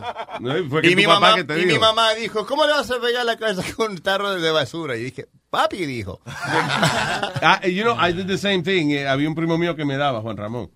No, 0.63 0.69
fue 0.69 0.81
que 0.81 0.87
Y 0.87 0.91
tu 0.91 0.97
mi, 0.97 1.05
papá 1.05 1.19
mamá, 1.19 1.35
que 1.35 1.43
te 1.43 1.53
y 1.61 1.65
mi 1.65 1.73
dijo. 1.73 1.81
mamá 1.81 2.13
dijo, 2.13 2.45
¿cómo 2.47 2.65
le 2.65 2.71
vas 2.71 2.89
a 2.89 2.99
pegar 3.01 3.25
la 3.25 3.35
cabeza 3.37 3.63
con 3.75 3.91
un 3.91 3.97
tarro 3.97 4.31
de 4.39 4.51
basura? 4.51 4.95
Y 4.95 5.03
dije, 5.03 5.27
papi 5.49 5.85
dijo. 5.85 6.21
Ah, 6.25 7.61
you 7.67 7.83
know, 7.83 7.95
I 7.99 8.11
did 8.13 8.25
the 8.27 8.37
same 8.37 8.63
thing. 8.63 8.91
Eh, 8.91 9.07
había 9.07 9.27
un 9.29 9.35
primo 9.35 9.57
mío 9.57 9.75
que 9.75 9.85
me 9.85 9.97
daba, 9.97 10.21
Juan 10.21 10.37
Ramón. 10.37 10.71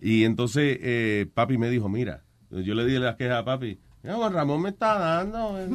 Y 0.00 0.24
entonces 0.24 0.78
eh, 0.80 1.26
papi 1.34 1.58
me 1.58 1.68
dijo, 1.68 1.88
mira, 1.88 2.22
yo 2.50 2.74
le 2.74 2.84
di 2.86 2.98
las 2.98 3.16
quejas 3.16 3.38
a 3.40 3.44
papi. 3.44 3.78
"Ya, 4.02 4.14
Juan 4.14 4.32
Ramón 4.32 4.62
me 4.62 4.68
está 4.70 4.98
dando. 4.98 5.58
eh". 5.58 5.68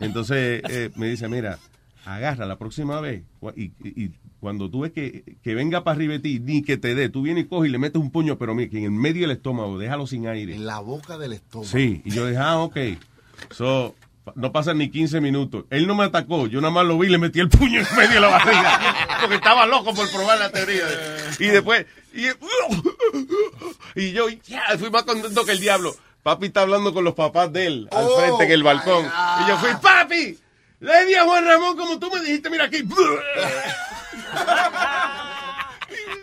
Entonces 0.00 0.62
eh, 0.68 0.90
me 0.96 1.08
dice, 1.08 1.28
mira, 1.28 1.58
agarra 2.04 2.46
la 2.46 2.56
próxima 2.58 3.00
vez. 3.00 3.24
Y, 3.56 3.64
y- 3.82 4.04
y 4.04 4.12
cuando 4.40 4.70
tú 4.70 4.80
ves 4.80 4.92
que, 4.92 5.24
que 5.42 5.54
venga 5.54 5.82
para 5.84 5.96
arriba 5.96 6.14
de 6.14 6.20
ti, 6.20 6.40
ni 6.40 6.62
que 6.62 6.76
te 6.76 6.94
dé, 6.94 7.08
tú 7.08 7.22
vienes 7.22 7.44
y 7.44 7.48
coges 7.48 7.68
y 7.68 7.72
le 7.72 7.78
metes 7.78 8.00
un 8.00 8.10
puño, 8.10 8.38
pero 8.38 8.54
mira, 8.54 8.70
que 8.70 8.78
en 8.78 8.84
el 8.84 8.90
medio 8.90 9.22
del 9.22 9.36
estómago, 9.36 9.78
déjalo 9.78 10.06
sin 10.06 10.26
aire. 10.28 10.54
En 10.54 10.66
la 10.66 10.78
boca 10.78 11.18
del 11.18 11.32
estómago. 11.32 11.68
Sí, 11.70 12.02
y 12.04 12.10
yo 12.10 12.26
dije, 12.26 12.38
ah, 12.38 12.58
ok. 12.60 12.76
So, 13.50 13.94
no 14.34 14.52
pasan 14.52 14.78
ni 14.78 14.90
15 14.90 15.20
minutos. 15.20 15.64
Él 15.70 15.86
no 15.86 15.94
me 15.94 16.04
atacó, 16.04 16.46
yo 16.46 16.60
nada 16.60 16.72
más 16.72 16.86
lo 16.86 16.98
vi 16.98 17.08
y 17.08 17.10
le 17.10 17.18
metí 17.18 17.40
el 17.40 17.48
puño 17.48 17.80
en 17.80 17.96
medio 17.96 18.14
de 18.14 18.20
la 18.20 18.28
barriga. 18.28 18.80
Porque 19.20 19.36
estaba 19.36 19.66
loco 19.66 19.94
por 19.94 20.10
probar 20.10 20.38
la 20.38 20.50
teoría. 20.50 20.84
Y 21.40 21.46
después, 21.46 21.86
y, 22.14 22.26
y 24.00 24.12
yo, 24.12 24.28
ya, 24.28 24.62
fui 24.78 24.90
más 24.90 25.02
contento 25.04 25.44
que 25.44 25.52
el 25.52 25.60
diablo. 25.60 25.94
Papi 26.22 26.46
está 26.46 26.62
hablando 26.62 26.92
con 26.92 27.04
los 27.04 27.14
papás 27.14 27.52
de 27.52 27.66
él 27.66 27.88
al 27.90 28.04
Oh, 28.06 28.16
frente 28.18 28.44
en 28.44 28.50
el 28.52 28.62
balcón. 28.62 29.04
Y 29.04 29.48
yo 29.48 29.56
fui, 29.58 29.70
papi, 29.80 30.38
le 30.80 31.06
di 31.06 31.14
a 31.14 31.24
Juan 31.24 31.44
Ramón 31.44 31.76
como 31.76 31.98
tú 31.98 32.10
me 32.10 32.20
dijiste, 32.20 32.50
mira 32.50 32.64
aquí. 32.64 32.82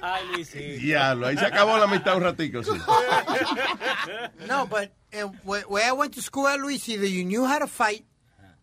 Ay, 0.01 0.23
Luis, 0.31 0.49
sí. 0.49 0.59
Diablo, 0.77 1.27
ahí 1.27 1.37
se 1.37 1.45
acabó 1.45 1.77
la 1.77 1.87
mitad 1.87 2.15
un 2.15 2.23
ratico, 2.23 2.63
sí. 2.63 2.71
No, 4.47 4.67
but 4.67 4.91
uh, 5.13 5.27
where, 5.43 5.63
where 5.67 5.83
I 5.87 5.91
went 5.93 6.13
to 6.15 6.21
school 6.21 6.47
at 6.47 6.59
Luis, 6.59 6.87
either 6.89 7.07
you 7.07 7.23
knew 7.25 7.45
how 7.45 7.57
to 7.59 7.67
fight 7.67 8.05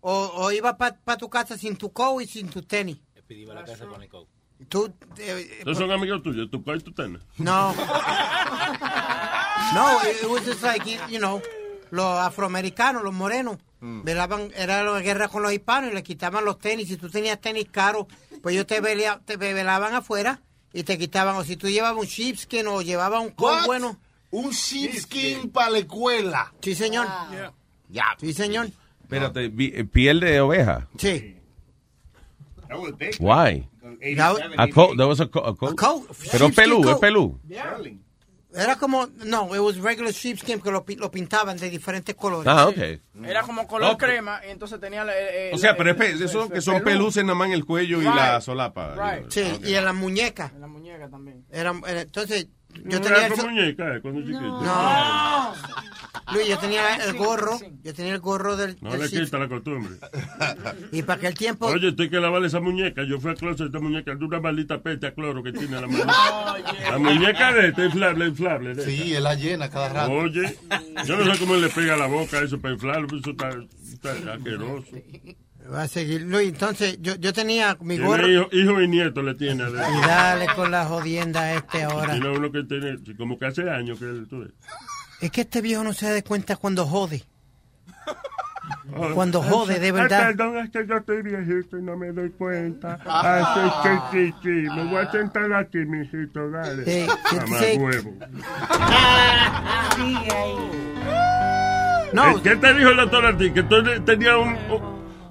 o, 0.03 0.31
o 0.37 0.53
iba 0.53 0.77
para 0.77 1.17
tu 1.19 1.29
casa 1.29 1.59
sin 1.59 1.77
tu 1.77 1.91
coat 1.93 2.23
y 2.23 2.27
sin 2.27 2.49
tu 2.49 2.63
tenis. 2.63 2.99
Iba 3.29 3.53
a 3.53 3.57
la 3.57 3.65
casa 3.65 3.87
con 3.87 4.01
el 4.03 4.09
coat. 4.09 4.29
Tú, 4.69 4.93
eh, 5.19 5.59
Esos 5.63 5.79
son 5.79 5.91
amigos 5.91 6.23
tuyos, 6.23 6.49
tu 6.51 6.63
coy 6.63 6.77
y 6.79 6.81
tu 6.81 6.93
tenis. 6.93 7.21
no. 7.39 7.75
No, 9.75 10.01
it, 10.03 10.23
it 10.25 10.29
was 10.31 10.45
just 10.45 10.63
like, 10.63 10.85
you, 10.87 10.99
you 11.09 11.19
know, 11.19 11.41
los 11.91 12.05
afroamericanos, 12.21 13.03
los 13.03 13.15
morenos, 13.15 13.57
velaban, 14.05 14.51
era 14.57 14.83
la 14.85 15.01
guerra 15.01 15.29
con 15.29 15.43
los 15.43 15.53
hispanos 15.53 15.91
y 15.91 15.95
le 15.95 16.03
quitaban 16.03 16.45
los 16.45 16.59
tenis. 16.59 16.89
Si 16.89 16.97
tú 16.97 17.11
tenías 17.11 17.41
tenis 17.41 17.67
caros, 17.71 18.07
pues 18.41 18.55
ellos 18.55 18.67
te, 18.67 18.81
velea- 18.81 19.21
te 19.25 19.37
velaban 19.37 19.95
afuera 19.95 20.41
y 20.73 20.85
te 20.85 20.97
quitaban. 20.99 21.37
O 21.37 21.45
si 21.45 21.57
tú 21.57 21.69
llevabas 21.69 21.99
un 22.01 22.07
sheepskin 22.07 22.67
o 22.69 22.81
llevabas 22.83 23.23
un 23.23 23.31
coat 23.31 23.67
bueno. 23.67 23.99
Un 24.31 24.51
sheepskin 24.51 25.51
para 25.51 25.71
la 25.71 25.79
escuela. 25.79 26.53
Sí, 26.63 26.75
señor. 26.75 27.07
Ya. 27.89 28.17
Sí, 28.19 28.33
señor. 28.33 28.69
Espérate, 29.03 29.53
eh, 29.59 29.85
piel 29.85 30.21
de 30.21 30.41
oveja. 30.41 30.89
Sí. 30.97 31.37
Why? 33.21 33.69
A 34.57 34.69
coat, 34.69 34.97
there 34.97 35.05
was 35.07 35.21
a, 35.21 35.27
co- 35.27 35.45
a 35.45 35.55
coat. 35.55 35.77
coat. 35.77 36.05
Pero 36.31 36.49
pelú, 36.51 36.81
es 36.81 36.87
coat. 36.87 37.01
pelú. 37.01 37.39
Era 38.55 38.77
como, 38.77 39.07
no, 39.25 39.55
it 39.55 39.61
was 39.61 39.79
regular 39.79 40.13
sheepskin 40.13 40.61
que 40.61 40.71
lo, 40.71 40.85
pi- 40.85 40.97
lo 40.97 41.11
pintaban 41.11 41.57
de 41.57 41.71
diferentes 41.71 42.15
colores. 42.15 42.47
Ah, 42.47 42.69
ok. 42.69 42.79
Era 43.25 43.43
como 43.43 43.67
color 43.67 43.93
Ok. 43.93 44.01
crema 44.01 44.41
y 44.47 44.51
entonces 44.51 44.79
tenía... 44.79 45.05
la- 45.05 45.19
eh, 45.19 45.49
O 45.53 45.57
la- 45.57 45.59
sea, 45.59 45.77
pero 45.77 45.91
es 45.93 46.01
el 46.01 46.51
que 46.51 46.61
son 46.61 46.83
peluces 46.83 47.25
nada 47.25 47.35
más 47.35 47.47
en 47.49 47.55
el 47.55 47.65
cuello 47.65 47.99
y 48.03 48.05
Right. 48.05 48.15
la 48.15 48.41
solapa. 48.41 48.95
Right. 48.95 49.31
Sí, 49.31 49.43
y 49.65 49.75
en 49.75 49.85
las 49.85 49.95
muñecas. 49.95 50.53
En 50.53 50.61
la 50.61 50.67
muñeca 50.67 51.09
también. 51.09 51.45
Era- 51.51 51.73
entonces, 51.87 52.47
yo 52.85 53.01
tenía 53.01 53.27
eso. 53.27 53.47
muñeca, 53.49 53.97
eh, 53.97 54.01
cuando 54.01 54.21
chiquito. 54.21 54.41
No. 54.41 55.55
Luis, 56.33 56.49
yo 56.49 56.59
tenía 56.59 56.97
el 56.97 57.15
gorro, 57.15 57.59
yo 57.83 57.95
tenía 57.95 58.15
el 58.15 58.21
gorro 58.21 58.57
del, 58.57 58.77
No 58.81 58.93
del 58.93 59.01
le 59.01 59.09
quita 59.09 59.39
la 59.39 59.49
costumbre. 59.49 59.95
Y 60.93 61.03
para 61.03 61.19
aquel 61.19 61.35
tiempo, 61.35 61.67
Oye, 61.67 61.89
estoy 61.89 62.09
que 62.11 62.21
lavar 62.21 62.45
esa 62.45 62.61
muñeca. 62.61 63.03
Yo 63.05 63.21
fui 63.21 63.33
a 63.33 63.35
closet 63.35 63.67
esta 63.67 63.81
muñeca 63.81 64.15
de 64.15 64.25
una 64.25 64.41
maldita 64.41 64.81
peste 64.81 65.07
a 65.09 65.15
cloro 65.15 65.43
que 65.43 65.53
tiene 65.53 65.81
la 65.81 65.87
muñeca. 65.87 66.13
La 66.91 66.99
muñeca 66.99 67.53
de 67.53 67.69
esta 67.69 67.85
inflable, 67.85 68.27
inflable. 68.27 68.75
de 68.75 68.85
Sí, 68.85 69.15
él 69.15 69.25
la 69.25 69.35
llena 69.35 69.69
cada 69.69 69.89
rato. 69.89 70.13
Oye, 70.13 70.59
yo 71.05 71.17
no 71.17 71.35
sé 71.35 71.41
cómo 71.41 71.57
le 71.57 71.69
pega 71.69 71.97
la 71.97 72.07
boca 72.07 72.39
a 72.39 72.43
eso 72.43 72.61
para 72.61 72.75
inflarlo, 72.75 73.07
pero 73.09 73.21
eso 73.21 73.31
está, 73.31 73.51
está 74.11 74.33
asqueroso. 74.35 74.87
Va 75.71 75.83
a 75.83 75.89
seguir. 75.89 76.23
Luis, 76.23 76.49
entonces, 76.49 76.99
yo, 77.01 77.15
yo 77.17 77.33
tenía 77.33 77.77
mi 77.81 77.99
gorro. 77.99 78.27
hijo, 78.29 78.49
hijo 78.53 78.81
y 78.81 78.89
nieto 78.89 79.23
le 79.23 79.35
tiene. 79.35 79.65
de- 79.65 79.71
Y 79.71 80.01
dale 80.07 80.47
con 80.57 80.71
la 80.71 80.85
jodienda 80.87 81.53
este 81.55 81.83
ahora. 81.85 82.13
Tiene 82.13 82.31
uno 82.31 82.51
que 82.51 82.63
tiene, 82.65 82.99
como 83.17 83.39
que 83.39 83.47
hace 83.47 83.69
años 83.71 83.99
que 83.99 84.05
él, 84.07 84.27
tú 84.29 84.41
ves. 84.41 84.51
Es 85.21 85.31
que 85.31 85.43
este 85.43 85.61
viejo 85.61 85.85
no 85.85 85.93
se 85.93 86.11
da 86.13 86.23
cuenta 86.23 86.57
cuando 86.57 86.87
jode. 86.87 87.23
Ah, 88.95 89.09
Cuando 89.15 89.43
jode, 89.43 89.79
de 89.81 89.87
Ay, 89.87 89.93
verdad. 89.93 90.27
perdón, 90.29 90.57
es 90.59 90.71
que 90.71 90.87
yo 90.87 90.97
estoy 90.97 91.23
viejito 91.23 91.79
y 91.79 91.83
no 91.83 91.97
me 91.97 92.13
doy 92.13 92.31
cuenta. 92.31 92.99
Así 93.05 93.71
que 93.83 94.01
sí, 94.11 94.35
sí, 94.43 94.49
me 94.75 94.85
voy 94.85 94.97
a 94.97 95.11
sentar 95.11 95.53
aquí, 95.53 95.79
mijito, 95.79 96.51
dale. 96.51 96.85
Sí, 96.85 97.07
sí, 97.31 97.37
Mamá 97.37 97.59
sí. 97.59 97.79
huevo. 97.79 98.15
No. 102.13 102.31
Eh, 102.31 102.41
¿Qué 102.43 102.57
te 102.57 102.75
dijo 102.75 102.91
el 102.91 102.97
doctor 102.97 103.27
a 103.27 103.37
ti? 103.37 103.51
Que 103.53 103.63
tú 103.63 103.77
tenías 104.05 104.37
un, 104.37 104.57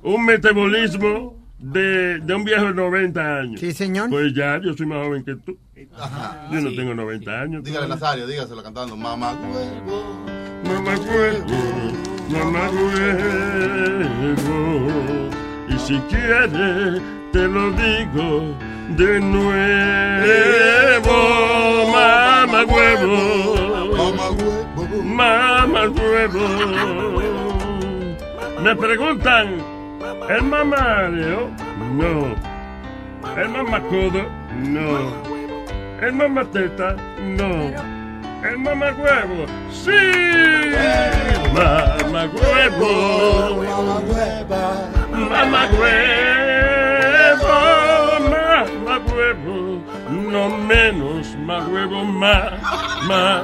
un 0.03 0.25
metabolismo 0.25 1.35
de, 1.59 2.19
de 2.19 2.33
un 2.33 2.43
viejo 2.43 2.65
de 2.65 2.73
90 2.73 3.37
años. 3.37 3.59
Sí, 3.59 3.71
señor. 3.71 4.09
Pues 4.09 4.33
ya, 4.33 4.59
yo 4.61 4.73
soy 4.73 4.85
más 4.87 5.05
joven 5.05 5.23
que 5.23 5.35
tú. 5.35 5.57
Yo 6.51 6.61
no 6.61 6.71
tengo 6.75 6.93
90 6.93 7.31
años. 7.41 7.63
Dígale, 7.63 7.87
Nazario, 7.87 8.27
dígaselo 8.27 8.61
cantando. 8.63 8.95
Mamá 8.95 9.33
huevo. 9.33 10.03
Mamá 10.63 10.95
huevo, 10.95 11.57
mamá 12.29 12.69
huevo. 12.69 14.49
Y 15.69 15.79
si 15.79 15.97
quieres, 16.09 17.01
te 17.31 17.47
lo 17.47 17.71
digo 17.71 18.55
de 18.97 19.19
nuevo. 19.19 21.11
Mamá 21.91 22.63
huevo. 22.65 23.55
Mamá 25.03 25.89
huevo. 25.89 26.47
Me 28.63 28.75
preguntan, 28.75 29.57
¿el 30.29 30.43
mamario? 30.43 31.49
No. 31.95 32.35
¿El 33.35 33.49
mamacodo? 33.49 34.25
No. 34.57 35.31
¿El 36.01 36.13
mamateta? 36.13 36.95
No. 37.19 37.71
¿El 38.43 38.57
mamahuevo? 38.57 39.45
¡Sí! 39.71 39.91
¡Mamahuevo! 41.53 42.91
¡Mamahuevo! 45.11 45.81
¡Mamahuevo! 48.85 49.81
No 50.09 50.49
menos 50.49 51.35
más 51.45 51.67
huevo, 51.67 52.03
más, 52.03 52.51
más 53.07 53.43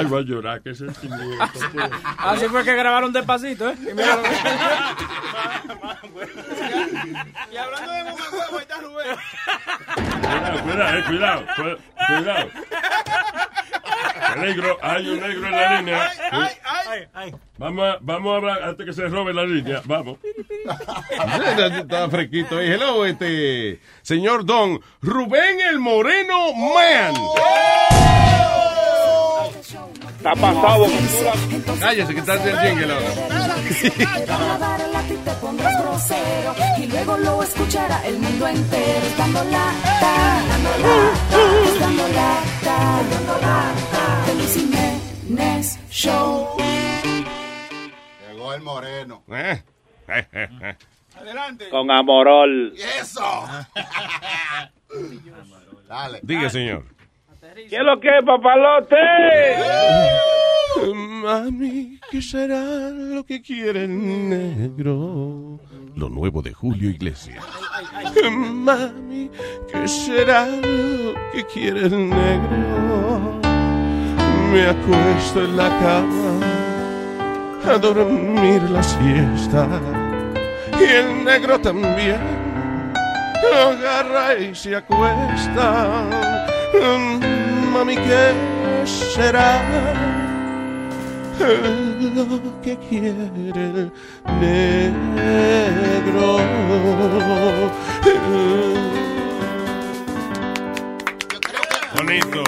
Ay, 0.00 0.06
voy 0.06 0.22
a 0.22 0.26
llorar, 0.26 0.62
qué 0.62 0.74
sentimiento. 0.74 1.44
Así 2.18 2.46
fue 2.46 2.64
que 2.64 2.74
grabaron 2.74 3.12
despacito, 3.12 3.68
¿eh? 3.70 3.74
Y 3.80 3.94
mira 3.94 4.16
lo 4.16 4.22
que- 4.22 4.30
Y 7.52 7.56
hablando 7.56 7.92
de 7.92 8.04
mamá 8.04 8.24
huevo, 8.32 8.56
ahí 8.56 8.62
está 8.62 8.76
Rubén. 8.80 9.16
Cuidado, 10.62 11.04
cuidado, 11.06 11.44
eh, 11.70 11.76
cuidado, 12.16 12.48
negro, 14.38 14.78
hay 14.82 15.08
un 15.08 15.20
negro 15.20 15.46
en 15.46 15.52
la 15.52 15.76
línea. 15.78 16.10
Vamos 17.58 17.88
a, 17.88 17.98
vamos 18.00 18.32
a 18.32 18.36
hablar 18.36 18.62
antes 18.62 18.86
que 18.86 18.92
se 18.92 19.08
robe 19.08 19.34
la 19.34 19.44
línea. 19.44 19.82
Vamos. 19.84 20.18
Estaba 21.78 22.08
fresquito 22.10 22.58
ahí. 22.58 22.70
Hello, 22.70 23.04
este 23.04 23.80
señor 24.02 24.44
Don 24.44 24.80
Rubén 25.02 25.60
el 25.60 25.78
Moreno 25.78 26.52
Man. 26.54 27.14
Está 30.20 30.34
pasado. 30.34 30.86
Cállese, 31.80 32.12
que 32.12 32.20
está 32.20 32.34
el 32.34 32.58
jingle 32.58 32.92
ahora. 32.92 34.54
hablarla 34.54 35.02
y 35.08 35.16
te 35.16 35.30
pondrás 35.40 35.82
grosero 35.82 36.54
y 36.76 36.86
luego 36.88 37.16
lo 37.16 37.42
escuchará 37.42 38.06
el 38.06 38.18
mundo 38.18 38.46
entero 38.48 39.06
dando 39.16 39.42
lata, 39.44 40.42
dando 40.50 40.70
lata, 40.76 41.80
dando 41.80 42.08
lata, 42.08 43.02
dando 43.10 43.32
lata. 43.40 44.26
De 44.26 44.34
Luis 44.34 44.54
Jiménez 44.54 45.78
Show. 45.88 46.48
Llegó 48.28 48.52
el 48.52 48.60
moreno. 48.60 49.22
Eh, 49.28 49.62
Adelante. 51.18 51.70
Con 51.70 51.90
amorol. 51.90 52.74
¡Eso! 53.00 53.48
Dale. 55.88 56.20
Diga, 56.22 56.50
señor. 56.50 56.99
¿Qué 57.68 57.76
es 57.76 57.82
lo 57.82 58.00
que 58.00 58.10
papalote? 58.24 58.96
Mami, 60.94 62.00
¿qué 62.10 62.22
será 62.22 62.90
lo 62.90 63.24
que 63.24 63.42
quiere 63.42 63.84
el 63.84 64.28
negro? 64.28 65.60
Lo 65.96 66.08
nuevo 66.08 66.42
de 66.42 66.52
Julio 66.52 66.90
Iglesias. 66.90 67.44
Mami, 68.30 69.30
¿qué 69.70 69.88
será 69.88 70.46
lo 70.46 71.14
que 71.32 71.44
quiere 71.52 71.86
el 71.86 72.08
negro? 72.08 73.40
Me 74.52 74.66
acuesto 74.66 75.44
en 75.44 75.56
la 75.56 75.68
cama 75.68 76.40
a 77.66 77.78
dormir 77.78 78.62
la 78.70 78.82
siesta. 78.82 79.68
Y 80.80 80.84
el 80.84 81.24
negro 81.24 81.60
también 81.60 82.20
agarra 83.52 84.34
y 84.38 84.54
se 84.54 84.76
acuesta. 84.76 86.04
Mami, 87.72 87.94
¿qué 87.94 88.34
será 89.14 89.62
lo 91.38 92.60
que 92.62 92.76
quiere 92.88 93.90
el 94.26 94.92
negro? 95.14 96.38
Bonito. 101.94 102.42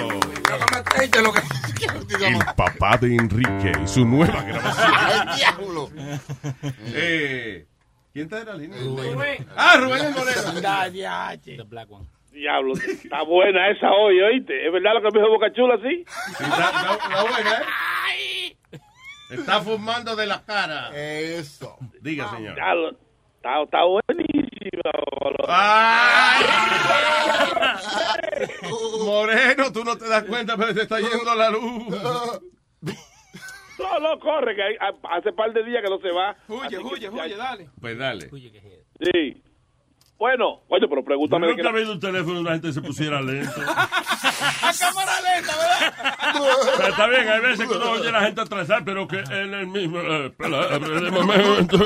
El 2.19 2.37
papá 2.55 2.97
de 2.97 3.15
Enrique 3.15 3.71
y 3.83 3.87
su 3.87 4.05
nueva 4.05 4.43
grabación. 4.43 4.93
¡Ay, 4.95 5.37
diablo! 5.37 5.89
Eh, 6.93 7.65
¿Quién 8.11 8.25
está 8.25 8.41
en 8.41 8.45
la 8.45 8.55
línea? 8.55 8.79
Rubén. 8.79 9.47
Ah, 9.55 9.77
Rubén 9.79 10.05
el 10.05 10.13
Moreno. 10.13 11.41
The 11.43 11.63
black 11.63 11.89
one. 11.91 12.05
Diablo, 12.33 12.73
está 12.73 13.21
buena 13.23 13.69
esa 13.69 13.91
hoy, 13.91 14.19
¿oíste? 14.21 14.65
¿Es 14.65 14.73
verdad 14.73 14.93
lo 14.95 15.01
que 15.01 15.11
me 15.11 15.19
dijo 15.19 15.31
Boca 15.33 15.53
Chula, 15.53 15.77
sí? 15.83 16.03
Está, 16.31 16.45
está- 16.47 16.93
está 16.93 17.23
buena, 17.23 17.61
¿eh? 17.61 18.57
Está 19.29 19.61
fumando 19.61 20.15
de 20.15 20.25
la 20.25 20.43
cara. 20.43 20.91
Eso. 20.95 21.77
Diga, 22.01 22.29
señor. 22.31 22.55
Diablo, 22.55 22.89
está, 23.37 23.61
está 23.63 23.83
buenísima. 23.83 24.91
Moreno, 29.05 29.71
tú 29.71 29.83
no 29.83 29.97
te 29.97 30.07
das 30.07 30.23
cuenta, 30.23 30.57
pero 30.57 30.73
te 30.73 30.81
está 30.83 30.99
yendo 30.99 31.35
la 31.35 31.49
luz. 31.49 31.87
No, 33.79 33.99
no, 33.99 34.19
corre, 34.19 34.55
que 34.55 34.61
hay- 34.61 34.77
hace 35.11 35.31
par 35.33 35.51
de 35.51 35.63
días 35.63 35.83
que 35.83 35.89
no 35.89 35.99
se 35.99 36.11
va. 36.11 36.35
Huye, 36.47 36.69
que- 36.69 36.77
huye, 36.77 37.09
huye, 37.09 37.35
dale. 37.35 37.69
Pues 37.79 37.97
dale. 37.97 38.29
Sí. 38.29 39.43
Bueno, 40.17 40.61
oye, 40.69 40.87
pero 40.87 41.01
Yo 41.01 41.05
pregúntame 41.05 41.47
de 41.47 41.55
nunca 41.55 41.71
visto 41.71 41.91
un 41.91 41.99
teléfono 41.99 42.35
donde 42.35 42.49
la 42.49 42.55
gente 42.55 42.71
se 42.71 42.81
pusiera 42.81 43.21
lento. 43.21 43.59
A 43.61 44.71
cámara 44.79 45.11
lenta, 45.21 45.53
¿verdad? 45.57 45.93
Pero 46.77 46.87
está 46.87 47.07
bien, 47.07 47.27
hay 47.29 47.41
veces 47.41 47.67
que 47.67 47.73
uno 47.75 47.91
oye 47.91 48.07
a 48.07 48.11
la 48.11 48.21
gente 48.21 48.41
atrasar, 48.41 48.85
pero 48.85 49.05
que 49.07 49.17
en 49.19 49.53
el 49.53 49.67
mismo 49.67 49.99
eh, 49.99 50.31
momento. 51.11 51.77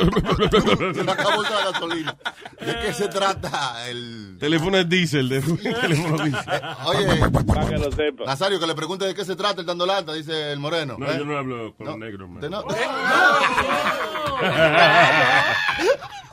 Se 0.94 1.04
me 1.04 1.12
acabó 1.12 1.42
la 1.44 1.72
gasolina. 1.72 2.16
¿De 2.60 2.80
qué 2.80 2.94
se 2.94 3.08
trata 3.08 3.88
el...? 3.90 4.38
Teléfono 4.40 4.78
es 4.78 4.88
diésel, 4.90 5.30
de 5.30 5.42
teléfono 5.42 6.24
diésel. 6.24 6.62
Oye, 6.86 7.08
Para 7.48 7.68
que 7.68 7.78
lo 7.78 7.92
sepa. 7.92 8.26
Nazario, 8.26 8.60
que 8.60 8.68
le 8.68 8.76
pregunte 8.76 9.06
de 9.06 9.16
qué 9.16 9.26
se 9.26 9.36
trata 9.36 9.62
el 9.62 9.68
dando 9.68 9.86
lata, 9.86 10.14
dice 10.14 10.52
el 10.52 10.60
moreno. 10.60 10.96
No, 11.00 11.08
¿eh? 11.10 11.16
yo 11.18 11.26
no 11.26 11.38
hablo 11.38 11.74
con 11.76 12.00
negros, 12.00 12.30
man. 12.30 12.42
De 12.42 12.50
no- 12.52 12.62
No, 12.62 12.68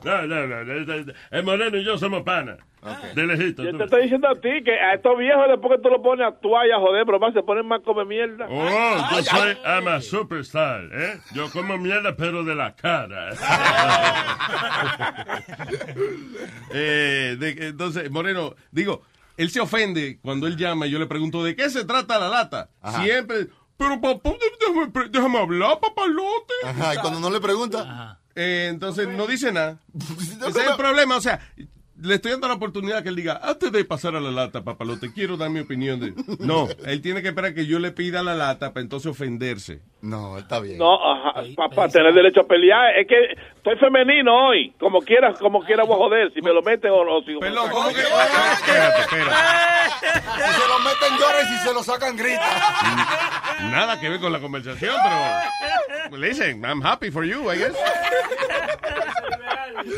no, 0.05 0.27
no. 0.27 0.47
no, 0.47 0.65
no, 0.65 1.13
El 1.31 1.45
moreno 1.45 1.77
y 1.79 1.85
yo 1.85 1.97
somos 1.99 2.23
panas. 2.23 2.59
De 3.15 3.27
lejito. 3.27 3.65
Yo 3.65 3.71
tú. 3.71 3.79
te 3.79 3.85
estoy 3.85 4.03
diciendo 4.03 4.29
a 4.29 4.35
ti 4.35 4.63
que 4.63 4.73
a 4.73 4.93
estos 4.95 5.17
viejos 5.17 5.45
después 5.49 5.79
que 5.79 5.83
tú 5.83 5.89
lo 5.89 6.03
pones 6.03 6.27
a 6.27 6.29
actuar 6.29 6.67
y 6.67 6.71
a 6.71 6.79
joder, 6.79 7.07
pero 7.07 7.19
más 7.19 7.33
se 7.33 7.43
ponen 7.43 7.67
más 7.67 7.81
come 7.81 8.05
mierda. 8.05 8.47
Oh, 8.51 9.17
yo 9.17 9.23
soy 9.23 9.57
I'm 9.65 9.89
a 9.89 10.03
superstar, 10.03 10.83
¿eh? 10.93 11.19
Yo 11.33 11.51
como 11.51 11.79
mierda, 11.79 12.15
pero 12.15 12.45
de 12.45 12.55
la 12.55 12.75
cara. 12.77 13.31
Eh, 16.77 17.37
de- 17.39 17.69
entonces, 17.69 18.11
Moreno, 18.11 18.55
digo, 18.71 19.03
él 19.37 19.51
se 19.51 19.61
ofende 19.61 20.19
cuando 20.21 20.47
él 20.47 20.57
llama 20.57 20.87
y 20.87 20.91
yo 20.91 20.99
le 20.99 21.07
pregunto, 21.07 21.43
¿de 21.45 21.55
qué 21.57 21.71
se 21.71 21.85
trata 21.85 22.19
la 22.19 22.29
lata? 22.29 22.71
Ajá. 22.83 23.03
Siempre, 23.03 23.47
pero 23.77 24.01
papá, 24.01 24.31
déjame, 25.11 25.39
hablar, 25.39 25.81
papalote. 25.81 26.55
Ajá, 26.65 26.95
y 26.95 26.99
cuando 26.99 27.21
no 27.21 27.31
le 27.31 27.41
pregunta. 27.41 28.21
Eh, 28.35 28.69
entonces 28.71 29.09
no 29.09 29.27
dice 29.27 29.53
nada. 29.53 29.79
Ese 30.47 30.61
es 30.61 30.67
el 30.69 30.77
problema, 30.77 31.17
o 31.17 31.21
sea, 31.21 31.41
le 32.01 32.17
estoy 32.17 32.33
dando 32.33 32.49
la 32.49 32.55
oportunidad 32.55 33.03
que 33.03 33.09
él 33.09 33.17
diga, 33.17 33.41
antes 33.43 33.71
de 33.71 33.85
pasar 33.85 34.17
a 34.17 34.21
la 34.21 34.31
lata, 34.31 34.65
papalote, 34.65 35.13
quiero 35.13 35.37
dar 35.37 35.51
mi 35.51 35.61
opinión 35.61 36.01
de... 36.01 36.13
No, 36.41 36.69
él 36.87 37.01
tiene 37.01 37.23
que 37.23 37.29
esperar 37.29 37.55
que 37.55 37.67
yo 37.67 37.79
le 37.79 37.93
pida 37.93 38.23
la 38.23 38.35
lata 38.35 38.73
para 38.73 38.83
entonces 38.83 39.11
ofenderse. 39.11 39.81
No, 40.03 40.37
está 40.37 40.61
bien. 40.61 40.79
No, 40.79 40.99
para 41.75 41.89
tener 41.89 42.13
derecho 42.13 42.41
a 42.41 42.45
pelear. 42.45 42.99
Es 42.99 43.07
que 43.07 43.17
estoy 43.57 43.77
femenino 43.79 44.49
hoy. 44.49 44.75
Como 44.79 45.01
quieras, 45.01 45.39
como 45.39 45.63
quiera 45.65 45.85
voy 45.85 45.95
a 45.95 45.99
joder. 45.99 46.33
Si 46.35 46.43
me 46.43 46.53
lo 46.53 46.63
meten 46.63 46.91
o 46.91 47.05
no. 47.05 47.21
Si 47.23 47.39
Perdón, 47.39 47.71
¿cómo 47.71 47.89
que? 47.89 48.01
Espérate, 48.01 49.03
Si 50.37 50.53
se 50.61 50.69
lo 50.69 50.79
meten 50.81 51.19
llora 51.19 51.43
y 51.43 51.47
si 51.47 51.59
se 51.59 51.73
lo 51.73 51.83
sacan 51.83 52.17
grita. 52.17 52.51
Nada 53.71 53.99
que 54.01 54.09
ver 54.09 54.21
con 54.21 54.33
la 54.33 54.41
conversación, 54.41 54.95
pero... 55.03 56.19
Listen, 56.19 56.63
I'm 56.65 56.85
happy 56.85 57.11
for 57.11 57.25
you, 57.25 57.51
I 57.51 57.57
guess. 57.57 57.75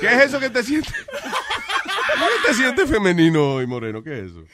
¿Qué 0.00 0.06
es 0.06 0.24
eso 0.26 0.38
que 0.40 0.50
te 0.50 0.62
sientes? 0.62 0.94
¿Cómo 2.12 2.26
te 2.46 2.54
sientes 2.54 2.90
femenino 2.90 3.54
hoy, 3.54 3.66
Moreno? 3.66 4.02
¿Qué 4.02 4.12
es 4.12 4.30
eso? 4.30 4.44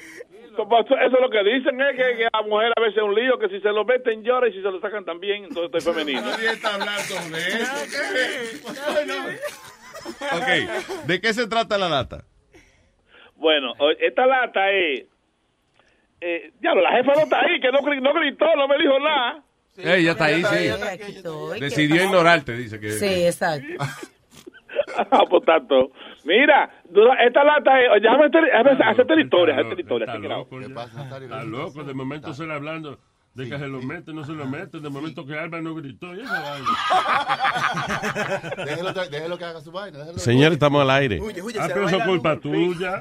Eso 0.52 1.16
es 1.16 1.20
lo 1.20 1.30
que 1.30 1.42
dicen, 1.42 1.80
es 1.80 1.96
que, 1.96 2.16
que 2.16 2.28
la 2.32 2.42
mujer 2.42 2.72
a 2.76 2.80
veces 2.80 2.98
es 2.98 3.02
un 3.02 3.14
lío, 3.14 3.38
que 3.38 3.48
si 3.48 3.60
se 3.60 3.70
lo 3.70 3.84
meten 3.84 4.22
llora 4.22 4.48
y 4.48 4.52
si 4.52 4.58
se 4.58 4.70
lo 4.70 4.80
sacan 4.80 5.04
también, 5.04 5.44
entonces 5.44 5.70
estoy 5.74 5.94
femenino. 5.94 6.20
Nadie 6.20 6.50
está 6.50 6.74
hablando 6.74 7.36
de 7.36 7.48
eso. 7.48 7.72
Ok, 10.36 11.06
¿de 11.06 11.20
qué 11.20 11.32
se 11.32 11.46
trata 11.46 11.78
la 11.78 11.88
lata? 11.88 12.24
Bueno, 13.36 13.72
esta 13.98 14.26
lata 14.26 14.70
es... 14.70 15.06
Eh, 16.20 16.52
ya, 16.62 16.74
la 16.74 16.92
jefa 16.92 17.14
no 17.14 17.20
está 17.22 17.40
ahí, 17.40 17.60
que 17.60 17.72
no, 17.72 17.80
no 17.80 18.14
gritó, 18.14 18.44
no 18.54 18.68
me 18.68 18.78
dijo 18.78 18.98
nada. 19.00 19.42
Ey, 19.76 20.04
ya 20.04 20.12
está 20.12 20.26
ahí, 20.26 20.44
sí. 20.44 20.68
Decidió 21.58 22.04
ignorarte, 22.04 22.52
dice 22.56 22.78
que... 22.78 22.92
Sí, 22.92 23.26
exacto. 23.26 23.66
Por 25.30 25.42
tanto. 25.44 25.90
Mira, 26.24 26.70
esta 27.20 27.44
lata 27.44 27.80
es... 27.80 28.02
Déjame 28.02 28.24
hacer- 28.26 28.50
la 29.16 29.20
historia. 29.22 29.54
Está 30.10 31.42
loco, 31.44 31.84
de 31.84 31.94
momento 31.94 32.32
se 32.34 32.46
le 32.46 32.54
hablando 32.54 32.98
de 33.34 33.48
que 33.48 33.58
se 33.58 33.66
lo 33.66 33.80
mete, 33.80 34.12
no 34.12 34.24
se 34.26 34.32
lo 34.32 34.46
mete, 34.46 34.78
de 34.78 34.88
momento 34.90 35.24
que 35.24 35.38
Alba 35.38 35.60
no 35.62 35.74
gritó, 35.74 36.14
y 36.14 36.20
esa 36.20 36.40
vaina. 36.40 36.68
Déjelo, 38.66 38.92
que- 38.94 39.08
déjelo 39.08 39.38
que 39.38 39.44
haga 39.46 39.60
su 39.62 39.72
vaina. 39.72 39.98
Señor, 40.16 40.52
estamos 40.52 40.82
al 40.82 40.90
aire. 40.90 41.18
Ah, 41.58 41.64
pero 41.68 41.86
eso 41.88 41.96
es 41.96 42.04
culpa 42.04 42.36
tuya. 42.38 43.00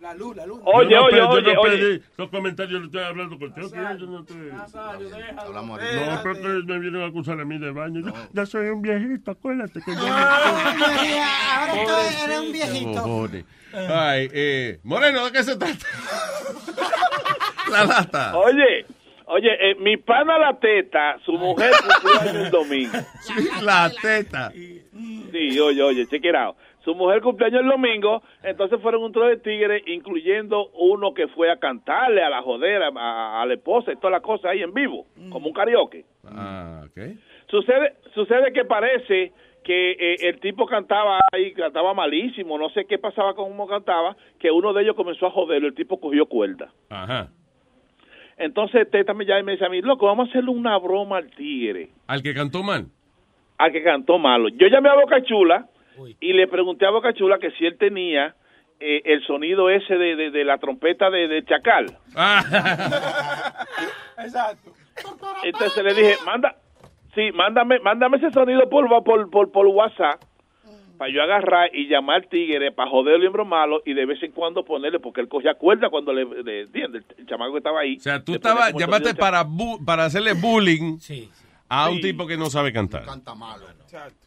La 0.00 0.12
luz, 0.14 0.36
la 0.36 0.44
luz. 0.46 0.60
Oye, 0.64 0.90
Yo 0.90 0.96
no 1.00 1.04
oye, 1.06 1.10
pe- 1.12 1.16
yo 1.16 1.28
oye, 1.30 1.54
no 1.54 1.60
oye. 1.62 1.78
pedí 1.78 2.02
Los 2.18 2.28
comentarios 2.28 2.72
los 2.80 2.84
estoy 2.88 3.02
hablando 3.04 3.38
contigo. 3.38 3.70
que 3.70 3.76
yo 3.76 4.06
no 4.06 4.20
estoy... 4.20 4.50
Hablamos 5.38 5.80
No, 5.80 6.22
porque 6.22 6.42
me 6.66 6.78
vienen 6.78 7.02
a 7.02 7.06
acusar 7.06 7.40
a 7.40 7.44
mí 7.46 7.58
de 7.58 7.70
baño. 7.70 8.00
Yo, 8.06 8.12
ya 8.34 8.44
soy 8.46 8.66
un 8.68 8.82
viejito, 8.82 9.30
acuérdate 9.30 9.80
que 9.80 9.92
yo... 9.94 10.00
Ahora 10.06 11.72
tú 11.72 11.92
eres 12.24 12.38
un 12.40 12.52
viejito. 12.52 13.28
Ay, 13.88 14.28
eh, 14.32 14.78
Moreno, 14.84 15.24
¿de 15.24 15.32
qué 15.32 15.42
se 15.42 15.56
trata? 15.56 15.86
la 17.70 17.84
lata. 17.84 18.36
Oye, 18.36 18.86
oye, 19.26 19.70
eh, 19.70 19.74
mi 19.76 19.96
pana 19.96 20.38
la 20.38 20.58
teta, 20.58 21.18
su 21.24 21.32
mujer 21.32 21.70
cumplió 21.72 22.20
años 22.20 22.44
el 22.46 22.50
domingo. 22.50 22.98
La 23.62 23.90
teta. 24.02 24.50
Sí, 24.52 25.58
oye, 25.60 25.82
oye, 25.82 26.06
check 26.06 26.24
it 26.24 26.34
out. 26.34 26.56
Su 26.84 26.94
mujer 26.94 27.22
cumpleaños 27.22 27.62
el 27.62 27.68
domingo, 27.68 28.22
entonces 28.42 28.78
fueron 28.82 29.02
un 29.02 29.12
tro 29.12 29.26
de 29.26 29.38
tigres, 29.38 29.82
incluyendo 29.86 30.68
uno 30.74 31.14
que 31.14 31.28
fue 31.28 31.50
a 31.50 31.56
cantarle 31.56 32.22
a 32.22 32.28
la 32.28 32.42
jodera, 32.42 32.90
a, 32.94 33.40
a 33.40 33.46
la 33.46 33.54
esposa 33.54 33.92
y 33.92 33.96
toda 33.96 34.10
la 34.10 34.20
cosa 34.20 34.50
ahí 34.50 34.62
en 34.62 34.74
vivo, 34.74 35.06
como 35.30 35.48
un 35.48 35.54
karaoke. 35.54 36.04
Ah, 36.26 36.82
ok. 36.86 37.16
Sucede, 37.48 37.94
sucede 38.14 38.52
que 38.52 38.66
parece 38.66 39.32
que 39.64 39.92
eh, 39.92 40.16
el 40.28 40.40
tipo 40.40 40.66
cantaba 40.66 41.20
ahí, 41.32 41.54
cantaba 41.54 41.94
malísimo, 41.94 42.58
no 42.58 42.68
sé 42.68 42.84
qué 42.84 42.98
pasaba 42.98 43.34
con 43.34 43.48
cómo 43.48 43.66
cantaba, 43.66 44.14
que 44.38 44.50
uno 44.50 44.74
de 44.74 44.82
ellos 44.82 44.94
comenzó 44.94 45.26
a 45.26 45.30
joderlo, 45.30 45.68
el 45.68 45.74
tipo 45.74 45.98
cogió 45.98 46.26
cuerda. 46.26 46.70
Ajá. 46.90 47.30
Entonces 48.36 48.90
Teta 48.90 49.14
me 49.14 49.24
llama 49.24 49.40
y 49.40 49.44
me 49.44 49.52
dice 49.52 49.64
a 49.64 49.68
mí, 49.68 49.80
loco, 49.82 50.06
vamos 50.06 50.26
a 50.26 50.30
hacerle 50.30 50.50
una 50.50 50.76
broma 50.78 51.18
al 51.18 51.30
tigre, 51.30 51.90
Al 52.06 52.22
que 52.22 52.34
cantó 52.34 52.62
mal. 52.62 52.86
al 53.58 53.72
que 53.72 53.82
cantó 53.82 54.18
malo. 54.18 54.48
Yo 54.48 54.66
llamé 54.68 54.88
a 54.88 54.94
Boca 54.94 55.22
Chula 55.22 55.66
y 56.20 56.32
le 56.32 56.48
pregunté 56.48 56.86
a 56.86 56.90
Boca 56.90 57.12
Chula 57.12 57.38
que 57.38 57.50
si 57.52 57.66
él 57.66 57.76
tenía 57.78 58.34
eh, 58.80 59.02
el 59.04 59.24
sonido 59.24 59.70
ese 59.70 59.96
de, 59.96 60.16
de- 60.16 60.30
de 60.32 60.44
la 60.44 60.58
trompeta 60.58 61.08
de, 61.10 61.28
de 61.28 61.44
Chacal. 61.44 61.86
Exacto. 64.18 64.70
Entonces 65.44 65.84
le 65.84 65.94
dije, 65.94 66.14
manda, 66.26 66.56
sí, 67.14 67.30
mándame, 67.32 67.78
mándame 67.80 68.16
ese 68.16 68.30
sonido 68.30 68.68
por, 68.68 68.88
por, 69.04 69.30
por, 69.30 69.52
por 69.52 69.66
WhatsApp 69.68 70.20
para 70.98 71.12
yo 71.12 71.22
agarrar 71.22 71.70
y 71.74 71.88
llamar 71.88 72.22
al 72.22 72.28
tigre 72.28 72.70
para 72.72 72.90
joderlo 72.90 73.24
y 73.24 73.28
bromarlo 73.28 73.82
y 73.84 73.94
de 73.94 74.06
vez 74.06 74.22
en 74.22 74.32
cuando 74.32 74.64
ponerle, 74.64 75.00
porque 75.00 75.20
él 75.20 75.28
cogía 75.28 75.54
cuerda 75.54 75.90
cuando 75.90 76.12
le, 76.12 76.24
le 76.42 76.60
entiende, 76.62 77.02
el 77.18 77.26
chamaco 77.26 77.52
que 77.52 77.58
estaba 77.58 77.80
ahí. 77.80 77.96
O 77.96 78.00
sea, 78.00 78.22
tú 78.22 78.34
estabas, 78.34 78.70
el 78.70 78.76
llamaste 78.78 79.08
de 79.10 79.14
para, 79.14 79.44
bu- 79.44 79.84
para 79.84 80.04
hacerle 80.04 80.32
bullying 80.34 80.98
a 81.68 81.88
un 81.90 81.96
Sí. 81.96 82.02
tipo 82.02 82.26
que 82.26 82.36
no 82.36 82.46
sabe 82.50 82.72
cantar. 82.72 83.04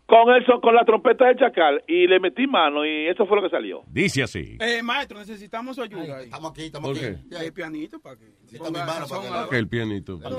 con 0.05 0.29
el 0.33 0.45
son- 0.45 0.61
con 0.61 0.73
la 0.73 0.85
trompeta 0.85 1.25
del 1.25 1.37
chacal 1.37 1.83
y 1.85 2.07
le 2.07 2.19
metí 2.21 2.47
mano 2.47 2.85
y 2.85 3.07
eso 3.07 3.25
fue 3.25 3.35
lo 3.37 3.43
que 3.43 3.49
salió. 3.49 3.83
Dice 3.87 4.23
así. 4.23 4.57
Eh, 4.61 4.81
maestro, 4.81 5.19
necesitamos 5.19 5.75
su 5.75 5.81
ayuda. 5.81 6.17
ahí. 6.19 6.23
Estamos 6.25 6.51
aquí, 6.51 6.61
estamos 6.63 6.97
¿Por 6.97 7.05
aquí. 7.05 7.17
El 7.45 7.51
pianito 7.53 7.99
para 7.99 8.15
que 8.15 8.25
mano 8.59 9.05
para 9.09 9.49
que 9.49 9.57
el 9.57 9.67
pianito. 9.67 10.17
La- 10.23 10.29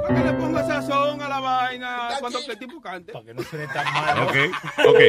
para 0.00 0.14
que 0.14 0.24
le 0.24 0.32
ponga 0.34 0.64
sazón 0.64 1.20
a 1.20 1.28
la 1.28 1.40
vaina 1.40 2.08
cuando 2.20 2.38
el 2.38 2.58
tipo 2.58 2.80
cante. 2.80 3.12
Para 3.12 3.24
que 3.24 3.34
no 3.34 3.42
suene 3.42 3.66
tan 3.66 3.84
mal. 3.92 4.22
Ok, 4.22 4.36
ok. 4.86 5.00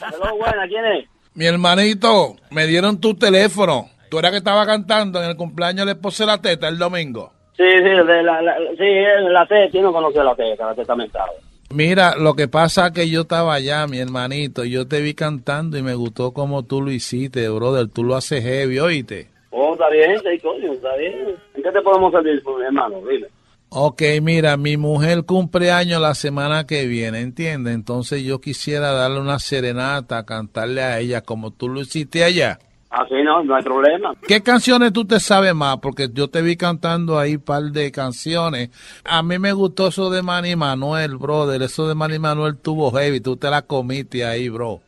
Hello, 0.00 0.36
buena, 0.36 0.68
¿quién 0.68 0.84
es? 0.84 1.08
Mi 1.34 1.46
hermanito, 1.46 2.36
me 2.50 2.66
dieron 2.66 3.00
tu 3.00 3.14
teléfono. 3.14 3.88
Tú 4.10 4.18
eras 4.18 4.32
que 4.32 4.38
estaba 4.38 4.66
cantando 4.66 5.22
en 5.22 5.30
el 5.30 5.36
cumpleaños 5.36 5.86
de 5.86 5.92
esposa 5.92 6.24
de 6.24 6.26
la 6.28 6.38
teta 6.40 6.68
el 6.68 6.78
domingo. 6.78 7.32
Sí, 7.56 7.64
sí, 7.64 7.82
de 7.82 8.22
la, 8.22 8.40
la, 8.42 8.56
sí, 8.76 9.30
la 9.30 9.46
teta, 9.46 9.70
¿quién 9.70 9.82
no 9.82 9.92
conoció 9.92 10.22
la 10.24 10.34
teta? 10.34 10.66
La 10.66 10.74
teta 10.74 10.96
mental. 10.96 11.28
Mira, 11.70 12.16
lo 12.16 12.34
que 12.34 12.48
pasa 12.48 12.86
es 12.86 12.92
que 12.92 13.10
yo 13.10 13.22
estaba 13.22 13.52
allá, 13.52 13.86
mi 13.86 13.98
hermanito, 13.98 14.64
y 14.64 14.70
yo 14.70 14.88
te 14.88 15.02
vi 15.02 15.12
cantando 15.14 15.76
y 15.76 15.82
me 15.82 15.94
gustó 15.94 16.32
como 16.32 16.64
tú 16.64 16.80
lo 16.80 16.90
hiciste, 16.90 17.48
brother. 17.48 17.88
Tú 17.88 18.04
lo 18.04 18.16
haces 18.16 18.42
heavy, 18.42 18.78
oíste. 18.78 19.28
Oh, 19.50 19.74
está 19.74 19.88
bien, 19.90 20.18
sí, 20.18 20.38
coño, 20.40 20.72
está 20.72 20.96
bien. 20.96 21.36
¿En 21.54 21.62
qué 21.62 21.70
te 21.70 21.82
podemos 21.82 22.10
servir, 22.10 22.42
hermano? 22.64 23.00
Dime. 23.06 23.26
Ok, 23.70 24.02
mira, 24.22 24.56
mi 24.56 24.78
mujer 24.78 25.24
cumple 25.24 25.70
años 25.70 26.00
la 26.00 26.14
semana 26.14 26.66
que 26.66 26.86
viene, 26.86 27.20
¿entiendes? 27.20 27.74
Entonces 27.74 28.24
yo 28.24 28.40
quisiera 28.40 28.92
darle 28.92 29.20
una 29.20 29.38
serenata, 29.38 30.24
cantarle 30.24 30.82
a 30.82 30.98
ella 31.00 31.20
como 31.20 31.50
tú 31.50 31.68
lo 31.68 31.82
hiciste 31.82 32.24
allá. 32.24 32.58
Así 32.88 33.22
no, 33.22 33.42
no 33.44 33.54
hay 33.54 33.62
problema. 33.62 34.14
¿Qué 34.26 34.42
canciones 34.42 34.94
tú 34.94 35.04
te 35.04 35.20
sabes 35.20 35.54
más? 35.54 35.76
Porque 35.78 36.08
yo 36.10 36.28
te 36.28 36.40
vi 36.40 36.56
cantando 36.56 37.18
ahí 37.18 37.34
un 37.34 37.42
par 37.42 37.64
de 37.64 37.92
canciones. 37.92 38.70
A 39.04 39.22
mí 39.22 39.38
me 39.38 39.52
gustó 39.52 39.88
eso 39.88 40.08
de 40.08 40.22
Manny 40.22 40.56
Manuel, 40.56 41.18
brother. 41.18 41.60
Eso 41.60 41.86
de 41.86 41.94
Manny 41.94 42.18
Manuel 42.18 42.56
tuvo 42.56 42.90
heavy. 42.90 43.20
Tú 43.20 43.36
te 43.36 43.50
la 43.50 43.60
comiste 43.60 44.24
ahí, 44.24 44.48
bro. 44.48 44.80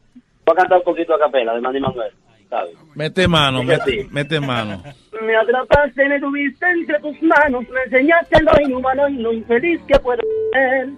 Voy 0.46 0.52
a 0.52 0.54
cantar 0.54 0.78
un 0.78 0.84
poquito 0.84 1.14
a 1.14 1.18
capela 1.18 1.54
de 1.54 1.60
Manny 1.60 1.80
Manuel, 1.80 2.12
¿sabes? 2.48 2.74
Mete 2.94 3.28
mano, 3.28 3.62
mete, 3.62 4.08
mete 4.10 4.40
mano. 4.40 4.82
Me 5.26 5.36
atrapaste, 5.36 6.08
me 6.08 6.18
tuviste 6.20 6.66
entre 6.70 6.98
tus 7.00 7.20
manos, 7.22 7.64
me 7.68 7.82
enseñaste 7.84 8.42
lo 8.42 8.52
inhumano 8.66 9.08
y 9.08 9.14
lo 9.14 9.32
infeliz 9.32 9.80
que 9.86 9.98
puedo 9.98 10.20
ser. 10.52 10.88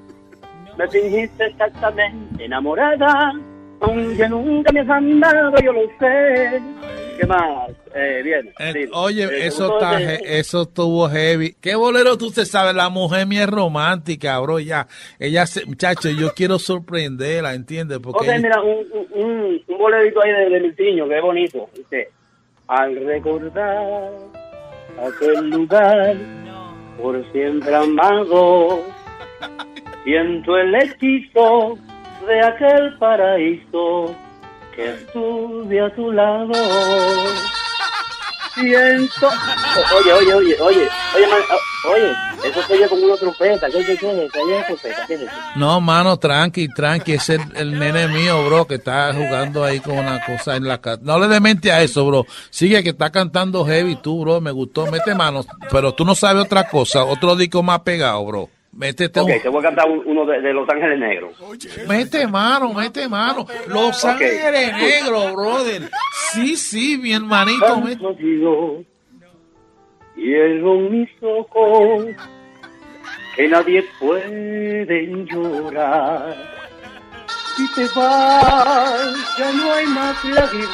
Me 0.78 0.88
fingiste 0.88 1.44
exactamente 1.46 2.44
enamorada, 2.44 3.32
aunque 3.80 4.28
nunca 4.28 4.72
me 4.72 4.80
has 4.80 4.88
amado, 4.88 5.52
yo 5.62 5.72
lo 5.72 5.82
sé. 5.98 6.62
¿Qué 7.18 7.26
más? 7.26 7.70
Eh, 7.94 8.22
bien. 8.24 8.48
Eh, 8.58 8.72
dime. 8.72 8.88
oye, 8.94 9.24
Eh, 9.24 9.28
¿te 9.28 9.46
eso 9.46 9.74
está, 9.74 10.00
eso 10.00 10.62
estuvo 10.62 11.08
heavy. 11.10 11.54
¿Qué 11.60 11.74
bolero 11.74 12.16
tú 12.16 12.30
te 12.30 12.46
sabes? 12.46 12.74
La 12.74 12.88
mujer 12.88 13.26
mía 13.26 13.42
es 13.42 13.50
romántica, 13.50 14.38
bro. 14.40 14.58
Ya, 14.60 14.86
ella, 15.18 15.44
se, 15.46 15.66
muchacho, 15.66 16.08
yo 16.08 16.32
quiero 16.34 16.58
sorprenderla, 16.58 17.52
¿entiendes? 17.54 17.98
Porque 17.98 18.24
ella- 18.24 18.38
mira, 18.38 18.62
un, 18.62 18.86
un, 19.14 19.62
un, 19.68 19.78
bolerito 19.78 20.22
ahí 20.22 20.30
de, 20.32 20.48
de 20.48 20.60
Miltiño, 20.60 21.06
que 21.06 21.16
es 21.16 21.22
bonito. 21.22 21.68
Dice, 21.76 22.08
al 22.72 22.96
recordar 23.04 24.10
aquel 25.06 25.50
lugar 25.50 26.16
por 26.98 27.22
siempre 27.30 27.74
amado, 27.74 28.80
siento 30.04 30.56
el 30.56 30.74
hechizo 30.76 31.76
de 32.26 32.40
aquel 32.40 32.96
paraíso 32.98 34.16
que 34.74 34.88
estuve 34.88 35.80
a 35.82 35.94
tu 35.94 36.12
lado. 36.12 36.52
Siento. 38.54 39.28
Oye, 39.98 40.12
oye, 40.12 40.34
oye, 40.34 40.56
oye, 40.60 40.88
oye, 41.16 41.26
man, 41.26 41.40
oh, 41.50 41.90
oye, 41.90 42.12
eso 42.48 42.62
se 42.62 42.72
oye 42.74 42.88
como 42.88 43.06
una 43.06 43.16
trompeta. 43.16 43.66
¿Qué, 43.68 43.78
qué, 43.84 43.96
qué 43.96 44.10
es 44.10 44.18
eso? 44.18 44.30
¿Qué 44.32 44.58
es 44.58 44.66
trompeta? 44.66 45.06
¿Qué? 45.06 45.26
No, 45.56 45.80
mano, 45.80 46.16
tranqui, 46.18 46.68
tranqui. 46.68 47.12
Es 47.12 47.28
el, 47.30 47.40
el 47.56 47.78
nene 47.78 48.08
mío, 48.08 48.44
bro, 48.46 48.66
que 48.66 48.74
está 48.76 49.12
jugando 49.14 49.64
ahí 49.64 49.80
con 49.80 49.98
una 49.98 50.24
cosa 50.24 50.56
en 50.56 50.68
la 50.68 50.80
casa. 50.80 51.00
No 51.02 51.18
le 51.18 51.28
demente 51.28 51.72
a 51.72 51.82
eso, 51.82 52.06
bro. 52.06 52.26
Sigue 52.50 52.82
que 52.82 52.90
está 52.90 53.10
cantando 53.10 53.64
heavy 53.64 53.96
tú, 53.96 54.20
bro. 54.20 54.40
Me 54.40 54.50
gustó. 54.50 54.86
Mete 54.86 55.14
mano. 55.14 55.44
Pero 55.70 55.92
tú 55.94 56.04
no 56.04 56.14
sabes 56.14 56.44
otra 56.44 56.68
cosa. 56.68 57.04
Otro 57.04 57.36
disco 57.36 57.62
más 57.62 57.80
pegado, 57.80 58.24
bro. 58.24 58.48
Métete 58.74 59.20
Ok, 59.20 59.28
un... 59.36 59.42
te 59.42 59.48
voy 59.48 59.60
a 59.60 59.62
cantar 59.62 59.88
un- 59.90 60.02
uno 60.06 60.24
de, 60.24 60.40
de 60.40 60.52
Los 60.52 60.68
Ángeles 60.68 60.98
Negros. 60.98 61.32
Mete 61.86 62.26
mano, 62.26 62.72
mete 62.72 63.06
mano. 63.08 63.46
Los 63.68 64.02
Ok. 64.04 64.10
Ángeles 64.12 64.72
Negros, 64.74 65.32
brother. 65.34 65.90
Sí, 66.32 66.56
sí, 66.56 66.96
mi 66.98 67.12
hermanito. 67.12 67.80
mete- 67.80 68.02
Contigo, 68.02 68.82
Cierro 70.14 70.74
mis 70.90 71.08
ojos, 71.22 72.04
que 73.36 73.48
nadie 73.48 73.84
puede 74.00 75.06
llorar. 75.26 76.34
Si 77.56 77.74
te 77.74 77.82
vas, 77.94 79.38
ya 79.38 79.52
no 79.52 79.72
hay 79.74 79.86
más 79.86 80.24
lágrimas. 80.24 80.68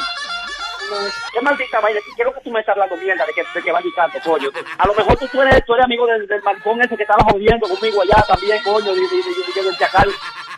Qué 1.33 1.41
maldita 1.41 1.79
vaina, 1.79 1.99
quiero 2.15 2.33
que 2.33 2.41
tú 2.41 2.51
me 2.51 2.59
estás 2.59 2.73
hablando 2.75 2.97
mierda 2.97 3.25
de 3.25 3.33
que, 3.33 3.43
de 3.53 3.61
que 3.63 3.71
va 3.71 3.79
a 3.79 4.19
coño. 4.23 4.49
A 4.77 4.87
lo 4.87 4.93
mejor 4.93 5.17
tú, 5.17 5.27
tú 5.31 5.41
eres, 5.41 5.63
tú 5.65 5.73
eres 5.73 5.85
amigo 5.85 6.05
del, 6.07 6.27
del 6.27 6.41
ese 6.81 6.97
que 6.97 7.03
estaba 7.03 7.23
jodiendo 7.31 7.67
conmigo 7.67 8.01
allá 8.01 8.23
también, 8.27 8.57
coño, 8.63 8.93
de, 8.93 9.01
de, 9.01 9.07
de, 9.07 9.53
de- 9.55 9.63
del 9.69 9.77
chacal. 9.77 10.09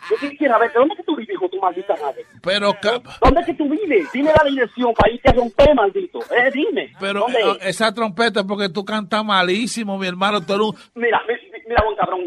Yo 0.09 0.17
quisiera 0.17 0.57
ver, 0.57 0.73
¿de 0.73 0.79
dónde 0.79 0.93
es 0.93 0.97
que 0.97 1.03
tú 1.03 1.15
vives, 1.15 1.33
hijo, 1.35 1.47
tu 1.47 1.59
maldita 1.59 1.95
madre? 2.01 2.25
Pero, 2.41 2.73
¿Dónde 3.21 3.39
es 3.41 3.45
que 3.45 3.53
tú 3.53 3.69
vives? 3.69 4.11
Dime 4.11 4.31
la 4.37 4.49
dirección 4.49 4.93
para 4.93 5.11
irte 5.13 5.29
a 5.29 5.33
romper, 5.33 5.73
maldito. 5.75 6.19
Eh, 6.31 6.49
dime. 6.53 6.93
pero 6.99 7.21
¿Dónde 7.21 7.39
eh, 7.39 7.57
es? 7.61 7.67
esa 7.75 7.93
trompeta 7.93 8.41
es 8.41 8.45
porque 8.45 8.67
tú 8.69 8.83
cantas 8.83 9.23
malísimo, 9.23 9.97
mi 9.97 10.07
hermano. 10.07 10.41
Tú 10.45 10.53
eres 10.53 10.65
un- 10.67 10.75
Mira, 10.95 11.21
mi- 11.27 11.33
mi- 11.51 11.63
mira, 11.67 11.83
buen 11.85 11.95
cabrón. 11.95 12.21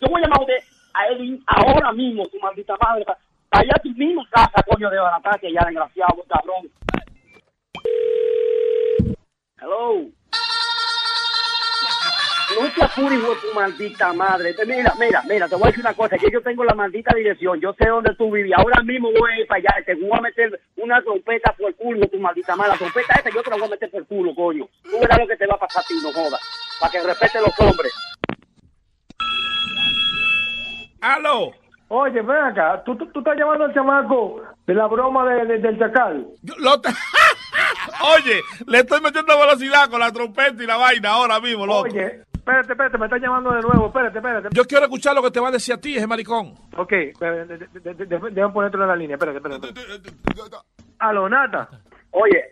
Yo 0.00 0.08
voy 0.08 0.20
a 0.20 0.24
llamar 0.24 0.38
a 0.38 0.42
usted 0.42 0.58
a 0.94 1.06
Edwin 1.08 1.44
ahora 1.46 1.92
mismo, 1.92 2.26
tu 2.28 2.38
maldita 2.40 2.74
madre. 2.80 3.04
pa- 3.04 3.16
Allá 3.50 3.72
tu 3.82 3.88
misma 3.90 4.22
casa, 4.30 4.62
coño, 4.66 4.90
de 4.90 4.98
barataque, 4.98 5.50
ya 5.52 5.64
desgraciado, 5.64 6.14
buen 6.16 6.28
cabrón. 6.28 6.68
Hello. 9.60 10.04
No 12.60 12.72
te 12.74 12.82
apures, 12.82 13.18
hijo 13.18 13.34
de 13.34 13.40
tu 13.40 13.54
maldita 13.54 14.12
madre. 14.14 14.54
Mira, 14.66 14.92
mira, 14.98 15.22
mira, 15.28 15.48
te 15.48 15.54
voy 15.54 15.64
a 15.64 15.66
decir 15.68 15.80
una 15.84 15.94
cosa, 15.94 16.16
que 16.16 16.30
yo 16.32 16.40
tengo 16.42 16.64
la 16.64 16.74
maldita 16.74 17.14
dirección, 17.14 17.60
yo 17.60 17.72
sé 17.74 17.88
dónde 17.88 18.14
tú 18.16 18.30
vives, 18.32 18.52
ahora 18.56 18.82
mismo 18.82 19.10
voy 19.12 19.30
a 19.32 19.40
ir 19.40 19.46
para 19.46 19.58
allá, 19.60 19.84
te 19.84 19.94
voy 19.94 20.10
a 20.12 20.20
meter 20.20 20.60
una 20.76 21.00
trompeta 21.02 21.52
por 21.58 21.68
el 21.68 21.74
culo, 21.76 22.08
tu 22.08 22.18
maldita 22.18 22.56
madre. 22.56 22.72
La 22.72 22.78
trompeta 22.78 23.14
esta 23.16 23.30
yo 23.30 23.42
te 23.42 23.50
la 23.50 23.56
voy 23.56 23.66
a 23.66 23.70
meter 23.70 23.90
por 23.90 24.00
el 24.00 24.06
culo, 24.06 24.34
coño. 24.34 24.66
Tú 24.82 24.98
verás 25.00 25.18
lo 25.18 25.26
que 25.28 25.36
te 25.36 25.46
va 25.46 25.54
a 25.54 25.58
pasar 25.58 25.82
a 25.84 25.86
ti, 25.86 25.94
no 26.02 26.12
jodas, 26.12 26.40
para 26.80 26.90
que 26.92 27.02
respete 27.02 27.40
los 27.40 27.60
hombres. 27.60 27.92
¡Aló! 31.00 31.52
Oye, 31.90 32.20
ven 32.20 32.36
acá, 32.36 32.82
¿tú, 32.84 32.96
tú, 32.96 33.06
tú 33.12 33.20
estás 33.20 33.36
llamando 33.38 33.64
al 33.64 33.72
chamaco 33.74 34.42
de 34.66 34.74
la 34.74 34.86
broma 34.88 35.24
de, 35.32 35.44
de- 35.46 35.58
del 35.58 35.78
chacal. 35.78 36.26
Lo 36.58 36.80
te- 36.82 36.90
Oye, 38.16 38.42
le 38.66 38.78
estoy 38.78 39.00
metiendo 39.00 39.38
velocidad 39.38 39.88
con 39.90 40.00
la 40.00 40.12
trompeta 40.12 40.62
y 40.62 40.66
la 40.66 40.76
vaina 40.76 41.10
ahora 41.10 41.40
mismo, 41.40 41.66
loco. 41.66 41.88
Oye, 41.88 42.22
espérate, 42.32 42.72
espérate, 42.72 42.98
me 42.98 43.06
estás 43.06 43.20
llamando 43.20 43.52
de 43.52 43.62
nuevo, 43.62 43.86
espérate, 43.86 44.18
espérate. 44.18 44.48
Yo 44.52 44.64
quiero 44.64 44.84
escuchar 44.84 45.14
lo 45.14 45.22
que 45.22 45.30
te 45.30 45.40
va 45.40 45.48
a 45.48 45.52
decir 45.52 45.74
a 45.74 45.80
ti, 45.80 45.96
ese 45.96 46.06
maricón. 46.06 46.54
Ok, 46.76 46.92
déjame 47.20 48.52
ponértelo 48.52 48.84
en 48.84 48.88
la 48.88 48.96
línea, 48.96 49.16
espérate, 49.16 49.38
espérate. 49.38 49.68
espérate. 49.68 50.56
Aló, 50.98 51.28
Nata. 51.28 51.68
Oye, 52.10 52.44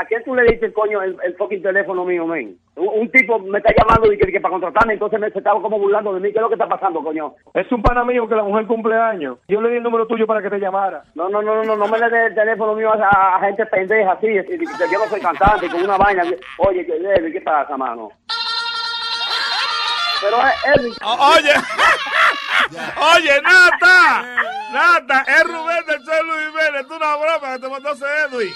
¿a, 0.00 0.04
quién 0.06 0.24
tú 0.24 0.34
le 0.34 0.44
diste, 0.44 0.72
coño, 0.72 1.02
el, 1.02 1.16
el 1.24 1.36
fucking 1.36 1.62
teléfono 1.62 2.04
mío, 2.04 2.26
men? 2.26 2.56
Un, 2.76 2.88
un 2.88 3.10
tipo 3.10 3.38
me 3.38 3.58
está 3.58 3.72
llamando 3.76 4.12
y 4.12 4.18
que, 4.18 4.30
que 4.32 4.40
para 4.40 4.52
contratarme, 4.52 4.94
entonces 4.94 5.20
me 5.20 5.30
se 5.30 5.38
estaba 5.38 5.60
como 5.60 5.78
burlando 5.78 6.14
de 6.14 6.20
mí. 6.20 6.32
¿Qué 6.32 6.38
es 6.38 6.42
lo 6.42 6.48
que 6.48 6.54
está 6.54 6.68
pasando, 6.68 7.02
coño? 7.02 7.34
Es 7.54 7.70
un 7.72 7.82
pana 7.82 8.04
mío 8.04 8.28
que 8.28 8.34
la 8.34 8.42
mujer 8.42 8.66
cumple 8.66 8.96
años. 8.96 9.38
Yo 9.48 9.60
le 9.60 9.70
di 9.70 9.76
el 9.76 9.82
número 9.82 10.06
tuyo 10.06 10.26
para 10.26 10.42
que 10.42 10.50
te 10.50 10.58
llamara. 10.58 11.02
No, 11.14 11.28
no, 11.28 11.42
no, 11.42 11.56
no, 11.56 11.64
no, 11.64 11.76
no 11.76 11.88
me 11.88 11.98
le 11.98 12.08
dé 12.08 12.26
el 12.26 12.34
teléfono 12.34 12.74
mío 12.74 12.92
a, 12.92 13.36
a 13.36 13.40
gente 13.40 13.66
pendeja 13.66 14.12
así, 14.12 14.38
así, 14.38 14.58
que 14.58 14.64
yo 14.64 14.98
no 14.98 15.06
soy 15.06 15.20
cantante, 15.20 15.68
con 15.68 15.82
una 15.82 15.96
vaina. 15.96 16.22
Oye, 16.58 16.84
¿qué, 16.86 16.96
Edwin, 16.96 17.32
¿qué 17.32 17.40
pasa, 17.40 17.76
mano? 17.76 18.10
Pero, 20.20 20.36
eh, 20.36 20.52
Edwin... 20.74 20.92
Oye, 21.02 21.52
oye, 23.16 23.42
Nata, 23.42 24.22
Nata, 24.72 25.24
es 25.26 25.44
Rubén 25.44 25.86
del 25.86 26.04
Sol 26.04 26.26
Luis 26.26 26.46
Jiménez, 26.48 26.86
tú 26.86 26.94
una 26.96 27.16
broma 27.16 27.54
que 27.54 27.58
te 27.58 27.68
mandó 27.68 27.92
ese 27.92 28.04
Edwin. 28.26 28.52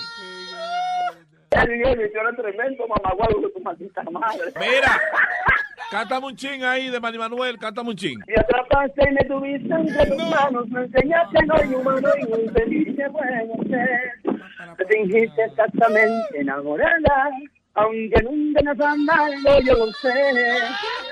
Tremendo 2.37 2.87
mamaguado 2.89 3.41
de 3.41 3.51
tu 3.51 3.61
maldita 3.61 4.03
madre. 4.11 4.53
Mira, 4.59 5.01
cántame 5.91 6.27
un 6.27 6.37
ching 6.37 6.63
ahí 6.65 6.91
de 6.91 7.01
Manny 7.01 7.19
Manuel, 7.19 7.59
cántame 7.59 7.91
un 7.91 7.97
ching. 7.97 8.19
Me 8.27 8.35
atrapaste 8.35 9.09
y 9.09 9.13
me 9.15 9.25
tuviste 9.25 9.75
entre 9.75 10.07
tus 10.07 10.29
manos, 10.29 10.69
me 10.69 10.81
enseñaste 10.83 11.47
no 11.47 11.55
hay 11.55 11.75
humano 11.75 12.09
y 12.21 12.27
muy 12.27 12.49
feliz 12.49 12.97
que 12.97 13.11
puedo 13.11 13.69
ser. 13.69 14.13
Te 14.77 14.85
fingiste 14.87 15.45
exactamente 15.45 16.41
enamorada, 16.41 17.31
aunque 17.75 18.23
nunca 18.23 18.71
has 18.71 18.81
amado, 18.81 19.61
yo 19.65 19.75
lo 19.75 19.93
sé. 19.93 20.13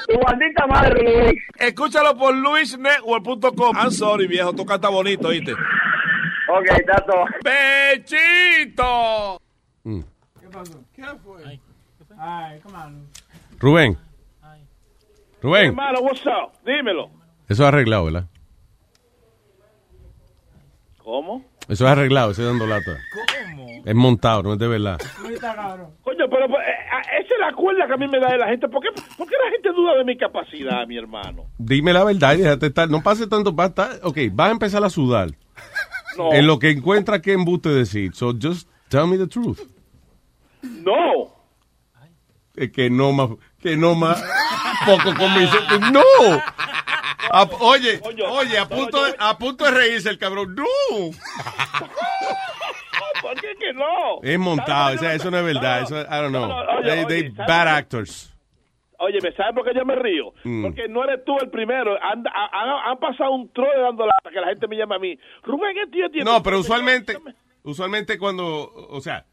Tu 0.09 0.19
maldita 0.19 0.67
madre, 0.67 1.03
Luis. 1.03 1.43
Escúchalo 1.59 2.17
por 2.17 2.35
luisnetwork.com. 2.35 3.77
I'm 3.77 3.91
sorry, 3.91 4.27
viejo, 4.27 4.53
tú 4.53 4.67
cantas 4.67 4.91
bonito, 4.91 5.29
¿oíste? 5.29 5.53
Ok, 5.53 6.67
tato. 6.87 7.25
¡Bechito! 7.45 9.41
¿Qué 9.85 10.12
¿Qué. 10.95 11.05
Rubén. 13.59 13.97
Rubén, 15.41 15.67
Hermano, 15.67 16.01
what's 16.01 16.25
up? 16.27 16.53
Dímelo. 16.65 17.11
eso 17.49 17.63
es 17.63 17.69
arreglado, 17.69 18.05
¿verdad? 18.05 18.27
¿Cómo? 20.99 21.45
Eso 21.69 21.85
es 21.85 21.91
arreglado, 21.91 22.31
ese 22.31 22.45
dando 22.45 22.67
lata. 22.67 22.99
¿Cómo? 23.13 23.67
Es 23.85 23.95
montado, 23.95 24.43
no 24.45 24.53
es 24.53 24.59
de 24.59 24.69
verdad. 24.69 25.01
Coño, 25.21 26.27
pero 26.31 26.49
pues, 26.49 26.61
eh, 26.61 26.71
eh, 26.71 27.23
esa 27.25 27.35
es 27.35 27.41
la 27.41 27.53
cuerda 27.55 27.87
que 27.89 27.95
a 27.95 27.97
mí 27.97 28.07
me 28.07 28.21
da 28.21 28.31
de 28.31 28.39
la 28.39 28.49
gente. 28.49 28.69
¿Por 28.69 28.83
qué, 28.83 28.91
por 29.19 29.29
qué 29.29 29.35
la 29.45 29.51
gente 29.51 29.73
duda 29.73 29.97
de 29.97 30.05
mi 30.05 30.17
capacidad, 30.17 30.87
mi 30.87 30.97
hermano? 30.97 31.47
Dime 31.59 31.93
la 31.93 32.05
verdad 32.05 32.35
y 32.35 32.43
déjate 32.43 32.67
estar. 32.67 32.89
No 32.89 33.03
pase 33.03 33.27
tanto. 33.27 33.55
Va 33.55 33.65
a 33.65 33.69
estar, 33.69 34.01
ok, 34.03 34.19
vas 34.33 34.49
a 34.49 34.53
empezar 34.53 34.85
a 34.85 34.91
sudar. 34.91 35.31
No. 36.17 36.33
En 36.33 36.47
lo 36.47 36.59
que 36.59 36.71
encuentra 36.71 37.21
que 37.23 37.33
embuste 37.33 37.71
decir. 37.71 38.15
So 38.15 38.33
just 38.41 38.69
tell 38.89 39.07
me 39.07 39.17
the 39.17 39.27
truth. 39.27 39.59
No. 40.63 41.35
Que 42.75 42.91
no 42.91 43.13
más. 43.13 43.29
Que 43.61 43.77
no 43.77 43.95
más. 43.95 44.23
Poco 44.87 45.15
convincente. 45.17 45.79
¡No! 45.93 46.01
A- 47.31 47.49
oye, 47.61 48.01
oye, 48.29 48.59
a 48.59 48.69
punto, 48.69 49.05
de, 49.05 49.15
a 49.19 49.39
punto 49.39 49.65
de 49.65 49.71
reírse 49.71 50.11
el 50.11 50.19
cabrón. 50.19 50.55
¡No! 50.55 50.65
¿Por 53.23 53.35
qué 53.41 53.55
que 53.59 53.73
no? 53.73 54.21
Es 54.23 54.39
montado. 54.39 54.95
o 54.95 54.99
sea, 54.99 55.15
eso 55.15 55.31
no 55.31 55.39
es 55.39 55.45
verdad. 55.45 55.83
Eso, 55.83 56.01
I 56.01 56.05
don't 56.05 56.29
know. 56.31 56.51
Oye, 56.79 56.91
They, 56.91 57.07
they 57.07 57.31
¿sabes 57.33 57.47
bad 57.49 57.69
actors. 57.69 58.35
Oye, 58.99 59.19
¿me 59.23 59.33
sabes 59.33 59.55
por 59.55 59.65
qué 59.65 59.73
yo 59.75 59.85
me 59.85 59.97
río? 59.97 60.33
Mm. 60.45 60.63
Porque 60.63 60.89
no 60.89 61.03
eres 61.05 61.25
tú 61.25 61.37
el 61.41 61.49
primero. 61.51 61.97
Han, 62.03 62.25
han- 62.27 62.91
han 62.91 62.99
pasado 62.99 63.31
un 63.33 63.53
trole 63.53 63.81
dando 63.81 64.07
lata 64.07 64.31
que 64.31 64.41
la 64.41 64.49
gente 64.49 64.69
me 64.69 64.77
llama 64.77 64.97
a 64.97 64.99
mí. 64.99 65.19
Rubén, 65.43 65.75
¿qué 65.75 65.91
tío 65.91 66.11
tiene? 66.11 66.31
No, 66.31 66.43
pero 66.43 66.59
usualmente, 66.61 67.17
usualmente 67.63 68.19
cuando, 68.19 68.71
o 68.91 69.01
sea, 69.01 69.25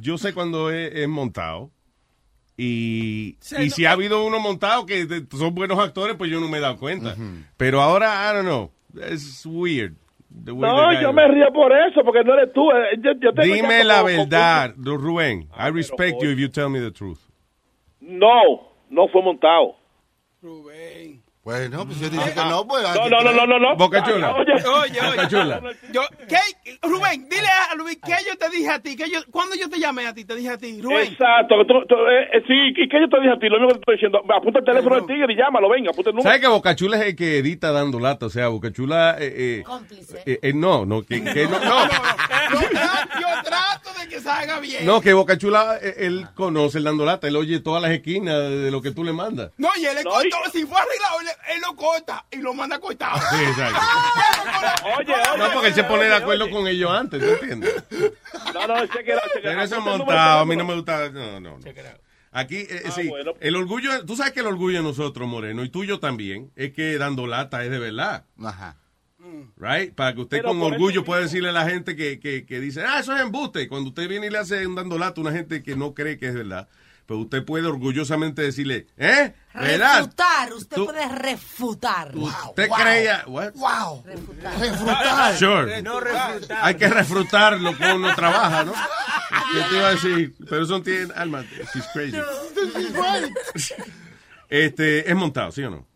yo 0.00 0.18
sé 0.18 0.32
cuando 0.34 0.70
es, 0.70 0.94
es 0.94 1.08
montado. 1.08 1.70
Y, 2.56 3.36
y 3.60 3.70
si 3.70 3.84
ha 3.84 3.92
habido 3.92 4.24
uno 4.24 4.38
montado 4.38 4.86
que 4.86 5.06
de- 5.06 5.26
son 5.36 5.54
buenos 5.54 5.78
actores, 5.78 6.14
pues 6.16 6.30
yo 6.30 6.38
no 6.40 6.48
me 6.48 6.58
he 6.58 6.60
dado 6.60 6.76
cuenta. 6.78 7.16
Pero 7.56 7.80
ahora, 7.80 8.30
I 8.30 8.34
don't 8.36 8.46
know. 8.46 8.70
Es 9.02 9.44
weird. 9.44 9.94
the 10.44 10.52
way 10.52 10.60
No, 10.70 10.88
the 10.90 10.94
guy- 10.96 11.02
yo 11.02 11.12
me 11.12 11.26
río 11.28 11.52
por 11.52 11.72
eso, 11.72 12.02
porque 12.04 12.22
no 12.24 12.34
eres 12.34 12.52
tú. 12.52 12.70
Eh, 12.70 12.96
Yo, 13.02 13.12
yo 13.20 13.32
tengo 13.34 13.54
Dime 13.54 13.82
la 13.84 13.96
como- 14.02 14.06
verdad, 14.06 14.74
Rubén. 14.76 15.48
I 15.56 15.70
respect 15.70 16.22
you 16.22 16.30
if 16.30 16.38
you 16.38 16.48
tell 16.48 16.68
me 16.68 16.80
the 16.80 16.90
truth. 16.92 17.18
No, 18.00 18.70
no 18.90 19.08
fue 19.08 19.22
montado. 19.22 19.76
Bueno, 21.44 21.84
pues 21.86 22.00
yo 22.00 22.08
dije 22.08 22.32
que 22.32 22.40
no, 22.40 22.66
pues. 22.66 22.82
No, 22.82 23.08
no, 23.10 23.22
no, 23.22 23.32
no, 23.32 23.46
no, 23.46 23.58
no. 23.58 23.76
Boca 23.76 24.02
Chula. 24.02 24.34
Oye, 24.34 24.52
Oye, 24.54 25.00
Boca 25.00 25.20
oye. 25.20 25.28
Chula. 25.28 25.60
Yo, 25.92 26.00
¿qué? 26.26 26.78
Rubén, 26.82 27.28
dile 27.28 27.46
a 27.70 27.74
Luis 27.74 27.98
que 28.02 28.12
yo 28.26 28.36
te 28.38 28.48
dije 28.48 28.70
a 28.70 28.78
ti. 28.78 28.96
Que 28.96 29.10
yo, 29.10 29.20
¿Cuándo 29.30 29.54
yo 29.54 29.68
te 29.68 29.78
llamé 29.78 30.06
a 30.06 30.14
ti? 30.14 30.24
Te 30.24 30.34
dije 30.36 30.48
a 30.48 30.56
ti, 30.56 30.80
Rubén. 30.80 31.12
Exacto. 31.12 31.56
tú- 31.66 31.84
tú- 31.86 31.94
eh, 31.96 32.28
eh, 32.38 32.42
sí, 32.46 32.54
¿y 32.82 32.88
qué 32.88 32.98
yo 32.98 33.08
te 33.10 33.20
dije 33.20 33.32
a 33.34 33.38
ti? 33.38 33.48
Lo 33.50 33.58
mismo 33.58 33.68
que 33.68 33.74
te 33.74 33.80
estoy 33.80 33.94
diciendo. 33.96 34.22
Apunta 34.34 34.58
el 34.60 34.64
teléfono 34.64 34.96
del 34.96 35.06
tigre 35.06 35.32
y 35.32 35.36
llámalo, 35.36 35.68
venga, 35.68 35.90
apunta 35.90 36.10
el 36.10 36.16
número. 36.16 36.30
¿Sabes 36.30 36.40
que 36.40 36.48
Bocachula 36.48 36.96
es 36.96 37.02
el 37.08 37.16
que 37.16 37.38
edita 37.38 37.72
dando 37.72 38.00
lata? 38.00 38.24
O 38.26 38.30
sea, 38.30 38.48
Bocachula... 38.48 39.16
Eh, 39.18 39.60
eh, 39.60 39.64
eh, 40.24 40.38
eh, 40.42 40.52
no, 40.54 40.86
no, 40.86 41.02
que, 41.02 41.22
que 41.22 41.44
no, 41.44 41.58
no. 41.60 41.84
Yo, 42.54 42.60
tra- 42.70 43.20
yo 43.20 43.42
trato 43.42 43.90
de 44.00 44.08
que 44.08 44.20
salga 44.20 44.60
bien. 44.60 44.84
No, 44.86 45.00
que 45.00 45.12
Boca 45.12 45.36
Chula, 45.38 45.78
eh, 45.82 45.94
él 45.98 46.26
conoce 46.34 46.78
el 46.78 46.84
dando 46.84 47.04
lata, 47.04 47.26
él 47.26 47.36
oye 47.36 47.60
todas 47.60 47.82
las 47.82 47.90
esquinas 47.90 48.38
de 48.38 48.70
lo 48.70 48.80
que 48.82 48.90
tú 48.92 49.02
le 49.02 49.12
mandas. 49.12 49.50
No, 49.56 49.68
y 49.76 49.84
él 49.86 49.94
le 49.96 50.04
cortó, 50.04 50.36
si 50.52 50.64
fue 50.66 50.78
arreglado, 50.78 51.18
él, 51.54 51.60
lo 51.60 51.74
corta 51.76 52.24
y 52.30 52.38
lo 52.38 52.54
manda 52.54 52.78
cortado. 52.78 53.18
Sí, 53.30 53.44
exacto. 53.44 53.80
Oye, 54.98 55.12
oye. 55.12 55.38
No, 55.38 55.52
porque 55.52 55.68
él 55.68 55.74
se 55.74 55.84
pone 55.84 56.04
de 56.04 56.14
acuerdo 56.14 56.44
oye. 56.44 56.52
con 56.52 56.66
ellos 56.66 56.90
antes, 56.90 57.20
¿tú 57.20 57.26
entiendes? 57.26 57.84
No, 58.52 58.66
no, 58.66 58.86
chequera, 58.86 59.20
chequera. 59.32 59.42
Pero 59.42 59.62
eso 59.62 59.74
Apunta 59.76 59.92
el 59.92 59.98
número 59.98 59.98
montado, 59.98 60.40
a 60.40 60.46
mí 60.46 60.56
no 60.56 60.64
me 60.64 60.74
gusta. 60.74 61.10
No, 61.10 61.40
no, 61.40 61.58
no. 61.58 61.64
Aquí, 62.32 62.56
eh, 62.56 62.82
Ah, 62.86 62.90
sí, 62.90 63.08
bueno. 63.08 63.32
el 63.40 63.54
orgullo, 63.54 64.04
tú 64.04 64.16
sabes 64.16 64.32
que 64.32 64.40
el 64.40 64.46
orgullo 64.46 64.78
de 64.78 64.82
nosotros, 64.82 65.28
Moreno, 65.28 65.62
y 65.62 65.68
tuyo 65.68 66.00
también, 66.00 66.50
es 66.56 66.72
que 66.72 66.98
dando 66.98 67.26
lata 67.26 67.64
es 67.64 67.70
de 67.70 67.78
verdad. 67.78 68.24
Ajá. 68.42 68.76
Right? 69.56 69.94
Para 69.94 70.14
que 70.14 70.20
usted 70.22 70.38
Pero 70.38 70.48
con 70.50 70.62
orgullo 70.62 71.00
eso 71.00 71.04
pueda 71.04 71.22
decirle 71.22 71.48
a 71.48 71.52
la 71.52 71.68
gente 71.68 71.96
que, 71.96 72.20
que, 72.20 72.44
que 72.44 72.60
dice, 72.60 72.82
ah, 72.82 72.98
eso 72.98 73.14
es 73.14 73.22
embuste. 73.22 73.68
Cuando 73.68 73.88
usted 73.88 74.08
viene 74.08 74.26
y 74.26 74.30
le 74.30 74.38
hace 74.38 74.66
un 74.66 74.74
dando 74.74 74.98
lata 74.98 75.20
a 75.20 75.22
una 75.22 75.32
gente 75.32 75.62
que 75.62 75.76
no 75.76 75.94
cree 75.94 76.18
que 76.18 76.28
es 76.28 76.34
verdad, 76.34 76.68
pues 77.06 77.20
usted 77.20 77.44
puede 77.44 77.66
orgullosamente 77.66 78.42
decirle, 78.42 78.86
¿eh? 78.96 79.34
¿Verdad? 79.54 79.98
Refutar, 79.98 80.52
usted 80.52 80.76
Tú- 80.76 80.86
puede 80.86 81.08
refutar. 81.08 82.16
¿Usted 82.16 82.68
creía? 82.70 83.24
What? 83.26 83.52
Wow. 83.54 84.04
Refutar. 84.04 85.36
Sure. 85.38 85.82
No 85.82 86.00
refutar. 86.00 86.58
Hay 86.62 86.74
que 86.76 86.88
refrutar 86.88 87.60
lo 87.60 87.76
que 87.76 87.84
uno 87.92 88.14
trabaja, 88.14 88.64
¿no? 88.64 88.72
Yo 89.54 89.68
te 89.68 89.76
iba 89.76 89.86
a 89.88 89.90
decir, 89.90 90.34
pero 90.48 90.62
eso 90.64 90.78
no 90.78 90.82
tiene 90.82 91.12
alma. 91.14 91.44
She's 91.72 91.86
crazy. 91.92 92.16
Este, 94.48 95.08
es 95.10 95.16
montado, 95.16 95.52
¿sí 95.52 95.62
o 95.62 95.70
no? 95.70 95.86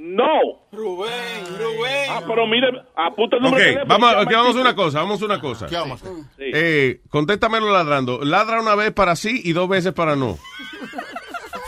No. 0.00 0.28
Rubén, 0.70 1.10
Rubén. 1.58 2.06
Ah, 2.10 2.22
pero 2.26 2.46
mire, 2.46 2.68
apunta 2.94 3.36
el 3.36 3.42
Ok, 3.42 3.50
número 3.50 3.64
de 3.64 3.72
teléfono. 3.72 3.88
vamos, 3.98 4.10
llama 4.12 4.22
ok, 4.22 4.32
vamos 4.32 4.56
a 4.56 4.60
una 4.60 4.74
cosa, 4.76 5.00
vamos 5.00 5.22
a 5.22 5.24
una 5.24 5.40
cosa. 5.40 5.66
¿Qué 5.66 5.74
vamos 5.76 6.00
a 6.02 6.06
hacer? 6.06 6.16
Sí. 6.36 6.44
Eh, 6.54 7.00
contéstamelo 7.10 7.70
ladrando. 7.72 8.20
Ladra 8.24 8.60
una 8.60 8.76
vez 8.76 8.92
para 8.92 9.16
sí 9.16 9.40
y 9.44 9.52
dos 9.52 9.68
veces 9.68 9.92
para 9.92 10.14
no. 10.14 10.38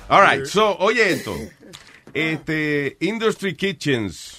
All 0.09 0.21
right, 0.23 0.45
so, 0.47 0.77
oye 0.79 1.11
esto. 1.13 1.35
Este, 2.13 2.97
Industry 3.01 3.55
Kitchens. 3.57 4.39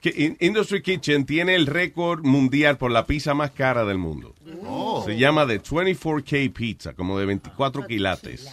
que 0.00 0.08
In- 0.16 0.36
Industry 0.40 0.82
Kitchen 0.82 1.26
tiene 1.26 1.54
el 1.54 1.66
récord 1.66 2.24
mundial 2.24 2.76
por 2.78 2.90
la 2.90 3.06
pizza 3.06 3.34
más 3.34 3.52
cara 3.52 3.84
del 3.84 3.98
mundo. 3.98 4.34
Oh. 4.66 5.04
Se 5.06 5.16
llama 5.16 5.46
de 5.46 5.62
24K 5.62 6.52
Pizza, 6.52 6.94
como 6.94 7.18
de 7.20 7.26
24 7.26 7.86
quilates. 7.86 8.48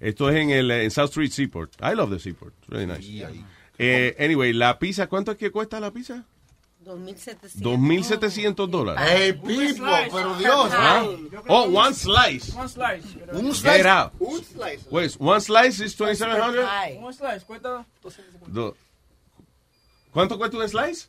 Esto 0.00 0.30
es 0.30 0.36
en 0.36 0.50
el 0.50 0.68
en 0.70 0.90
South 0.90 1.10
Street 1.10 1.30
Seaport. 1.30 1.74
I 1.80 1.94
love 1.94 2.10
the 2.10 2.18
Seaport. 2.18 2.54
It's 2.60 2.68
really 2.70 2.86
nice. 2.86 3.44
Eh, 3.78 4.16
anyway, 4.18 4.52
la 4.52 4.78
pizza, 4.80 5.06
¿cuánto 5.06 5.30
es 5.32 5.38
que 5.38 5.50
cuesta 5.52 5.78
la 5.78 5.92
pizza? 5.92 6.24
2700. 6.98 7.62
2.700 7.62 8.66
dólares. 8.68 9.02
Hey, 9.08 9.32
Pipo, 9.32 9.84
pero 10.12 10.34
Dios. 10.36 10.70
¿Ah? 10.74 11.04
Oh, 11.48 11.62
one 11.64 11.94
slice. 11.94 12.52
One 12.56 12.68
slice. 12.68 13.06
Un 13.32 13.46
Get 13.46 13.54
slice. 13.54 13.88
out. 13.88 14.12
Un 14.18 14.44
slice. 14.44 14.80
Pues, 14.90 15.16
one 15.18 15.40
slice 15.40 15.84
is 15.84 15.96
2700. 15.96 16.64
Un 17.02 17.12
slice 17.14 17.44
cuesta 17.46 17.84
250. 18.02 18.46
Do- 18.50 18.76
¿Cuánto 20.12 20.36
cuesta 20.38 20.56
un 20.56 20.68
slice? 20.68 21.06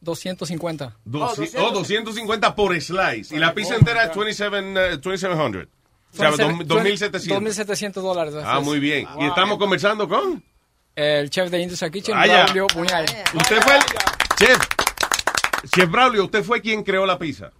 250. 0.00 0.96
Doci- 1.04 1.50
oh, 1.58 1.70
250 1.72 2.54
por 2.54 2.80
slice. 2.80 3.34
Y 3.34 3.38
la 3.38 3.52
pizza 3.52 3.74
entera 3.74 4.04
es 4.04 4.16
27, 4.16 4.58
eh, 4.58 4.96
2700. 4.98 5.68
O 6.12 6.16
sea, 6.16 6.30
dos- 6.30 6.38
2700. 6.66 7.28
2700 7.28 8.02
dólares. 8.02 8.34
Ah, 8.44 8.60
muy 8.60 8.78
bien. 8.78 9.06
Y 9.20 9.26
estamos 9.26 9.58
conversando 9.58 10.08
con. 10.08 10.42
El 10.96 11.30
chef 11.30 11.50
de 11.50 11.60
Industria 11.60 11.90
Kitchen, 11.90 12.16
Ah, 12.16 12.26
ya. 12.26 12.42
Braulio 12.44 12.66
Puñal. 12.68 13.04
Usted 13.34 13.60
fue 13.62 13.76
el. 13.76 13.82
Chef. 14.38 14.58
Chef 15.66 15.90
Braulio, 15.90 16.24
usted 16.24 16.42
fue 16.44 16.60
quien 16.60 16.82
creó 16.82 17.04
la 17.06 17.18
pizza. 17.18 17.50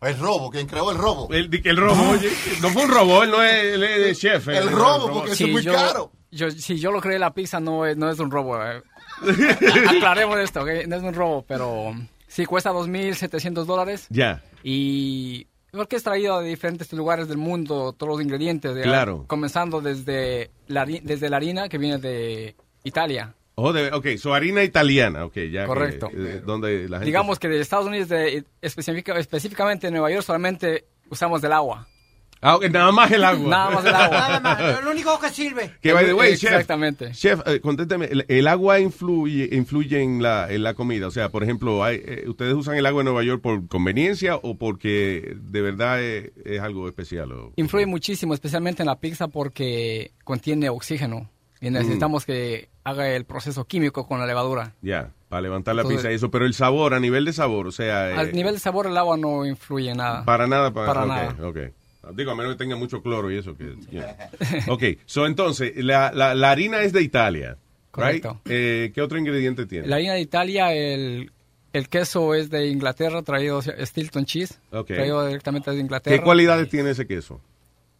El 0.00 0.18
robo, 0.18 0.50
quien 0.50 0.66
creó 0.66 0.90
el 0.90 0.98
robo. 0.98 1.28
El, 1.32 1.48
el 1.64 1.76
robo, 1.76 2.10
oye. 2.10 2.30
No 2.60 2.68
fue 2.68 2.84
un 2.84 2.90
robo, 2.90 3.22
él 3.22 3.30
no 3.30 3.42
es, 3.42 3.64
él 3.74 3.82
es 3.82 4.18
chef. 4.18 4.48
El 4.48 4.56
es 4.68 4.72
robo, 4.72 5.10
porque 5.12 5.32
es 5.32 5.48
muy 5.48 5.62
yo, 5.62 5.72
caro. 5.72 6.12
yo- 6.30 6.50
si 6.50 6.78
yo 6.78 6.92
lo 6.92 7.00
creé 7.00 7.18
la 7.18 7.32
pizza, 7.32 7.60
no 7.60 7.86
es, 7.86 7.96
no 7.96 8.10
es 8.10 8.18
un 8.18 8.30
robo. 8.30 8.62
eh. 8.62 8.82
Aclaremos 9.88 10.38
esto. 10.38 10.64
No 10.86 10.96
es 10.96 11.02
un 11.02 11.14
robo, 11.14 11.44
pero 11.48 11.94
sí 12.28 12.44
cuesta 12.44 12.72
2.700 12.72 13.64
dólares. 13.64 14.06
Ya. 14.10 14.42
Y 14.62 15.46
porque 15.72 15.96
es 15.96 16.02
traído 16.02 16.40
de 16.40 16.48
diferentes 16.50 16.92
lugares 16.92 17.26
del 17.28 17.38
mundo, 17.38 17.94
todos 17.96 18.12
los 18.16 18.22
ingredientes. 18.22 18.76
Claro. 18.82 19.24
Comenzando 19.26 19.80
desde 19.80 20.50
la, 20.68 20.84
desde 20.84 21.30
la 21.30 21.36
harina 21.38 21.68
que 21.68 21.78
viene 21.78 21.98
de 21.98 22.54
Italia. 22.84 23.34
Oh, 23.58 23.72
de, 23.72 23.90
ok, 23.90 24.06
su 24.18 24.34
harina 24.34 24.62
italiana, 24.62 25.24
ok, 25.24 25.34
ya. 25.50 25.62
que- 25.62 25.66
Correcto. 25.66 26.10
eh, 26.14 26.42
donde 26.44 26.88
la 26.90 26.98
gente. 26.98 27.06
Digamos 27.06 27.38
que 27.38 27.48
de 27.48 27.58
Estados 27.60 27.86
Unidos, 27.86 28.08
de, 28.10 28.44
específica- 28.60 29.18
específicamente 29.18 29.86
en 29.86 29.94
Nueva 29.94 30.10
York, 30.10 30.22
solamente 30.24 30.84
usamos 31.08 31.40
del 31.40 31.52
agua. 31.52 31.88
Ah, 32.42 32.56
ok, 32.56 32.66
nada 32.68 32.92
más 32.92 33.10
el 33.10 33.24
agua. 33.24 33.48
Nada 33.48 33.70
más 33.70 33.84
el 33.86 33.94
agua. 33.94 34.08
Nada 34.28 34.40
más, 34.40 34.84
lo 34.84 34.90
único 34.90 35.18
que 35.18 35.30
sirve. 35.30 35.72
Que 35.80 35.94
by 35.94 36.04
the 36.04 36.12
way, 36.12 36.36
chef. 36.36 36.50
Exactamente. 36.52 37.12
Chef, 37.12 37.40
eh, 37.46 37.60
conténteme, 37.60 38.04
¿el, 38.04 38.26
el 38.28 38.46
agua 38.46 38.78
influye, 38.78 39.48
influye 39.52 40.02
en, 40.02 40.22
la, 40.22 40.52
en 40.52 40.62
la 40.62 40.74
comida? 40.74 41.06
O 41.06 41.10
sea, 41.10 41.30
por 41.30 41.42
ejemplo, 41.42 41.82
hay, 41.82 42.02
eh, 42.04 42.24
¿ustedes 42.28 42.52
usan 42.52 42.76
el 42.76 42.84
agua 42.84 43.00
de 43.00 43.04
Nueva 43.04 43.22
York 43.24 43.40
por 43.40 43.66
conveniencia 43.68 44.36
o 44.36 44.58
porque 44.58 45.34
de 45.34 45.60
verdad 45.62 46.02
es, 46.02 46.30
es 46.44 46.60
algo 46.60 46.86
especial? 46.88 47.32
o- 47.32 47.52
Influye 47.56 47.86
muchísimo, 47.86 48.34
especialmente 48.34 48.82
en 48.82 48.86
la 48.88 49.00
pizza 49.00 49.28
porque 49.28 50.12
contiene 50.22 50.68
oxígeno 50.68 51.30
y 51.62 51.70
necesitamos 51.70 52.26
que 52.26 52.68
haga 52.86 53.08
el 53.14 53.24
proceso 53.24 53.64
químico 53.64 54.06
con 54.06 54.20
la 54.20 54.26
levadura. 54.26 54.72
Ya, 54.80 55.10
para 55.28 55.42
levantar 55.42 55.74
la 55.74 55.82
Entonces- 55.82 56.02
pizza 56.02 56.12
y 56.12 56.14
eso. 56.14 56.30
Pero 56.30 56.46
el 56.46 56.54
sabor, 56.54 56.94
a 56.94 57.00
nivel 57.00 57.24
de 57.24 57.32
sabor, 57.32 57.66
o 57.66 57.72
sea... 57.72 58.10
eh, 58.10 58.14
Al 58.14 58.32
nivel 58.32 58.54
de 58.54 58.60
sabor 58.60 58.86
el 58.86 58.96
agua 58.96 59.16
no 59.16 59.44
influye 59.44 59.92
nada. 59.94 60.24
Para 60.24 60.46
nada, 60.46 60.72
para, 60.72 60.86
Para 60.86 61.02
ok, 61.02 61.08
nada. 61.08 61.48
ok. 61.48 61.58
Digo, 62.14 62.30
a 62.30 62.34
menos 62.36 62.52
que 62.52 62.58
tenga 62.58 62.76
mucho 62.76 63.02
cloro 63.02 63.32
y 63.32 63.36
eso. 63.38 63.56
que 63.56 63.74
yeah. 63.90 64.30
Ok, 64.68 64.84
so 65.06 65.26
entonces, 65.26 65.72
la, 65.76 66.12
la, 66.14 66.36
la 66.36 66.50
harina 66.52 66.80
es 66.82 66.92
de 66.92 67.02
Italia, 67.02 67.56
right? 67.94 68.22
Correcto. 68.22 68.40
Eh, 68.44 68.92
¿Qué 68.94 69.02
otro 69.02 69.18
ingrediente 69.18 69.66
tiene? 69.66 69.88
La 69.88 69.96
harina 69.96 70.12
de 70.12 70.20
Italia, 70.20 70.72
el, 70.72 71.32
el 71.72 71.88
queso 71.88 72.34
es 72.34 72.48
de 72.50 72.68
Inglaterra, 72.68 73.22
traído 73.22 73.60
Stilton 73.60 74.24
Cheese, 74.24 74.60
Ok. 74.70 74.86
traído 74.86 75.26
directamente 75.26 75.72
de 75.72 75.80
Inglaterra. 75.80 76.16
¿Qué 76.16 76.22
cualidades 76.22 76.68
tiene 76.68 76.90
ese 76.90 77.08
queso? 77.08 77.40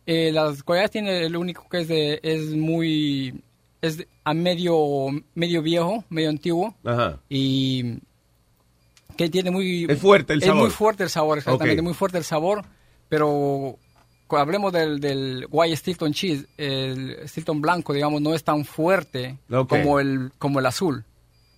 Eh, 0.06 0.30
las 0.30 0.62
cualidades 0.62 0.92
tiene 0.92 1.24
el 1.26 1.34
único 1.36 1.68
que 1.68 1.80
es 1.80 1.88
de 1.88 2.20
es 2.22 2.54
muy 2.54 3.42
es 3.82 3.98
de- 3.98 4.08
a 4.24 4.34
medio 4.34 5.08
medio 5.34 5.62
viejo, 5.62 6.04
medio 6.08 6.28
antiguo 6.30 6.74
Ajá. 6.84 7.20
y 7.28 7.98
que 9.16 9.28
tiene 9.30 9.50
muy 9.50 9.86
Es 9.88 9.98
fuerte 9.98 10.32
el 10.34 10.40
es 10.40 10.46
sabor. 10.46 10.62
muy 10.62 10.70
fuerte 10.70 11.02
el 11.04 11.10
sabor, 11.10 11.38
exactamente, 11.38 11.82
muy 11.82 11.94
fuerte 11.94 12.18
el 12.18 12.24
sabor, 12.24 12.64
pero 13.08 13.78
hablemos 14.30 14.72
del, 14.72 15.00
del 15.00 15.46
White 15.50 15.76
Stilton 15.76 16.12
Cheese, 16.12 16.46
el 16.56 17.16
Stilton 17.28 17.60
blanco, 17.60 17.92
digamos, 17.92 18.20
no 18.20 18.34
es 18.34 18.44
tan 18.44 18.64
fuerte 18.64 19.38
como 19.68 20.00
el 20.00 20.32
como 20.38 20.58
el 20.60 20.66
azul. 20.66 21.04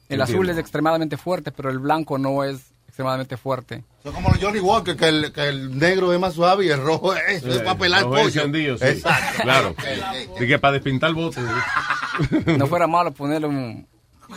El 0.09 0.21
azul 0.23 0.49
es 0.49 0.57
extremadamente 0.57 1.16
fuerte, 1.19 1.53
pero 1.53 1.69
el 1.71 1.79
blanco 1.79 2.16
no 2.16 2.43
es 2.45 2.73
extremadamente 2.99 3.37
fuerte. 3.37 3.85
Son 4.03 4.13
como 4.13 4.29
los 4.31 4.39
Johnny 4.41 4.59
Walker, 4.59 4.97
que 4.97 5.07
el, 5.09 5.33
que 5.33 5.49
el 5.49 5.79
negro 5.79 6.13
es 6.13 6.19
más 6.19 6.35
suave 6.35 6.65
y 6.65 6.71
el 6.71 6.83
rojo 6.83 7.15
es, 7.15 7.45
es 7.45 7.59
para 7.63 7.79
pelar 7.79 8.01
es 8.01 8.07
pollo. 8.07 8.77
sí. 8.77 8.85
Exacto. 8.85 9.43
Claro. 9.45 9.75
De 10.39 10.47
que 10.49 10.59
para 10.59 10.73
despintar 10.73 11.13
botes. 11.15 11.45
No 12.59 12.67
fuera 12.67 12.89
malo 12.89 13.13
ponerle 13.13 13.47
un 13.47 13.87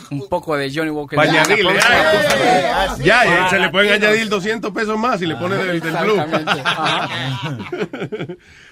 un 0.10 0.26
poco 0.30 0.56
de 0.56 0.72
Johnny 0.74 0.90
Walker. 0.90 1.18
Para 1.18 1.34
Ya, 1.34 1.42
añadirle. 1.44 1.78
ah, 1.84 2.96
ya, 3.04 3.50
se 3.50 3.60
le 3.60 3.70
pueden 3.70 3.92
añadir 4.02 4.30
200 4.30 4.72
pesos 4.72 4.98
más 4.98 5.22
y 5.22 5.26
le 5.26 5.36
ponen 5.36 5.58
del, 5.60 5.82
del 5.82 5.96
blue. 5.98 6.18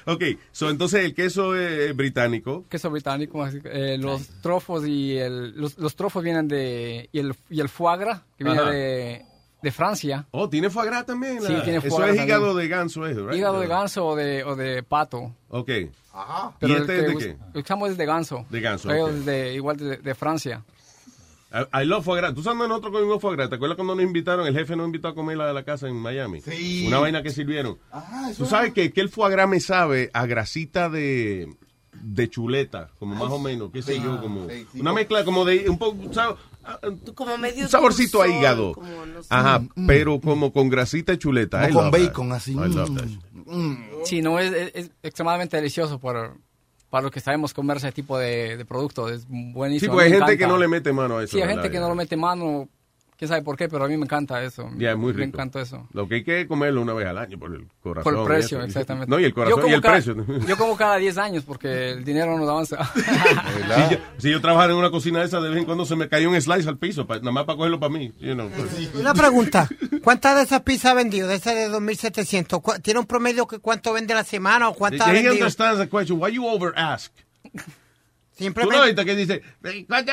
Ok, 0.06 0.24
so, 0.52 0.70
entonces 0.70 1.04
el 1.04 1.14
queso 1.14 1.58
eh, 1.58 1.92
británico. 1.94 2.66
queso 2.70 2.90
británico, 2.90 3.46
eh, 3.66 3.98
los 4.00 4.28
trofos 4.42 4.88
y 4.88 5.18
el, 5.18 5.52
los, 5.60 5.78
los 5.78 5.96
trofos 5.96 6.24
vienen 6.24 6.48
de 6.48 7.10
y 7.12 7.20
el, 7.20 7.36
y 7.50 7.60
el 7.60 7.68
foie 7.70 7.98
gras 7.98 8.22
que 8.38 8.44
viene 8.46 8.60
Ajá. 8.62 8.70
de, 8.72 9.26
de 9.62 9.72
Francia. 9.72 10.26
Oh, 10.32 10.47
tiene 10.49 10.70
foie 10.70 10.86
gras 10.88 11.05
también. 11.05 11.41
Sí, 11.41 11.51
la- 11.53 11.64
tiene 11.64 11.82
foie 11.82 11.88
Eso 11.89 12.01
es 12.01 12.07
también. 12.07 12.26
hígado 12.26 12.55
de 12.55 12.68
ganso, 12.68 13.05
eso, 13.05 13.28
right? 13.28 13.38
Hígado 13.38 13.60
de 13.60 13.68
ganso 13.68 14.05
o 14.05 14.16
de, 14.16 14.43
o 14.43 14.55
de 14.55 14.84
pato. 14.84 15.34
Ok. 15.49 15.70
Ajá. 16.14 16.51
Pero 16.60 16.74
¿Y 16.74 16.78
este 16.78 16.97
es 16.99 17.03
de 17.07 17.16
us- 17.16 17.24
qué? 17.53 17.60
usamos 17.60 17.89
es 17.91 17.97
de 17.97 18.05
ganso. 18.05 18.45
De 18.49 18.62
ganso, 18.62 18.88
Pero 18.88 19.05
ok. 19.05 19.12
es 19.12 19.26
de, 19.26 19.53
igual 19.55 19.78
de, 19.78 19.97
de 19.97 20.16
Francia. 20.16 20.64
I, 21.51 21.84
love 21.86 22.05
foie 22.05 22.22
gras. 22.22 22.36
Tú 22.36 22.43
sabes 22.43 22.60
nosotros 22.68 22.93
comimos 22.93 23.20
foie 23.20 23.36
gras. 23.36 23.49
¿Te 23.49 23.55
acuerdas 23.55 23.76
cuando 23.76 23.95
nos 23.95 24.03
invitaron? 24.03 24.45
El 24.45 24.53
jefe 24.53 24.76
nos 24.76 24.86
invitó 24.86 25.07
a 25.07 25.16
comer 25.16 25.36
la 25.36 25.47
de 25.47 25.53
la 25.55 25.64
casa 25.64 25.88
en 25.88 25.95
Miami. 25.95 26.41
Sí. 26.41 26.86
Una 26.88 26.99
vaina 26.99 27.24
que 27.24 27.32
sirvieron. 27.32 27.80
Ah, 27.91 28.28
eso 28.30 28.38
Tú 28.39 28.43
es. 28.43 28.49
sabes 28.51 28.72
que, 28.74 28.91
que 28.93 29.01
el 29.01 29.10
foie 29.10 29.32
gras 29.32 29.49
me 29.49 29.60
sabe 29.60 30.12
a 30.14 30.28
grasita 30.28 30.89
de, 30.89 31.51
de 31.93 32.30
chuleta, 32.30 32.91
como 32.99 33.16
más 33.16 33.32
o 33.32 33.39
menos, 33.39 33.72
qué 33.72 33.82
sé 33.82 33.99
yo, 33.99 34.22
como 34.22 34.47
Sí, 34.47 34.68
sí. 34.74 34.80
una 34.80 34.93
mezcla 34.93 35.26
como 35.26 35.43
de 35.43 35.68
un 35.68 35.80
poco, 35.80 36.14
¿sabes? 36.14 36.38
Como 37.15 37.38
medio 37.38 37.63
un 37.63 37.70
saborcito 37.70 38.22
a 38.22 38.28
hígado. 38.28 38.74
como 38.74 39.05
no 39.05 39.22
sé. 39.22 39.28
Ajá, 39.32 39.61
pero 39.88 40.20
como 40.22 40.51
con 40.53 40.70
grasita 40.70 41.13
y 41.13 41.17
chuleta. 41.17 41.67
Como 41.70 41.82
con 41.82 41.91
that. 41.91 41.99
bacon, 41.99 42.32
así. 42.34 42.55
Mm. 42.55 43.76
Sí, 44.05 44.22
no, 44.22 44.39
es, 44.39 44.51
es- 44.53 44.72
es 44.76 44.91
extremadamente 45.03 45.57
delicioso 45.57 45.99
para, 45.99 46.34
para 46.89 47.03
los 47.03 47.11
que 47.11 47.20
sabemos 47.20 47.53
comer 47.53 47.78
ese 47.78 47.91
tipo 47.91 48.17
de, 48.17 48.57
de 48.57 48.65
producto. 48.65 49.09
Es 49.09 49.26
buenísimo. 49.28 49.93
Sí, 49.93 49.97
mí 49.97 50.03
hay 50.03 50.11
gente 50.11 50.38
que 50.38 50.47
no 50.47 50.57
le 50.57 50.67
mete 50.67 50.93
mano 50.93 51.17
a 51.17 51.24
eso. 51.24 51.36
Sí, 51.38 51.41
hay 51.41 51.49
gente 51.49 51.70
que 51.72 51.80
no 51.80 51.89
lo 51.89 51.95
mete 51.95 52.15
mano. 52.15 52.70
¿Quién 53.20 53.28
sabe 53.28 53.41
por 53.41 53.57
qué? 53.57 53.67
Pero 53.67 53.84
a 53.84 53.88
mí 53.89 53.97
me 53.97 54.05
encanta 54.05 54.41
eso. 54.41 54.70
Ya, 54.78 54.91
es 54.91 54.97
muy 54.97 55.11
Me 55.11 55.26
rico. 55.26 55.36
encanta 55.36 55.59
eso. 55.59 55.86
Lo 55.91 56.07
que 56.07 56.15
hay 56.15 56.24
que 56.24 56.47
comerlo 56.47 56.82
una 56.82 56.93
vez 56.93 57.05
al 57.05 57.17
año 57.17 57.38
por 57.38 57.53
el 57.53 57.67
corazón. 57.84 58.13
Por 58.13 58.22
el 58.22 58.26
precio, 58.26 58.63
exactamente. 58.63 59.09
No, 59.11 59.20
y 59.20 59.26
el 59.26 59.34
corazón 59.34 59.67
y 59.67 59.74
el 59.74 59.82
cada- 59.82 59.95
precio. 59.95 60.15
Yo 60.47 60.55
como 60.57 60.78
cada 60.78 60.95
10 60.95 61.17
años 61.17 61.43
porque 61.45 61.89
el 61.91 62.05
dinero 62.05 62.32
no 62.32 62.38
nos 62.45 62.49
avanza. 62.49 62.78
Si 63.89 63.93
yo, 63.95 63.99
si 64.20 64.32
yo 64.32 64.39
trabajara 64.41 64.72
en 64.72 64.80
una 64.80 64.89
cocina 64.89 65.20
de 65.20 65.26
esa, 65.26 65.41
de 65.41 65.49
vez 65.49 65.57
en 65.59 65.65
cuando 65.65 65.86
se 65.86 65.95
me 65.97 66.07
caía 66.07 66.30
un 66.30 66.41
slice 66.41 66.70
al 66.70 66.78
piso, 66.78 67.05
pa- 67.05 67.20
nada 67.20 67.32
más 67.34 67.43
para 67.43 67.57
cogerlo 67.57 67.78
para 67.80 67.91
mí. 67.91 68.13
you 68.20 68.34
know. 68.36 68.49
Una 68.99 69.13
pregunta. 69.13 69.67
¿Cuántas 70.01 70.38
de 70.38 70.43
esas 70.43 70.61
pizzas 70.61 70.91
ha 70.91 70.93
vendido? 70.93 71.28
De 71.28 71.36
esas 71.36 71.55
de 71.55 71.67
2700. 71.67 72.61
¿Cu- 72.61 72.80
¿Tiene 72.82 73.01
un 73.01 73.05
promedio 73.05 73.45
que 73.47 73.59
cuánto 73.59 73.91
vende 73.91 74.13
a 74.13 74.17
la 74.17 74.24
semana 74.24 74.70
o 74.70 74.74
cuántas 74.76 75.05
ha 75.07 75.11
vendido? 75.11 75.34
understands 75.34 75.78
the 75.80 75.89
question. 75.89 76.20
Why 76.22 76.32
you 76.32 76.47
over 76.47 76.72
ask? 76.78 77.11
Tú 78.40 78.46
no 78.46 78.54
Simplemente. 78.54 78.78
oíste 78.80 79.06
que 79.06 79.16
dice, 79.16 79.42
¿Cuánto 79.88 80.12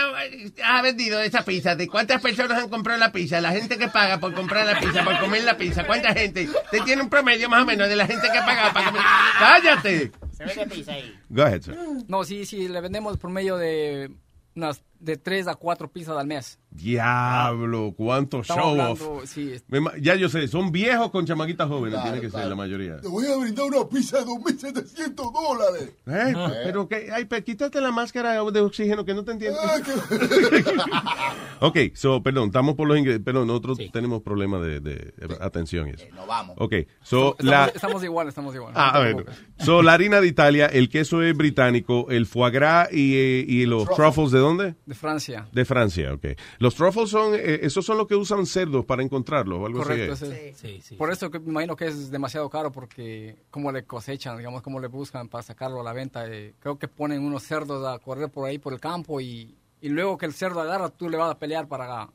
ha 0.65 0.83
vendido 0.83 1.21
esa 1.21 1.45
pizza? 1.45 1.77
¿De 1.77 1.87
cuántas 1.87 2.21
personas 2.21 2.63
han 2.63 2.69
comprado 2.69 2.99
la 2.99 3.13
pizza? 3.13 3.41
La 3.41 3.53
gente 3.53 3.79
que 3.79 3.89
paga 3.89 4.19
por 4.19 4.35
comprar 4.35 4.67
la 4.67 4.81
pizza, 4.81 5.05
por 5.05 5.19
comer 5.21 5.45
la 5.45 5.57
pizza. 5.57 5.87
¿Cuánta 5.87 6.13
gente? 6.13 6.49
Usted 6.49 6.83
tiene 6.85 7.03
un 7.03 7.09
promedio 7.09 7.49
más 7.49 7.63
o 7.63 7.67
menos 7.67 7.89
de 7.89 7.97
la 7.97 8.07
gente 8.07 8.27
que 8.27 8.39
paga 8.41 8.73
para 8.73 8.87
comer. 8.87 9.03
¡Cállate! 9.39 10.13
Se 10.37 10.45
vende 10.45 10.67
pizza 10.67 10.93
ahí. 10.93 11.15
Go 11.29 11.43
ahead, 11.43 11.63
sir. 11.63 11.77
No, 12.09 12.25
sí, 12.25 12.45
sí, 12.45 12.69
le 12.69 12.81
vendemos 12.81 13.17
por 13.17 13.31
medio 13.31 13.57
de 13.57 14.11
unas 14.55 14.83
de 14.99 15.17
3 15.17 15.49
a 15.49 15.55
4 15.55 15.89
pizzas 15.91 16.17
al 16.17 16.27
mes. 16.27 16.59
Diablo, 16.77 17.95
cuánto 17.97 18.41
Estamos 18.41 18.63
show 18.63 18.71
hablando, 18.73 19.13
off. 19.15 19.25
sí, 19.27 19.53
es- 19.53 19.65
Ya 20.01 20.15
yo 20.15 20.29
sé, 20.29 20.47
son 20.49 20.71
viejos 20.73 21.11
con 21.11 21.27
chamaquitas 21.27 21.69
jóvenes, 21.69 21.95
Claro, 22.01 22.13
tiene 22.13 22.21
que 22.27 22.31
ser 22.31 22.47
la 22.49 22.55
mayoría. 22.55 23.01
Te 23.01 23.09
voy 23.09 23.27
a 23.27 23.37
brindar 23.37 23.67
una 23.67 23.89
pizza 23.89 24.19
de 24.19 24.25
2.700 24.27 25.33
dólares. 25.33 25.91
Eh, 26.07 26.33
Ah. 26.37 26.53
Pero 26.65 26.89
que, 26.89 27.09
ay, 27.13 27.25
pero 27.25 27.45
quítate 27.45 27.81
la 27.81 27.91
máscara 27.93 28.33
de 28.33 28.61
oxígeno 28.61 29.05
que 29.05 29.15
no 29.15 29.25
te 29.25 29.33
entiendo. 29.33 29.59
ok, 31.61 31.77
so, 31.95 32.23
perdón, 32.23 32.47
estamos 32.49 32.75
por 32.75 32.87
los 32.89 32.99
ingredientes, 32.99 33.25
perdón, 33.25 33.47
nosotros 33.49 33.79
tenemos 33.93 34.23
problemas 34.23 34.63
de, 34.63 34.81
de 34.81 35.13
atención 35.41 35.89
y 35.89 35.91
eso. 35.91 36.05
No 36.15 36.27
vamos. 36.27 36.57
Ok, 36.59 36.75
so, 37.03 37.37
estamos, 37.39 37.45
la, 37.45 37.67
estamos 37.67 38.05
igual, 38.05 38.29
estamos 38.29 38.55
igual. 38.55 38.73
ah, 38.77 38.91
No 38.95 38.99
a 38.99 39.05
te 39.05 39.15
ver, 39.15 39.27
so, 39.59 39.83
la 39.83 39.93
harina 39.95 40.21
de 40.21 40.27
Italia, 40.27 40.67
el 40.67 40.89
queso 40.89 41.23
es 41.23 41.37
británico, 41.37 42.07
el 42.11 42.27
foie 42.27 42.51
gras 42.51 42.89
y, 42.93 43.15
eh, 43.17 43.45
y 43.47 43.67
los 43.67 43.89
truffles, 43.95 44.31
¿de 44.31 44.39
dónde? 44.39 44.75
De 44.85 44.95
Francia. 44.95 45.49
De 45.53 45.65
Francia, 45.65 46.13
ok. 46.13 46.27
Los 46.67 46.75
truffles 46.75 47.11
son, 47.11 47.33
eh, 47.37 47.61
esos 47.63 47.85
son 47.87 47.97
los 47.97 48.09
que 48.09 48.17
usan 48.17 48.45
cerdos 48.45 48.85
para 48.85 49.01
encontrarlos 49.01 49.61
o 49.61 49.67
algo 49.67 49.79
Correcto, 49.79 50.15
así. 50.15 50.25
ese- 50.27 50.97
Por 50.97 51.13
eso 51.13 51.31
que 51.31 51.39
me 51.39 51.51
imagino 51.51 51.77
que 51.77 51.87
es 51.87 52.11
demasiado 52.11 52.51
caro 52.51 52.73
porque 52.73 53.37
cómo 53.53 53.71
le 53.71 53.85
cosechan, 53.85 54.37
digamos, 54.37 54.63
cómo 54.63 54.81
le 54.81 54.89
buscan 54.89 55.29
para 55.29 55.43
sacarlo 55.45 55.81
a 55.81 55.85
la 55.85 55.93
venta. 55.93 56.27
eh, 56.29 56.55
creo 56.59 56.77
que 56.77 56.89
ponen 56.89 57.23
unos 57.25 57.45
cerdos 57.45 57.87
a 57.87 58.01
correr 58.01 58.31
por 58.31 58.49
ahí 58.49 58.59
por 58.59 58.73
el 58.73 58.81
campo 58.81 59.21
y, 59.21 59.55
y 59.81 59.89
luego 59.91 60.19
que 60.19 60.27
el 60.27 60.33
cerdo 60.33 60.61
agarra, 60.61 60.89
tú 60.89 61.09
le 61.09 61.17
vas 61.17 61.31
a 61.31 61.39
pelear 61.39 61.69
para 61.69 62.09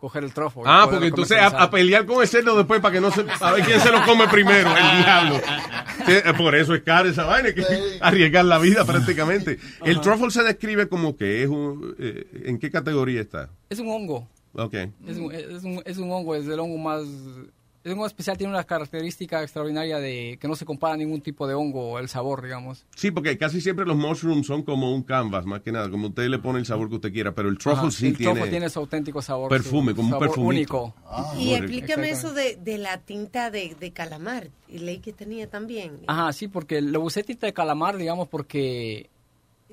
coger 0.00 0.24
el 0.24 0.32
trofo. 0.32 0.62
y 0.62 0.64
Ah, 0.66 0.86
porque 0.90 1.08
entonces 1.08 1.38
a, 1.38 1.70
pelear 1.70 2.06
con 2.06 2.22
el 2.22 2.28
cerdo 2.28 2.56
después 2.56 2.80
para 2.80 2.94
que 2.94 3.00
no 3.00 3.10
se... 3.10 3.24
A 3.40 3.52
ver 3.52 3.64
quién 3.64 3.80
se 3.80 3.92
lo 3.92 4.04
come 4.04 4.26
primero, 4.28 4.70
el 4.70 5.04
diablo. 5.04 5.40
Eh, 6.08 6.22
Por 6.36 6.54
eso 6.54 6.74
es 6.74 6.82
caro 6.82 7.08
esa 7.08 7.24
vaina, 7.24 7.52
que 7.52 7.62
arriesgar 8.00 8.44
la 8.44 8.58
vida 8.58 8.84
prácticamente. 8.84 9.58
El 9.84 10.00
truffle 10.00 10.30
se 10.30 10.42
describe 10.42 10.88
como 10.88 11.16
que 11.16 11.42
es 11.42 11.48
un... 11.48 11.94
eh, 11.98 12.26
¿En 12.46 12.58
qué 12.58 12.70
categoría 12.70 13.20
está? 13.20 13.50
Es 13.68 13.78
un 13.78 13.88
hongo. 13.88 14.26
Ok. 14.54 14.74
Es 15.06 15.16
un, 15.18 15.32
es, 15.32 15.62
un, 15.62 15.82
es 15.84 15.98
un 15.98 16.10
hongo, 16.10 16.34
es 16.34 16.46
el 16.46 16.58
hongo 16.58 16.78
más... 16.78 17.02
Es 17.82 17.86
un 17.86 17.92
hongo 17.98 18.06
especial, 18.06 18.36
tiene 18.36 18.52
una 18.52 18.64
característica 18.64 19.42
extraordinaria 19.42 19.98
de 19.98 20.36
que 20.38 20.46
no 20.46 20.54
se 20.54 20.66
compara 20.66 20.94
a 20.94 20.96
ningún 20.98 21.22
tipo 21.22 21.46
de 21.46 21.54
hongo, 21.54 21.98
el 21.98 22.10
sabor, 22.10 22.42
digamos. 22.42 22.84
Sí, 22.94 23.10
porque 23.10 23.38
casi 23.38 23.62
siempre 23.62 23.86
los 23.86 23.96
mushrooms 23.96 24.46
son 24.46 24.62
como 24.64 24.94
un 24.94 25.02
canvas, 25.02 25.46
más 25.46 25.62
que 25.62 25.72
nada. 25.72 25.90
Como 25.90 26.08
usted 26.08 26.28
le 26.28 26.38
pone 26.38 26.58
el 26.58 26.66
sabor 26.66 26.90
que 26.90 26.96
usted 26.96 27.10
quiera, 27.10 27.34
pero 27.34 27.48
el 27.48 27.56
truffle 27.56 27.80
Ajá, 27.88 27.90
sí 27.90 28.08
el 28.08 28.16
tiene... 28.18 28.32
truffle 28.34 28.50
tiene 28.50 28.68
su 28.68 28.80
auténtico 28.80 29.22
sabor. 29.22 29.48
perfume, 29.48 29.92
su 29.92 29.96
como 29.96 30.14
un 30.14 30.18
perfumito. 30.20 30.44
único. 30.46 30.94
Y 31.38 31.54
explícame 31.54 32.10
eso 32.10 32.34
de, 32.34 32.56
de 32.56 32.76
la 32.76 32.98
tinta 32.98 33.50
de, 33.50 33.74
de 33.80 33.92
calamar. 33.92 34.48
Y 34.68 34.80
leí 34.80 34.98
que 34.98 35.14
tenía 35.14 35.48
también. 35.48 36.00
Ajá, 36.06 36.34
sí, 36.34 36.48
porque 36.48 36.82
lo 36.82 37.00
usé 37.00 37.22
tinta 37.22 37.46
de 37.46 37.54
calamar, 37.54 37.96
digamos, 37.96 38.28
porque... 38.28 39.08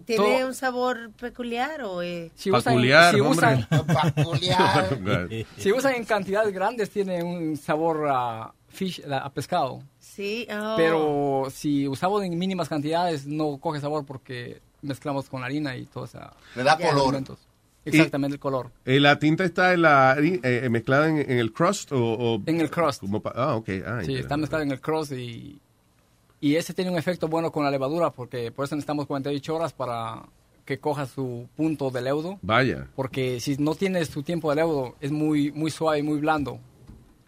¿Tiene 0.05 0.45
un 0.45 0.53
sabor 0.53 1.11
peculiar 1.19 1.81
o 1.83 2.01
es...? 2.01 2.31
Si 2.35 2.49
usan, 2.51 2.73
Peculiar, 2.75 3.13
si 3.13 3.19
hombre. 3.21 3.65
usan, 3.67 3.67
Peculiar. 4.15 5.29
si 5.57 5.71
usan 5.71 5.95
en 5.95 6.05
cantidades 6.05 6.53
grandes, 6.53 6.89
tiene 6.89 7.23
un 7.23 7.57
sabor 7.57 8.07
a, 8.09 8.53
fish, 8.69 9.01
a 9.09 9.29
pescado. 9.31 9.81
Sí, 9.99 10.47
oh. 10.51 10.73
Pero 10.77 11.47
si 11.51 11.87
usamos 11.87 12.23
en 12.23 12.37
mínimas 12.37 12.69
cantidades, 12.69 13.25
no 13.27 13.57
coge 13.57 13.79
sabor 13.79 14.05
porque 14.05 14.61
mezclamos 14.81 15.27
con 15.29 15.41
la 15.41 15.47
harina 15.47 15.75
y 15.75 15.85
todo 15.85 16.05
eso. 16.05 16.19
Le 16.55 16.63
da 16.63 16.77
color. 16.77 17.21
Exactamente, 17.85 18.33
el 18.35 18.39
color. 18.39 18.69
Eh, 18.83 18.99
¿La 18.99 19.17
tinta 19.17 19.45
está 19.45 19.73
en 19.73 19.81
la, 19.83 20.13
hari- 20.15 20.41
eh, 20.43 20.67
mezclada 20.69 21.07
en, 21.07 21.19
en 21.19 21.39
el 21.39 21.53
crust 21.53 21.91
o, 21.93 21.97
o- 22.35 22.41
En 22.45 22.59
el 22.59 22.69
crust. 22.69 22.99
como 22.99 23.21
ah, 23.33 23.55
ok. 23.55 23.69
Ah, 23.85 24.01
Sí, 24.05 24.15
está 24.15 24.35
mezclado 24.35 24.63
en 24.63 24.71
el 24.71 24.81
cross 24.81 25.11
y, 25.13 25.57
y 26.41 26.55
ese 26.55 26.73
tiene 26.73 26.91
un 26.91 26.97
efecto 26.97 27.27
bueno 27.27 27.51
con 27.51 27.63
la 27.63 27.71
levadura 27.71 28.11
porque 28.11 28.51
por 28.51 28.65
eso 28.65 28.75
necesitamos 28.75 29.05
48 29.07 29.55
horas 29.55 29.73
para 29.73 30.23
que 30.65 30.79
coja 30.79 31.05
su 31.05 31.47
punto 31.55 31.89
de 31.91 32.01
leudo. 32.01 32.39
Vaya. 32.41 32.87
Porque 32.95 33.39
si 33.39 33.55
no 33.57 33.73
tiene 33.75 34.03
su 34.05 34.21
tiempo 34.23 34.49
de 34.49 34.57
leudo, 34.57 34.95
es 34.99 35.11
muy, 35.11 35.51
muy 35.51 35.71
suave 35.71 35.99
y 35.99 36.03
muy 36.03 36.19
blando. 36.19 36.59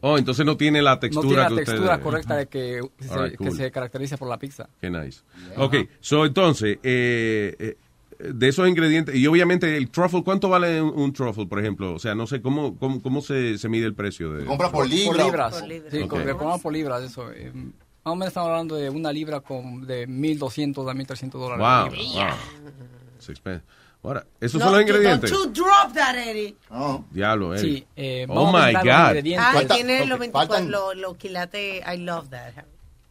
Oh, 0.01 0.17
entonces 0.17 0.45
no 0.45 0.55
tiene 0.57 0.81
la 0.81 0.99
textura 0.99 1.23
no 1.23 1.29
tiene 1.29 1.41
la 1.43 1.47
que 1.49 1.53
usted- 1.55 1.65
textura 1.73 1.99
correcta 2.01 2.35
de 2.37 2.47
que, 2.47 2.81
se, 2.99 3.17
right, 3.17 3.31
que 3.31 3.37
cool. 3.37 3.51
se 3.57 3.71
caracteriza 3.71 4.17
por 4.17 4.27
la 4.29 4.37
pizza. 4.39 4.69
Qué 4.79 4.89
nice. 4.89 5.21
Ok, 5.57 5.75
so 5.99 6.25
entonces, 6.25 6.77
eh, 6.83 7.55
eh, 7.59 7.75
de 8.19 8.47
esos 8.47 8.67
ingredientes, 8.67 9.15
y 9.15 9.25
obviamente 9.27 9.75
el 9.75 9.89
truffle, 9.89 10.23
¿cuánto 10.23 10.47
vale 10.49 10.81
un, 10.81 10.97
un 10.97 11.11
truffle, 11.13 11.45
por 11.47 11.59
ejemplo? 11.59 11.93
O 11.93 11.99
sea, 11.99 12.15
no 12.15 12.27
sé 12.27 12.41
cómo, 12.41 12.77
cómo, 12.77 13.01
cómo 13.01 13.21
se, 13.21 13.57
se 13.57 13.67
mide 13.69 13.85
el 13.85 13.93
precio 13.93 14.31
de... 14.33 14.45
Compra 14.45 14.69
por 14.71 14.81
Por 14.85 14.89
libra. 14.89 15.23
libras. 15.25 15.59
Por 15.59 15.67
libras. 15.67 15.91
Sí, 15.93 16.01
Ok. 16.01 16.09
con- 16.09 16.25
le 16.25 16.31
cobramos 16.33 16.61
por 16.61 16.73
libras, 16.73 17.03
eso. 17.03 17.31
eh, 17.33 17.51
más 18.09 18.13
o 18.13 18.15
menos 18.15 18.27
estamos 18.29 18.49
hablando 18.49 18.75
de 18.75 18.89
una 18.89 19.11
libra 19.11 19.39
con 19.39 19.85
de 19.85 20.07
1.200 20.07 20.89
a 20.89 20.93
1.300 20.93 21.31
dólares. 21.31 21.59
Wow, 21.59 22.23
wow. 22.23 22.33
It's 23.17 23.29
expensive. 23.29 23.63
Ahora, 24.01 24.25
esos 24.39 24.59
No, 24.59 24.65
son 24.65 24.73
los 24.75 24.81
ingredientes. 24.83 25.29
Don't 25.29 25.53
you 25.55 25.63
drop 25.63 25.93
that, 25.93 26.15
Eddie. 26.15 26.55
Diablo, 27.11 27.53
eh. 27.53 27.57
Sí, 27.59 27.85
eh, 27.97 28.25
oh 28.29 28.51
my 28.51 28.71
los 28.71 28.83
God. 28.83 29.07
ingredientes. 29.09 29.45
Ah, 29.45 29.51
Falta- 29.53 29.75
tiene 29.75 30.05
los 30.05 30.19
24, 30.19 30.55
faltan- 30.55 30.69
lo, 30.69 30.93
lo 30.93 31.13
quilates. 31.17 31.83
I 31.85 31.97
love 31.97 32.29
that. 32.29 32.53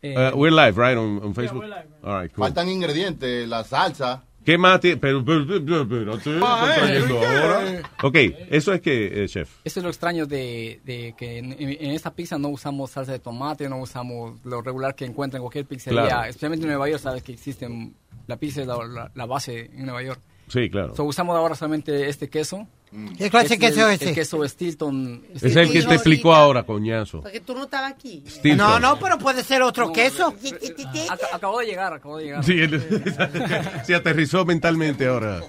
Eh, 0.01 0.15
Uh, 0.17 0.37
we're 0.37 0.51
live, 0.55 0.79
right, 0.81 0.97
on, 0.97 1.21
on 1.23 1.35
Facebook? 1.35 1.61
we're 1.63 1.69
live. 1.69 1.89
All 2.03 2.15
right, 2.21 2.33
cool. 2.33 2.43
Faltan 2.45 2.69
ingredientes, 2.69 3.47
la 3.49 3.65
salsa. 3.65 4.23
¿Qué 4.45 4.57
más 4.57 4.81
tiene? 4.81 4.97
Pero, 4.97 5.23
pero, 5.25 5.45
pero, 5.47 5.87
pero, 5.89 6.19
¿qué 6.19 6.39
Ah, 6.43 6.67
está 6.71 6.75
eh, 6.75 6.79
trayendo 6.81 7.21
¿qué? 7.21 7.27
ahora? 7.27 7.91
Ok, 8.03 8.17
eso 8.51 8.73
es 8.73 8.81
que, 8.81 9.25
eh, 9.25 9.29
chef. 9.29 9.51
Eso 9.65 9.81
es 9.81 9.85
lo 9.85 9.91
extraño 9.91 10.25
de, 10.27 10.81
de 10.85 11.15
que 11.19 11.39
en, 11.39 11.53
en- 11.53 11.77
en 11.85 11.91
esta 11.91 12.15
pizza 12.15 12.39
no 12.39 12.49
usamos 12.49 12.91
salsa 12.91 13.13
de 13.13 13.19
tomate, 13.19 13.69
no 13.69 13.79
usamos 13.81 14.39
lo 14.45 14.63
regular 14.63 14.95
que 14.95 15.05
encuentra 15.05 15.37
en 15.39 15.43
cualquier 15.43 15.67
pizzería. 15.67 16.07
Claro. 16.07 16.25
Especialmente 16.29 16.65
en 16.65 16.69
Nueva 16.71 16.89
York, 16.89 17.03
sabes 17.03 17.23
que 17.23 17.33
existen, 17.33 17.95
la 18.27 18.37
pizza 18.39 18.63
es 18.63 18.67
la, 18.67 18.77
la- 18.87 19.11
la 19.15 19.27
base 19.27 19.71
en 19.75 19.85
Nueva 19.85 20.03
York. 20.03 20.21
Sí, 20.49 20.71
claro. 20.71 20.95
So, 20.97 21.05
usamos 21.05 21.37
ahora 21.37 21.55
solamente 21.55 22.09
este 22.09 22.31
queso 22.31 22.67
¿Qué 23.19 23.29
clase 23.31 23.49
de 23.51 23.59
queso 23.59 23.89
es 23.89 24.01
ese? 24.01 24.09
El 24.11 24.15
queso 24.15 24.49
Stilton. 24.49 25.25
Es 25.35 25.43
el 25.57 25.71
que 25.71 25.83
te 25.83 25.95
explicó 25.95 26.35
ahora, 26.35 26.63
coñazo. 26.65 27.21
Porque 27.21 27.41
tú 27.41 27.55
no 27.55 27.65
estabas 27.65 27.93
aquí. 27.93 28.25
Stilton. 28.27 28.57
No, 28.59 28.81
no, 28.81 28.99
pero 28.99 29.19
puede 29.19 29.43
ser 29.45 29.63
otro 29.63 29.93
queso. 29.93 30.33
Ac- 30.33 31.19
acabó 31.33 31.61
de 31.61 31.67
llegar, 31.67 31.93
acabó 31.93 32.19
de 32.19 32.25
llegar. 32.25 32.45
Sí, 32.45 32.59
se 33.85 33.95
aterrizó 33.95 34.45
mentalmente 34.45 35.07
ahora. 35.07 35.43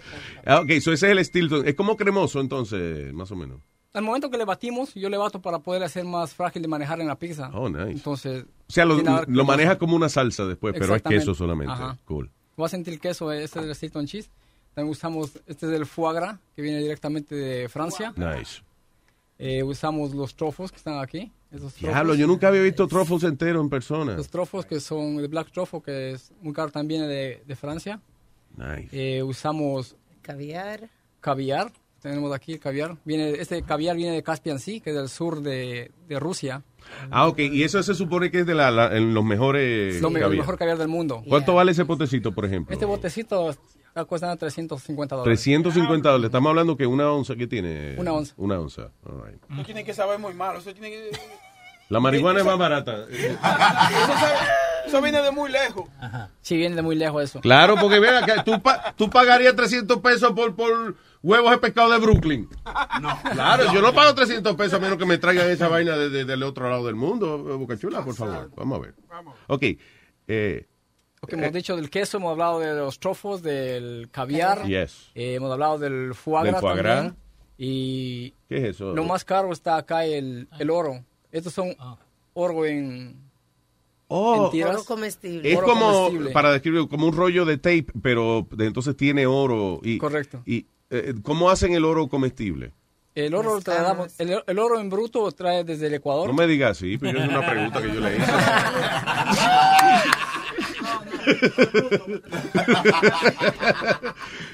Ah, 0.45 0.59
ok, 0.61 0.71
so 0.81 0.91
ese 0.93 1.07
es 1.07 1.11
el 1.17 1.25
Stilton. 1.25 1.67
Es 1.67 1.75
como 1.75 1.95
cremoso 1.95 2.39
entonces, 2.39 3.13
más 3.13 3.31
o 3.31 3.35
menos. 3.35 3.59
Al 3.93 4.03
momento 4.03 4.29
que 4.29 4.37
le 4.37 4.45
batimos, 4.45 4.93
yo 4.93 5.09
le 5.09 5.17
bato 5.17 5.41
para 5.41 5.59
poder 5.59 5.81
hacer 5.83 6.03
más 6.05 6.33
frágil 6.33 6.61
de 6.61 6.67
manejar 6.67 7.01
en 7.01 7.07
la 7.07 7.17
pizza. 7.17 7.49
Oh, 7.53 7.69
nice. 7.69 7.91
Entonces, 7.91 8.45
O 8.67 8.71
sea, 8.71 8.85
lo, 8.85 9.01
lo 9.25 9.45
maneja 9.45 9.77
como 9.79 9.95
una 9.95 10.09
salsa 10.09 10.45
después, 10.45 10.75
pero 10.77 10.95
es 10.95 11.01
queso 11.01 11.33
solamente. 11.33 11.73
Ajá. 11.73 11.97
Cool. 12.05 12.29
Voy 12.55 12.65
a 12.65 12.69
sentir 12.69 12.93
el 12.93 12.99
queso, 12.99 13.31
este 13.31 13.59
es 13.59 13.65
el 13.65 13.75
Stilton 13.75 14.05
Cheese. 14.05 14.29
También 14.73 14.91
usamos, 14.91 15.31
este 15.47 15.65
es 15.67 15.71
el 15.73 15.85
foie 15.85 16.15
gras, 16.15 16.37
que 16.55 16.61
viene 16.61 16.79
directamente 16.79 17.35
de 17.35 17.67
Francia. 17.69 18.13
Nice. 18.15 18.61
Eh, 19.37 19.63
usamos 19.63 20.13
los 20.13 20.35
trofos 20.35 20.71
que 20.71 20.77
están 20.77 20.99
aquí. 20.99 21.31
Esos 21.51 21.75
Diablo, 21.75 21.99
trofos. 22.01 22.17
yo 22.17 22.27
nunca 22.27 22.47
había 22.49 22.61
visto 22.61 22.87
truffles 22.87 23.23
enteros 23.23 23.63
en 23.63 23.69
persona. 23.69 24.13
Los 24.15 24.29
trofos 24.29 24.65
que 24.65 24.79
son 24.79 25.17
de 25.17 25.27
Black 25.27 25.51
Truffle, 25.51 25.81
que 25.81 26.11
es 26.11 26.31
muy 26.41 26.53
caro 26.53 26.71
también 26.71 27.01
de, 27.07 27.41
de 27.45 27.55
Francia. 27.55 27.99
Nice. 28.57 28.89
Eh, 28.91 29.23
usamos 29.23 29.95
Caviar. 30.21 30.89
caviar. 31.21 31.71
Tenemos 32.01 32.33
aquí 32.33 32.53
el 32.53 32.59
caviar. 32.59 32.95
Viene, 33.03 33.31
este 33.31 33.61
caviar 33.63 33.95
viene 33.97 34.13
de 34.13 34.23
Caspian 34.23 34.59
Sea, 34.59 34.79
que 34.79 34.91
es 34.91 34.95
del 34.95 35.09
sur 35.09 35.41
de, 35.41 35.91
de 36.07 36.19
Rusia. 36.19 36.63
Ah, 37.11 37.27
ok. 37.27 37.39
Y 37.39 37.63
eso 37.63 37.81
se 37.83 37.93
supone 37.93 38.31
que 38.31 38.39
es 38.41 38.45
de 38.45 38.55
la, 38.55 38.71
la- 38.71 38.95
en 38.95 39.13
los 39.13 39.23
mejores 39.25 40.01
Lo 40.01 40.07
el 40.09 40.37
mejor 40.37 40.57
caviar 40.57 40.77
del 40.77 40.87
mundo. 40.87 41.21
¿Cuánto 41.27 41.55
vale 41.55 41.71
ese 41.73 41.83
potecito, 41.85 42.33
por 42.33 42.45
ejemplo? 42.45 42.71
Este 42.73 42.85
botecito 42.85 43.53
está 43.99 44.09
costando 44.09 44.37
350 44.37 45.15
dólares. 45.15 45.39
350 45.41 46.09
dólares. 46.09 46.25
Estamos 46.29 46.49
hablando 46.49 46.77
que 46.77 46.85
una 46.85 47.11
onza, 47.11 47.35
¿qué 47.35 47.47
tiene? 47.47 47.95
Una 47.97 48.13
onza. 48.13 48.33
Una 48.37 48.59
onza. 48.59 48.91
All 49.05 49.23
right. 49.25 49.41
Eso 49.51 49.63
tiene 49.63 49.83
que 49.83 49.93
saber 49.93 50.19
muy 50.19 50.33
malo. 50.33 50.59
Eso 50.59 50.71
tiene 50.73 50.89
que... 50.89 51.11
La 51.89 51.99
marihuana 51.99 52.39
es 52.39 52.45
más 52.45 52.57
barata. 52.57 52.97
Eso, 53.09 53.37
sabe- 53.39 54.35
eso 54.85 55.01
viene 55.01 55.21
de 55.21 55.31
muy 55.31 55.51
lejos. 55.51 55.87
Sí, 56.41 56.55
viene 56.55 56.75
de 56.75 56.81
muy 56.83 56.95
lejos 56.95 57.23
eso. 57.23 57.41
Claro, 57.41 57.75
porque 57.79 57.99
vea 57.99 58.23
que 58.23 58.43
tú, 58.43 58.59
pa- 58.61 58.93
tú 58.95 59.09
pagarías 59.09 59.55
300 59.55 59.97
pesos 59.99 60.31
por, 60.33 60.55
por 60.55 60.95
huevos 61.21 61.51
de 61.51 61.57
pescado 61.57 61.91
de 61.91 61.97
Brooklyn. 61.99 62.47
No. 63.01 63.19
Claro, 63.33 63.73
yo 63.73 63.81
no 63.81 63.91
pago 63.93 64.13
300 64.15 64.55
pesos 64.55 64.75
a 64.75 64.79
menos 64.79 64.97
que 64.97 65.05
me 65.05 65.17
traigan 65.17 65.49
esa 65.49 65.67
vaina 65.67 65.95
de- 65.97 66.09
de- 66.09 66.25
del 66.25 66.41
otro 66.43 66.69
lado 66.69 66.85
del 66.85 66.95
mundo. 66.95 67.37
Boca 67.57 67.75
Chula, 67.77 68.03
por 68.05 68.15
favor. 68.15 68.49
Vamos 68.55 68.77
a 68.79 68.81
ver. 68.81 68.95
Ok. 69.47 69.63
Eh, 70.27 70.67
Ok, 71.21 71.33
hemos 71.33 71.51
dicho 71.51 71.75
del 71.75 71.89
queso, 71.89 72.17
hemos 72.17 72.31
hablado 72.31 72.59
de 72.59 72.73
los 72.75 72.99
trofos, 72.99 73.41
del 73.41 74.07
caviar. 74.11 74.65
Yes. 74.65 75.11
eh, 75.15 75.35
hemos 75.35 75.51
hablado 75.51 75.77
del 75.77 76.13
foie 76.15 76.43
Del 76.43 76.51
gras 76.51 76.61
foie 76.61 76.75
gras. 76.77 76.95
también. 76.97 77.15
Y 77.57 78.31
¿Qué 78.47 78.57
es 78.57 78.63
eso? 78.75 78.93
lo 78.95 79.03
más 79.03 79.25
caro 79.25 79.51
está 79.51 79.75
acá 79.77 80.05
el, 80.05 80.47
el 80.59 80.69
oro. 80.69 81.03
Estos 81.31 81.53
son 81.53 81.75
oro 82.33 82.65
en, 82.65 83.27
Oh. 84.11 84.49
Oro 84.51 84.83
comestible. 84.85 85.51
es 85.51 85.55
Oro 85.57 85.67
como, 85.67 85.91
comestible. 85.91 86.31
para 86.31 86.51
describirlo, 86.51 86.89
como 86.89 87.05
un 87.05 87.13
rollo 87.15 87.45
de 87.45 87.57
tape, 87.57 87.85
pero 88.01 88.47
de- 88.49 88.65
entonces 88.65 88.97
tiene 88.97 89.27
oro. 89.27 89.79
Y, 89.83 89.99
Correcto. 89.99 90.41
¿Y 90.47 90.65
eh, 90.89 91.13
cómo 91.21 91.51
hacen 91.51 91.73
el 91.75 91.85
oro 91.85 92.07
comestible? 92.07 92.71
El 93.13 93.35
oro, 93.35 93.53
lo 93.55 93.61
traemos- 93.61 94.15
el, 94.19 94.41
el 94.47 94.59
oro 94.59 94.79
en 94.79 94.89
bruto 94.89 95.31
trae 95.33 95.63
desde 95.63 95.87
el 95.87 95.93
Ecuador. 95.95 96.25
No 96.27 96.33
me 96.33 96.47
digas 96.47 96.71
así, 96.71 96.97
pero 96.97 97.19
es 97.21 97.29
una 97.29 97.45
pregunta 97.45 97.81
que 97.83 97.87
yo 97.93 97.99
le 97.99 98.15
hice. 98.17 98.25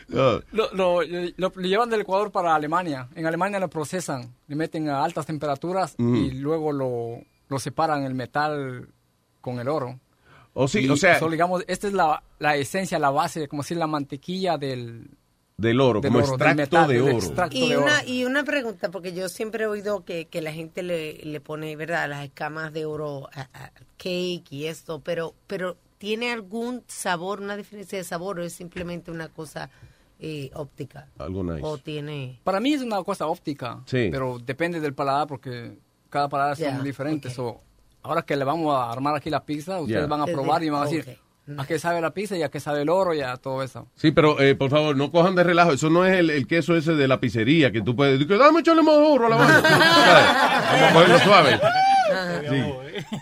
No. 0.07 0.41
Lo, 0.51 0.71
lo- 0.73 1.01
lo- 1.03 1.51
lo 1.55 1.61
llevan 1.61 1.89
del 1.89 2.01
Ecuador 2.01 2.31
para 2.31 2.55
Alemania. 2.55 3.07
En 3.15 3.25
Alemania 3.25 3.59
lo 3.59 3.69
procesan, 3.69 4.33
le 4.47 4.55
meten 4.55 4.89
a 4.89 5.03
altas 5.03 5.25
temperaturas 5.25 5.95
Mm. 5.97 6.15
y 6.15 6.31
luego 6.31 6.71
lo, 6.71 7.19
lo 7.49 7.59
separan 7.59 8.03
el 8.03 8.13
metal 8.13 8.87
con 9.41 9.59
el 9.59 9.67
oro. 9.67 9.99
O 10.53 10.67
sí, 10.67 10.85
Y 10.85 10.89
o 10.89 10.95
sea, 10.95 11.17
eso, 11.17 11.29
digamos, 11.29 11.63
esta 11.67 11.87
es 11.87 11.93
la, 11.93 12.23
la 12.39 12.55
esencia, 12.55 12.97
la 12.97 13.09
base, 13.09 13.47
como 13.47 13.61
decir, 13.61 13.75
la 13.77 13.87
mantequilla 13.87 14.57
del, 14.57 15.09
del 15.57 15.81
oro, 15.81 15.99
del 15.99 16.11
como 16.13 16.23
oro, 16.23 16.37
del 16.37 16.47
extracto 16.59 16.77
metal, 16.77 16.87
de 16.87 17.01
oro. 17.01 17.11
extracto 17.17 17.57
Y 17.57 17.69
de 17.69 17.75
oro. 17.77 17.85
una, 17.85 18.05
y 18.05 18.23
una 18.25 18.43
pregunta, 18.45 18.89
porque 18.89 19.11
yo 19.13 19.27
siempre 19.27 19.65
he 19.65 19.67
oído 19.67 20.05
que, 20.05 20.25
que 20.27 20.41
la 20.41 20.53
gente 20.53 20.81
le, 20.81 21.17
le 21.25 21.41
pone, 21.41 21.75
¿verdad?, 21.75 22.07
las 22.09 22.23
escamas 22.23 22.71
de 22.71 22.85
oro 22.85 23.27
a, 23.33 23.41
a 23.53 23.71
cake 23.97 24.45
y 24.51 24.67
esto, 24.67 25.01
pero, 25.01 25.33
pero 25.45 25.75
¿tiene 25.97 26.31
algún 26.31 26.83
sabor, 26.87 27.41
una 27.41 27.55
diferencia 27.57 27.97
de 27.97 28.03
sabor 28.03 28.39
o 28.39 28.43
es 28.43 28.53
simplemente 28.53 29.11
una 29.11 29.29
cosa 29.29 29.69
eh, 30.19 30.49
óptica? 30.53 31.07
Algo 31.17 31.43
nice. 31.43 31.59
¿O 31.63 31.77
tiene...? 31.77 32.39
Para 32.43 32.59
mí 32.59 32.73
es 32.73 32.81
una 32.81 33.03
cosa 33.03 33.27
óptica, 33.27 33.79
Sí. 33.85 34.09
pero 34.11 34.39
depende 34.39 34.79
del 34.79 34.93
paladar 34.93 35.27
porque 35.27 35.77
cada 36.09 36.29
paladar 36.29 36.57
Ya, 36.57 36.75
son 36.75 36.83
diferentes. 36.83 37.37
O 37.39 37.61
ahora 38.03 38.21
que 38.21 38.35
le 38.35 38.43
vamos 38.45 38.73
a 38.75 38.91
armar 38.91 39.15
aquí 39.15 39.29
la 39.29 39.43
pizza, 39.43 39.79
ustedes 39.79 40.07
van 40.07 40.21
a 40.21 40.25
probar 40.25 40.63
y 40.63 40.69
van 40.69 40.83
a 40.83 40.85
decir 40.85 41.17
a 41.57 41.65
qué 41.67 41.77
sabe 41.77 42.01
la 42.01 42.11
pizza 42.11 42.35
y 42.35 42.41
a 42.41 42.49
qué 42.49 42.59
sabe 42.59 42.81
el 42.81 42.89
oro 42.89 43.13
y 43.13 43.21
a 43.21 43.37
todo 43.37 43.61
eso. 43.61 43.87
Sí, 43.95 44.11
pero 44.11 44.39
eh, 44.41 44.55
por 44.55 44.71
favor, 44.71 44.95
no 44.97 45.11
cojan 45.11 45.35
de 45.35 45.43
relajo. 45.43 45.73
Eso 45.73 45.89
no 45.91 46.03
es 46.05 46.17
el, 46.17 46.29
el 46.31 46.47
queso 46.47 46.75
ese 46.75 46.93
de 46.93 47.07
la 47.07 47.19
pizzería 47.19 47.71
que 47.71 47.81
tú 47.81 47.95
puedes 47.95 48.17
decir, 48.19 48.37
dame 48.37 48.61
echarle 48.61 48.81
más 48.81 48.95
oro 48.95 49.27
a 49.27 49.29
la 49.29 49.35
vaina. 49.35 49.61
Vamos 49.61 50.89
a 50.89 50.93
cogerlo 50.93 51.19
suave. 51.19 51.59
Sí. 52.49 52.63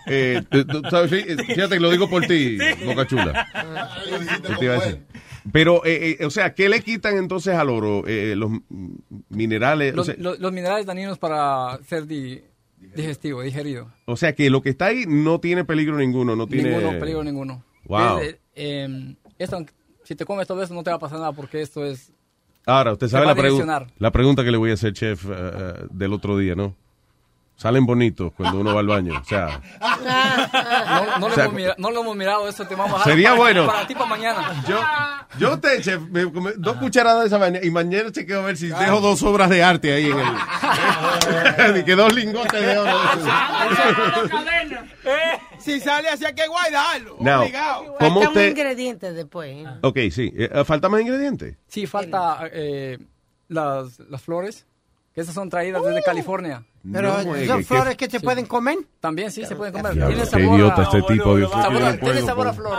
Eh, 0.06 0.42
tú- 0.50 0.64
tú 0.66 0.82
sabes, 0.90 1.10
fí- 1.10 1.24
eh, 1.26 1.36
fíjate 1.54 1.74
que 1.74 1.80
lo 1.80 1.90
digo 1.90 2.08
por 2.08 2.26
ti, 2.26 2.58
Boca 2.84 3.06
Chula. 3.06 3.46
Pero, 5.52 5.84
eh, 5.84 6.16
eh, 6.20 6.24
o 6.24 6.30
sea, 6.30 6.54
¿qué 6.54 6.68
le 6.68 6.80
quitan 6.80 7.16
entonces 7.16 7.54
al 7.54 7.68
oro? 7.68 8.04
Eh, 8.06 8.34
los 8.36 8.50
minerales. 9.28 9.94
Los, 9.94 10.08
o, 10.08 10.12
sea, 10.12 10.20
los- 10.22 10.38
los 10.38 10.52
minerales 10.52 10.86
dañinos 10.86 11.18
para 11.18 11.78
ser 11.86 12.06
di- 12.06 12.42
digestivo, 12.94 13.42
digerido. 13.42 13.90
o 14.06 14.16
sea, 14.16 14.34
que 14.34 14.48
lo 14.50 14.62
que 14.62 14.70
está 14.70 14.86
ahí 14.86 15.04
no 15.06 15.40
tiene 15.40 15.64
peligro 15.64 15.96
ninguno. 15.98 16.34
No 16.36 16.46
tiene... 16.46 16.70
Ninguno, 16.70 16.98
peligro 16.98 17.24
ninguno. 17.24 17.64
Wow. 17.86 18.20
Eh, 18.54 19.14
esto, 19.38 19.64
si 20.04 20.14
te 20.14 20.24
comes 20.24 20.46
todo 20.46 20.62
eso 20.62 20.72
no 20.74 20.82
te 20.82 20.90
va 20.90 20.96
a 20.96 21.00
pasar 21.00 21.18
nada 21.18 21.32
porque 21.32 21.60
esto 21.60 21.84
es... 21.84 22.12
Ahora, 22.66 22.92
usted 22.92 23.06
Te 23.08 23.10
sabe 23.10 23.26
la, 23.26 23.34
pregu- 23.36 23.86
la 23.98 24.10
pregunta 24.10 24.42
que 24.44 24.50
le 24.50 24.56
voy 24.56 24.70
a 24.70 24.74
hacer, 24.74 24.94
chef, 24.94 25.26
eh, 25.30 25.74
del 25.90 26.14
otro 26.14 26.38
día, 26.38 26.54
¿no? 26.54 26.74
Salen 27.56 27.86
bonitos 27.86 28.32
cuando 28.36 28.58
uno 28.60 28.74
va 28.74 28.80
al 28.80 28.86
baño. 28.88 29.14
O 29.20 29.24
sea, 29.24 29.60
No, 29.80 31.18
no, 31.20 31.26
O 31.26 31.28
lo, 31.28 31.34
sea, 31.34 31.44
hemos 31.44 31.54
mira- 31.56 31.74
no 31.78 31.90
lo 31.92 32.00
hemos 32.00 32.16
mirado, 32.16 32.48
eso 32.48 32.66
te 32.66 32.74
vamos 32.74 33.00
a 33.00 33.04
Sería 33.04 33.28
para, 33.30 33.40
bueno. 33.40 33.66
para 33.66 33.86
ti 33.86 33.94
para 33.94 34.06
mañana. 34.06 34.64
Yo, 34.68 34.80
yo 35.38 35.60
te 35.60 35.76
eché 35.76 35.98
me 35.98 36.30
comí 36.32 36.50
dos 36.56 36.76
cucharadas 36.78 37.20
de 37.22 37.26
esa 37.28 37.38
vaina 37.38 37.60
y 37.62 37.70
mañana 37.70 38.10
chequeo 38.10 38.40
a 38.40 38.44
ver 38.46 38.56
si 38.56 38.66
dejo 38.68 39.00
dos 39.00 39.22
obras 39.22 39.48
de 39.50 39.62
arte 39.62 39.92
ahí 39.94 40.10
en 40.10 40.18
el. 40.18 41.76
y 41.80 41.84
que 41.84 41.94
dos 41.94 42.12
lingotes 42.12 42.60
de 42.60 42.76
oro. 42.78 42.98
Si 45.58 45.80
sale 45.80 46.08
así 46.08 46.24
hay 46.24 46.34
que 46.34 46.46
guardarlo. 46.48 47.16
¿cómo 47.16 48.20
Faltan 48.20 48.28
usted- 48.28 48.50
ingredientes 48.50 49.14
después. 49.14 49.50
¿eh? 49.56 49.66
Ok, 49.82 49.98
sí. 50.10 50.32
Eh, 50.36 50.64
¿Falta 50.64 50.88
más 50.88 51.00
ingredientes? 51.00 51.56
Sí, 51.68 51.86
falta 51.86 52.40
eh, 52.52 52.98
las, 53.48 53.98
las 54.00 54.20
flores, 54.22 54.66
que 55.14 55.20
esas 55.20 55.34
son 55.34 55.48
traídas 55.48 55.82
desde 55.84 56.02
California. 56.02 56.64
Pero 56.92 57.14
son 57.46 57.64
flores 57.64 57.96
que 57.96 58.10
se 58.10 58.20
pueden 58.20 58.46
comer. 58.46 58.76
También 59.00 59.30
sí 59.30 59.44
se 59.46 59.54
pueden 59.56 59.72
comer. 59.72 59.94
Diablo, 59.94 60.14
Tiene 60.14 60.22
qué 60.24 60.30
sabor 60.30 60.58
idiota 60.58 60.80
a, 60.80 60.84
este 60.84 61.02
tipo, 61.14 61.36
Dios 61.36 61.50
mío, 61.54 61.62
sabor 61.62 61.78
yo 61.80 61.86
a- 61.86 61.92
no 61.92 61.98
tiene 61.98 62.14
puedo, 62.14 62.26
sabor 62.26 62.48
a 62.48 62.52
flor. 62.52 62.72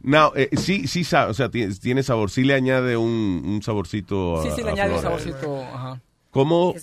No, 0.00 0.32
eh, 0.34 0.48
sí, 0.56 0.88
sí 0.88 1.04
sabe, 1.04 1.30
o 1.30 1.34
sea, 1.34 1.48
tiene, 1.50 1.74
tiene 1.76 2.02
sabor. 2.02 2.30
Sí 2.30 2.42
le 2.42 2.54
añade 2.54 2.96
un, 2.96 3.42
un 3.46 3.62
saborcito 3.62 4.40
a 4.40 4.42
Sí, 4.44 4.48
sí, 4.56 4.62
le 4.62 4.70
a 4.70 4.72
añade 4.72 4.94
un 4.94 5.00
flor. 5.00 5.20
saborcito. 5.20 5.62
Ajá. 5.62 6.00
¿Cómo? 6.30 6.74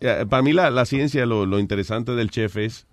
eh, 0.00 0.24
para 0.30 0.42
mí 0.42 0.52
la, 0.52 0.70
la 0.70 0.86
ciencia, 0.86 1.26
lo, 1.26 1.44
lo 1.44 1.58
interesante 1.58 2.12
del 2.12 2.30
chef 2.30 2.56
es 2.56 2.86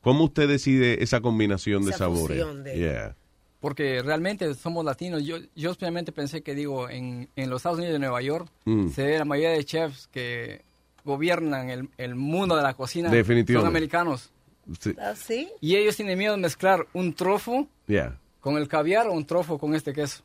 cómo 0.00 0.24
usted 0.24 0.48
decide 0.48 1.02
esa 1.04 1.20
combinación 1.20 1.84
de 1.84 1.90
Esa 1.90 1.98
sabores. 1.98 2.38
fusión 2.42 2.64
de- 2.64 2.76
Yeah. 2.78 3.16
Porque 3.60 4.00
realmente 4.02 4.54
somos 4.54 4.84
latinos. 4.84 5.22
Yo, 5.22 5.36
yo 5.54 5.70
especialmente 5.70 6.12
pensé 6.12 6.42
que, 6.42 6.54
digo, 6.54 6.88
en, 6.88 7.28
en 7.36 7.50
los 7.50 7.58
Estados 7.58 7.78
Unidos 7.78 7.92
de 7.94 7.98
Nueva 7.98 8.22
York, 8.22 8.48
Mm. 8.64 8.88
se 8.88 9.04
ve 9.04 9.18
la 9.18 9.24
mayoría 9.26 9.50
de 9.50 9.64
chefs 9.64 10.06
que 10.08 10.62
gobiernan 11.04 11.70
el, 11.70 11.88
el 11.98 12.14
mundo 12.14 12.56
de 12.56 12.62
la 12.62 12.74
cocina 12.74 13.10
Definitivamente. 13.10 13.60
son 13.60 13.66
americanos. 13.68 14.30
Sí. 14.78 14.94
¿Ah, 15.00 15.14
sí? 15.16 15.48
Y 15.60 15.76
ellos 15.76 15.96
tienen 15.96 16.16
miedo 16.18 16.34
de 16.34 16.40
mezclar 16.40 16.86
un 16.94 17.12
trofo 17.14 17.66
Yeah. 17.86 18.18
con 18.40 18.56
el 18.56 18.68
caviar 18.68 19.08
o 19.08 19.12
un 19.12 19.24
trofo 19.26 19.58
con 19.58 19.74
este 19.74 19.92
queso. 19.92 20.22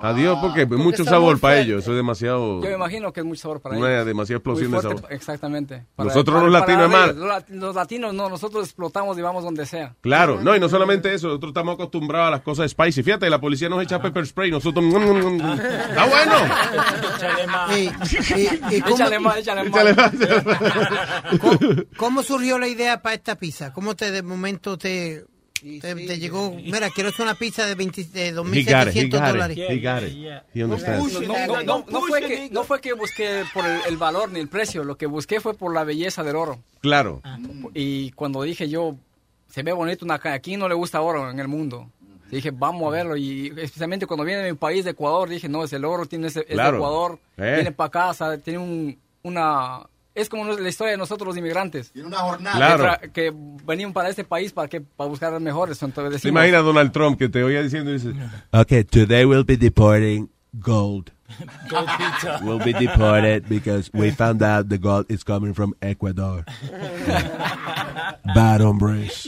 Adiós, 0.00 0.38
porque 0.40 0.62
es 0.62 0.68
mucho 0.68 1.04
sabor 1.04 1.38
para 1.40 1.58
ellos. 1.60 1.82
Eso 1.82 1.92
es 1.92 1.96
demasiado. 1.96 2.60
Yo 2.62 2.68
me 2.68 2.74
imagino 2.74 3.12
que 3.12 3.20
es 3.20 3.26
mucho 3.26 3.42
sabor 3.42 3.60
para 3.60 3.76
Una 3.76 3.92
ellos. 3.94 4.06
demasiada 4.06 4.36
explosión 4.38 4.70
de 4.72 4.80
sabor. 4.80 5.02
Exactamente. 5.10 5.86
Nosotros 5.96 6.42
los 6.42 6.52
latinos, 6.52 6.82
hermano. 6.82 7.12
Los, 7.12 7.28
lat- 7.28 7.48
los 7.48 7.74
latinos 7.74 8.12
no, 8.14 8.28
nosotros 8.28 8.64
explotamos 8.64 9.16
y 9.18 9.22
vamos 9.22 9.44
donde 9.44 9.64
sea. 9.66 9.94
Claro, 10.00 10.40
no, 10.42 10.54
y 10.54 10.60
no 10.60 10.68
solamente 10.68 11.14
eso, 11.14 11.28
nosotros 11.28 11.50
estamos 11.50 11.74
acostumbrados 11.74 12.28
a 12.28 12.30
las 12.32 12.40
cosas 12.42 12.70
spicy. 12.70 13.02
Fíjate, 13.02 13.30
la 13.30 13.40
policía 13.40 13.68
nos 13.68 13.82
echa 13.82 14.00
pepper 14.02 14.26
spray, 14.26 14.50
nosotros. 14.50 14.84
¡Está 14.84 16.06
bueno! 16.06 16.34
Y, 17.76 17.80
y- 18.40 18.76
y 18.76 18.80
cómo, 18.82 18.94
Échale 18.96 19.18
más, 19.20 19.36
échale 19.38 19.64
más. 19.70 19.80
Échale 19.80 19.94
más. 19.94 20.12
¿cómo, 21.40 21.58
cómo 21.96 22.22
surgió 22.22 22.58
la 22.58 22.68
idea 22.68 23.00
para 23.02 23.14
esta 23.14 23.36
pizza? 23.36 23.72
¿Cómo 23.72 23.94
te 23.94 24.10
de 24.10 24.22
momento 24.22 24.76
te 24.78 25.24
Te, 25.80 25.94
te 25.94 26.18
llegó, 26.18 26.50
mira, 26.50 26.90
quiero 26.90 27.08
hacer 27.08 27.24
una 27.24 27.34
pizza 27.34 27.64
de, 27.64 27.74
20, 27.74 28.04
de 28.04 28.28
He 28.28 28.32
got 28.32 28.42
it, 28.44 28.96
he 28.96 29.08
2.700 29.08 29.10
got 29.10 29.28
it, 29.28 29.32
dólares. 29.32 29.58
No, 30.54 30.64
understands. 30.64 31.20
no, 31.22 31.62
no, 31.62 31.84
no 31.88 32.00
fue 32.02 32.20
que, 32.20 32.50
no 32.50 32.64
fue 32.64 32.80
que 32.80 32.92
busqué 32.92 33.44
por 33.54 33.64
el, 33.64 33.80
el 33.88 33.96
valor 33.96 34.30
ni 34.30 34.40
el 34.40 34.48
precio, 34.48 34.84
lo 34.84 34.96
que 34.98 35.06
busqué 35.06 35.40
fue 35.40 35.54
por 35.54 35.72
la 35.72 35.84
belleza 35.84 36.22
del 36.22 36.36
oro. 36.36 36.60
Claro. 36.80 37.22
Y 37.72 38.10
cuando 38.12 38.42
dije 38.42 38.68
yo, 38.68 38.96
se 39.48 39.62
ve 39.62 39.72
bonito 39.72 40.04
una 40.04 40.20
aquí 40.22 40.56
no 40.56 40.68
le 40.68 40.74
gusta 40.74 41.00
oro 41.00 41.30
en 41.30 41.38
el 41.40 41.48
mundo. 41.48 41.90
Dije, 42.30 42.50
vamos 42.50 42.88
a 42.88 42.90
verlo. 42.90 43.16
Y 43.16 43.48
especialmente 43.56 44.06
cuando 44.06 44.24
viene 44.24 44.42
de 44.42 44.52
mi 44.52 44.58
país, 44.58 44.84
de 44.84 44.90
Ecuador, 44.90 45.28
dije, 45.28 45.48
no, 45.48 45.62
es 45.64 45.72
el 45.72 45.84
oro, 45.84 46.04
tiene 46.06 46.26
ese, 46.26 46.40
es 46.40 46.48
de 46.48 46.54
Claro. 46.54 46.78
Ecuador, 46.78 47.18
Eh. 47.36 47.52
viene 47.54 47.72
para 47.72 47.90
casa, 47.90 48.36
tiene 48.38 48.58
un, 48.58 48.98
una... 49.22 49.80
Es 50.14 50.28
como 50.28 50.44
la 50.44 50.68
historia 50.68 50.92
de 50.92 50.98
nosotros 50.98 51.26
los 51.26 51.36
inmigrantes. 51.36 51.90
Tiene 51.90 52.06
una 52.06 52.18
jornada. 52.18 52.56
Claro. 52.56 53.00
Que, 53.00 53.10
que 53.10 53.32
venimos 53.64 53.92
para 53.92 54.08
este 54.08 54.22
país 54.22 54.52
para, 54.52 54.68
que, 54.68 54.80
para 54.80 55.08
buscar 55.08 55.38
mejores. 55.40 55.82
Entonces 55.82 56.10
¿Te 56.10 56.14
decimos, 56.14 56.40
imaginas 56.40 56.60
a 56.60 56.62
Donald 56.62 56.92
Trump 56.92 57.18
que 57.18 57.28
te 57.28 57.42
oía 57.42 57.62
diciendo 57.62 57.90
dice, 57.90 58.12
Okay, 58.52 58.84
today 58.84 59.24
we'll 59.24 59.44
be 59.44 59.56
deporting 59.56 60.30
gold. 60.52 61.10
Gold 61.68 61.88
pizza. 61.98 62.40
We'll 62.44 62.58
be 62.58 62.72
deported 62.72 63.48
because 63.48 63.90
we 63.92 64.10
found 64.10 64.42
out 64.42 64.68
the 64.68 64.78
gold 64.78 65.06
is 65.08 65.24
coming 65.24 65.54
from 65.54 65.74
Ecuador. 65.80 66.44
Bad 68.34 68.60
hombres. 68.60 69.26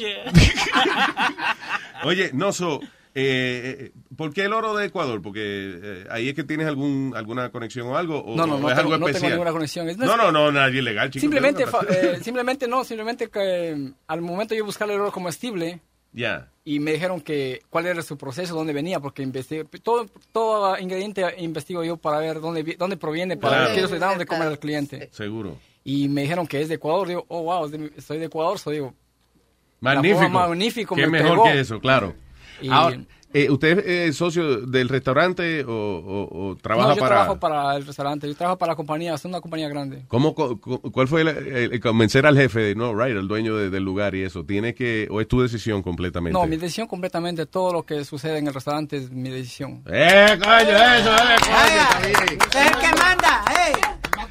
Oye, 2.04 2.30
no, 2.34 2.52
so, 2.52 2.80
eh, 3.14 3.88
eh, 3.88 3.90
¿por 4.16 4.32
qué 4.32 4.44
el 4.44 4.52
oro 4.52 4.74
de 4.74 4.86
Ecuador? 4.86 5.20
Porque 5.22 5.40
eh, 5.44 6.06
ahí 6.10 6.28
es 6.30 6.34
que 6.34 6.44
tienes 6.44 6.66
algún, 6.66 7.12
alguna 7.16 7.50
conexión 7.50 7.86
o 7.88 7.96
algo. 7.96 8.20
O, 8.20 8.36
No, 8.36 8.46
no, 8.46 8.58
no 8.58 8.68
es 8.70 8.76
tengo- 8.76 8.94
algo 8.94 9.06
no 9.06 9.12
tengo 9.12 9.28
ninguna 9.28 9.52
conexión. 9.52 9.88
Es- 9.88 9.98
No, 9.98 10.16
no, 10.16 10.32
no, 10.32 10.50
nadie 10.50 10.78
ilegal, 10.80 11.10
chico. 11.10 11.20
Simplemente, 11.20 11.64
eh, 11.88 12.18
simplemente 12.22 12.66
no, 12.68 12.82
simplemente 12.84 13.28
que 13.28 13.74
mm, 13.76 13.92
al 14.08 14.20
momento 14.22 14.54
yo 14.54 14.64
buscar 14.64 14.90
el 14.90 15.00
oro 15.00 15.12
comestible 15.12 15.80
Ya. 16.12 16.48
y 16.64 16.80
me 16.80 16.92
dijeron 16.92 17.20
que 17.20 17.62
cuál 17.70 17.86
era 17.86 18.02
su 18.02 18.16
proceso, 18.16 18.54
dónde 18.54 18.72
venía, 18.72 18.98
porque 19.00 19.22
investigué, 19.22 19.64
todo, 19.82 20.06
todo 20.32 20.78
ingrediente 20.78 21.24
investigo 21.38 21.84
yo 21.84 21.96
para 21.96 22.18
ver 22.18 22.40
dónde, 22.40 22.76
dónde 22.78 22.96
proviene, 22.96 23.36
para 23.36 23.50
Claro. 23.50 23.64
ver 23.66 23.74
qué 23.74 23.80
le 23.80 23.84
estoy 23.84 23.98
dando 23.98 24.18
de 24.18 24.26
comer 24.26 24.48
al 24.48 24.58
cliente. 24.58 25.08
Seguro. 25.12 25.58
Y 25.84 26.08
me 26.08 26.22
dijeron 26.22 26.46
que 26.46 26.60
es 26.62 26.68
de 26.68 26.76
Ecuador, 26.76 27.06
digo, 27.06 27.24
oh, 27.28 27.42
wow, 27.44 27.70
soy 27.98 28.18
de 28.18 28.24
Ecuador, 28.24 28.58
soy 28.58 28.74
digo, 28.76 28.94
Magnífico. 29.80 30.28
Magnífico 30.30 30.94
Qué 30.94 31.02
me 31.06 31.18
mejor 31.22 31.30
pegó. 31.32 31.44
que 31.44 31.60
eso, 31.60 31.80
claro. 31.80 32.14
Y- 32.60 32.68
Ahora, 32.70 32.98
eh, 33.34 33.50
¿Usted 33.50 33.78
es 33.86 34.16
socio 34.16 34.62
del 34.66 34.88
restaurante 34.88 35.64
o, 35.64 35.70
o- 35.70 36.48
o 36.50 36.56
trabaja 36.56 36.88
no, 36.90 36.94
yo 36.94 37.00
para...? 37.00 37.14
trabajo 37.16 37.38
para 37.40 37.76
el 37.76 37.86
restaurante, 37.86 38.26
yo 38.28 38.34
trabajo 38.34 38.58
para 38.58 38.72
la 38.72 38.76
compañía, 38.76 39.14
es 39.14 39.24
una 39.24 39.40
compañía 39.40 39.68
grande. 39.68 40.04
¿Cómo, 40.08 40.34
co- 40.34 40.60
co- 40.60 40.80
¿Cuál 40.80 41.08
fue 41.08 41.22
el, 41.22 41.28
el- 41.28 41.72
el 41.72 41.80
convencer 41.80 42.24
al 42.26 42.36
jefe 42.36 42.60
de, 42.60 42.74
no, 42.74 42.94
right, 42.94 43.16
el 43.16 43.28
dueño 43.28 43.56
de- 43.56 43.70
del 43.70 43.82
lugar 43.84 44.14
y 44.14 44.22
eso? 44.22 44.44
¿Tiene 44.44 44.74
que, 44.74 45.08
o 45.10 45.20
es 45.20 45.28
tu 45.28 45.40
decisión 45.42 45.82
completamente? 45.82 46.38
No, 46.38 46.46
mi 46.46 46.56
decisión 46.56 46.86
completamente, 46.86 47.46
todo 47.46 47.72
lo 47.72 47.82
que 47.84 48.04
sucede 48.04 48.38
en 48.38 48.46
el 48.46 48.54
restaurante 48.54 48.96
es 48.96 49.10
mi 49.10 49.28
decisión. 49.30 49.82
¡Eh, 49.86 50.38
coño, 50.38 50.76
eso, 50.94 51.14
eh, 51.16 51.36
Es 52.12 52.20
el 52.30 52.38
que 52.78 52.96
manda, 53.00 53.44
hey. 53.48 53.72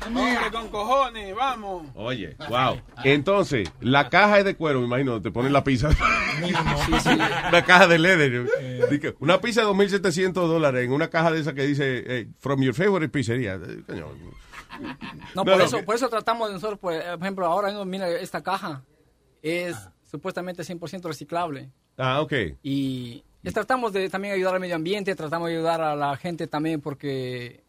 Hombre, 0.07 0.52
con 0.52 0.68
cojones, 0.69 1.36
vamos. 1.36 1.88
Oye, 1.95 2.36
wow. 2.49 2.80
Entonces, 3.03 3.69
la 3.82 4.10
caja 4.10 4.40
es 4.40 4.45
de 4.45 4.56
cuero, 4.56 4.80
me 4.80 4.86
imagino, 4.88 5.22
te 5.22 5.32
ponen 5.32 5.52
la 5.53 5.64
pizza. 5.64 5.90
Una 7.49 7.64
caja 7.65 7.88
de 7.88 7.99
leather. 7.99 8.45
Dice, 8.90 9.15
Una 9.19 9.40
pizza 9.41 9.61
de 9.61 9.68
2.700 9.68 10.34
dólares 10.34 10.86
en 10.86 10.91
una 10.91 11.10
caja 11.10 11.32
de 11.32 11.40
esa 11.40 11.53
que 11.53 11.64
dice, 11.65 12.03
eh, 12.06 12.27
from 12.40 12.61
your 12.61 12.73
favorite 12.73 13.10
pizzería. 13.10 13.56
Eh. 13.56 13.84
No, 13.88 14.11
No, 15.36 15.45
por, 15.45 15.57
no, 15.57 15.64
eso, 15.64 15.77
que- 15.77 15.84
por 15.84 15.95
eso 15.95 16.10
tratamos 16.10 16.48
de 16.49 16.53
nosotros, 16.56 16.80
pues, 16.80 17.03
por 17.03 17.19
ejemplo, 17.22 17.45
ahora 17.45 17.69
mismo, 17.69 17.86
mira, 17.86 18.10
esta 18.10 18.41
caja 18.44 18.84
es 19.41 19.76
supuestamente 20.10 20.64
100% 20.64 21.03
reciclable. 21.07 21.69
Ah, 21.98 22.22
ok. 22.22 22.34
Y 22.61 23.23
tratamos 23.53 23.94
de 23.94 24.10
también 24.10 24.34
ayudar 24.34 24.56
al 24.56 24.60
medio 24.60 24.76
ambiente, 24.76 25.15
tratamos 25.15 25.48
de 25.49 25.56
ayudar 25.56 25.82
a 25.82 25.95
la 25.95 26.15
gente 26.18 26.48
también 26.48 26.82
porque 26.82 27.64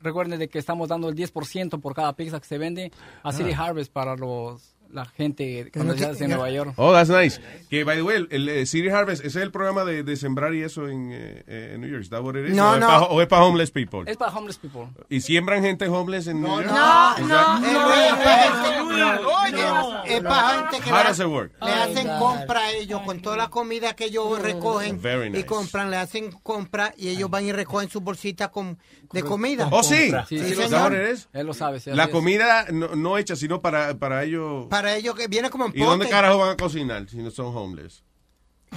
recuerden 0.00 0.38
de 0.38 0.48
que 0.48 0.58
estamos 0.58 0.88
dando 0.88 1.08
el 1.08 1.14
10% 1.16 1.80
por 1.80 1.94
cada 1.94 2.14
pizza 2.14 2.40
que 2.40 2.46
se 2.46 2.58
vende 2.58 2.92
a 3.22 3.32
City 3.32 3.52
Ah. 3.56 3.64
Harvest 3.66 3.92
para 3.92 4.16
los 4.16 4.74
la 4.92 5.04
gente 5.06 5.70
cuando 5.72 5.92
no 5.94 5.98
se 5.98 6.06
hace 6.06 6.24
en 6.24 6.30
Nueva 6.30 6.50
York. 6.50 6.72
Oh, 6.76 6.92
that's 6.92 7.10
nice. 7.10 7.40
Que, 7.70 7.84
by 7.84 7.96
the 7.96 8.02
way, 8.02 8.16
el, 8.16 8.28
el, 8.30 8.48
eh, 8.48 8.66
City 8.66 8.88
Harvest, 8.88 9.24
¿ese 9.24 9.38
es 9.38 9.44
el 9.44 9.50
programa 9.50 9.84
de, 9.84 10.02
de 10.02 10.16
sembrar 10.16 10.54
y 10.54 10.62
eso 10.62 10.88
en, 10.88 11.10
eh, 11.12 11.44
eh, 11.46 11.70
en 11.74 11.80
New 11.80 11.90
York? 11.90 12.02
¿Is 12.02 12.10
that 12.10 12.22
what 12.22 12.34
it 12.36 12.48
is? 12.48 12.54
No, 12.54 12.70
¿O 12.70 12.74
es 12.74 12.80
no. 12.80 12.86
pa- 12.86 13.02
¿O 13.02 13.20
es 13.22 13.28
para 13.28 13.44
homeless 13.44 13.70
people? 13.70 14.10
Es 14.10 14.16
para 14.16 14.32
homeless 14.36 14.58
people. 14.58 14.86
¿Y 15.08 15.20
siembran 15.20 15.62
gente 15.62 15.88
homeless 15.88 16.26
en 16.26 16.40
New 16.40 16.50
York? 16.50 16.66
No, 16.66 17.18
no, 17.18 17.60
no, 17.60 17.94
es 17.94 18.14
para 18.14 18.52
gente, 18.62 20.14
es 20.14 20.20
para 20.22 20.48
gente 20.70 20.80
que 20.84 20.90
How 20.92 20.96
le, 20.98 21.04
does 21.04 21.18
it 21.20 21.26
work? 21.26 21.52
le 21.62 21.72
hacen 21.72 22.08
compra 22.18 22.60
a 22.60 22.72
ellos 22.72 23.00
con 23.02 23.20
toda 23.20 23.36
la 23.36 23.48
comida 23.48 23.94
que 23.94 24.06
ellos 24.06 24.40
recogen 24.40 25.00
Very 25.00 25.30
nice. 25.30 25.40
y 25.40 25.44
compran, 25.44 25.90
le 25.90 25.96
hacen 25.96 26.32
compra 26.42 26.94
y 26.96 27.08
ellos 27.08 27.30
van 27.30 27.44
y 27.44 27.52
recogen 27.52 27.88
su 27.88 28.00
bolsita 28.00 28.48
con, 28.48 28.78
de 29.12 29.22
comida. 29.22 29.68
Oh, 29.70 29.82
sí. 29.82 30.10
Sí, 30.28 30.38
Sí, 30.38 30.38
sí, 30.38 30.54
lo 30.54 30.62
señor. 30.62 30.70
sabe. 30.70 30.96
what 30.98 31.08
it 31.10 31.14
is? 31.14 31.28
Él 31.32 31.46
lo 31.46 31.54
sabe. 31.54 31.80
La 31.86 32.04
es. 32.04 32.08
comida 32.10 32.66
no, 32.72 32.94
no 32.96 33.18
hecha, 33.18 33.36
sino 33.36 33.60
para, 33.60 33.94
para 33.98 34.24
ellos. 34.24 34.66
Para 34.78 34.94
ellos 34.94 35.16
que 35.16 35.26
viene 35.26 35.50
como 35.50 35.66
en 35.66 35.72
¿Y 35.74 35.80
dónde 35.80 36.08
carajo 36.08 36.38
van 36.38 36.50
a 36.50 36.56
cocinar 36.56 37.08
si 37.08 37.16
no 37.16 37.32
son 37.32 37.46
homeless? 37.46 38.04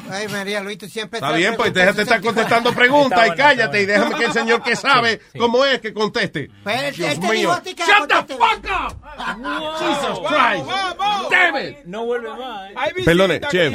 Ay, 0.10 0.28
María 0.30 0.62
Luis, 0.62 0.78
tú 0.78 0.88
siempre 0.88 1.18
Está 1.20 1.28
estás 1.28 1.38
bien, 1.38 1.54
pues 1.56 1.74
déjate 1.74 2.02
estar 2.02 2.22
contestando 2.22 2.74
preguntas 2.74 3.28
y 3.28 3.36
cállate 3.36 3.82
y 3.82 3.86
déjame 3.86 4.16
que 4.16 4.26
el 4.26 4.34
señor 4.34 4.62
que 4.64 4.76
sabe 4.76 5.22
cómo 5.38 5.64
es 5.66 5.80
que 5.80 5.94
conteste. 5.94 6.50
Pues 6.64 6.82
él- 6.84 6.96
Dios 6.96 7.10
él 7.12 7.20
te 7.20 7.28
mío. 7.32 7.62
Shut 7.66 8.28
the 8.28 8.34
fuck 8.34 8.66
up! 8.66 8.98
Jesus 9.80 10.20
Christ. 10.20 10.66
Damn 11.32 11.58
it. 11.58 11.78
No 11.86 12.06
vuelve 12.06 12.30
más. 12.30 12.72
¿eh? 12.72 13.04
Perdone, 13.06 13.40
chef, 13.52 13.74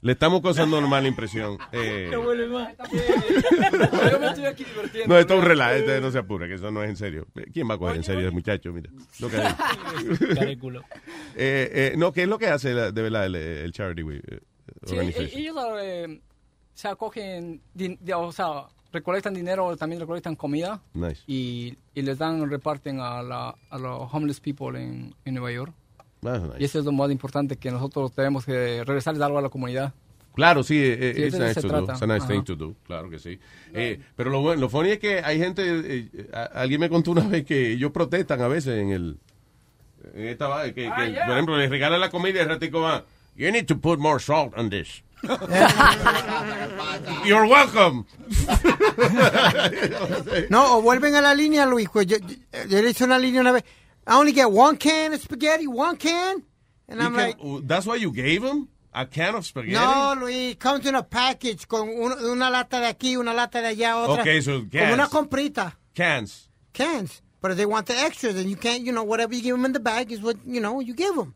le 0.00 0.12
estamos 0.12 0.40
causando 0.42 0.78
una 0.78 0.86
mala 0.88 1.06
impresión. 1.08 1.58
Eh, 1.72 2.08
No 2.10 2.22
vuelve 2.22 2.46
más. 2.48 2.68
Yo 4.10 4.18
me 4.20 4.26
estoy 4.28 4.46
aquí 4.46 4.64
divirtiendo. 4.64 5.14
no, 5.14 5.20
esto 5.20 5.34
es 5.34 5.40
un 5.40 5.46
relajo, 5.46 5.72
este 5.74 6.00
no 6.00 6.10
se 6.10 6.18
apure, 6.18 6.48
que 6.48 6.54
eso 6.54 6.70
no 6.70 6.82
es 6.82 6.90
en 6.90 6.96
serio. 6.96 7.26
¿Quién 7.52 7.68
va 7.70 7.74
a 7.74 7.78
coger 7.78 7.96
en 7.96 8.04
serio 8.04 8.22
ese 8.22 8.30
muchacho? 8.30 8.72
Mira, 8.72 8.90
lo 9.20 9.28
que 9.28 9.36
eh, 9.38 9.52
eh, 11.36 11.94
No, 11.96 12.12
¿qué 12.12 12.22
es 12.22 12.28
lo 12.28 12.38
que 12.38 12.48
hace 12.48 12.74
de 12.74 13.02
verdad 13.02 13.26
el, 13.26 13.34
el 13.36 13.72
charity 13.72 14.02
we- 14.02 14.16
eh, 14.26 14.40
Sí, 14.84 14.96
e- 14.96 15.30
ellos 15.38 15.56
eh, 15.80 16.20
se 16.74 16.88
acogen, 16.88 17.60
o 18.16 18.32
sea, 18.32 18.64
recolectan 18.92 19.34
dinero, 19.34 19.76
también 19.76 20.00
recolectan 20.00 20.34
comida 20.36 20.80
Nice. 20.94 21.22
y, 21.26 21.76
y 21.94 22.02
les 22.02 22.18
dan, 22.18 22.48
reparten 22.50 23.00
a, 23.00 23.22
la, 23.22 23.54
a 23.70 23.78
los 23.78 24.12
homeless 24.12 24.40
people 24.40 24.80
en, 24.82 25.14
en 25.24 25.34
Nueva 25.34 25.52
York. 25.52 25.72
Ah, 26.24 26.38
nice. 26.38 26.56
Y 26.58 26.64
eso 26.64 26.78
es 26.78 26.84
lo 26.84 26.92
más 26.92 27.10
importante, 27.10 27.56
que 27.56 27.70
nosotros 27.70 28.12
tenemos 28.12 28.44
que 28.44 28.82
regresarles 28.84 29.22
algo 29.22 29.38
a 29.38 29.42
la 29.42 29.48
comunidad. 29.50 29.92
Claro, 30.34 30.62
sí, 30.62 30.76
eh, 30.80 31.12
Sí, 31.16 31.22
it's 31.24 31.38
nice 31.38 31.54
to 31.60 31.62
do. 31.62 31.68
trata. 31.68 31.92
It's 31.94 32.02
a 32.02 32.06
nice 32.06 32.24
Ajá. 32.24 32.28
thing 32.32 32.42
to 32.44 32.54
do, 32.56 32.74
claro 32.86 33.10
que 33.10 33.18
sí. 33.18 33.38
Eh, 33.74 34.00
pero 34.14 34.30
lo 34.30 34.40
bueno, 34.40 34.60
lo 34.60 34.68
funny 34.68 34.90
es 34.90 34.98
que 35.00 35.18
hay 35.20 35.38
gente, 35.38 35.62
eh, 35.68 36.08
eh, 36.12 36.30
a- 36.32 36.44
alguien 36.60 36.80
me 36.80 36.88
contó 36.88 37.10
una 37.10 37.22
vez 37.28 37.44
que 37.44 37.72
ellos 37.72 37.90
protestan 37.90 38.40
a 38.40 38.48
veces 38.48 38.78
en 38.78 38.90
el, 38.90 39.18
en 40.14 40.28
esta 40.28 40.62
que, 40.66 40.74
que, 40.74 40.88
por 40.90 41.32
ejemplo, 41.34 41.56
les 41.58 41.68
regalan 41.68 42.00
la 42.00 42.10
comida 42.10 42.38
y 42.38 42.42
el 42.42 42.48
ratico 42.48 42.80
va, 42.80 43.04
you 43.38 43.50
need 43.50 43.66
to 43.68 43.74
put 43.76 43.98
more 43.98 44.20
salt 44.20 44.52
on 44.56 44.68
this. 44.68 45.00
You're 47.24 47.46
welcome. 47.46 48.06
No, 50.50 50.78
o 50.78 50.82
vuelven 50.82 51.14
a 51.14 51.20
la 51.22 51.34
línea, 51.34 51.66
Luis. 51.66 51.88
Pues 51.92 52.06
yo, 52.06 52.16
yo- 52.18 52.64
yo 52.68 52.82
le 52.82 52.90
hice 52.90 53.04
una 53.04 53.18
línea 53.18 53.40
una 53.40 53.52
vez. 53.52 53.64
I 54.06 54.14
only 54.14 54.32
get 54.32 54.50
one 54.50 54.76
can 54.76 55.12
of 55.12 55.20
spaghetti, 55.20 55.66
one 55.66 55.96
can. 55.96 56.42
And 56.88 57.00
You 57.00 57.06
I'm 57.06 57.14
can- 57.14 57.26
like, 57.26 57.36
oh, 57.42 57.60
that's 57.60 57.86
why 57.86 57.96
you 57.96 58.10
gave 58.12 58.42
them 58.42 58.68
a 58.94 59.04
can 59.06 59.34
of 59.34 59.44
spaghetti? 59.44 59.72
no, 59.74 60.14
Luis, 60.20 60.56
comes 60.56 60.86
in 60.86 60.94
a 60.94 61.02
package 61.02 61.66
con 61.68 61.88
un- 61.88 62.18
una 62.24 62.50
lata 62.50 62.80
de 62.80 62.86
aquí, 62.86 63.16
una 63.16 63.34
lata 63.34 63.60
de 63.60 63.68
allá, 63.74 63.96
otra. 63.96 64.22
Okay, 64.22 64.40
so 64.40 64.58
Como 64.60 64.70
cans. 64.70 64.94
una 64.94 65.08
comprita. 65.08 65.76
Cans. 65.94 66.48
Cans. 66.72 67.22
But 67.40 67.52
if 67.52 67.56
they 67.56 67.66
want 67.66 67.86
the 67.86 67.96
extras, 67.98 68.34
then 68.34 68.48
you 68.48 68.56
can't, 68.56 68.82
you 68.84 68.92
know, 68.92 69.04
whatever 69.04 69.34
you 69.34 69.42
give 69.42 69.56
them 69.56 69.64
in 69.64 69.72
the 69.72 69.80
bag 69.80 70.10
is 70.12 70.20
what, 70.22 70.36
you 70.46 70.60
know, 70.60 70.80
you 70.80 70.94
give 70.94 71.14
them. 71.14 71.34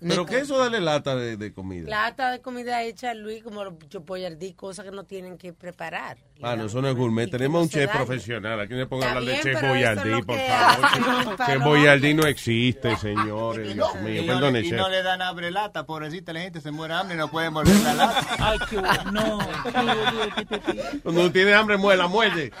¿Pero 0.00 0.26
qué 0.26 0.38
eso 0.38 0.58
darle 0.58 0.80
lata 0.80 1.16
de, 1.16 1.36
de 1.36 1.52
comida? 1.52 1.88
Lata 1.88 2.30
de 2.30 2.40
comida 2.40 2.82
hecha, 2.82 3.14
Luis, 3.14 3.42
como 3.42 3.64
los 3.64 3.74
chopoyardí, 3.88 4.54
cosas 4.54 4.84
que 4.84 4.90
no 4.92 5.04
tienen 5.04 5.38
que 5.38 5.52
preparar. 5.52 6.18
Ah, 6.40 6.54
no, 6.54 6.66
eso 6.66 6.80
no 6.80 6.88
es 6.88 6.94
gourmet. 6.94 7.28
Tenemos 7.28 7.62
un 7.62 7.68
chef 7.68 7.86
daña. 7.86 8.04
profesional. 8.04 8.60
Aquí 8.60 8.74
me 8.74 8.86
pongo 8.86 9.02
a 9.02 9.06
Está 9.06 9.18
hablar 9.18 9.34
de 9.36 9.42
bien, 9.42 9.42
Chef 9.42 9.56
es 9.56 9.62
lo 10.06 10.24
por 10.24 10.36
que 10.36 10.46
favor. 10.46 11.36
para 11.36 11.46
Chef 11.46 11.54
los 11.56 11.64
Boyardee 11.64 12.14
no 12.14 12.22
existe, 12.26 12.96
señores. 12.96 13.74
Dios 13.74 13.94
mío, 14.02 14.22
Y 14.22 14.26
no, 14.26 14.32
perdone, 14.34 14.60
le, 14.60 14.66
y 14.66 14.70
chef. 14.70 14.78
no 14.78 14.88
le 14.88 15.02
dan 15.02 15.20
hambre 15.22 15.50
lata, 15.50 15.84
pobrecita 15.84 16.32
la 16.32 16.40
gente 16.40 16.60
se 16.60 16.70
muere 16.70 16.94
de 16.94 17.00
hambre 17.00 17.14
y 17.16 17.18
no 17.18 17.28
pueden 17.28 17.52
volver 17.54 17.74
la 17.80 17.94
lata. 17.94 18.26
Ay, 18.38 18.58
qué 18.70 18.76
bueno. 18.78 19.38
Cuando 21.02 21.20
uno 21.22 21.32
tiene 21.32 21.54
hambre, 21.54 21.76
muerde 21.76 21.98
la 21.98 22.06
muerde. 22.08 22.52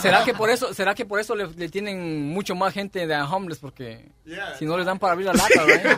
¿Será 0.00 0.24
que 0.24 0.34
por 0.34 0.50
eso, 0.50 0.74
será 0.74 0.94
que 0.94 1.06
por 1.06 1.18
eso 1.18 1.34
le, 1.34 1.46
le 1.56 1.68
tienen 1.70 2.28
mucho 2.28 2.54
más 2.54 2.74
gente 2.74 3.06
de 3.06 3.22
homeless? 3.22 3.58
Porque 3.60 4.10
si 4.58 4.64
no 4.66 4.76
les 4.76 4.84
dan 4.86 4.98
para 4.98 5.14
abrir 5.14 5.26
la 5.28 5.32
lata, 5.34 5.64
¿verdad? 5.64 5.96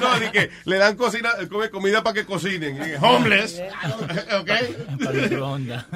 No, 0.00 0.18
ni 0.20 0.30
que 0.30 0.50
le 0.64 0.76
dan 0.76 0.96
cocina, 0.96 1.30
come 1.50 1.68
comida 1.70 2.02
para 2.02 2.14
que 2.14 2.24
cocinen. 2.24 2.78
Homeless. 3.02 3.60
¿Ok? 4.40 4.50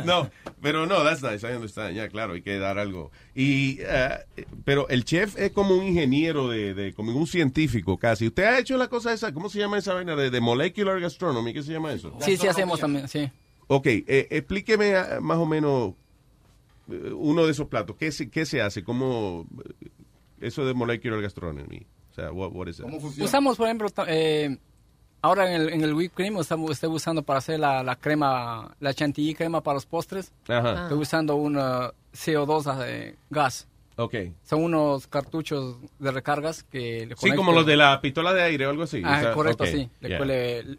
No, 0.04 0.30
pero 0.60 0.86
no, 0.86 1.02
that's 1.04 1.22
nice, 1.22 1.46
I 1.46 1.54
understand. 1.54 1.94
Ya, 1.94 2.08
claro, 2.08 2.34
hay 2.34 2.42
que 2.42 2.58
dar 2.58 2.78
algo. 2.78 3.10
Y, 3.34 3.78
eh, 3.80 4.18
pero 4.64 4.88
el 4.88 5.04
chef 5.04 5.38
es 5.38 5.52
como 5.52 5.74
un 5.74 5.84
ingeniero 5.84 6.48
de, 6.48 6.74
de, 6.74 6.92
como 6.94 7.12
un 7.12 7.26
científico 7.26 7.98
casi. 7.98 8.26
¿Usted 8.26 8.44
ha 8.44 8.58
hecho 8.58 8.76
la 8.76 8.88
cosa 8.88 9.12
esa, 9.12 9.32
cómo 9.32 9.48
se 9.48 9.58
llama 9.58 9.78
esa 9.78 9.94
vaina? 9.94 10.16
De, 10.16 10.30
de 10.30 10.40
molecular 10.40 11.00
gastronomy, 11.00 11.52
¿qué 11.52 11.62
se 11.62 11.72
llama 11.72 11.92
eso? 11.92 12.16
Sí, 12.20 12.36
sí 12.36 12.46
hacemos 12.46 12.80
también, 12.80 13.08
sí. 13.08 13.30
Ok, 13.68 13.86
eh, 13.86 14.26
explíqueme 14.30 14.96
ah, 14.96 15.18
más 15.20 15.38
o 15.38 15.46
menos 15.46 15.94
eh, 16.90 17.12
uno 17.14 17.46
de 17.46 17.52
esos 17.52 17.68
platos. 17.68 17.96
¿Qué 17.96 18.10
se, 18.10 18.28
qué 18.28 18.44
se 18.44 18.60
hace? 18.60 18.82
¿Cómo 18.82 19.46
eso 20.40 20.66
de 20.66 20.74
molecular 20.74 21.20
gastronomy? 21.22 21.86
O 22.10 22.14
sea, 22.14 22.32
what, 22.32 22.50
what 22.52 22.66
is 22.66 22.80
it? 22.80 22.86
Usamos, 23.22 23.56
por 23.56 23.66
ejemplo, 23.66 23.88
eh, 24.08 24.58
ahora 25.22 25.54
en 25.54 25.60
el, 25.62 25.68
en 25.70 25.80
el 25.82 25.94
whipped 25.94 26.14
cream 26.14 26.36
estamos, 26.38 26.70
estoy 26.72 26.90
usando 26.90 27.22
para 27.22 27.38
hacer 27.38 27.58
la, 27.60 27.82
la 27.82 27.96
crema, 27.96 28.74
la 28.80 28.94
chantilly 28.94 29.34
crema 29.34 29.62
para 29.62 29.74
los 29.74 29.86
postres. 29.86 30.32
Ajá. 30.48 30.84
Estoy 30.84 30.98
usando 30.98 31.36
un 31.36 31.56
uh, 31.56 31.90
CO2 32.14 32.84
eh, 32.86 33.16
gas. 33.30 33.66
Ok. 33.96 34.14
Son 34.44 34.62
unos 34.64 35.06
cartuchos 35.06 35.76
de 35.98 36.10
recargas 36.10 36.62
que 36.62 37.06
le 37.06 37.16
Sí, 37.16 37.32
como 37.34 37.52
los 37.52 37.66
de 37.66 37.76
la 37.76 38.00
pistola 38.00 38.32
de 38.32 38.42
aire 38.42 38.66
o 38.66 38.70
algo 38.70 38.84
así. 38.84 39.02
Ah, 39.04 39.16
O 39.18 39.20
sea, 39.20 39.32
correcto, 39.34 39.64
ok, 39.64 39.70
sí. 39.70 39.90
Le- 40.00 40.08
yeah. 40.08 40.24
le- 40.24 40.62
le- 40.64 40.78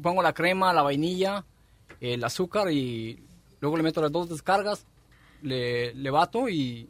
pongo 0.00 0.22
la 0.22 0.32
crema, 0.32 0.72
la 0.72 0.80
vainilla, 0.82 1.44
el 2.00 2.24
azúcar 2.24 2.70
y 2.72 3.22
luego 3.60 3.76
le 3.76 3.82
meto 3.82 4.00
las 4.00 4.10
dos 4.10 4.28
descargas, 4.30 4.86
le, 5.42 5.92
le 5.94 6.10
bato 6.10 6.48
y 6.48 6.88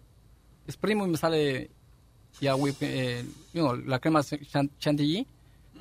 exprimo 0.69 1.05
y 1.05 1.11
me 1.11 1.17
sale 1.17 1.69
ya 2.41 2.55
whip- 2.55 2.77
eh, 2.81 3.25
you 3.53 3.63
know, 3.63 3.75
la 3.75 3.99
crema 3.99 4.23
chan- 4.23 4.71
chantilly 4.79 5.27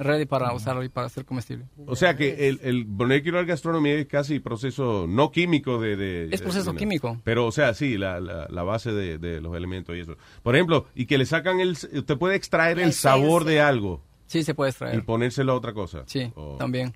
ready 0.02 0.26
para 0.26 0.54
usarlo 0.54 0.84
y 0.84 0.90
para 0.90 1.08
hacer 1.08 1.26
comestible. 1.26 1.66
O 1.86 1.96
sea 1.96 2.16
que 2.16 2.50
el, 2.50 2.60
el 2.64 2.86
molecular 2.86 3.46
gastronomy 3.46 3.92
es 3.92 4.06
casi 4.08 4.40
proceso 4.40 5.06
no 5.08 5.32
químico 5.32 5.80
de... 5.80 5.96
de- 5.96 6.30
Es 6.32 6.42
proceso 6.42 6.74
de- 6.74 6.78
químico. 6.80 7.20
Pero, 7.24 7.46
o 7.46 7.52
sea, 7.52 7.74
sí, 7.74 7.98
la, 7.98 8.20
la, 8.20 8.48
la 8.50 8.64
base 8.64 8.92
de, 8.92 9.18
de 9.18 9.40
los 9.42 9.56
elementos 9.56 9.96
y 9.96 10.00
eso. 10.00 10.18
Por 10.44 10.56
ejemplo, 10.56 10.86
y 10.96 11.06
que 11.06 11.18
le 11.18 11.26
sacan 11.26 11.60
el... 11.60 11.72
Usted 11.72 12.18
puede 12.18 12.36
extraer 12.36 12.80
el 12.80 12.94
sabor 12.94 13.44
de 13.46 13.62
algo. 13.62 14.02
Sí, 14.28 14.44
se 14.44 14.54
puede 14.54 14.70
Y 14.70 14.72
extraer. 14.72 15.06
ponérselo 15.06 15.52
a 15.52 15.56
otra 15.56 15.74
cosa. 15.74 16.04
Sí, 16.08 16.32
O- 16.36 16.56
también. 16.58 16.94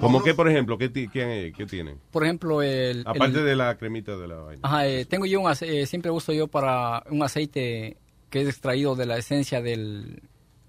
Como 0.00 0.22
que, 0.22 0.32
por 0.34 0.48
ejemplo, 0.48 0.78
¿qué, 0.78 0.88
ti- 0.88 1.08
qué, 1.08 1.52
qué 1.56 1.66
tienen? 1.66 1.98
Por 2.12 2.22
ejemplo, 2.24 2.62
el... 2.62 3.02
Aparte 3.06 3.38
el- 3.40 3.44
de 3.44 3.56
la 3.56 3.76
cremita 3.76 4.16
de 4.16 4.28
la 4.28 4.36
vaina. 4.36 4.60
Ajá, 4.62 4.86
eh, 4.86 5.04
tengo 5.04 5.26
yo 5.26 5.40
un 5.40 5.48
ace- 5.48 5.82
eh, 5.82 5.86
siempre 5.86 6.10
uso 6.10 6.32
yo 6.32 6.46
para 6.48 7.02
un 7.10 7.22
aceite 7.22 7.96
que 8.30 8.42
es 8.42 8.48
extraído 8.48 8.94
de 8.96 9.04
la 9.06 9.18
esencia 9.18 9.60
del, 9.60 10.22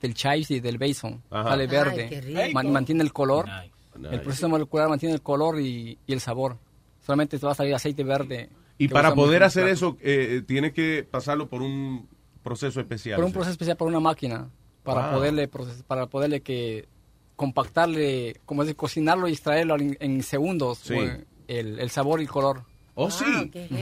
del 0.04 0.14
chives 0.14 0.52
y 0.52 0.60
del 0.60 0.78
basil. 0.78 1.20
Ajá. 1.32 1.50
Sale 1.50 1.64
Ay, 1.64 1.68
verde. 1.70 2.10
qué 2.10 2.22
rico. 2.22 2.52
Man- 2.54 2.72
mantiene 2.72 3.02
el 3.04 3.12
color. 3.12 3.48
Nice. 3.48 4.14
El 4.16 4.22
proceso 4.22 4.48
molecular 4.50 4.90
mantiene 4.90 5.16
el 5.16 5.22
color 5.22 5.60
y, 5.60 5.98
y 6.06 6.14
el 6.14 6.20
sabor. 6.20 6.58
Solamente 7.06 7.40
te 7.40 7.46
va 7.46 7.52
a 7.54 7.56
salir 7.56 7.74
aceite 7.74 8.04
verde. 8.04 8.50
Y 8.78 8.88
para 8.88 9.14
poder 9.16 9.44
hacer 9.44 9.68
eso, 9.68 9.98
eh, 10.02 10.42
tiene 10.46 10.74
que 10.74 11.08
pasarlo 11.10 11.48
por 11.48 11.62
un 11.62 12.08
proceso 12.44 12.80
especial. 12.80 13.16
Por 13.18 13.26
un 13.26 13.32
proceso 13.32 13.52
especial, 13.52 13.78
por 13.78 13.88
una 13.88 14.00
máquina. 14.00 14.50
Para 14.84 15.08
Wow. 15.12 15.18
poderle 15.20 15.50
para 15.88 16.08
poderle 16.08 16.42
que 16.42 16.88
compactarle, 17.36 18.38
como 18.46 18.64
decir, 18.64 18.76
cocinarlo 18.76 19.28
y 19.28 19.32
extraerlo 19.34 19.76
en, 19.76 19.96
en 20.00 20.24
segundos. 20.24 20.80
Sí. 20.80 20.96
el, 21.48 21.80
el 21.80 21.90
sabor 21.90 22.20
y 22.20 22.24
el 22.24 22.30
color. 22.30 22.64
Oh, 22.96 23.10
sí. 23.10 23.26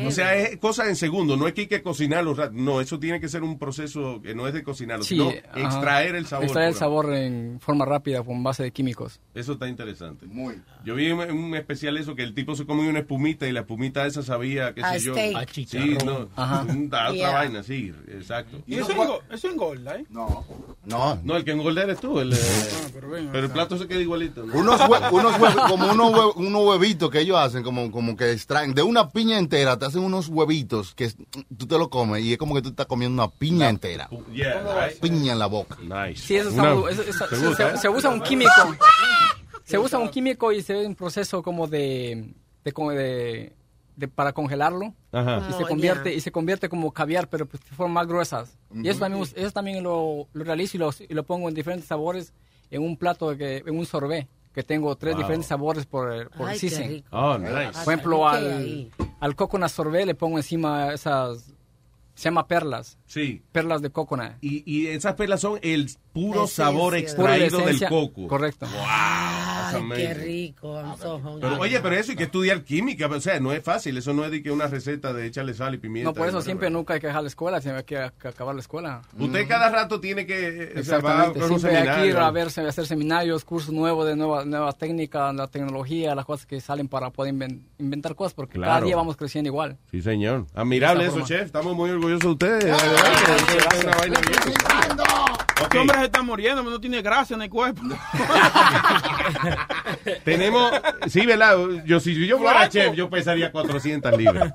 O 0.08 0.12
sea, 0.12 0.36
es 0.36 0.58
cosa 0.58 0.88
en 0.88 0.96
segundo. 0.96 1.36
No 1.36 1.46
es 1.48 1.54
que 1.54 1.62
hay 1.62 1.68
que 1.68 1.82
cocinarlo. 1.84 2.34
No, 2.54 2.80
eso 2.80 2.98
tiene 3.00 3.20
que 3.20 3.28
ser 3.28 3.44
un 3.44 3.60
proceso 3.60 4.22
que 4.22 4.34
no 4.34 4.48
es 4.48 4.54
de 4.54 4.64
cocinarlo, 4.64 5.04
Sí, 5.04 5.16
sino 5.16 5.30
ajá. 5.30 5.60
extraer 5.60 6.16
el 6.16 6.26
sabor. 6.28 6.46
Extraer 6.46 6.70
el 6.70 6.76
sabor 6.76 7.14
en 7.14 7.60
forma 7.60 7.84
rápida 7.86 8.24
con 8.24 8.42
base 8.42 8.64
de 8.64 8.72
químicos. 8.72 9.20
Eso 9.36 9.54
está 9.54 9.68
interesante. 9.68 10.26
Muy. 10.28 10.56
Yo 10.86 10.96
vi 10.96 11.12
un, 11.12 11.20
un 11.30 11.56
especial 11.56 11.98
eso 11.98 12.16
que 12.16 12.24
el 12.24 12.34
tipo 12.34 12.56
se 12.56 12.66
comió 12.66 12.90
una 12.90 13.00
espumita 13.00 13.48
y 13.48 13.52
la 13.52 13.62
espumita 13.62 14.06
esa 14.06 14.24
sabía, 14.24 14.74
qué 14.74 14.82
A 14.82 14.94
sé 14.94 15.00
yo. 15.02 15.14
steak. 15.14 15.36
A 15.36 15.46
Sí, 15.54 15.98
no. 16.06 16.30
Ajá. 16.36 16.66
Otra 16.86 17.12
Yeah. 17.12 17.32
vaina, 17.32 17.64
sí, 17.64 17.92
exacto. 18.08 18.60
Y 18.66 18.76
eso, 18.76 18.92
engo- 18.94 19.20
eso 19.30 19.50
engorda, 19.50 19.98
¿eh? 19.98 20.06
No. 20.10 20.46
No. 20.86 21.20
No, 21.24 21.36
el 21.36 21.44
que 21.44 21.52
engorda 21.52 21.84
eres 21.84 22.00
tú. 22.00 22.20
El, 22.20 22.32
eh, 22.34 22.38
pero 22.94 23.10
ven 23.10 23.30
pero 23.32 23.46
el 23.48 23.52
plato 23.52 23.78
se 23.78 23.88
queda 23.88 24.00
igualito. 24.00 24.46
¿no? 24.46 24.54
Unos, 24.58 24.80
hue- 24.82 25.12
unos 25.12 25.34
hue- 25.34 25.70
como 25.70 25.92
unos, 25.92 26.12
hue- 26.14 26.34
unos 26.38 26.66
huevitos 26.66 27.10
que 27.12 27.20
ellos 27.20 27.38
hacen, 27.38 27.62
como, 27.64 27.92
como 27.92 28.16
que 28.16 28.32
extraen 28.32 28.74
de 28.74 28.82
una 28.82 29.01
piña 29.10 29.38
entera, 29.38 29.78
te 29.78 29.86
hacen 29.86 30.04
unos 30.04 30.28
huevitos 30.28 30.94
que 30.96 31.12
tú 31.58 31.68
te 31.68 31.78
lo 31.78 31.90
comes 31.90 32.24
y 32.24 32.34
es 32.34 32.38
como 32.38 32.54
que 32.56 32.62
tú 32.62 32.70
estás 32.70 32.86
comiendo 32.86 33.24
una 33.24 33.32
piña 33.32 33.70
entera. 33.70 34.10
Yeah, 34.34 34.88
right. 34.88 35.00
Piña 35.00 35.34
en 35.34 35.40
la 35.40 35.48
boca. 35.48 35.78
Nice. 35.82 36.22
Sí, 36.22 36.36
eso, 36.36 36.50
es 36.50 36.56
Una- 36.56 36.70
algo- 36.72 36.90
eso- 36.90 37.02
eso- 37.04 37.28
¿Te 37.28 37.36
se, 37.36 37.48
gusta, 37.48 37.72
se- 37.72 37.78
se 37.84 37.90
usa 37.90 38.10
un 38.10 38.22
químico. 38.22 38.52
Se 39.64 39.78
usa 39.78 40.00
un 40.00 40.10
químico 40.10 40.52
y 40.52 40.62
se 40.62 40.74
ve 40.74 40.86
un 40.86 40.96
proceso 40.96 41.42
como 41.42 41.68
de, 41.68 42.34
de, 42.64 42.72
de, 42.94 43.54
de- 43.96 44.08
para 44.08 44.34
congelarlo. 44.34 44.94
Ajá. 45.12 45.48
Y 45.50 45.54
se 45.54 45.64
Oh, 45.64 45.68
convierte 45.68 46.10
yeah. 46.10 46.18
y 46.18 46.22
se 46.22 46.32
convierte 46.32 46.68
como 46.70 46.92
caviar, 46.92 47.30
pero 47.30 47.46
pues, 47.46 47.64
de 47.64 47.76
formas 47.76 47.94
más 48.04 48.08
gruesas. 48.08 48.58
Y 48.74 48.90
eso 48.90 49.00
también, 49.00 49.24
eso 49.36 49.52
también 49.52 49.82
lo, 49.84 50.28
lo 50.34 50.44
realizo 50.44 50.78
y 50.78 50.80
lo, 50.80 50.90
y 51.08 51.14
lo 51.14 51.24
pongo 51.24 51.48
en 51.50 51.56
diferentes 51.56 51.88
sabores 51.88 52.34
en 52.70 52.82
un 52.84 52.98
plato, 52.98 53.36
que, 53.38 53.58
en 53.66 53.78
un 53.78 53.86
sorbet, 53.86 54.28
que 54.54 54.64
tengo 54.64 54.96
tres 54.96 55.14
Wow. 55.14 55.22
diferentes 55.24 55.48
sabores 55.48 55.86
por, 55.86 56.30
por 56.32 56.50
Ay, 56.50 56.60
season. 56.60 57.04
Oh, 57.12 57.38
nice. 57.38 57.72
Por 57.84 57.94
ejemplo, 57.94 58.28
al, 58.28 58.92
al 59.20 59.36
coconut 59.36 59.70
sorbet 59.70 60.06
le 60.06 60.16
pongo 60.16 60.38
encima 60.38 60.94
esas, 60.94 61.54
se 62.14 62.24
llama 62.26 62.48
perlas. 62.48 62.98
Sí. 63.06 63.42
Perlas 63.52 63.82
de 63.82 63.90
coconut. 63.92 64.34
Y, 64.42 64.64
y 64.72 64.88
esas 64.88 65.16
perlas 65.16 65.40
son 65.42 65.60
el 65.62 65.90
puro 66.14 66.44
Esencia. 66.46 66.66
sabor 66.66 66.96
extraído 66.96 67.60
del 67.60 67.88
coco. 67.88 68.28
Correcto. 68.28 68.66
That's 68.68 69.76
Ay, 69.76 69.84
qué 69.96 70.14
rico. 70.14 70.98
So. 71.02 71.22
Pero, 71.40 71.60
oye, 71.60 71.80
pero 71.80 71.96
eso 71.96 72.12
hay 72.12 72.18
que 72.18 72.24
estudiar 72.26 72.64
química, 72.64 73.08
o 73.08 73.22
sea, 73.22 73.40
no 73.40 73.54
es 73.54 73.64
fácil, 73.64 73.96
eso 73.98 74.14
no 74.14 74.26
es 74.26 74.32
de 74.32 74.44
que 74.44 74.52
una 74.52 74.68
receta 74.68 75.14
de 75.14 75.26
echarle 75.28 75.54
sal 75.54 75.74
y 75.76 75.78
pimienta. 75.78 76.10
No, 76.10 76.14
por 76.14 76.28
eso 76.28 76.42
siempre 76.42 76.70
nunca 76.70 76.96
hay 76.96 77.00
que 77.00 77.08
dejar 77.08 77.22
la 77.24 77.30
escuela, 77.30 77.62
siempre 77.62 77.80
hay 77.80 77.86
que, 77.86 78.28
acabar 78.28 78.54
la 78.54 78.62
escuela. 78.62 79.02
Usted 79.18 79.48
cada 79.48 79.70
rato 79.70 80.00
tiene 80.02 80.26
que 80.26 80.48
eh, 80.74 80.74
o 80.80 80.84
sea, 80.84 81.00
va 81.00 81.26
Exactamente, 81.26 81.40
un 81.54 81.60
siempre 81.60 81.78
hay 81.90 82.02
que 82.02 82.08
ir 82.08 82.18
a, 82.18 82.32
ver, 82.32 82.48
a 82.48 82.68
hacer 82.70 82.86
seminarios, 82.86 83.46
cursos 83.46 83.74
nuevos 83.74 84.06
de 84.06 84.16
nuevas 84.18 84.46
nuevas 84.46 84.78
técnicas, 84.78 85.34
la 85.34 85.48
tecnología, 85.48 86.14
las 86.16 86.26
cosas 86.26 86.46
que 86.46 86.60
salen 86.60 86.88
para 86.90 87.10
poder 87.12 87.34
inven- 87.34 87.62
inventar 87.80 88.16
cosas, 88.16 88.34
porque 88.34 88.60
cada 88.60 88.74
Claro. 88.74 88.86
día 88.88 88.96
vamos 88.98 89.16
creciendo 89.16 89.48
igual. 89.48 89.78
Sí, 89.90 90.02
señor. 90.02 90.48
Admirable 90.54 91.04
eso, 91.04 91.12
forma. 91.14 91.28
chef. 91.28 91.46
Estamos 91.46 91.76
muy 91.76 91.90
orgullosos 91.92 92.20
de 92.22 92.28
ustedes. 92.28 92.66
verdad, 92.66 93.68
hacen 93.70 93.88
una 93.88 93.98
vaina 93.98 94.20
bien. 94.22 94.42
Este 95.64 95.78
hombre 95.80 95.98
se 96.00 96.06
está 96.06 96.22
muriendo, 96.22 96.62
no 96.64 96.80
tiene 96.82 97.02
gracia 97.02 97.36
en 97.36 97.42
el 97.44 97.50
cuerpo. 97.50 97.82
Tenemos, 100.24 100.72
sí, 101.08 101.26
¿verdad? 101.26 101.58
Yo, 101.86 102.00
si 102.00 102.26
yo 102.28 102.38
fuera 102.38 102.70
Flaco. 102.70 102.72
chef, 102.72 102.94
yo 102.96 103.10
pesaría 103.10 103.52
400 103.52 104.18
libras. 104.18 104.52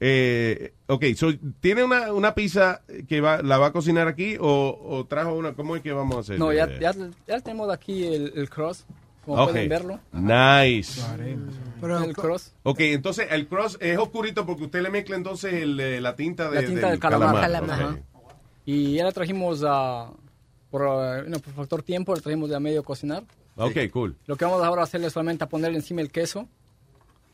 Eh, 0.00 0.72
ok, 0.86 1.04
so, 1.16 1.32
¿tiene 1.60 1.84
una, 1.84 2.12
una 2.12 2.34
pizza 2.34 2.82
que 3.08 3.20
va, 3.20 3.42
la 3.42 3.58
va 3.58 3.68
a 3.68 3.72
cocinar 3.72 4.08
aquí 4.08 4.36
o, 4.40 4.78
o 4.82 5.04
trajo 5.06 5.34
una? 5.34 5.52
¿Cómo 5.54 5.76
es 5.76 5.82
que 5.82 5.92
vamos 5.92 6.16
a 6.16 6.20
hacer? 6.20 6.38
No, 6.38 6.52
ya, 6.52 6.64
Eh, 6.64 6.78
ya, 6.80 6.92
ya 7.26 7.40
tenemos 7.40 7.70
aquí 7.72 8.06
el, 8.06 8.32
el 8.36 8.48
cross, 8.48 8.86
como 9.24 9.42
ok. 9.42 9.50
pueden 9.50 9.68
verlo. 9.68 10.00
Nice. 10.12 11.00
el 11.82 12.14
cross. 12.14 12.52
Ok, 12.62 12.80
entonces 12.80 13.26
el 13.30 13.46
cross 13.48 13.76
es 13.80 13.98
oscurito 13.98 14.46
porque 14.46 14.64
usted 14.64 14.82
le 14.82 14.90
mezcla 14.90 15.16
entonces 15.16 15.52
el, 15.54 15.78
eh, 15.80 16.00
la 16.00 16.14
tinta, 16.16 16.50
de, 16.50 16.62
La 16.62 16.68
tinta 16.68 16.90
del 16.90 16.98
calamar. 16.98 17.62
Ok. 17.62 17.70
Ajá. 17.70 17.98
Y 18.72 18.94
ya 18.94 19.04
la 19.04 19.12
trajimos 19.12 19.64
a, 19.66 20.10
por, 20.70 20.82
eh, 20.82 21.24
no, 21.26 21.38
por 21.40 21.52
factor 21.54 21.82
tiempo, 21.82 22.14
la 22.14 22.20
trajimos 22.20 22.48
de 22.50 22.56
a 22.56 22.60
medio 22.60 22.84
cocinar. 22.84 23.24
Ok, 23.56 23.76
cool. 23.92 24.16
Lo 24.26 24.36
que 24.36 24.44
vamos 24.44 24.62
ahora 24.62 24.82
a 24.82 24.84
hacer 24.84 25.02
es 25.02 25.12
solamente 25.12 25.42
a 25.44 25.48
ponerle 25.48 25.76
encima 25.78 26.00
el 26.02 26.10
queso. 26.10 26.46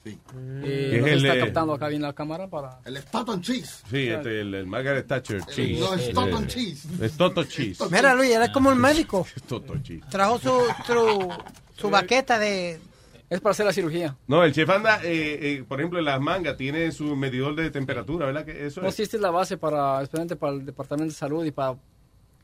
Que 0.03 0.13
Eh, 0.13 0.91
es 0.95 1.01
no 1.03 1.07
el, 1.09 1.27
está 1.27 1.39
captando 1.45 1.75
acá 1.75 1.89
bien 1.89 2.01
la 2.03 2.13
cámara 2.15 2.49
para... 2.49 2.79
El 2.85 2.97
Stoughton 2.99 3.43
Cheese. 3.43 3.83
Sí, 3.91 4.07
este, 4.09 4.41
el, 4.41 4.55
el 4.55 4.67
Margaret 4.67 5.07
Thatcher 5.07 5.45
cheese. 5.47 5.81
No, 5.81 5.95
es 5.95 6.07
Stoughton 6.11 6.45
Eh, 6.45 6.47
cheese. 6.47 6.87
Es 7.03 7.13
Toto 7.17 7.45
cheese. 7.45 7.85
Mira, 7.91 8.15
Luis, 8.15 8.31
él 8.31 8.43
es 8.43 8.51
como 8.51 8.71
el 8.71 8.77
médico. 8.77 9.27
Es 9.37 9.43
Toto 9.43 9.77
cheese. 9.83 10.05
Trajo 10.09 10.39
su, 10.39 10.61
su, 10.87 11.29
su 11.77 11.91
baqueta 11.91 12.39
de... 12.39 12.81
Es 13.29 13.41
para 13.41 13.51
hacer 13.53 13.67
la 13.67 13.73
cirugía. 13.73 14.17
No, 14.29 14.45
el 14.45 14.53
chef 14.53 14.69
anda, 14.71 15.01
eh, 15.03 15.39
eh, 15.59 15.65
por 15.67 15.81
ejemplo, 15.81 15.99
en 15.99 16.05
las 16.05 16.21
mangas 16.21 16.57
tiene 16.57 16.93
su 16.93 17.17
medidor 17.17 17.57
de 17.57 17.71
temperatura, 17.71 18.27
¿verdad? 18.27 18.45
Que 18.45 18.67
eso 18.67 18.81
No, 18.81 18.89
es. 18.89 18.95
sí, 18.95 19.03
esta 19.03 19.17
es 19.17 19.23
la 19.23 19.31
base 19.31 19.57
para, 19.57 20.01
especialmente 20.03 20.37
para 20.37 20.53
el 20.53 20.65
Departamento 20.65 21.11
de 21.13 21.17
Salud 21.19 21.45
y 21.45 21.51
para, 21.51 21.77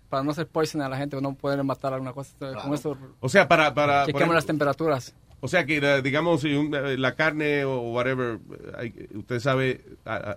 para 0.08 0.22
no 0.24 0.32
hacer 0.32 0.46
poison 0.48 0.82
a 0.82 0.88
la 0.88 0.96
gente, 0.96 1.20
no 1.20 1.34
poder 1.34 1.62
matar 1.62 1.92
alguna 1.94 2.12
cosa. 2.12 2.34
Con 2.62 2.74
esto 2.74 2.96
O 3.20 3.28
sea, 3.28 3.46
para... 3.48 3.72
para 3.72 4.06
chequeamos 4.06 4.34
las 4.34 4.44
ejemplo, 4.44 4.46
temperaturas. 4.66 5.14
O 5.40 5.48
sea, 5.48 5.64
que 5.66 5.76
eh, 5.78 6.02
digamos, 6.02 6.40
si 6.40 6.52
un- 6.54 6.74
eh, 6.74 6.96
la 6.98 7.14
carne 7.14 7.64
o 7.64 7.80
whatever, 7.92 8.38
eh, 8.50 8.72
hay- 8.76 9.08
usted 9.16 9.38
sabe 9.40 9.84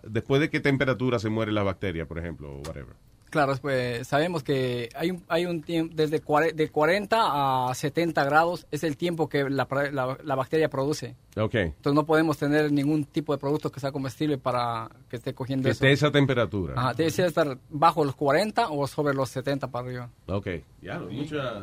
después 0.04 0.42
de 0.42 0.50
qué 0.52 0.60
temperatura 0.60 1.18
se 1.20 1.30
muere 1.30 1.52
la 1.52 1.64
bacteria, 1.64 2.08
por 2.08 2.20
ejemplo, 2.20 2.52
o 2.52 2.58
whatever. 2.60 2.96
Claro, 3.36 3.54
pues 3.62 4.08
sabemos 4.08 4.44
que 4.44 4.88
hay 4.96 5.12
un, 5.12 5.22
hay 5.28 5.46
un 5.46 5.62
tiempo, 5.62 5.94
desde 5.94 6.24
cuare- 6.24 6.54
de 6.54 6.70
40 6.70 7.70
a 7.70 7.76
70 7.76 8.24
grados 8.24 8.66
es 8.72 8.86
el 8.86 8.96
tiempo 8.96 9.28
que 9.28 9.50
la, 9.50 9.68
la- 9.92 10.18
la 10.24 10.36
bacteria 10.36 10.70
produce. 10.70 11.18
Ok. 11.38 11.56
Entonces 11.56 11.94
no 11.96 12.06
podemos 12.06 12.38
tener 12.38 12.72
ningún 12.72 13.04
tipo 13.04 13.34
de 13.34 13.38
producto 13.40 13.70
que 13.70 13.82
sea 13.82 13.92
comestible 13.92 14.38
para 14.38 14.88
que 15.10 15.18
esté 15.18 15.34
cogiendo 15.34 15.66
Que 15.66 15.72
eso. 15.72 15.84
esté 15.84 15.92
esa 15.92 16.12
temperatura. 16.12 16.76
Ajá, 16.78 16.94
debe 16.94 17.12
ser 17.12 17.26
estar 17.26 17.58
bajo 17.70 18.06
los 18.06 18.16
40 18.16 18.70
o 18.70 18.88
sobre 18.88 19.14
los 19.14 19.30
70 19.32 19.68
para 19.70 19.86
arriba. 19.86 20.10
Ok. 20.28 20.48
Ya, 20.82 21.00
mucha 21.00 21.62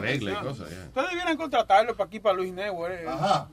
regla 0.00 0.30
y 0.32 0.34
cosas. 0.44 0.68
ya. 0.70 0.86
Ustedes 0.88 1.08
debieran 1.10 1.36
contratarlo 1.36 1.94
para 1.96 2.08
aquí, 2.08 2.18
para 2.18 2.34
Luis 2.36 2.52
Network. 2.52 2.92
eh. 2.94 3.06
Ajá. 3.08 3.48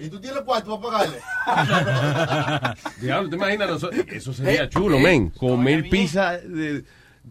¿Y 0.00 0.08
tú 0.08 0.20
tienes 0.20 0.40
cuarto 0.40 0.80
para 0.80 0.98
pagarle? 0.98 2.74
Diablo, 3.00 3.28
¿te 3.30 3.36
imaginas? 3.36 3.82
Eso 4.08 4.32
sería 4.32 4.68
chulo, 4.68 4.98
men. 4.98 5.30
Comer 5.30 5.88
pizza 5.88 6.39
de 6.46 6.84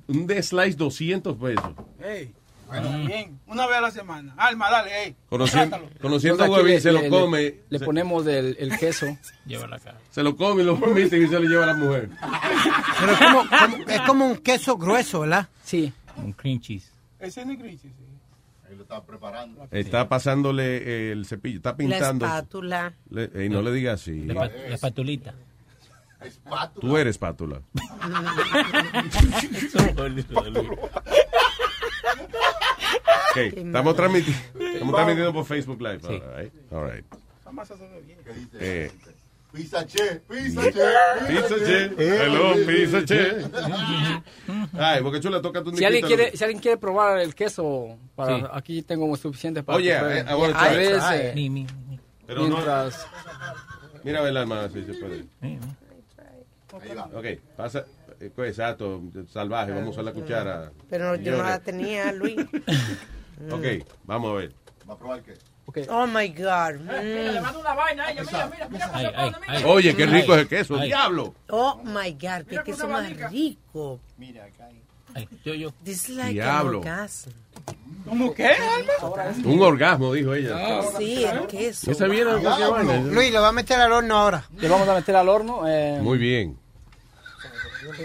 un 0.07 0.27
de 0.27 0.41
slice 0.43 0.77
200 0.77 1.35
pesos. 1.37 1.71
Ey, 2.03 2.33
bueno, 2.67 3.05
bien. 3.07 3.39
Una 3.47 3.65
vez 3.65 3.77
a 3.77 3.81
la 3.81 3.91
semana. 3.91 4.33
Alma, 4.37 4.69
dale, 4.69 5.03
ey. 5.05 5.15
Conociendo, 5.29 5.77
Trátalo. 5.77 5.99
conociendo 6.01 6.43
a 6.43 6.49
Huevín, 6.49 6.79
se 6.79 6.91
lo 6.91 7.01
le- 7.01 7.09
come. 7.09 7.41
Le, 7.41 7.63
le 7.69 7.79
se- 7.79 7.85
ponemos 7.85 8.27
el, 8.27 8.55
el 8.59 8.77
queso. 8.77 9.07
Lleva 9.47 9.65
la 9.67 9.79
cara. 9.79 9.97
Se 10.11 10.21
lo 10.21 10.35
come 10.35 10.61
y 10.61 10.65
lo 10.65 10.75
vomita 10.77 11.17
y 11.17 11.27
se 11.27 11.39
lo 11.39 11.47
lleva 11.49 11.63
a 11.63 11.67
la 11.67 11.73
mujer. 11.73 12.09
Pero 12.99 13.11
es 13.13 13.17
como, 13.19 13.43
como- 13.49 13.89
es 13.89 14.01
como 14.01 14.25
un 14.27 14.37
queso 14.37 14.77
grueso, 14.77 15.21
¿verdad? 15.21 15.49
Sí. 15.63 15.91
Un 16.17 16.33
cream 16.33 16.59
cheese. 16.59 16.91
Ese 17.19 17.41
es 17.41 17.47
el 17.47 17.57
Grinch, 17.57 17.81
sí. 17.81 17.91
Ahí 18.69 18.75
lo 18.75 18.83
está 18.83 19.03
preparando. 19.03 19.67
Está 19.71 20.07
pasándole 20.07 21.11
el 21.11 21.25
cepillo, 21.25 21.57
está 21.57 21.75
pintando. 21.75 22.25
La 22.27 22.35
espátula. 22.37 22.93
Le- 23.09 23.31
ey, 23.33 23.49
no 23.49 23.61
le 23.63 23.71
digas 23.71 24.01
así. 24.01 24.25
La, 24.25 24.45
la 24.45 24.75
espatulita. 24.75 25.33
Tú 26.79 26.97
eres 26.97 27.11
espátula. 27.15 27.61
Ok, 33.31 33.37
estamos, 33.37 33.95
transmiti- 33.95 34.35
estamos 34.73 34.95
transmitiendo 34.95 35.33
por 35.33 35.45
Facebook 35.45 35.81
Live. 35.81 35.99
Sí. 36.01 36.07
All 36.07 36.35
right. 36.37 36.53
All 36.71 36.91
right. 36.91 37.05
Eh, 38.59 38.91
Pizza 39.51 39.83
che, 39.83 40.21
pizza 40.29 40.61
che. 40.71 40.85
pizza 41.27 41.55
che. 41.55 41.91
Hello, 41.97 42.53
pizza 42.67 43.01
che. 43.03 43.49
Ay, 44.73 45.01
porque 45.01 45.19
chula, 45.19 45.41
toca 45.41 45.63
tu 45.63 45.75
Si 45.75 45.83
alguien, 45.83 46.05
quiere, 46.05 46.37
si 46.37 46.43
alguien 46.43 46.61
quiere 46.61 46.77
probar 46.77 47.19
el 47.19 47.33
queso, 47.33 47.97
para, 48.15 48.37
Sí. 48.37 48.45
aquí 48.53 48.81
tengo 48.83 49.15
suficiente 49.17 49.63
para 49.63 49.77
Oye, 49.79 49.89
I 49.91 50.33
wanna 50.35 50.59
A 50.59 50.69
veces. 50.69 51.03
Pero 52.27 52.41
no- 52.43 52.49
mientras... 52.49 53.07
Mira 54.03 54.19
a 54.19 54.21
ver 54.21 54.33
la 54.33 54.41
hermana 54.41 54.69
si 54.69 54.83
se 54.85 54.93
puede. 54.93 55.25
Ahí 56.81 56.95
va. 56.95 57.05
Ok, 57.13 57.25
pasa. 57.55 57.85
eh, 58.19 58.31
pues, 58.35 58.49
Exacto, 58.51 59.01
salvaje, 59.27 59.71
vamos 59.71 59.87
a 59.87 59.89
usar 59.91 60.03
la 60.03 60.13
cuchara. 60.13 60.71
Pero 60.89 61.15
yo 61.15 61.37
no 61.37 61.43
la 61.43 61.59
tenía, 61.59 62.11
Luis. 62.11 62.37
Ok, 63.51 63.63
vamos 64.03 64.31
a 64.31 64.33
ver. 64.33 64.51
¿Va 64.89 64.95
a 64.95 64.97
probar 64.97 65.23
qué? 65.23 65.33
Oh 65.87 66.07
my 66.07 66.27
God. 66.29 66.79
Mira, 66.81 67.01
le 67.01 67.41
mando 67.41 67.59
una 67.59 67.73
vaina 67.73 68.05
a 68.05 68.11
ella. 68.11 68.23
Mira, 68.23 68.47
mira, 68.47 68.67
mira. 68.69 68.91
Ay, 68.93 69.05
ay, 69.15 69.31
ay. 69.47 69.63
Oye, 69.65 69.95
qué 69.95 70.05
rico 70.05 70.33
es 70.33 70.41
el 70.41 70.47
queso, 70.49 70.75
Ay. 70.75 70.87
diablo. 70.87 71.35
Oh 71.49 71.79
my 71.85 72.11
God, 72.11 72.19
qué 72.19 72.45
Mira 72.49 72.63
queso 72.63 72.87
más 72.89 73.09
rico. 73.31 74.01
Ay, 75.15 75.27
yo, 75.43 75.53
yo. 75.53 75.73
Like 76.09 76.33
Diablo. 76.33 76.81
¿Cómo 78.07 78.33
qué, 78.33 78.45
Alma? 78.47 78.93
Un 79.45 79.61
orgasmo, 79.61 80.13
dijo 80.13 80.33
ella. 80.33 80.81
Sí, 80.97 81.23
el 81.23 81.45
queso. 81.47 81.91
Esa 81.91 82.05
viene 82.07 82.33
vaina. 82.35 82.97
Luis, 83.01 83.31
lo 83.31 83.41
va 83.41 83.49
a 83.49 83.51
meter 83.51 83.79
al 83.79 83.91
horno 83.91 84.15
ahora. 84.15 84.43
Le 84.57 84.67
vamos 84.67 84.87
a 84.87 84.93
meter 84.95 85.15
al 85.15 85.29
horno. 85.29 85.67
eh, 85.67 85.99
Muy 86.01 86.17
bien. 86.17 86.57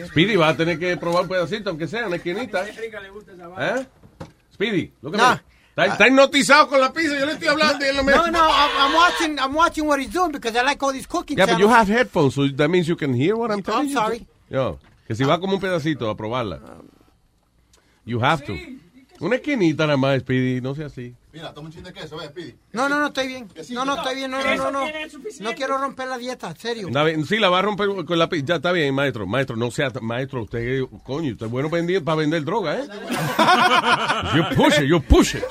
Speedy 0.09 0.37
va 0.37 0.49
a 0.49 0.57
tener 0.57 0.79
que 0.79 0.97
probar 0.97 1.23
un 1.23 1.29
pedacito, 1.29 1.71
aunque 1.71 1.87
sea 1.87 2.07
una 2.07 2.17
esquinita. 2.17 2.65
¿Eh? 2.69 3.87
Speedy, 4.55 4.93
lo 5.03 5.11
que 5.11 5.17
No. 5.17 5.41
Está, 5.77 5.87
está 5.87 6.07
hipnotizado 6.07 6.69
con 6.69 6.81
la 6.81 6.93
pizza, 6.93 7.19
yo 7.19 7.27
le 7.27 7.33
estoy 7.33 7.49
hablando 7.49 7.85
y 7.85 7.89
él 7.89 7.97
no 7.97 8.05
me... 8.05 8.13
No, 8.13 8.29
no, 8.31 8.39
I'm, 8.49 8.71
I'm 8.79 8.95
watching, 8.95 9.39
I'm 9.41 9.55
watching 9.57 9.87
what 9.89 9.99
he's 9.99 10.13
doing 10.13 10.31
because 10.31 10.57
I 10.57 10.63
like 10.63 10.81
all 10.85 10.93
these 10.93 11.09
cooking 11.09 11.37
Yeah, 11.37 11.47
but 11.47 11.59
you 11.59 11.67
channels. 11.67 11.89
have 11.89 11.89
headphones, 11.89 12.35
so 12.35 12.47
that 12.47 12.69
means 12.71 12.87
you 12.87 12.95
can 12.95 13.13
hear 13.13 13.35
what 13.37 13.51
I'm 13.51 13.61
telling 13.61 13.81
I'm 13.81 13.89
you. 13.89 13.95
sorry. 13.95 14.27
Yo, 14.49 14.79
que 15.09 15.17
si 15.17 15.25
va 15.25 15.41
como 15.41 15.55
un 15.55 15.61
pedacito 15.61 16.09
a 16.09 16.17
probarla. 16.17 16.61
You 18.05 18.23
have 18.23 18.45
to. 18.45 18.55
Una 19.21 19.37
esquinita 19.37 19.87
nada 19.87 19.97
más, 19.97 20.21
Speedy, 20.21 20.61
no 20.61 20.75
sea 20.75 20.87
así. 20.87 21.15
Mira, 21.35 21.53
toma 21.53 21.67
un 21.67 21.73
chin 21.75 21.83
de 21.83 21.93
queso, 21.93 22.17
ve, 22.17 22.31
pidi. 22.31 22.57
No, 22.71 22.89
no, 22.89 23.01
no, 23.01 23.09
estoy 23.09 23.27
bien. 23.27 23.49
No, 23.71 23.85
no, 23.85 23.97
estoy 23.97 24.15
bien. 24.15 24.31
No, 24.31 24.39
no, 24.41 24.55
no, 24.55 24.71
no. 24.71 24.87
No 25.41 25.53
quiero 25.55 25.79
romper 25.79 26.07
la 26.07 26.17
dieta, 26.17 26.51
en 26.51 26.57
serio. 26.57 26.89
Sí, 27.29 27.39
la 27.39 27.49
va 27.49 27.59
a 27.59 27.63
romper 27.63 27.89
con 28.07 28.19
la 28.21 28.29
pizza. 28.29 28.47
Ya 28.47 28.55
está 28.55 28.71
bien, 28.71 28.95
maestro. 28.95 29.27
Maestro, 29.27 29.57
no 29.57 29.69
sea 29.73 29.91
maestro. 30.01 30.43
Usted, 30.45 30.83
coño, 31.03 31.33
usted 31.33 31.47
es 31.47 31.51
bueno 31.53 31.69
vendiendo, 31.71 32.05
para 32.05 32.19
vender 32.19 32.45
droga, 32.45 32.79
¿eh? 32.79 32.87
You 34.37 34.45
push 34.57 34.79
it, 34.79 34.85
you 34.89 35.01
push 35.03 35.35
it. 35.35 35.43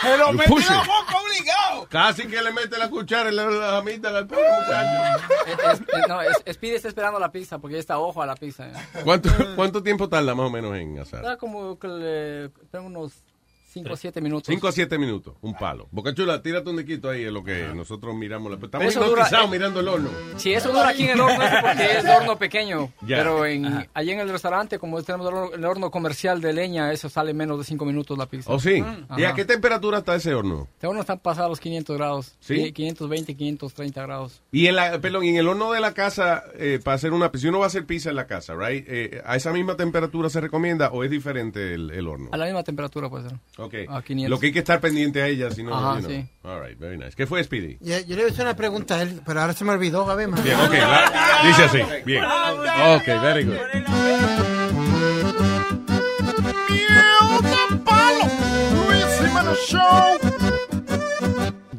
Pero 0.00 0.30
You 0.32 0.38
me 0.38 0.44
push 0.46 0.66
la 0.70 0.76
it. 0.76 0.86
boca 0.86 1.18
obligado. 1.20 1.86
Casi 1.90 2.26
que 2.26 2.40
le 2.40 2.52
mete 2.52 2.78
la 2.78 2.88
cuchara 2.88 3.28
en 3.28 3.36
la, 3.36 3.46
la 3.50 3.70
jamita 3.72 4.08
al 4.08 4.26
pobre 4.26 4.44
muchacho. 4.60 5.84
no, 6.08 6.20
Speedy 6.52 6.76
está 6.76 6.88
esperando 6.88 7.18
la 7.18 7.30
pizza 7.30 7.58
porque 7.58 7.74
ya 7.74 7.80
está 7.80 7.98
ojo 7.98 8.22
a 8.22 8.26
la 8.26 8.34
pizza. 8.34 8.68
eh. 8.68 8.72
¿Cuánto, 9.04 9.28
¿Cuánto 9.56 9.82
tiempo 9.82 10.08
tarda 10.08 10.34
más 10.34 10.46
o 10.46 10.50
menos 10.50 10.74
en 10.76 10.98
asar? 10.98 11.20
Está 11.20 11.36
como 11.36 11.78
que 11.78 11.88
le, 11.88 12.48
tengo 12.70 12.86
unos 12.86 13.24
5 13.70 13.92
o 13.92 13.96
7 13.96 14.20
minutos. 14.20 14.46
5 14.46 14.68
a 14.68 14.72
7 14.72 14.98
minutos, 14.98 15.34
un 15.42 15.54
palo. 15.54 15.88
Boca 15.90 16.14
Chula, 16.14 16.40
tírate 16.42 16.70
un 16.70 16.76
dequito 16.76 17.10
ahí 17.10 17.24
en 17.24 17.34
lo 17.34 17.44
que 17.44 17.68
nosotros 17.74 18.14
miramos. 18.14 18.50
la- 18.50 18.58
Estamos 18.64 18.94
hipnotizados 18.94 19.46
eh, 19.46 19.50
mirando 19.50 19.80
el 19.80 19.88
horno. 19.88 20.10
Si 20.36 20.52
eso 20.52 20.70
dura 20.70 20.88
aquí 20.88 21.04
en 21.04 21.10
el 21.10 21.20
horno 21.20 21.42
es 21.44 21.52
porque 21.62 21.98
es 21.98 22.04
horno 22.18 22.38
pequeño. 22.38 22.92
Ya. 23.02 23.18
Pero 23.18 23.44
en, 23.46 23.88
allí 23.92 24.10
en 24.10 24.20
el 24.20 24.28
restaurante, 24.30 24.78
como 24.78 25.02
tenemos 25.02 25.28
el 25.28 25.34
horno, 25.34 25.54
el 25.54 25.64
horno 25.64 25.90
comercial 25.90 26.40
de 26.40 26.52
leña, 26.52 26.90
eso 26.92 27.08
sale 27.08 27.34
menos 27.34 27.58
de 27.58 27.64
5 27.64 27.84
minutos 27.84 28.16
la 28.16 28.26
pizza. 28.26 28.50
¿Oh, 28.52 28.58
sí? 28.58 28.82
¿Y 29.16 29.24
a 29.24 29.34
qué 29.34 29.44
temperatura 29.44 29.98
está 29.98 30.14
ese 30.16 30.34
horno? 30.34 30.66
Este 30.72 30.86
horno 30.86 31.00
está 31.00 31.16
pasado 31.16 31.46
a 31.46 31.50
los 31.50 31.60
500 31.60 31.96
grados. 31.96 32.34
¿Sí? 32.40 32.72
520, 32.72 33.34
530 33.36 34.02
grados. 34.02 34.40
Y 34.50 34.66
en 34.66 34.76
la, 34.76 34.98
perdón, 35.00 35.24
y 35.24 35.28
en 35.28 35.36
el 35.36 35.46
horno 35.48 35.72
de 35.72 35.80
la 35.80 35.92
casa, 35.92 36.44
eh, 36.54 36.80
para 36.82 36.94
hacer 36.94 37.12
una 37.12 37.30
pizza, 37.30 37.42
si 37.42 37.48
uno 37.48 37.58
va 37.58 37.64
a 37.64 37.68
hacer 37.68 37.84
pizza 37.86 38.10
en 38.10 38.16
la 38.16 38.26
casa, 38.26 38.54
right? 38.54 38.84
Eh, 38.88 39.22
¿A 39.26 39.36
esa 39.36 39.52
misma 39.52 39.76
temperatura 39.76 40.30
se 40.30 40.40
recomienda 40.40 40.90
o 40.90 41.04
es 41.04 41.10
diferente 41.10 41.74
el, 41.74 41.90
el 41.90 42.08
horno? 42.08 42.30
A 42.32 42.36
la 42.36 42.46
misma 42.46 42.62
temperatura 42.64 43.08
puede 43.10 43.28
ser. 43.28 43.38
Ok. 43.58 43.74
A 43.88 44.02
500. 44.02 44.30
Lo 44.30 44.38
que 44.38 44.46
hay 44.46 44.52
que 44.52 44.60
estar 44.60 44.80
pendiente 44.80 45.20
a 45.20 45.26
ella, 45.26 45.50
si 45.50 45.62
no, 45.64 45.74
Ajá, 45.74 46.00
you 46.00 46.06
know. 46.06 46.10
sí. 46.10 46.26
All 46.44 46.60
right, 46.62 46.78
very 46.78 46.96
nice. 46.96 47.16
¿Qué 47.16 47.26
fue, 47.26 47.42
Speedy? 47.42 47.76
Yo, 47.80 47.98
yo 48.06 48.16
le 48.16 48.26
hacer 48.26 48.44
una 48.44 48.54
pregunta 48.56 48.94
a 48.96 49.02
él, 49.02 49.20
pero 49.26 49.40
ahora 49.40 49.52
se 49.52 49.64
me 49.64 49.72
olvidó, 49.72 50.08
a 50.08 50.14
ver, 50.14 50.28
man. 50.28 50.42
Bien, 50.44 50.56
ok. 50.60 50.72
la- 50.72 51.42
dice 51.44 51.64
así. 51.64 51.80
Bien. 52.04 52.24
Ok, 52.24 53.06
very 53.20 53.44
good. 53.44 53.56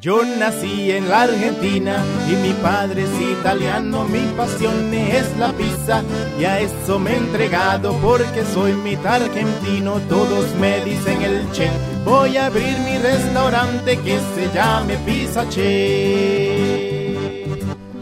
Yo 0.02 0.24
nací 0.24 0.92
en 0.92 1.10
la 1.10 1.24
Argentina 1.24 2.02
y 2.30 2.36
mi 2.38 2.54
padre 2.54 3.04
es 3.04 3.22
italiano, 3.38 4.06
mi 4.06 4.32
pasión 4.38 4.94
es 4.94 5.36
la 5.38 5.52
pizza 5.52 6.04
y 6.40 6.46
a 6.46 6.62
eso 6.62 7.00
me 7.00 7.12
he 7.12 7.18
entregado 7.18 7.92
porque 8.02 8.46
soy 8.54 8.72
mitad 8.76 9.24
argentino, 9.24 10.00
todos 10.08 10.56
me 10.56 10.80
dicen 10.86 11.22
el 11.22 11.52
che. 11.52 11.70
Voy 12.06 12.38
a 12.38 12.46
abrir 12.46 12.80
mi 12.80 12.98
restaurante 12.98 13.98
que 13.98 14.18
se 14.36 14.50
llame 14.54 14.96
Pizza 15.06 15.50
Che. 15.50 17.18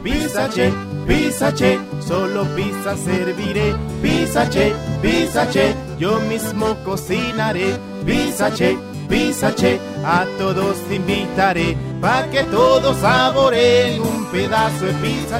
Pizza 0.04 0.48
Che, 0.50 0.72
Pizza 1.08 1.52
Che, 1.52 1.80
solo 2.00 2.46
pizza 2.54 2.96
serviré. 2.96 3.76
Pizza 4.02 4.48
Che, 4.48 4.76
Pizza 5.02 5.48
Che, 5.48 5.74
yo 5.98 6.20
mismo 6.20 6.76
cocinaré. 6.84 7.80
Pizza 8.04 8.52
Che, 8.52 8.78
Pizza 9.08 9.52
Che, 9.54 9.80
a 10.04 10.26
todos 10.38 10.78
invitaré 10.90 11.76
pa' 12.00 12.28
que 12.32 12.44
todos 12.44 12.98
saboreen 12.98 14.00
un 14.02 14.26
pedazo 14.32 14.86
de 14.86 14.94
Pizza 15.02 15.40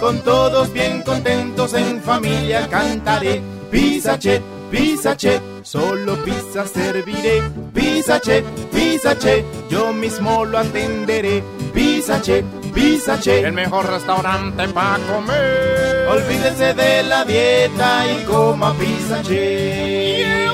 Con 0.00 0.20
todos 0.20 0.72
bien 0.72 1.02
contentos 1.02 1.74
en 1.74 2.00
familia 2.02 2.68
cantaré. 2.68 3.40
Pizza 3.70 4.18
che, 4.18 4.40
pizza 4.70 5.16
che. 5.16 5.40
Solo 5.62 6.16
pizza 6.22 6.66
serviré. 6.66 7.42
Pizza 7.72 8.20
che, 8.20 8.44
pizza 8.70 9.16
che. 9.16 9.44
Yo 9.68 9.92
mismo 9.92 10.44
lo 10.44 10.58
atenderé. 10.58 11.42
Pizza 11.72 12.20
che, 12.20 12.44
Pizza 12.74 13.18
Che. 13.18 13.40
El 13.46 13.52
mejor 13.52 13.88
restaurante 13.88 14.68
para 14.68 14.98
comer. 15.06 16.08
Olvídese 16.08 16.74
de 16.74 17.04
la 17.04 17.24
dieta 17.24 18.04
y 18.10 18.24
coma 18.24 18.74
Pizza 18.74 19.22
Che. 19.22 20.48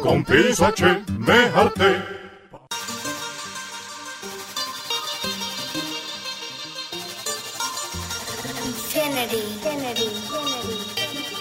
Con 0.00 0.24
Pizza 0.24 0.72
Che 0.72 1.02
me 1.18 1.50
harté. 1.52 2.15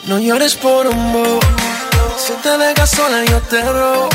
No 0.07 0.19
llores 0.19 0.55
por 0.55 0.85
un 0.85 1.13
bo. 1.13 1.39
Si 2.17 2.33
te 2.43 2.57
dejas 2.57 2.91
sola, 2.91 3.25
yo 3.25 3.41
te 3.41 3.59
robo. 3.63 4.09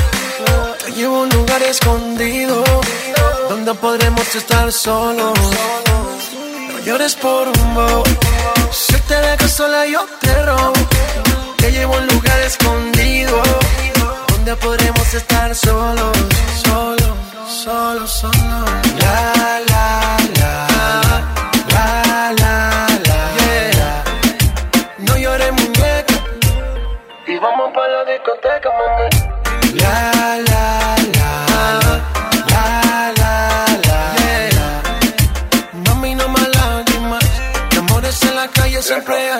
Te 0.84 0.92
llevo 0.92 1.22
un 1.22 1.28
lugar 1.30 1.62
escondido 1.64 2.62
donde 3.48 3.74
podremos 3.74 4.34
estar 4.36 4.70
solos. 4.70 5.36
No 6.72 6.78
llores 6.84 7.16
por 7.16 7.48
un 7.48 7.74
bo. 7.74 8.04
Si 8.70 8.94
te 9.08 9.14
dejas 9.14 9.50
sola, 9.50 9.84
yo 9.86 10.06
te 10.20 10.42
robo. 10.44 10.72
Te 11.56 11.72
llevo 11.72 11.96
un 11.96 12.06
lugar 12.06 12.40
escondido 12.42 13.42
donde 14.28 14.54
podremos 14.56 15.12
estar 15.12 15.54
solos, 15.56 16.16
solos, 16.64 17.16
solos. 17.64 18.22
La, 19.00 19.32
la, 19.36 19.60
la. 19.68 20.16
La, 20.38 20.69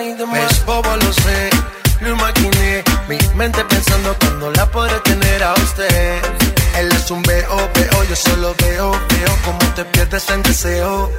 Es 0.00 0.64
bobo, 0.64 0.96
lo 0.96 1.12
sé. 1.12 1.50
Lo 2.00 2.08
imaginé. 2.08 2.82
Mi 3.06 3.18
mente 3.34 3.62
pensando 3.66 4.16
cuando 4.18 4.50
la 4.52 4.64
podré 4.64 4.98
tener 5.00 5.42
a 5.42 5.52
usted. 5.52 6.22
Él 6.78 6.88
es 6.90 7.10
un 7.10 7.22
veo, 7.22 7.56
veo. 7.74 8.04
Yo 8.08 8.16
solo 8.16 8.54
veo, 8.62 8.92
veo 8.92 9.38
como 9.44 9.58
te 9.74 9.84
pierdes 9.84 10.30
en 10.30 10.42
deseo. 10.42 11.10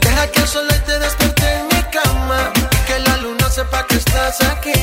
Deja 0.00 0.30
que 0.30 0.40
el 0.40 0.46
sol 0.46 0.68
te 0.86 0.98
despierte 1.00 1.52
en 1.52 1.66
mi 1.66 1.82
cama. 1.90 2.52
Que 2.86 2.96
la 3.00 3.16
luna 3.16 3.50
sepa 3.50 3.84
que 3.88 3.96
estás 3.96 4.40
aquí. 4.52 4.80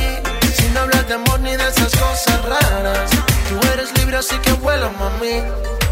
Sin 0.57 0.75
hablar 0.77 1.07
de 1.07 1.13
amor 1.13 1.39
ni 1.39 1.55
de 1.55 1.65
esas 1.65 1.95
cosas 1.95 2.43
raras. 2.43 3.09
Tú 3.47 3.67
eres 3.71 3.97
libre, 3.99 4.17
así 4.17 4.35
que 4.39 4.51
vuela, 4.51 4.89
mami. 4.99 5.43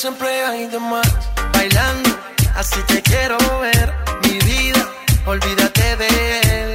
Siempre 0.00 0.44
hay 0.46 0.66
de 0.66 0.78
más. 0.78 1.12
Bailando, 1.52 2.08
así 2.56 2.80
te 2.86 3.02
quiero 3.02 3.36
ver. 3.60 3.92
Mi 4.22 4.38
vida, 4.38 4.88
olvídate 5.26 5.96
de 5.96 6.08
él. 6.40 6.74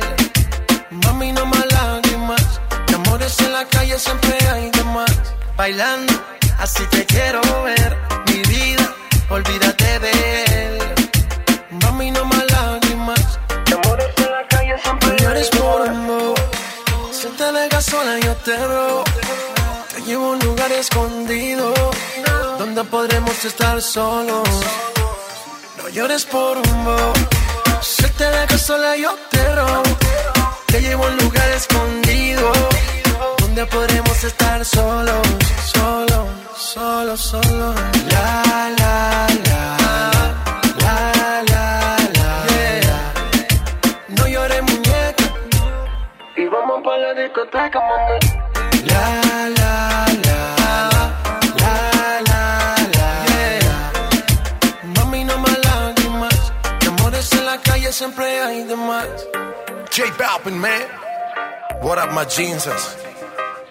Mami, 0.92 1.32
no 1.32 1.44
más 1.48 1.66
lágrimas. 1.74 2.62
De 2.88 2.94
amores 2.94 3.40
en 3.40 3.52
la 3.52 3.66
calle 3.66 3.98
siempre 3.98 4.38
hay 4.52 4.70
de 4.70 4.84
más. 4.84 5.16
Bailando, 5.58 6.14
así 6.60 6.84
te 6.92 7.04
quiero 7.06 7.42
ver. 7.64 7.98
Mi 8.28 8.42
vida, 8.54 8.94
olvídate 9.30 10.00
de 10.06 10.12
él. 10.44 10.78
Mami, 11.82 12.12
no 12.12 12.26
más 12.26 12.46
lágrimas. 12.52 13.40
De 13.66 13.74
amores 13.74 14.14
en 14.18 14.32
la 14.32 14.48
calle 14.48 14.76
siempre 14.84 15.10
hay 15.10 15.18
llores 15.18 15.50
por 15.50 15.90
amor. 15.90 16.36
Si 17.12 17.28
te 17.30 17.52
dejas 17.52 17.86
sola, 17.86 18.20
yo 18.20 18.36
te 18.36 18.56
robo. 18.56 19.04
Te 19.92 20.02
llevo 20.04 20.26
a 20.26 20.30
un 20.34 20.40
lugar 20.40 20.72
escondido 20.74 21.74
donde 22.76 22.92
podremos 22.92 23.46
estar 23.46 23.82
solos. 23.82 24.50
No 25.78 25.88
llores 25.88 26.26
por 26.26 26.58
un 26.58 26.86
bo. 26.86 27.14
Si 27.82 28.04
te 28.04 28.26
dejas 28.26 28.62
sola, 28.62 28.98
yo 28.98 29.16
te 29.32 29.56
robo. 29.56 29.84
Te 30.66 30.82
llevo 30.82 31.06
a 31.06 31.08
un 31.08 31.18
lugar 31.18 31.50
escondido 31.52 32.52
donde 33.40 33.66
podremos 33.68 34.22
estar 34.26 34.66
solos, 34.66 35.26
solos, 35.74 36.28
solos, 36.58 37.22
solos. 37.22 37.76
La, 38.12 38.44
la, 38.78 39.28
la. 39.48 39.78
La, 40.82 41.44
la, 41.52 41.98
la. 42.18 43.14
No 44.10 44.28
llores, 44.28 44.62
muñeca. 44.64 45.24
Y 46.36 46.46
vamos 46.48 46.82
para 46.84 46.98
la 46.98 47.22
discoteca, 47.22 47.80
mami. 47.80 48.35
Siempre 57.96 58.26
hay 58.42 58.64
de 58.66 58.76
más. 58.76 59.08
J 59.96 60.04
Balvin, 60.20 60.60
man. 60.60 60.84
What 61.82 61.98
up, 61.98 62.12
my 62.12 62.26
jeans? 62.26 62.68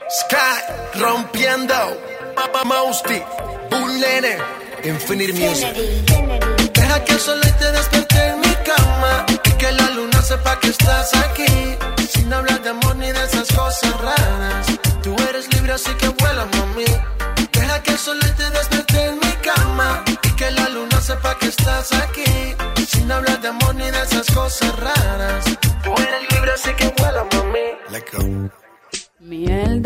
Sky 0.09 0.57
rompiendo. 0.95 2.01
Papa 2.35 2.65
Mousty. 2.65 3.21
Bull 3.71 4.01
Nene. 4.01 4.39
Infinite 4.83 5.35
Music. 5.35 5.75
Deja 6.73 7.05
que 7.05 7.13
el 7.13 7.21
sol 7.21 7.41
te 7.59 7.73
despierte 7.73 8.27
en 8.29 8.41
mi 8.41 8.55
cama. 8.65 9.27
Y 9.29 9.51
que 9.59 9.73
la 9.73 9.91
luna 9.91 10.23
sepa 10.23 10.59
que 10.59 10.69
estás 10.69 11.15
aquí. 11.17 11.64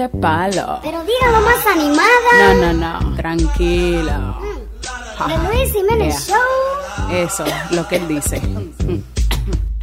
De 0.09 0.19
palo. 0.21 0.81
Pero 0.83 1.03
dígalo 1.05 1.41
más 1.45 1.67
animada. 1.67 2.55
No, 2.55 2.73
no, 2.73 3.01
no. 3.01 3.17
Tranquila. 3.17 4.35
De 5.27 5.39
Luis 5.49 5.73
Jiménez 5.73 6.27
Yeah. 6.29 6.37
Show. 6.37 7.11
Eso, 7.13 7.45
lo 7.71 7.87
que 7.89 7.97
él 7.97 8.09
dice. 8.09 8.41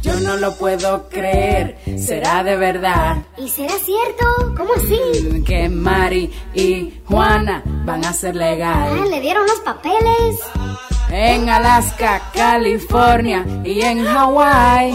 Yo 0.02 0.14
no 0.20 0.36
lo 0.36 0.54
puedo 0.56 1.08
creer. 1.08 1.78
Será 1.98 2.44
de 2.44 2.56
verdad 2.56 3.16
¿Y 3.36 3.48
será 3.48 3.74
cierto? 3.74 4.54
¿Cómo 4.56 4.70
así? 4.76 5.42
que 5.44 5.68
Mari 5.68 6.32
y 6.54 7.00
Juana 7.06 7.62
van 7.84 8.04
a 8.04 8.12
ser 8.12 8.34
Ah, 8.36 8.38
legal. 8.38 9.10
le 9.10 9.20
dieron 9.20 9.44
los 9.46 9.58
papeles. 9.60 10.40
En 11.10 11.48
Alaska, 11.48 12.20
California 12.34 13.44
y 13.64 13.80
en 13.82 14.04
Hawái. 14.04 14.92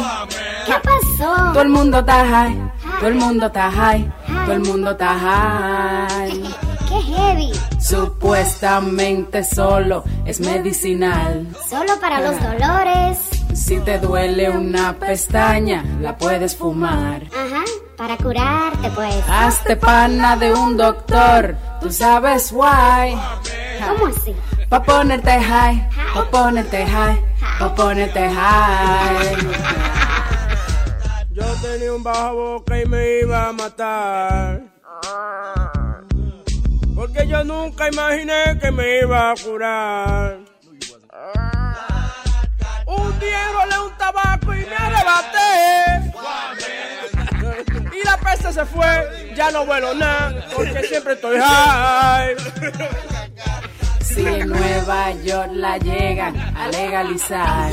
¿Qué 0.66 0.74
pasó? 0.84 1.52
Todo 1.54 1.62
el 1.62 1.70
mundo 1.70 2.00
está 2.00 2.26
high. 2.28 2.72
Todo 3.00 3.08
el 3.10 3.16
mundo 3.16 3.46
está 3.48 3.72
high. 3.72 4.12
Todo 4.46 4.54
el 4.54 4.62
mundo 4.62 4.92
está 4.92 5.18
high. 5.18 6.44
Qué 6.88 7.02
heavy. 7.02 7.52
Supuestamente 7.80 9.44
solo 9.44 10.04
es 10.26 10.40
medicinal. 10.40 11.48
Solo 11.70 12.00
para 12.00 12.22
los 12.22 12.42
dolores. 12.42 13.18
Si 13.54 13.80
te 13.82 14.00
duele 14.00 14.50
una 14.50 14.94
pestaña, 14.94 15.84
la 16.00 16.18
puedes 16.18 16.56
fumar. 16.56 17.24
Ajá, 17.34 17.64
para 17.98 18.18
curarte 18.18 18.90
pues. 18.92 19.16
Hazte 19.30 19.76
pana 19.76 20.36
de 20.38 20.54
un 20.54 20.78
doctor, 20.78 21.56
tú 21.82 21.92
sabes 21.92 22.52
why. 22.52 23.18
¿Cómo 23.86 24.08
así? 24.08 24.34
Pa' 24.70 24.82
ponerte 24.84 25.40
high, 25.42 25.90
pa' 26.14 26.32
ponerte 26.32 26.86
high, 26.86 27.22
pa' 27.60 27.76
ponerte 27.76 28.30
high. 28.30 30.11
Yo 31.34 31.46
tenía 31.62 31.94
un 31.94 32.04
bajo 32.04 32.36
boca 32.36 32.82
y 32.82 32.86
me 32.86 33.20
iba 33.22 33.48
a 33.48 33.54
matar. 33.54 34.62
Porque 36.94 37.26
yo 37.26 37.44
nunca 37.46 37.88
imaginé 37.88 38.60
que 38.62 38.70
me 38.70 39.00
iba 39.00 39.32
a 39.32 39.36
curar. 39.36 40.40
Un 42.86 43.20
día 43.20 43.48
enrolé 43.48 43.80
un 43.80 43.98
tabaco 43.98 44.54
y 44.54 44.66
me 44.66 44.76
arrebaté. 44.76 46.12
Y 47.94 48.04
la 48.06 48.18
peste 48.18 48.52
se 48.52 48.66
fue, 48.66 49.34
ya 49.34 49.52
no 49.52 49.66
vuelo 49.66 49.94
nada, 49.94 50.46
porque 50.54 50.84
siempre 50.84 51.14
estoy 51.14 51.40
high. 51.40 52.36
Si 54.02 54.28
en 54.28 54.50
Nueva 54.50 55.12
York 55.24 55.52
la 55.54 55.78
llegan 55.78 56.38
a 56.38 56.68
legalizar. 56.68 57.72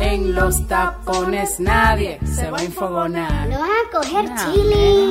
En 0.00 0.34
los 0.34 0.66
tapones 0.68 1.58
nadie 1.60 2.18
se 2.24 2.50
va 2.50 2.58
a 2.58 2.62
enfogonar. 2.62 3.48
No 3.48 3.58
vas 3.58 3.68
a 3.70 3.90
coger 3.96 4.30
Ah, 4.30 4.50
chile. 4.52 5.08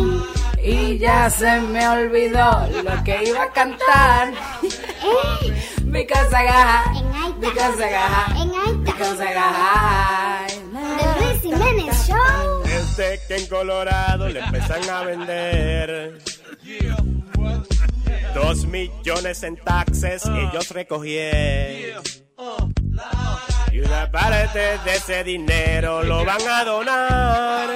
Y 0.63 0.97
ya 0.97 1.29
se 1.29 1.59
me 1.61 1.87
olvidó 1.87 2.67
lo 2.83 3.03
que 3.03 3.23
iba 3.25 3.43
a 3.43 3.51
cantar. 3.51 4.33
Because 5.85 6.33
I 6.33 6.45
got, 6.45 7.39
because 7.39 7.81
I 7.81 7.89
got, 7.91 8.83
because 8.83 9.21
I 9.21 9.33
got. 9.33 10.51
The 10.97 11.23
Luis 11.23 11.41
Jiménez 11.41 12.07
Show. 12.07 12.63
Desde 12.63 13.19
que 13.27 13.35
en 13.37 13.47
Colorado 13.47 14.27
le 14.29 14.39
empiezan 14.39 14.89
a 14.89 15.03
vender 15.03 16.19
dos 18.33 18.65
millones 18.65 19.43
en 19.43 19.55
taxes 19.57 20.23
ellos 20.25 20.69
recogieron. 20.71 22.03
Y 23.71 23.79
una 23.79 24.09
parte 24.11 24.59
de 24.85 24.95
ese 24.95 25.23
dinero 25.23 26.03
lo 26.03 26.23
van 26.25 26.41
a 26.47 26.63
donar. 26.63 27.69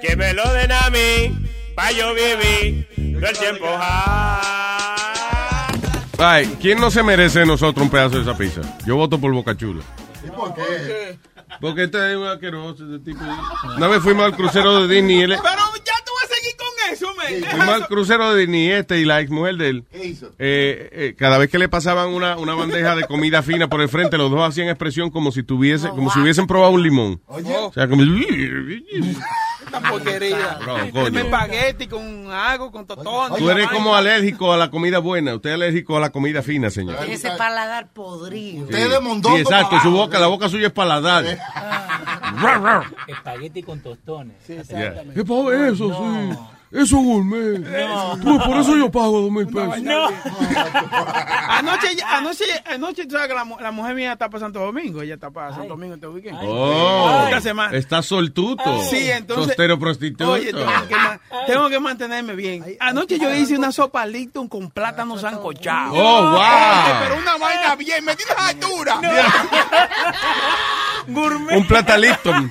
Que 0.00 0.16
me 0.16 0.32
lo 0.32 0.52
den 0.52 0.72
a 0.72 0.90
mí, 0.90 1.48
pa' 1.74 1.90
yo 1.92 2.12
vivir 2.14 2.88
todo 3.20 3.28
el 3.30 3.38
tiempo. 3.38 3.66
Ay, 6.18 6.56
¿quién 6.60 6.80
no 6.80 6.90
se 6.90 7.02
merece 7.02 7.40
de 7.40 7.46
nosotros 7.46 7.84
un 7.84 7.90
pedazo 7.90 8.16
de 8.16 8.22
esa 8.22 8.36
pizza? 8.36 8.60
Yo 8.86 8.96
voto 8.96 9.18
por 9.20 9.32
Boca 9.32 9.56
Chula. 9.56 9.82
¿Y 10.24 10.30
por 10.30 10.54
qué? 10.54 11.18
Porque 11.60 11.84
este 11.84 12.10
es 12.12 12.16
un 12.16 12.26
asqueroso 12.26 12.84
tipo. 13.04 13.20
Una 13.76 13.86
vez 13.88 14.02
fuimos 14.02 14.24
al 14.26 14.34
crucero 14.36 14.86
de 14.86 14.94
Disney. 14.94 15.18
y 15.18 15.22
él- 15.22 15.30
Pero 15.42 15.62
ya 15.84 15.94
tú 16.04 16.12
vas 16.20 16.30
a 16.30 16.34
seguir 16.34 16.56
con 16.56 16.68
eso, 16.92 17.08
men. 17.14 17.44
Fuimos 17.44 17.68
al 17.68 17.86
crucero 17.86 18.34
de 18.34 18.78
este 18.78 19.00
y 19.00 19.04
la 19.04 19.20
ex 19.20 19.30
mujer 19.30 19.56
de 19.56 19.68
él. 19.68 19.84
¿Qué 19.90 20.06
hizo? 20.06 20.30
eh, 20.38 20.90
eh, 20.92 21.14
cada 21.16 21.38
vez 21.38 21.50
que 21.50 21.58
le 21.58 21.68
pasaban 21.68 22.08
una, 22.10 22.36
una 22.36 22.54
bandeja 22.54 22.94
de 22.96 23.04
comida 23.04 23.42
fina 23.42 23.68
por 23.68 23.80
el 23.80 23.88
frente, 23.88 24.16
los 24.18 24.30
dos 24.30 24.48
hacían 24.48 24.68
expresión 24.68 25.10
como 25.10 25.32
si 25.32 25.42
tuviese, 25.42 25.88
como 25.88 26.10
si 26.10 26.20
hubiesen 26.20 26.46
probado 26.46 26.72
un 26.72 26.82
limón. 26.82 27.20
Oye. 27.26 27.54
O 27.56 27.72
sea, 27.72 27.88
como 27.88 28.02
Esta 28.02 29.80
porquería. 29.90 30.58
Espagueti 31.14 31.86
con 31.86 32.30
algo, 32.30 32.70
con 32.70 32.86
totones. 32.86 33.38
Tú 33.38 33.50
eres 33.50 33.68
como 33.68 33.94
alérgico 33.94 34.52
a 34.52 34.56
la 34.56 34.70
comida 34.70 34.98
buena. 34.98 35.34
Usted 35.34 35.50
es 35.50 35.54
alérgico 35.54 35.96
a 35.96 36.00
la 36.00 36.10
comida 36.10 36.42
fina, 36.42 36.70
señor. 36.70 36.96
Tiene 36.98 37.14
ese 37.14 37.30
paladar 37.32 37.92
podrido. 37.92 38.66
Sí, 38.68 38.74
Sí, 38.74 39.40
exacto. 39.40 39.80
Su 39.80 39.90
boca, 39.90 40.18
la 40.18 40.26
boca 40.26 40.48
suya 40.48 40.68
es 40.68 40.72
paladar. 40.72 41.24
Espagueti 43.06 43.62
con 43.62 43.80
tostones. 43.80 44.36
Yeah. 44.46 45.04
¿Qué 45.14 45.24
pago 45.24 45.52
eso? 45.52 45.88
Sí. 45.88 46.38
Eso 46.74 46.98
es 46.98 47.04
gourmet. 47.04 47.58
No. 47.60 48.18
Tú, 48.18 48.36
por 48.44 48.56
eso 48.58 48.76
yo 48.76 48.90
pago 48.90 49.20
dos 49.20 49.30
mil 49.30 49.46
pesos. 49.46 49.80
No. 49.80 50.08
anoche, 51.48 51.94
ya- 51.96 52.16
anoche, 52.18 52.44
anoche, 52.66 53.06
tú 53.06 53.12
sabes 53.14 53.28
que 53.28 53.34
la, 53.34 53.44
mu- 53.44 53.60
la 53.60 53.70
mujer 53.70 53.94
mía 53.94 54.12
está 54.14 54.28
para 54.28 54.40
Santo 54.40 54.58
Domingo. 54.58 55.00
Ella 55.00 55.14
está 55.14 55.30
para 55.30 55.52
Santo 55.54 55.68
Domingo 55.68 55.94
este 55.94 56.08
weekend. 56.08 56.36
Oh, 56.42 57.22
Esta 57.26 57.40
semana. 57.40 57.76
está 57.76 58.02
soltuto. 58.02 58.82
Sí, 58.90 59.08
entonces. 59.08 59.46
Sostero 59.46 59.78
prostituto. 59.78 60.32
Oye, 60.32 60.52
tengo 60.52 60.66
que, 60.88 60.96
ma- 60.96 61.20
tengo 61.46 61.68
que 61.70 61.78
mantenerme 61.80 62.34
bien. 62.34 62.64
Anoche 62.80 63.20
yo 63.20 63.32
hice 63.32 63.56
una 63.56 63.70
sopa 63.70 64.04
Lipton 64.04 64.48
con 64.48 64.68
plátano 64.70 65.16
sancochado. 65.16 65.94
Oh, 65.94 66.30
wow. 66.30 66.40
Oye, 66.40 66.94
Pero 67.02 67.18
una 67.18 67.36
vaina 67.36 67.76
bien, 67.76 68.04
me 68.04 68.16
tienes 68.16 68.34
altura. 68.36 69.00
Gourmet. 71.06 71.56
Un 71.56 71.66
platalito. 71.68 72.32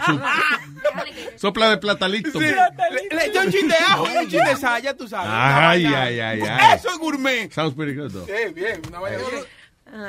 Sopla 1.38 1.70
de 1.70 1.78
platalito. 1.78 2.32
Sí, 2.40 2.40
le, 2.46 3.26
eché 3.26 3.40
un 3.40 3.52
chin 3.52 3.68
de 3.68 3.76
ajo 3.76 4.08
y 4.14 4.18
un 4.18 4.30
chin 4.30 4.44
de 4.44 4.56
sal, 4.56 4.82
ya 4.82 4.94
tú 4.94 5.08
sabes. 5.08 5.30
Ay, 5.34 5.86
ay, 5.86 6.20
ay, 6.20 6.42
ay. 6.42 6.76
Eso 6.78 6.90
es 6.90 6.98
gourmet. 6.98 7.52
Sounds 7.52 7.76
pretty 7.76 7.94
good, 7.96 8.12
though. 8.12 8.26
Sí, 8.26 8.54
bien, 8.54 8.82
una 8.88 9.00
vaina. 9.00 9.20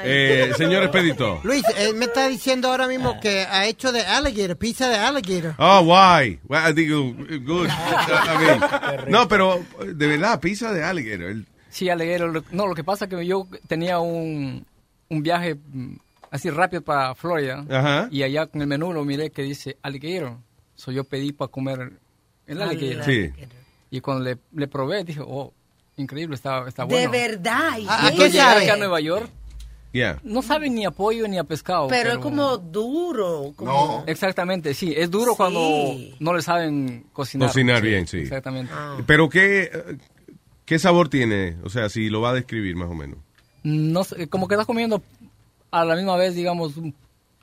Eh, 0.03 0.53
señor 0.57 0.83
Expedito. 0.85 1.41
Luis, 1.43 1.63
él 1.77 1.95
me 1.97 2.07
está 2.07 2.27
diciendo 2.29 2.69
ahora 2.71 2.87
mismo 2.89 3.21
que 3.21 3.41
ha 3.43 3.67
hecho 3.67 3.93
de 3.93 4.01
alligator, 4.01 4.57
pizza 4.57 4.89
de 4.89 4.97
alligator. 4.97 5.55
Oh, 5.59 5.81
why? 5.81 6.41
Well, 6.49 6.63
I 6.71 6.73
digo, 6.73 7.13
good. 7.45 7.69
I 7.69 8.39
mean, 8.39 8.61
no, 9.09 9.29
pero 9.29 9.63
de 9.85 10.07
verdad, 10.07 10.41
pizza 10.41 10.73
de 10.73 10.83
alligator. 10.85 11.27
El- 11.31 11.47
Sí, 11.69 11.87
lo- 11.87 12.45
No, 12.53 12.69
lo 12.69 12.75
que 12.75 12.85
pasa 12.85 13.07
es 13.07 13.11
que 13.11 13.27
yo 13.27 13.49
tenía 13.67 13.99
un, 13.99 14.65
un 15.09 15.23
viaje 15.25 15.57
mm, 15.57 15.97
así 16.31 16.49
rápido 16.49 16.83
para 16.83 17.17
Florida. 17.17 17.65
Ajá. 17.69 18.09
Y 18.13 18.23
allá 18.23 18.47
con 18.47 18.61
el 18.61 18.69
menú 18.69 18.93
lo 18.93 19.05
miré 19.05 19.31
que 19.31 19.43
dice 19.43 19.77
alligator. 19.83 20.37
So 20.77 20.91
yo 20.93 21.05
pedí 21.05 21.33
para 21.33 21.51
comer 21.51 21.93
el 22.47 22.63
alligator. 22.63 23.05
Sí. 23.05 23.31
Y 23.91 24.01
cuando 24.01 24.25
le, 24.25 24.39
le 24.55 24.67
probé, 24.69 25.05
dije, 25.05 25.21
oh, 25.25 25.53
increíble, 25.97 26.35
está, 26.35 26.67
está 26.69 26.85
De 26.85 26.95
bueno. 26.95 27.11
verdad. 27.13 27.79
¿y 27.79 27.87
¿A 27.89 28.11
qué? 28.17 28.31
sabe? 28.31 28.65
Acá 28.65 28.73
en 28.75 28.79
Nueva 28.81 29.01
York. 29.01 29.29
Yeah. 29.93 30.19
No 30.25 30.43
sabe 30.43 30.69
ni 30.71 30.85
a 30.85 30.91
pollo 30.91 31.29
ni 31.29 31.39
a 31.39 31.45
pescado. 31.45 31.87
Pero 31.87 32.11
es 32.11 32.19
como 32.19 32.57
duro. 32.59 33.53
Como... 33.55 33.71
No. 33.71 34.05
Exactamente, 34.09 34.75
sí. 34.75 34.93
Es 34.97 35.09
duro 35.09 35.33
Sí. 35.33 35.37
cuando 35.37 35.95
no 36.19 36.35
le 36.35 36.43
saben 36.43 37.07
cocinar. 37.13 37.49
Cocinar 37.49 37.81
bien, 37.81 38.09
sí. 38.09 38.19
Exactamente. 38.19 38.73
Pero 39.07 39.29
¿qué, 39.29 39.71
¿qué 40.65 40.81
sabor 40.81 41.09
tiene? 41.09 41.57
O 41.63 41.69
sea, 41.71 41.89
si 41.89 42.11
lo 42.11 42.21
va 42.21 42.31
a 42.31 42.35
describir 42.35 42.75
más 42.75 42.91
o 42.91 42.95
menos. 42.95 43.19
No 43.63 44.03
sé, 44.03 44.27
como 44.29 44.49
que 44.49 44.55
estás 44.57 44.67
comiendo 44.67 45.01
a 45.71 45.85
la 45.85 45.95
misma 45.95 46.17
vez, 46.17 46.35
digamos, 46.35 46.77
un- 46.77 46.93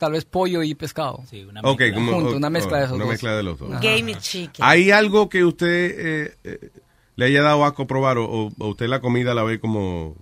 tal 0.02 0.14
vez 0.14 0.26
pollo 0.26 0.64
y 0.64 0.73
pescado. 0.73 1.22
Sí, 1.30 1.44
una 1.44 1.61
Ok, 1.61 1.80
como- 1.94 2.11
Junto, 2.14 2.36
una 2.38 2.49
mezcla 2.49 2.80
de 2.80 2.86
esos 2.86 2.95
una 2.95 3.03
dos. 3.06 3.11
mezcla 3.14 3.36
de 3.38 3.44
los 3.44 3.60
dos. 3.60 3.69
Ajá. 3.72 3.80
Game 3.82 4.15
chicken. 4.18 4.65
¿Hay 4.65 4.90
algo 4.90 5.30
que 5.30 5.45
usted 5.45 5.68
eh, 5.68 6.38
eh, 6.44 6.69
le 7.15 7.26
haya 7.26 7.44
dado 7.44 7.64
asco 7.64 7.86
probar 7.86 8.18
o, 8.18 8.26
o- 8.26 8.52
o 8.57 8.68
usted 8.69 8.88
la 8.88 8.99
comida 8.99 9.36
la 9.36 9.44
ve 9.44 9.60
como... 9.60 10.15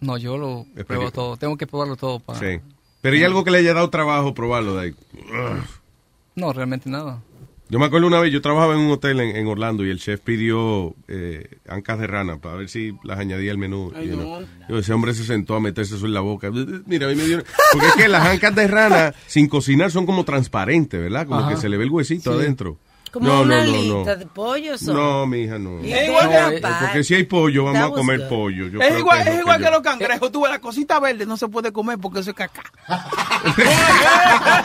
No, 0.00 0.16
yo 0.16 0.38
lo 0.38 0.64
pruebo 0.86 1.10
todo. 1.10 1.36
Tengo 1.36 1.58
que 1.58 1.66
probarlo 1.66 1.96
todo 1.96 2.18
para... 2.18 2.38
Sí. 2.38 2.60
Pero 3.02 3.14
¿hay 3.14 3.24
algo 3.24 3.44
que 3.44 3.50
le 3.50 3.58
haya 3.58 3.74
dado 3.74 3.90
trabajo 3.90 4.32
probarlo? 4.32 4.74
De 4.76 4.82
ahí? 4.86 4.94
Ugh. 5.14 5.62
No, 6.34 6.52
realmente 6.54 6.88
nada. 6.88 7.22
Yo 7.68 7.80
me 7.80 7.86
acuerdo 7.86 8.06
una 8.06 8.20
vez, 8.20 8.32
yo 8.32 8.40
trabajaba 8.40 8.74
en 8.74 8.80
un 8.80 8.92
hotel 8.92 9.18
en, 9.18 9.34
en 9.34 9.46
Orlando 9.48 9.84
y 9.84 9.90
el 9.90 9.98
chef 9.98 10.20
pidió 10.20 10.94
eh, 11.08 11.58
ancas 11.68 11.98
de 11.98 12.06
rana 12.06 12.38
para 12.38 12.54
ver 12.54 12.68
si 12.68 12.92
las 13.02 13.18
añadía 13.18 13.50
al 13.50 13.58
menú. 13.58 13.90
Ay, 13.96 14.08
you 14.08 14.16
no. 14.16 14.22
know. 14.22 14.46
Yo, 14.68 14.78
ese 14.78 14.92
hombre 14.92 15.14
se 15.14 15.24
sentó 15.24 15.56
a 15.56 15.60
meterse 15.60 15.96
eso 15.96 16.06
en 16.06 16.14
la 16.14 16.20
boca. 16.20 16.48
Mira, 16.86 17.06
a 17.06 17.10
mí 17.10 17.16
me 17.16 17.24
dio... 17.24 17.42
Porque 17.72 17.86
es 17.88 17.94
que 17.96 18.06
las 18.08 18.24
ancas 18.24 18.54
de 18.54 18.68
rana 18.68 19.14
sin 19.26 19.48
cocinar 19.48 19.90
son 19.90 20.06
como 20.06 20.24
transparentes, 20.24 21.00
¿verdad? 21.00 21.26
Como 21.26 21.40
Ajá. 21.40 21.50
que 21.50 21.56
se 21.56 21.68
le 21.68 21.76
ve 21.76 21.82
el 21.84 21.90
huesito 21.90 22.32
Sí. 22.34 22.38
adentro. 22.40 22.78
Como 23.16 23.28
no, 23.28 23.40
una 23.42 23.64
no, 23.64 23.66
no, 23.72 23.74
alita 23.78 23.94
no. 24.12 24.16
de 24.16 24.26
pollo 24.26 24.76
son. 24.76 24.94
No, 24.94 25.26
mi 25.26 25.44
hija, 25.44 25.58
no. 25.58 25.78
Es 25.82 26.06
igual 26.08 26.28
que 26.28 26.56
eh, 26.56 26.62
Porque 26.80 27.02
si 27.02 27.14
hay 27.14 27.24
pollo, 27.24 27.64
vamos 27.64 27.82
a 27.82 27.90
comer 27.94 28.20
good. 28.20 28.28
pollo. 28.28 28.66
Yo 28.68 28.78
Es 28.80 28.98
igual, 28.98 29.24
que 29.24 29.30
es 29.30 29.38
igual 29.38 29.56
que 29.56 29.62
que 29.64 29.70
yo- 29.70 29.74
los 29.74 29.82
cangrejos. 29.82 30.30
Tú 30.32 30.42
ves 30.42 30.50
la 30.50 30.58
cosita 30.60 31.00
verde, 31.00 31.24
no 31.24 31.38
se 31.38 31.48
puede 31.48 31.72
comer 31.72 31.96
porque 31.98 32.20
eso 32.20 32.30
es 32.30 32.36
caca. 32.36 32.62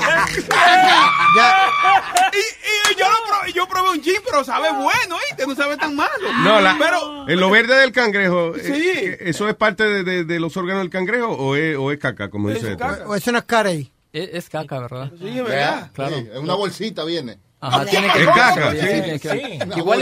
y, 2.33 2.91
y 2.91 2.95
yo, 2.99 3.05
lo 3.09 3.17
probé, 3.27 3.53
yo 3.53 3.67
probé 3.67 3.89
un 3.91 4.01
chip, 4.01 4.17
pero 4.25 4.43
sabe 4.43 4.69
bueno, 4.71 5.15
¿oíste? 5.15 5.47
No 5.47 5.55
sabe 5.55 5.77
tan 5.77 5.95
malo. 5.95 6.11
No, 6.43 6.59
la, 6.61 6.75
pero, 6.79 7.27
en 7.29 7.39
lo 7.39 7.49
verde 7.49 7.75
del 7.75 7.91
cangrejo, 7.91 8.55
eh, 8.55 8.61
Sí. 8.63 8.89
eh, 8.93 9.17
¿eso 9.21 9.47
es 9.49 9.55
parte 9.55 9.83
de, 9.85 10.03
de- 10.03 10.23
de 10.25 10.39
los 10.39 10.55
órganos 10.57 10.81
del 10.83 10.89
cangrejo 10.89 11.27
o 11.29 11.55
es, 11.55 11.75
o 11.77 11.91
es 11.91 11.99
caca, 11.99 12.29
como 12.29 12.49
dice 12.49 12.71
este? 12.73 12.83
O 13.05 13.15
eso 13.15 13.31
no 13.31 13.37
es 13.39 13.43
carey. 13.45 13.91
Es, 14.13 14.29
es 14.33 14.49
caca, 14.49 14.79
¿verdad? 14.79 15.11
Sí, 15.17 15.27
es 15.39 15.43
verdad. 15.43 15.89
Claro. 15.93 16.17
Sí, 16.17 16.27
en 16.33 16.43
una 16.43 16.55
bolsita 16.55 17.03
viene. 17.05 17.39
Ajá, 17.63 17.85
tiene 17.85 18.11
que 18.11 18.21
Es 18.23 18.27
caca, 18.27 18.71
sí, 18.71 18.77
sí. 19.21 19.29
Sí. 19.29 19.59
Igual 19.77 20.01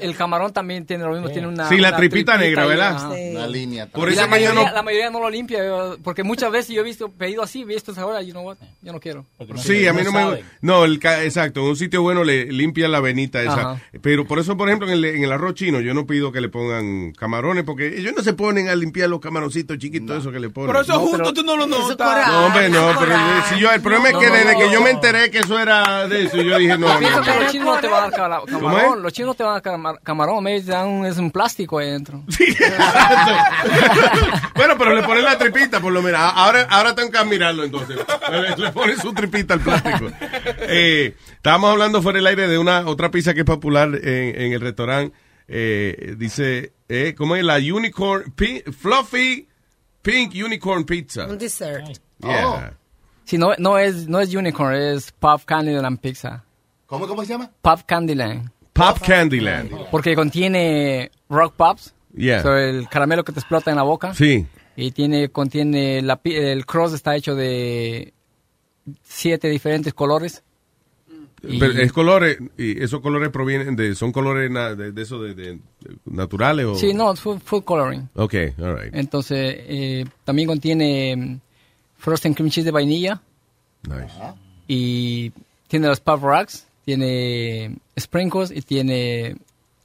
el, 0.00 0.16
camarón 0.16 0.52
también 0.52 0.86
tiene 0.86 1.02
lo 1.04 1.10
mismo, 1.10 1.28
tiene 1.30 1.48
una 1.48 1.68
Sí, 1.68 1.76
la 1.78 1.88
una 1.88 1.96
tripita 1.96 2.36
negra, 2.38 2.64
¿verdad? 2.64 3.10
Una 3.10 3.46
línea. 3.48 3.86
Por 3.86 4.08
eso 4.08 4.20
la 4.20 4.28
mayoría, 4.28 4.54
no- 4.54 4.72
la 4.72 4.82
mayoría 4.82 5.10
no 5.10 5.18
lo 5.20 5.28
limpia, 5.28 5.60
porque 6.04 6.22
muchas 6.22 6.52
veces 6.52 6.74
yo 6.74 6.80
he 6.82 6.84
visto 6.84 7.10
pedido 7.10 7.42
así, 7.42 7.64
visto 7.64 7.90
esa 7.90 8.06
hora, 8.06 8.22
you 8.22 8.30
know 8.30 8.44
what, 8.46 8.56
yo 8.82 8.92
no 8.92 9.00
quiero. 9.00 9.26
Sí, 9.56 9.86
a 9.88 9.92
mí 9.92 10.02
no 10.04 10.12
me 10.12 10.44
No, 10.60 10.84
el 10.84 11.00
ca- 11.00 11.24
exacto, 11.24 11.60
en 11.60 11.66
un 11.66 11.76
sitio 11.76 12.02
bueno 12.02 12.22
le 12.22 12.44
limpia 12.52 12.86
la 12.86 13.00
venita 13.00 13.42
esa. 13.42 13.52
Ajá. 13.72 13.82
Pero 14.00 14.24
por 14.26 14.38
eso, 14.38 14.56
por 14.56 14.68
ejemplo, 14.68 14.86
en 14.86 14.94
el, 14.94 15.04
en 15.04 15.24
el 15.24 15.32
arroz 15.32 15.54
chino 15.54 15.80
yo 15.80 15.94
no 15.94 16.06
pido 16.06 16.30
que 16.30 16.40
le 16.40 16.48
pongan 16.50 17.12
camarones 17.12 17.64
porque 17.64 17.88
ellos 17.98 18.12
no 18.16 18.22
se 18.22 18.32
ponen 18.34 18.68
a 18.68 18.76
limpiar 18.76 19.08
los 19.10 19.18
camaroncitos 19.20 19.76
chiquitos 19.78 20.20
eso 20.20 20.30
que 20.30 20.38
le 20.38 20.50
ponen. 20.50 20.68
pero 20.70 20.82
eso 20.82 21.00
junto 21.00 21.32
tú 21.34 21.42
no 21.42 21.56
lo 21.56 21.66
notas. 21.66 22.28
No, 22.28 22.46
hombre, 22.46 22.68
no, 22.68 22.92
pero 23.00 23.16
si 23.48 23.58
yo, 23.58 23.72
el 23.72 23.80
problema 23.80 24.10
es 24.10 24.16
que 24.16 24.26
No, 24.26 24.30
no, 24.32 24.36
desde 24.38 24.52
no. 24.52 24.58
que 24.60 24.72
yo 24.72 24.80
me 24.82 24.90
enteré 24.90 25.30
que 25.32 25.38
eso 25.40 25.58
era 25.58 26.06
de 26.06 26.24
eso, 26.26 26.36
yo 26.40 26.56
dije, 26.58 26.78
no, 26.78 26.91
Yo 26.94 27.00
no, 27.00 27.00
pienso 27.00 27.22
que 27.22 27.30
no. 27.30 27.40
los 27.42 27.52
chinos 27.52 27.66
no 27.74 27.80
te 27.80 27.86
van 27.88 27.98
a 27.98 28.02
dar 28.02 28.12
cala- 28.12 28.40
¿Cómo 28.40 28.58
camarón, 28.68 28.98
es? 28.98 29.02
los 29.04 29.12
chinos 29.12 29.36
te 29.36 29.42
van 29.42 29.50
a 29.50 29.54
dar 29.54 29.62
camar- 29.62 30.00
camarón, 30.02 30.44
me 30.44 30.60
dan 30.62 30.88
un, 30.88 31.06
es 31.06 31.16
un 31.18 31.30
plástico 31.30 31.78
ahí 31.78 31.88
adentro. 31.88 32.22
Bueno, 34.54 34.74
pero 34.78 34.94
le 34.94 35.02
ponen 35.02 35.24
la 35.24 35.38
tripita, 35.38 35.80
por 35.80 35.92
lo 35.92 36.02
menos. 36.02 36.20
Ahora, 36.22 36.66
ahora 36.70 36.94
tengo 36.94 37.10
que 37.10 37.18
admirarlo, 37.18 37.64
entonces. 37.64 37.96
Le, 38.30 38.56
le 38.56 38.72
ponen 38.72 38.98
su 39.00 39.12
tripita 39.12 39.54
al 39.54 39.60
plástico. 39.60 40.10
Eh, 40.68 41.16
estábamos 41.32 41.70
hablando 41.72 42.02
fuera 42.02 42.16
del 42.18 42.26
aire 42.26 42.48
de 42.48 42.58
una 42.58 42.86
otra 42.86 43.10
pizza 43.10 43.34
que 43.34 43.40
es 43.40 43.46
popular 43.46 43.88
en, 43.94 44.40
en 44.40 44.52
el 44.52 44.60
restaurante. 44.60 45.16
Eh, 45.48 46.14
dice, 46.16 46.72
eh, 46.88 47.14
¿cómo 47.16 47.36
es? 47.36 47.44
La 47.44 47.56
Unicorn, 47.56 48.32
pi- 48.32 48.62
Fluffy 48.78 49.48
Pink 50.02 50.32
Unicorn 50.34 50.84
Pizza. 50.84 51.26
Un 51.26 51.38
dessert. 51.38 51.86
Yeah. 52.20 52.74
Sí, 53.24 53.38
no, 53.38 53.52
no 53.58 53.78
es, 53.78 54.06
no 54.08 54.20
es 54.20 54.34
unicorn, 54.34 54.74
es 54.74 55.12
Pop 55.12 55.42
Candyland 55.44 55.98
Pizza. 56.00 56.44
¿Cómo, 56.92 57.08
cómo 57.08 57.22
se 57.24 57.28
llama? 57.32 57.50
Pop 57.62 57.80
Candyland. 57.86 58.50
Pop 58.74 58.98
Candyland. 59.00 59.70
Porque 59.90 60.14
contiene 60.14 61.10
rock 61.30 61.54
pops 61.56 61.94
Yeah. 62.14 62.42
So, 62.42 62.54
el 62.54 62.86
caramelo 62.90 63.24
que 63.24 63.32
te 63.32 63.40
explota 63.40 63.70
en 63.70 63.76
la 63.78 63.82
boca. 63.82 64.12
Sí. 64.12 64.46
Y 64.76 64.90
tiene, 64.90 65.30
contiene, 65.30 66.02
la, 66.02 66.16
pi- 66.16 66.34
el 66.36 66.66
cross 66.66 66.92
está 66.92 67.16
hecho 67.16 67.34
de 67.34 68.12
siete 69.02 69.48
diferentes 69.48 69.94
colores. 69.94 70.42
Y- 71.42 71.58
Pero 71.58 71.72
es 71.72 71.90
colores, 71.90 72.36
y 72.58 72.82
esos 72.82 73.00
colores 73.00 73.30
provienen 73.30 73.74
de, 73.76 73.94
son 73.94 74.12
colores 74.12 74.50
na- 74.50 74.74
de, 74.74 74.92
de 74.92 75.02
eso 75.02 75.22
de, 75.22 75.34
de- 75.34 75.52
de 75.54 75.60
naturales 76.04 76.66
o... 76.66 76.74
Sí, 76.74 76.92
no, 76.92 77.10
es 77.14 77.20
full, 77.20 77.38
full 77.38 77.62
coloring. 77.62 78.10
Ok, 78.14 78.34
all 78.58 78.78
right. 78.78 78.94
Entonces, 78.94 79.56
eh, 79.60 80.04
también 80.24 80.46
contiene 80.48 81.16
mm, 81.16 81.40
frozen 81.96 82.34
cream 82.34 82.50
cheese 82.50 82.66
de 82.66 82.72
vainilla. 82.72 83.22
Nice. 83.88 84.12
Y 84.68 85.32
tiene 85.66 85.88
los 85.88 86.00
pop 86.00 86.22
rocks, 86.22 86.66
tiene 86.84 87.76
sprinkles 87.98 88.50
y 88.50 88.62
tiene 88.62 89.36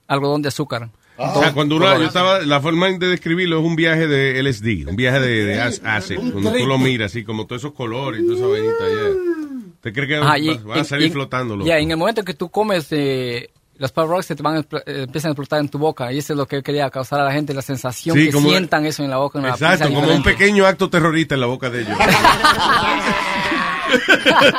algodón 0.08 0.42
de 0.42 0.50
azúcar. 0.50 0.90
O 1.20 1.40
sea, 1.42 1.52
cuando 1.54 1.78
uno, 1.78 1.98
yo 1.98 2.06
estaba, 2.06 2.42
la 2.42 2.62
forma 2.62 2.90
de 2.90 3.08
describirlo 3.08 3.60
es 3.60 3.66
un 3.66 3.76
viaje 3.76 4.08
de 4.08 4.40
LSD, 4.44 4.88
un 4.88 4.96
viaje 4.96 5.20
de, 5.20 5.46
de 5.46 5.60
ac- 5.60 5.82
acid, 5.84 6.18
cuando 6.32 6.52
tú 6.54 6.68
lo 6.68 6.78
miras 6.78 7.12
así, 7.12 7.24
como 7.24 7.48
todos 7.48 7.64
esos 7.64 7.74
colores 7.74 8.22
y 8.22 8.26
toda 8.28 8.38
esa 8.38 8.46
vainita, 8.48 8.88
yeah. 8.88 9.72
¿Te 9.82 9.94
crees 9.94 10.10
que 10.10 10.16
Ajá, 10.18 10.28
va- 10.30 10.38
y- 10.40 10.58
van 10.60 10.78
a 10.78 10.82
y- 10.82 10.86
salir 10.86 11.08
y- 11.08 11.12
flotando? 11.12 11.66
Ya, 11.66 11.80
en 11.80 11.90
el 11.90 11.98
momento 11.98 12.24
que 12.24 12.36
tú 12.36 12.50
comes 12.50 12.86
eh, 12.92 13.50
los 13.80 13.92
pop 13.92 14.08
rocks, 14.10 14.28
se 14.28 14.36
te 14.36 14.44
van 14.44 14.58
a, 14.58 14.60
eh, 14.60 15.04
empiezan 15.06 15.30
a 15.30 15.32
explotar 15.32 15.60
en 15.60 15.70
tu 15.70 15.80
boca. 15.80 16.12
Y 16.14 16.20
eso 16.20 16.34
es 16.34 16.38
lo 16.38 16.46
que 16.48 16.62
quería 16.62 16.88
causar 16.92 17.20
a 17.20 17.24
la 17.26 17.32
gente, 17.32 17.52
la 17.56 17.62
sensación 17.64 18.16
Sí, 18.16 18.26
que 18.28 18.32
como- 18.34 18.50
sientan 18.50 18.86
eso 18.86 19.04
en 19.04 19.10
la 19.10 19.18
boca. 19.18 19.40
en 19.40 19.46
una 19.46 19.54
Exacto, 19.56 19.86
como 19.86 20.00
un 20.00 20.04
diferente. 20.06 20.32
pequeño 20.34 20.66
acto 20.68 20.88
terrorista 20.90 21.34
en 21.36 21.42
la 21.42 21.48
boca 21.48 21.70
de 21.72 21.82
ellos. 21.82 21.98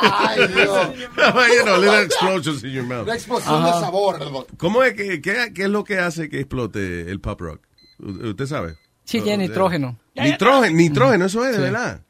Ay, 0.03 0.47
Dios. 0.47 0.97
you 0.97 1.63
know, 1.65 1.77
little 1.77 2.03
explosions 2.03 2.63
in 2.63 2.71
your 2.71 2.83
mouth. 2.85 3.03
Una 3.03 3.13
explosión 3.15 3.63
de 3.63 3.71
sabor. 3.71 4.47
¿Cómo 4.57 4.83
es 4.83 4.93
que, 4.93 5.21
qué, 5.21 5.51
qué 5.53 5.63
es 5.63 5.69
lo 5.69 5.83
que 5.83 5.99
hace 5.99 6.29
que 6.29 6.39
explote 6.39 7.09
el 7.09 7.19
pop 7.19 7.39
rock? 7.41 7.61
U- 7.99 8.29
¿Usted 8.29 8.45
sabe? 8.45 8.75
Sí, 9.05 9.21
tiene 9.21 9.47
nitrógeno. 9.47 9.97
Nitrógeno, 10.15 10.75
nitrógeno, 10.75 11.25
eso 11.25 11.43
es, 11.45 11.51
de 11.51 11.57
Sí. 11.57 11.61
verdad. 11.63 12.01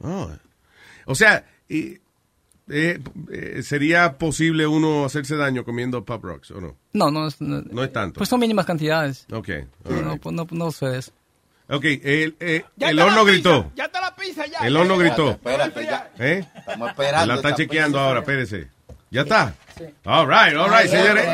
Oh. 0.00 0.30
O 1.06 1.14
sea, 1.14 1.44
y, 1.68 1.98
eh, 2.68 2.98
eh, 3.30 3.62
¿sería 3.62 4.18
posible 4.18 4.66
uno 4.66 5.04
hacerse 5.04 5.36
daño 5.36 5.64
comiendo 5.64 6.04
pop 6.04 6.22
rocks 6.24 6.50
o 6.50 6.60
no? 6.60 6.76
No, 6.92 7.10
no 7.10 7.28
es, 7.28 7.40
no, 7.40 7.62
No 7.62 7.82
es 7.84 7.92
tanto. 7.92 8.18
Pues 8.18 8.28
son 8.28 8.40
mínimas 8.40 8.66
cantidades. 8.66 9.26
Ok, 9.32 9.48
No, 9.88 10.02
no, 10.02 10.12
right. 10.12 10.22
pues 10.22 10.34
no, 10.34 10.46
no 10.50 10.70
sucede. 10.70 11.00
Ok, 11.70 11.84
el, 11.84 12.36
eh, 12.40 12.64
Ya 12.76 12.88
el 12.90 12.98
está 12.98 13.06
horno 13.10 13.24
gritó. 13.24 13.70
Ya 13.76 13.84
está 13.84 14.00
la 14.00 14.14
pizza, 14.16 14.46
ya. 14.46 14.58
El 14.66 14.72
ya, 14.74 14.80
horno 14.80 14.94
ya. 14.96 15.00
gritó. 15.02 15.30
Espérate, 15.32 15.84
ya. 15.84 16.10
¿Eh? 16.18 16.44
Estamos 16.56 16.88
esperando. 16.90 17.26
La 17.26 17.34
está 17.34 17.54
chequeando 17.54 17.98
pizza. 17.98 18.06
ahora, 18.08 18.20
espérese. 18.20 18.68
¿Ya 19.10 19.22
está? 19.22 19.54
All 20.04 20.26
right, 20.28 20.54
all 20.56 20.70
right, 20.70 20.90
señores. 20.90 21.24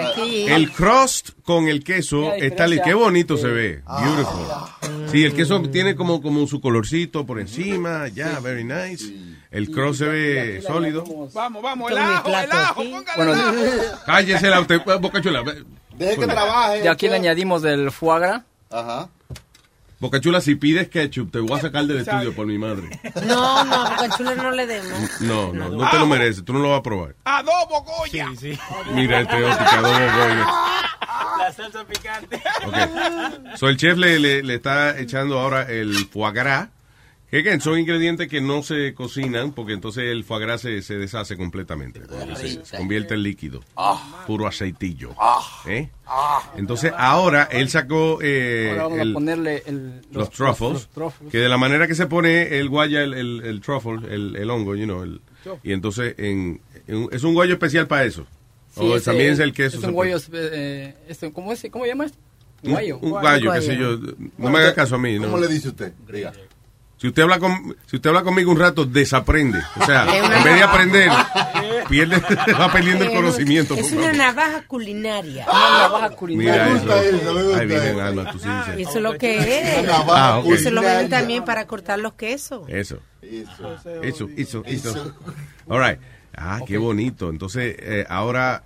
El 0.49 0.71
crust 0.71 1.31
con 1.43 1.67
el 1.69 1.83
queso 1.83 2.33
está 2.35 2.67
li- 2.67 2.75
diferencia. 2.77 2.85
Qué 2.85 2.95
bonito 2.95 3.37
se 3.37 3.49
ve. 3.49 3.83
Beautiful. 4.01 5.09
Sí, 5.11 5.25
el 5.25 5.35
queso 5.35 5.61
tiene 5.63 5.97
como, 5.97 6.21
como 6.23 6.47
su 6.47 6.61
colorcito 6.61 7.27
por 7.27 7.41
encima. 7.41 8.07
Ya, 8.09 8.39
very 8.41 8.63
nice. 8.65 9.13
El 9.51 9.71
crust 9.71 10.01
se 10.01 10.05
ve 10.07 10.63
sólido. 10.67 11.05
Vamos, 11.33 11.63
vamos, 11.63 11.91
el 11.91 11.99
ajo, 11.99 12.29
el 12.29 12.53
ajo, 12.53 12.75
póngale 12.83 13.05
Bueno, 13.17 13.33
el 13.35 13.41
ajo. 13.41 13.55
Cállese 14.07 14.49
la 14.51 14.61
usted, 14.61 14.81
Boca 15.01 15.21
Chula. 15.21 15.43
Deje 15.97 16.17
que 16.19 16.27
trabaje. 16.27 16.85
Y 16.85 16.87
aquí 16.89 17.09
le 17.09 17.15
añadimos 17.17 17.65
el 17.65 17.91
foie 17.91 18.21
gras. 18.21 18.43
Ajá. 18.71 19.09
Boca 20.01 20.21
Chula, 20.21 20.41
si 20.41 20.55
pides 20.57 20.89
ketchup, 20.89 21.31
te 21.31 21.39
voy 21.39 21.57
a 21.59 21.61
sacar 21.63 21.85
del 21.87 21.99
estudio 22.01 22.35
por 22.35 22.47
mi 22.47 22.59
madre. 22.59 22.89
No, 23.27 23.65
no, 23.65 23.85
porque 23.97 24.17
chula 24.17 24.35
no 24.35 24.51
le 24.51 24.67
demos. 24.67 25.21
No, 25.21 25.53
no, 25.53 25.69
no 25.71 25.91
te 25.91 25.99
lo 25.99 26.07
mereces. 26.07 26.45
Tú 26.45 26.53
no 26.53 26.59
lo 26.59 26.71
vas 26.71 26.81
a 26.81 26.83
probar. 26.83 27.15
Adobo 27.25 27.83
Goya. 27.83 28.29
Mira 28.93 29.21
este 29.21 29.43
otro 29.45 29.59
que 29.59 29.77
adobo 29.77 29.93
Goya. 29.99 30.47
La 31.39 31.53
salsa 31.53 31.85
picante. 31.85 32.43
Ok. 32.67 33.57
So, 33.57 33.69
el 33.69 33.77
chef 33.77 33.97
le, 33.99 34.19
le, 34.19 34.43
le 34.43 34.55
está 34.55 34.99
echando 34.99 35.39
ahora 35.39 35.63
el 35.63 35.95
foie 36.11 36.33
gras. 36.33 36.69
Que 37.31 37.39
again, 37.41 37.61
son 37.61 37.79
ingredientes 37.81 38.29
que 38.29 38.41
no 38.41 38.63
se 38.63 38.95
cocinan 38.95 39.53
porque 39.53 39.73
entonces 39.73 40.05
el 40.05 40.23
foie 40.23 40.43
gras 40.47 40.61
se, 40.61 40.83
se 40.83 40.97
deshace 40.99 41.37
completamente. 41.37 42.01
Se, 42.37 42.65
se 42.65 42.77
convierte 42.77 43.15
en 43.15 43.23
líquido. 43.25 43.61
Puro 44.27 44.47
aceitillo. 44.47 45.11
¿Eh? 45.67 45.89
Entonces 46.57 46.93
ahora 46.97 47.49
él 47.51 47.69
sacó 47.71 48.21
eh, 48.23 48.69
Ahora 48.71 48.83
vamos 48.85 48.99
el- 49.01 49.11
a 49.11 49.15
ponerle 49.15 49.63
el, 49.67 50.03
los, 50.13 50.31
truffles, 50.31 50.73
los 50.75 50.89
truffles. 50.91 51.33
que 51.33 51.39
de 51.39 51.49
la 51.49 51.57
manera 51.57 51.89
que 51.89 51.95
se 51.97 52.07
pone 52.07 52.59
el 52.59 52.69
guaya, 52.69 53.03
el, 53.03 53.15
el, 53.15 53.43
el 53.45 53.61
truffle, 53.61 54.15
el, 54.15 54.37
el 54.37 54.51
hongo, 54.51 54.77
you 54.77 54.85
know, 54.85 55.03
el, 55.03 55.21
y 55.65 55.73
entonces 55.73 56.15
en, 56.19 56.61
en- 56.87 57.09
es 57.11 57.25
un 57.25 57.35
guayo 57.35 57.55
especial 57.55 57.89
para 57.89 58.05
eso. 58.05 58.27
Sí, 58.75 58.81
o 58.81 58.97
ese- 58.97 59.07
también 59.07 59.31
es 59.33 59.39
el 59.41 59.53
queso. 59.53 59.77
Es 59.77 59.81
se 59.83 59.89
un 59.89 59.95
guayo, 59.95 60.19
eh, 60.35 60.95
este, 61.09 61.33
¿cómo, 61.33 61.53
es, 61.53 61.67
¿Cómo 61.71 61.85
llama 61.87 62.05
esto? 62.07 62.19
un, 62.63 62.71
Guayo. 62.73 62.99
un 62.99 63.11
guayo, 63.11 63.53
qué 63.53 63.61
sé 63.63 63.77
yo. 63.77 63.99
No 64.39 64.51
me 64.51 64.59
haga 64.59 64.75
caso 64.75 64.95
a 64.95 64.99
mí. 64.99 65.19
¿Cómo 65.19 65.37
¿no? 65.37 65.39
le 65.39 65.49
dice 65.49 65.69
usted? 65.69 65.93
Diga. 66.11 66.33
Si 66.97 67.09
usted 67.09 67.23
habla 67.25 67.39
con, 67.39 67.77
si 67.87 67.97
usted 67.97 68.09
habla 68.09 68.23
conmigo 68.23 68.51
un 68.51 68.59
rato, 68.59 68.85
desaprende. 68.87 69.59
O 69.81 69.85
sea, 69.85 70.07
en 70.17 70.45
vez 70.45 70.55
de 70.55 70.63
aprender, 70.63 71.11
pierde, 71.89 72.17
va 72.59 72.73
perdiendo 72.73 73.05
el 73.05 73.13
conocimiento. 73.13 73.75
Es 73.75 73.93
una 73.93 74.13
navaja 74.13 74.63
culinaria. 74.67 75.45
Una 75.51 75.79
navaja 75.83 76.11
culinaria. 76.11 76.65
Mira 76.65 76.79
eso. 76.79 77.03
eso, 77.03 77.35
me 77.35 77.43
gusta 77.43 77.59
Ahí 77.59 77.67
vienen 77.67 77.89
eso. 77.89 78.03
alma, 78.03 78.31
tú 78.33 78.39
sí 78.39 78.49
dices. 78.49 78.89
Eso 78.89 78.99
es 78.99 79.03
lo 79.03 79.19
que 79.19 79.37
es. 79.83 79.89
Ah, 80.09 80.39
ok. 80.43 80.53
Eso 80.53 80.71
lo 80.71 80.81
venden 80.83 81.11
también 81.11 81.45
para 81.45 81.67
cortar 81.67 81.99
los 81.99 82.15
quesos. 82.15 82.63
Eso. 82.69 83.01
Eso, 84.03 84.29
eso, 84.37 84.63
eso. 84.65 85.15
All 85.69 85.81
right. 85.83 85.99
Ah, 86.37 86.61
qué 86.67 86.79
bonito. 86.79 87.29
Entonces, 87.29 87.77
eh, 87.81 88.07
ahora, 88.09 88.63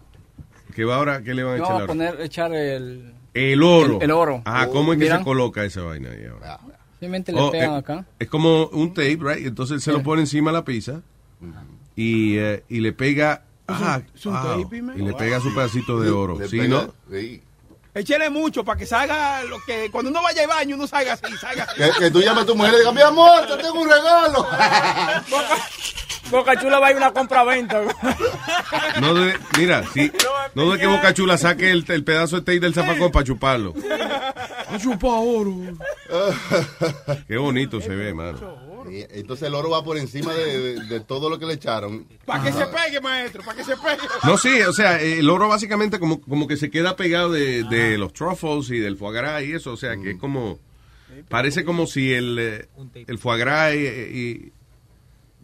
¿qué 0.75 0.85
va 0.85 0.97
ahora? 0.97 1.23
¿Qué 1.23 1.35
le 1.35 1.43
van 1.45 1.55
a 1.55 1.57
echar 1.57 1.67
Vamos 1.67 1.81
a 1.81 1.83
ahora? 1.83 1.87
poner, 1.87 2.21
echar 2.21 2.55
el... 2.55 3.15
El 3.35 3.63
oro. 3.63 3.97
El, 3.97 4.03
el 4.05 4.11
oro. 4.11 4.43
Ah, 4.45 4.69
¿cómo 4.73 4.93
es 4.93 4.99
que 4.99 5.05
Mira, 5.05 5.19
se 5.19 5.25
coloca 5.25 5.65
esa 5.65 5.83
vaina 5.83 6.11
ahí 6.11 6.27
ahora? 6.27 6.59
Simplemente 7.01 7.33
le 7.33 7.41
Oh, 7.41 7.51
pegan 7.51 7.73
eh, 7.75 7.77
acá. 7.77 8.07
Es 8.19 8.29
como 8.29 8.67
un 8.69 8.89
tape, 8.93 9.19
right? 9.21 9.47
Entonces 9.47 9.83
se 9.83 9.93
lo 9.93 10.03
pone 10.03 10.23
encima 10.23 10.51
de 10.51 10.57
la 10.59 10.65
pizza 10.65 11.01
y, 11.97 12.37
eh, 12.37 12.65
y 12.69 12.81
le 12.81 12.93
pega. 12.93 13.45
Ah, 13.69 14.01
es 14.15 14.25
un 14.27 14.33
wow, 14.33 14.69
y 14.97 15.03
le 15.03 15.13
pega 15.13 15.41
su 15.41 15.55
pedacito 15.55 16.01
de 16.01 16.11
oro. 16.11 16.39
Le 16.39 16.49
¿Sí, 16.49 16.59
pega- 16.59 16.87
no? 16.87 16.95
Sí. 17.17 17.43
Échele 17.99 18.31
mucho 18.31 18.65
para 18.65 18.79
que 18.79 18.87
salga 18.87 19.43
lo 19.43 19.59
que 19.65 19.91
cuando 19.91 20.11
uno 20.11 20.23
vaya 20.23 20.43
al 20.43 20.49
baño 20.49 20.77
uno 20.77 20.87
salga 20.87 21.15
así, 21.15 21.37
salga 21.41 21.65
así. 21.65 21.81
Que, 21.81 21.91
que 21.99 22.11
tú 22.11 22.21
llames 22.21 22.45
a 22.45 22.47
tu 22.47 22.55
mujer 22.55 22.75
y 22.75 22.79
digas, 22.79 22.95
mi 22.95 23.01
amor, 23.03 23.47
te 23.47 23.57
tengo 23.57 23.81
un 23.81 23.89
regalo. 23.91 24.47
Boca 26.31 26.61
Chula 26.61 26.79
va 26.79 26.89
a 26.89 26.91
ir 26.91 26.97
a 26.97 26.99
una 26.99 27.13
compra-venta. 27.13 27.81
No 29.01 29.15
de, 29.15 29.39
mira, 29.57 29.83
sí, 29.95 30.13
no 30.55 30.71
de 30.71 30.79
que 30.79 30.87
Boca 30.87 31.15
Chula 31.15 31.39
saque 31.39 31.71
el, 31.71 31.85
el 31.89 32.05
pedazo 32.05 32.37
de 32.37 32.43
tape 32.43 32.61
del 32.61 32.75
zafacón 32.75 33.11
para 33.11 33.25
chuparlo. 33.25 33.75
Chupa 34.81 35.09
oro. 35.09 35.55
Qué 37.27 37.37
bonito 37.37 37.81
se 37.81 37.89
ve, 37.89 38.13
mano. 38.13 38.68
Entonces 38.93 39.49
el 39.49 39.55
oro 39.55 39.71
va 39.71 39.83
por 39.85 39.97
encima 39.99 40.33
de, 40.35 40.75
de- 40.75 40.85
de 40.87 41.01
todo 41.01 41.29
lo 41.31 41.39
que 41.39 41.47
le 41.47 41.55
echaron. 41.55 42.07
Para 42.25 42.43
que 42.45 42.53
se 42.53 42.67
pegue, 42.67 43.01
maestro, 43.01 43.43
para 43.45 43.57
que 43.57 43.65
se 43.65 43.77
pegue. 43.77 44.03
No, 44.25 44.37
sí, 44.39 44.61
o 44.63 44.73
sea, 44.73 45.01
el 45.01 45.29
oro 45.31 45.49
básicamente 45.49 45.99
como, 45.99 46.21
como 46.21 46.47
que 46.49 46.57
se 46.57 46.71
queda 46.71 46.97
pegado 46.97 47.31
de, 47.33 47.65
de 47.65 47.99
los 47.99 48.13
truffles 48.13 48.71
y 48.71 48.79
del 48.79 48.97
foie 48.97 49.15
gras 49.17 49.43
y 49.45 49.53
eso, 49.53 49.73
o 49.73 49.77
sea, 49.77 49.97
que 49.97 50.13
es 50.13 50.19
como, 50.19 50.59
parece 51.29 51.65
como 51.65 51.87
si 51.87 52.13
el, 52.13 52.39
eh, 52.39 52.69
el 53.07 53.19
foie 53.19 53.39
gras 53.39 53.75
y, 53.75 53.79
y- 53.79 54.53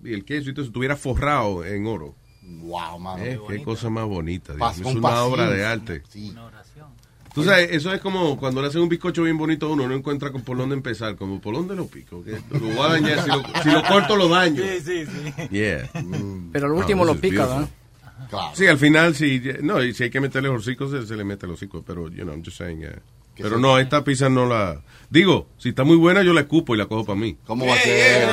y 0.05 0.13
el 0.13 0.25
queso 0.25 0.51
y 0.51 0.55
todo 0.55 0.67
estuviera 0.67 0.97
forrado 0.97 1.65
en 1.65 1.87
oro. 1.87 2.15
Wow, 2.43 2.99
mano. 2.99 3.25
Eh, 3.25 3.41
qué 3.49 3.63
cosa 3.63 3.89
más 3.89 4.05
bonita, 4.05 4.53
Dios 4.53 4.61
es 4.81 4.85
una 4.97 5.23
obra 5.25 5.51
de 5.51 5.65
arte. 5.65 6.03
Sí. 6.11 6.35
Tú 7.35 7.43
sabes, 7.43 7.71
eso 7.73 7.93
es 7.93 8.01
como 8.01 8.39
cuando 8.39 8.63
le 8.63 8.69
hacen 8.69 8.81
un 8.81 8.89
bizcocho 8.89 9.25
bien 9.25 9.37
bonito 9.37 9.67
a 9.67 9.71
uno, 9.71 9.89
no 9.89 9.95
encuentra 9.95 10.31
con 10.31 10.43
por 10.43 10.57
dónde 10.57 10.77
empezar, 10.77 11.17
como 11.17 11.41
por 11.41 11.55
dónde 11.55 11.75
lo 11.75 11.89
pico, 11.89 12.23
que 12.23 12.39
lo 12.53 12.61
voy 12.61 12.79
a 12.79 12.93
dañar, 12.93 13.23
si 13.25 13.29
lo, 13.29 13.43
si 13.63 13.71
lo 13.71 13.83
corto 13.83 14.15
lo 14.15 14.29
daño. 14.29 14.63
Sí, 14.63 14.81
sí, 14.81 15.07
sí. 15.07 15.49
Yeah. 15.51 15.91
Pero 16.53 16.67
al 16.67 16.73
último 16.73 17.05
this 17.05 17.15
lo 17.15 17.21
pica. 17.21 17.47
¿verdad? 17.47 17.69
Sí, 18.55 18.67
al 18.67 18.79
final, 18.79 19.15
sí, 19.15 19.43
no, 19.63 19.83
y 19.83 19.93
si 19.93 20.05
hay 20.05 20.11
que 20.11 20.21
meterle 20.21 20.49
los 20.49 20.63
hocicos, 20.63 20.93
se, 20.93 21.07
se 21.07 21.17
le 21.17 21.25
mete 21.25 21.47
los 21.47 21.57
hocicos, 21.57 21.83
pero, 21.85 22.09
you 22.09 22.23
know, 22.23 22.33
I'm 22.33 22.45
just 22.45 22.57
saying, 22.57 22.81
yeah. 22.81 22.99
Pero 23.37 23.59
no, 23.59 23.79
esta 23.79 24.05
pizza 24.05 24.29
no 24.29 24.47
la... 24.47 24.81
Digo, 25.11 25.47
si 25.59 25.69
está 25.69 25.85
muy 25.85 25.97
buena, 25.97 26.23
yo 26.23 26.33
la 26.33 26.41
escupo 26.41 26.75
y 26.75 26.79
la 26.79 26.87
cojo 26.87 27.05
para 27.05 27.19
mí. 27.19 27.37
¿Cómo 27.47 27.67
va 27.67 27.75
a 27.75 27.79
ser? 27.79 28.29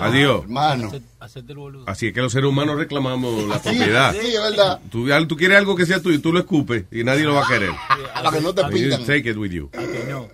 Adiós. 0.00 0.42
Hermano. 0.42 0.90
Hacerte 1.20 1.52
el 1.52 1.58
boludo. 1.58 1.84
Así 1.86 2.08
es 2.08 2.12
que 2.12 2.20
los 2.20 2.32
seres 2.32 2.48
humanos 2.48 2.76
reclamamos 2.76 3.46
la 3.46 3.60
propiedad. 3.60 4.12
sí, 4.12 4.34
es 4.34 4.40
verdad. 4.40 4.80
Tú, 4.90 5.06
tú 5.28 5.36
quieres 5.36 5.58
algo 5.58 5.76
que 5.76 5.86
sea 5.86 6.00
tuyo, 6.00 6.20
tú 6.20 6.32
lo 6.32 6.40
escupes 6.40 6.84
y 6.90 7.04
nadie 7.04 7.24
lo 7.24 7.34
va 7.34 7.44
a 7.44 7.48
querer. 7.48 7.70
Para 8.14 8.30
que 8.30 8.40
no 8.40 8.54
te 8.54 8.64
pintan. 8.64 9.04
take 9.04 9.30
it 9.30 9.36
with 9.36 9.50
you. 9.50 9.70
No. 10.08 10.28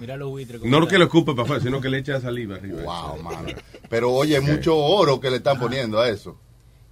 Mira 0.00 0.16
los 0.16 0.30
buitres. 0.30 0.62
No 0.62 0.80
lo 0.80 0.88
que 0.88 0.98
lo 0.98 1.04
escupe 1.04 1.32
para 1.32 1.44
afuera, 1.44 1.62
sino 1.62 1.80
que 1.80 1.88
le 1.88 1.98
echa 1.98 2.20
saliva 2.20 2.56
arriba. 2.56 2.82
Wow, 2.82 3.22
mano. 3.22 3.48
Pero 3.88 4.12
oye, 4.12 4.40
mucho 4.40 4.76
oro 4.76 5.20
que 5.20 5.30
le 5.30 5.36
están 5.36 5.58
poniendo 5.58 6.00
a 6.00 6.08
eso. 6.08 6.36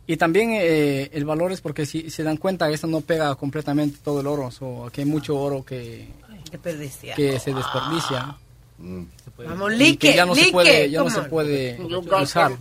Y 0.07 0.16
también 0.16 0.53
eh, 0.53 1.11
el 1.12 1.27
valor 1.27 1.53
es 1.53 1.61
porque 1.61 1.85
si 1.85 2.09
se 2.09 2.23
dan 2.23 2.39
cuenta, 2.39 2.70
esto 2.70 2.86
no 2.86 3.03
pega 3.03 3.35
completamente 3.35 3.99
todo 4.03 4.20
el 4.20 4.27
oro. 4.27 4.51
So, 4.51 4.86
aquí 4.86 5.03
hay 5.03 5.07
mucho 5.07 5.39
oro 5.39 5.65
que, 5.65 6.09
Desperdicia. 6.50 7.14
que 7.14 7.38
se 7.38 7.52
desperdicia. 7.54 8.36
Vamos, 9.46 9.72
y 9.72 9.76
lique, 9.76 10.10
que 10.10 10.16
ya 10.16 10.26
no 10.26 10.34
se 10.34 10.50
puede, 10.52 10.90
ya 10.90 11.02
no 11.02 11.10
se 11.10 11.22
puede 11.22 11.78
usar. 12.22 12.52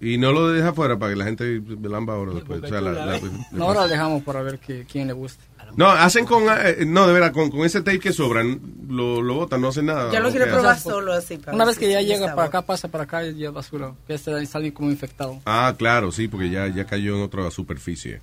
Y 0.00 0.18
no 0.18 0.32
lo 0.32 0.48
deja 0.48 0.70
afuera 0.70 0.98
para 0.98 1.12
que 1.12 1.16
la 1.18 1.24
gente 1.26 1.62
lamba 1.82 2.14
ahora 2.14 2.32
después. 2.34 2.60
O 2.64 2.66
sea, 2.66 2.80
la- 2.80 2.90
la- 2.92 3.20
No, 3.52 3.66
ahora 3.66 3.82
lo 3.82 3.88
dejamos 3.88 4.22
para 4.24 4.42
ver 4.42 4.58
que, 4.58 4.84
quién 4.90 5.06
le 5.06 5.12
gusta. 5.12 5.44
No, 5.76 5.88
hacen 5.90 6.26
con, 6.26 6.42
eh, 6.50 6.84
no, 6.86 7.06
de 7.06 7.12
verdad, 7.14 7.32
con, 7.32 7.50
con 7.50 7.64
ese 7.64 7.80
tape 7.80 7.98
que 8.00 8.12
sobran, 8.12 8.60
lo, 8.88 9.22
lo 9.22 9.34
botan, 9.34 9.60
no 9.60 9.68
hacen 9.68 9.86
nada. 9.86 10.12
Yo 10.12 10.20
lo 10.20 10.28
¿o 10.28 10.30
quiero 10.32 10.50
probar 10.52 10.78
solo 10.78 11.12
así. 11.14 11.38
para 11.38 11.54
Una 11.54 11.64
vez 11.64 11.78
que 11.78 11.88
ya 11.90 12.02
llega 12.02 12.26
sabor. 12.26 12.34
para 12.34 12.48
acá, 12.48 12.62
pasa 12.62 12.88
para 12.88 13.04
acá 13.04 13.24
y 13.24 13.38
ya 13.38 13.50
basura. 13.52 13.94
Que 14.06 14.14
este 14.14 14.36
está 14.42 14.58
alguien 14.58 14.74
como 14.74 14.90
infectado. 14.90 15.40
Ah, 15.46 15.72
claro, 15.78 16.10
sí, 16.12 16.28
porque 16.28 16.50
ya, 16.50 16.66
ya 16.68 16.84
cayó 16.84 17.16
en 17.16 17.22
otra 17.22 17.50
superficie. 17.50 18.20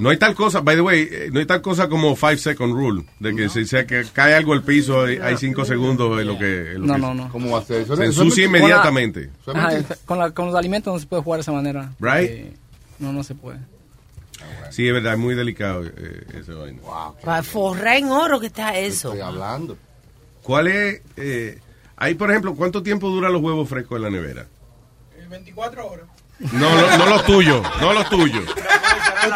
No 0.00 0.08
hay 0.10 0.16
tal 0.16 0.34
cosa, 0.34 0.60
by 0.60 0.76
the 0.76 0.80
way, 0.82 1.08
eh, 1.10 1.28
no 1.32 1.38
hay 1.40 1.46
tal 1.46 1.60
cosa 1.60 1.88
como 1.88 2.16
five 2.16 2.38
second 2.38 2.72
rule, 2.74 3.04
de 3.20 3.34
que 3.34 3.48
si 3.48 3.66
se 3.66 3.86
que 3.86 4.04
cae 4.12 4.34
algo 4.34 4.52
al 4.54 4.62
piso, 4.62 5.02
hay 5.04 5.18
hay 5.18 5.36
cinco 5.36 5.64
segundos 5.64 6.18
en 6.20 6.26
lo 6.26 6.38
que, 6.38 6.72
en 6.72 6.80
lo 6.80 6.86
No, 6.86 6.94
que 6.94 7.00
no, 7.00 7.14
no. 7.14 7.28
¿Cómo 7.30 7.50
va 7.50 7.58
a 7.60 7.64
ser? 7.64 7.82
Eso 7.82 7.96
se 7.96 8.04
ensucia 8.04 8.44
inmediatamente. 8.46 9.30
Ajá, 9.46 9.70
con, 10.06 10.18
la- 10.18 10.30
con 10.30 10.46
los 10.46 10.54
alimentos 10.54 10.92
no 10.92 10.98
se 10.98 11.06
puede 11.06 11.22
jugar 11.22 11.38
de 11.38 11.42
esa 11.42 11.52
manera. 11.52 11.92
Right. 12.00 12.30
porque 12.30 12.52
No, 12.98 13.12
no 13.12 13.22
se 13.24 13.34
puede. 13.34 13.58
Sí, 14.70 14.86
es 14.88 14.92
verdad, 14.92 15.12
es 15.14 15.18
muy 15.18 15.34
delicado 15.34 15.84
eh, 15.86 16.26
ese 16.40 16.52
vaina. 16.52 16.80
Para 17.24 17.42
forrar 17.42 17.96
en 17.96 18.08
oro 18.10 18.40
que 18.40 18.46
está 18.46 18.76
eso. 18.78 19.08
Estoy 19.12 19.20
hablando. 19.26 19.76
¿Cuál 20.42 20.66
es, 20.68 21.00
eh, 21.16 21.58
ahí 21.96 22.14
por 22.14 22.30
ejemplo, 22.30 22.54
cuánto 22.54 22.82
tiempo 22.82 23.08
duran 23.08 23.32
los 23.32 23.40
huevos 23.42 23.68
frescos 23.68 23.96
en 23.96 24.02
la 24.02 24.10
nevera? 24.10 24.46
24 25.30 25.86
horas. 25.86 26.06
No, 26.38 26.70
no, 26.80 26.98
no 26.98 27.06
los 27.06 27.24
tuyos, 27.24 27.62
no 27.80 27.92
los 27.92 28.08
tuyos. 28.10 28.44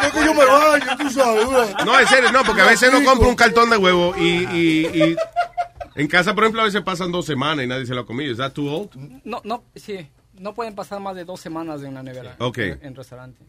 Después 0.03 0.25
yo 0.25 0.35
me 0.35 0.45
baño, 0.45 0.97
tú 0.99 1.11
sabes. 1.11 1.47
No, 1.85 1.99
en 1.99 2.07
serio, 2.07 2.33
no, 2.33 2.43
porque 2.45 2.61
a 2.63 2.67
veces 2.67 2.91
uno 2.93 3.05
compra 3.09 3.29
un 3.29 3.37
cartón 3.37 3.71
de 3.71 3.77
huevo 3.77 4.15
y, 4.17 4.45
y, 4.53 4.87
y 4.87 5.17
en 5.95 6.09
casa, 6.09 6.35
por 6.35 6.45
ejemplo, 6.45 6.61
a 6.63 6.65
veces 6.65 6.83
pasan 6.83 7.11
dos 7.13 7.25
semanas 7.25 7.65
y 7.65 7.69
nadie 7.69 7.87
se 7.87 7.95
lo 7.95 8.03
ha 8.03 8.07
comido. 8.07 8.33
¿Es 8.33 8.39
that 8.39 8.53
too 8.53 8.67
old? 8.69 8.91
No, 9.25 9.41
no, 9.45 9.65
sí. 9.75 10.09
No 10.39 10.55
pueden 10.55 10.75
pasar 10.75 11.01
más 11.01 11.17
de 11.17 11.25
dos 11.25 11.41
semanas 11.41 11.83
en 11.83 11.95
la 11.95 12.03
nevera. 12.03 12.37
Ok. 12.39 12.59
En, 12.59 12.79
en 12.83 12.95
restaurante. 12.95 13.43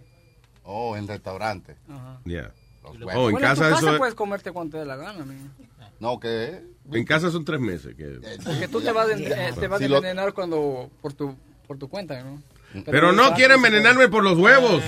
Oh, 0.64 0.96
en 0.96 1.08
restaurante. 1.08 1.76
Ajá. 1.90 2.20
Yeah. 2.26 2.52
Los 2.84 2.94
Oh, 2.96 3.06
huevos. 3.06 3.26
en 3.26 3.32
bueno, 3.34 3.40
casa 3.40 3.64
en 3.66 3.70
tu 3.72 3.76
eso 3.78 3.86
casa 3.86 3.92
es- 3.94 3.98
puedes 4.00 4.16
comerte 4.16 4.52
cuanto 4.52 4.72
te 4.74 4.78
dé 4.80 4.86
la 4.86 4.96
gana, 4.96 5.26
man. 5.26 5.54
No, 6.00 6.20
que 6.20 6.64
En 6.92 7.04
casa 7.06 7.30
son 7.30 7.44
tres 7.46 7.60
meses. 7.60 7.94
Que... 7.96 8.20
Porque 8.44 8.68
tú 8.70 8.80
te 8.82 8.92
vas, 8.92 9.10
eh, 9.10 9.54
te 9.60 9.68
vas 9.68 9.80
Si 9.80 9.86
a 9.86 9.90
lo- 9.90 9.98
envenenar 9.98 10.34
cuando, 10.34 10.90
por 11.02 11.14
tu, 11.14 11.36
por 11.68 11.78
tu 11.78 11.90
cuenta, 11.90 12.20
¿no? 12.24 12.42
Pero 12.86 13.12
no 13.12 13.34
quieren 13.34 13.58
envenenarme 13.58 14.10
por 14.10 14.24
los 14.24 14.38
huevos. 14.38 14.84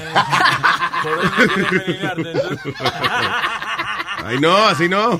Ay, 4.23 4.39
no, 4.39 4.55
así 4.57 4.87
no. 4.87 5.19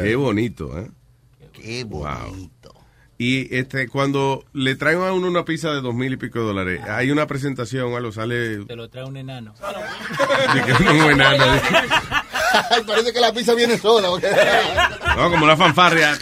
Qué 0.00 0.16
bonito, 0.16 0.78
¿eh? 0.78 0.90
Qué 1.52 1.84
bonito. 1.84 2.74
Y 3.20 3.52
este, 3.54 3.88
cuando 3.88 4.44
le 4.52 4.76
traen 4.76 5.02
a 5.02 5.12
uno 5.12 5.26
una 5.26 5.44
pizza 5.44 5.70
de 5.72 5.80
dos 5.80 5.92
mil 5.92 6.12
y 6.12 6.16
pico 6.16 6.38
de 6.38 6.44
dólares, 6.44 6.80
hay 6.88 7.10
una 7.10 7.26
presentación, 7.26 7.94
algo 7.94 8.12
sale. 8.12 8.64
Te 8.64 8.76
lo 8.76 8.88
trae 8.88 9.04
un 9.04 9.16
enano. 9.16 9.54
un 10.80 11.10
enano. 11.10 11.44
Parece 12.86 13.12
que 13.12 13.20
la 13.20 13.32
pizza 13.32 13.54
viene 13.54 13.76
sola. 13.76 14.08
No, 15.16 15.30
como 15.30 15.46
la 15.46 15.56
fanfarria. 15.56 16.16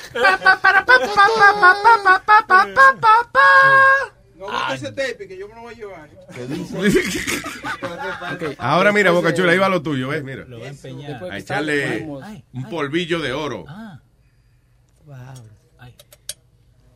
No 4.39 4.47
busques 4.47 4.83
ese 4.83 4.93
tape 4.93 5.29
que 5.29 5.37
yo 5.39 5.49
me 5.49 5.55
lo 5.55 5.63
voy 5.63 5.75
a 5.75 5.77
llevar. 5.77 6.11
Ahora 8.59 8.93
mira, 8.93 9.11
Boca 9.11 9.35
Chula, 9.35 9.53
ahí 9.53 9.59
va 9.59 9.69
lo 9.69 9.83
tuyo, 9.83 10.09
¿ves? 10.09 10.23
Mira. 10.23 10.45
Lo 10.47 10.61
va 10.61 10.67
a 10.67 10.69
empeñar. 10.69 11.25
A 11.31 11.39
echarle 11.39 12.07
un 12.53 12.69
polvillo 12.71 13.21
de 13.21 13.33
oro. 13.33 13.65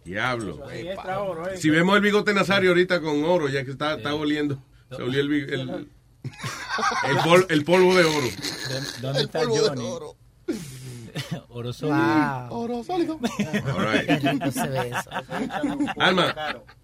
Diablo. 0.04 0.70
Extra 0.70 1.20
oro, 1.22 1.48
eh. 1.48 1.56
Si 1.56 1.70
vemos 1.70 1.96
el 1.96 2.02
bigote 2.02 2.34
Nazario 2.34 2.70
ahorita 2.70 3.00
con 3.00 3.24
oro, 3.24 3.48
ya 3.48 3.64
que 3.64 3.70
está, 3.70 3.94
está 3.96 4.14
oliendo. 4.14 4.62
Se 4.94 5.02
olió 5.02 5.20
el, 5.20 5.32
el, 5.32 5.50
el, 5.50 5.88
pol- 7.24 7.46
el 7.48 7.64
polvo 7.64 7.94
de 7.94 8.04
oro. 8.04 8.26
¿Dónde 9.00 9.22
está 9.22 9.40
polvo 9.40 9.54
de 9.54 9.60
Johnny? 9.68 9.84
oro. 9.86 10.16
Oro 11.48 11.72
sólido. 11.72 12.46
Oro 12.50 12.84
sólido. 12.84 13.18
All 13.22 13.92
right. 13.92 14.22
Rico 14.22 14.50
se 14.50 14.68
ve 14.68 14.88
eso. 14.90 15.10
Alma, 15.98 16.34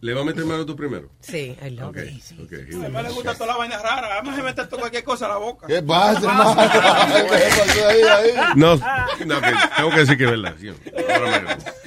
¿le 0.00 0.14
va 0.14 0.20
a 0.20 0.24
meter 0.24 0.44
mano 0.44 0.64
tú 0.66 0.74
primero? 0.76 1.08
Sí, 1.20 1.56
I 1.64 1.70
love 1.70 1.90
Ok, 1.90 1.96
it. 1.98 2.40
ok. 2.40 2.84
A 2.84 2.88
mí 2.88 3.02
le 3.02 3.10
gusta 3.12 3.34
toda 3.34 3.46
la 3.48 3.56
vaina 3.56 3.78
rara. 3.78 4.08
Además, 4.14 4.36
se 4.36 4.42
mete 4.42 4.66
cualquier 4.68 5.04
cosa 5.04 5.26
a 5.26 5.28
la 5.30 5.36
boca. 5.36 5.66
¿Qué 5.66 5.82
pasa, 5.82 6.20
hermano? 6.20 6.56
¿Qué 6.72 7.48
pasó 7.58 7.88
ahí, 7.88 8.02
ahí? 8.02 8.30
No, 8.56 8.76
no, 8.76 9.40
que 9.40 9.52
tengo 9.76 9.90
que 9.90 9.98
decir 9.98 10.18
que 10.18 10.24
es 10.24 10.30
verdad. 10.30 10.54
sí. 10.58 10.68
Ahora 10.68 11.40
me- 11.40 11.86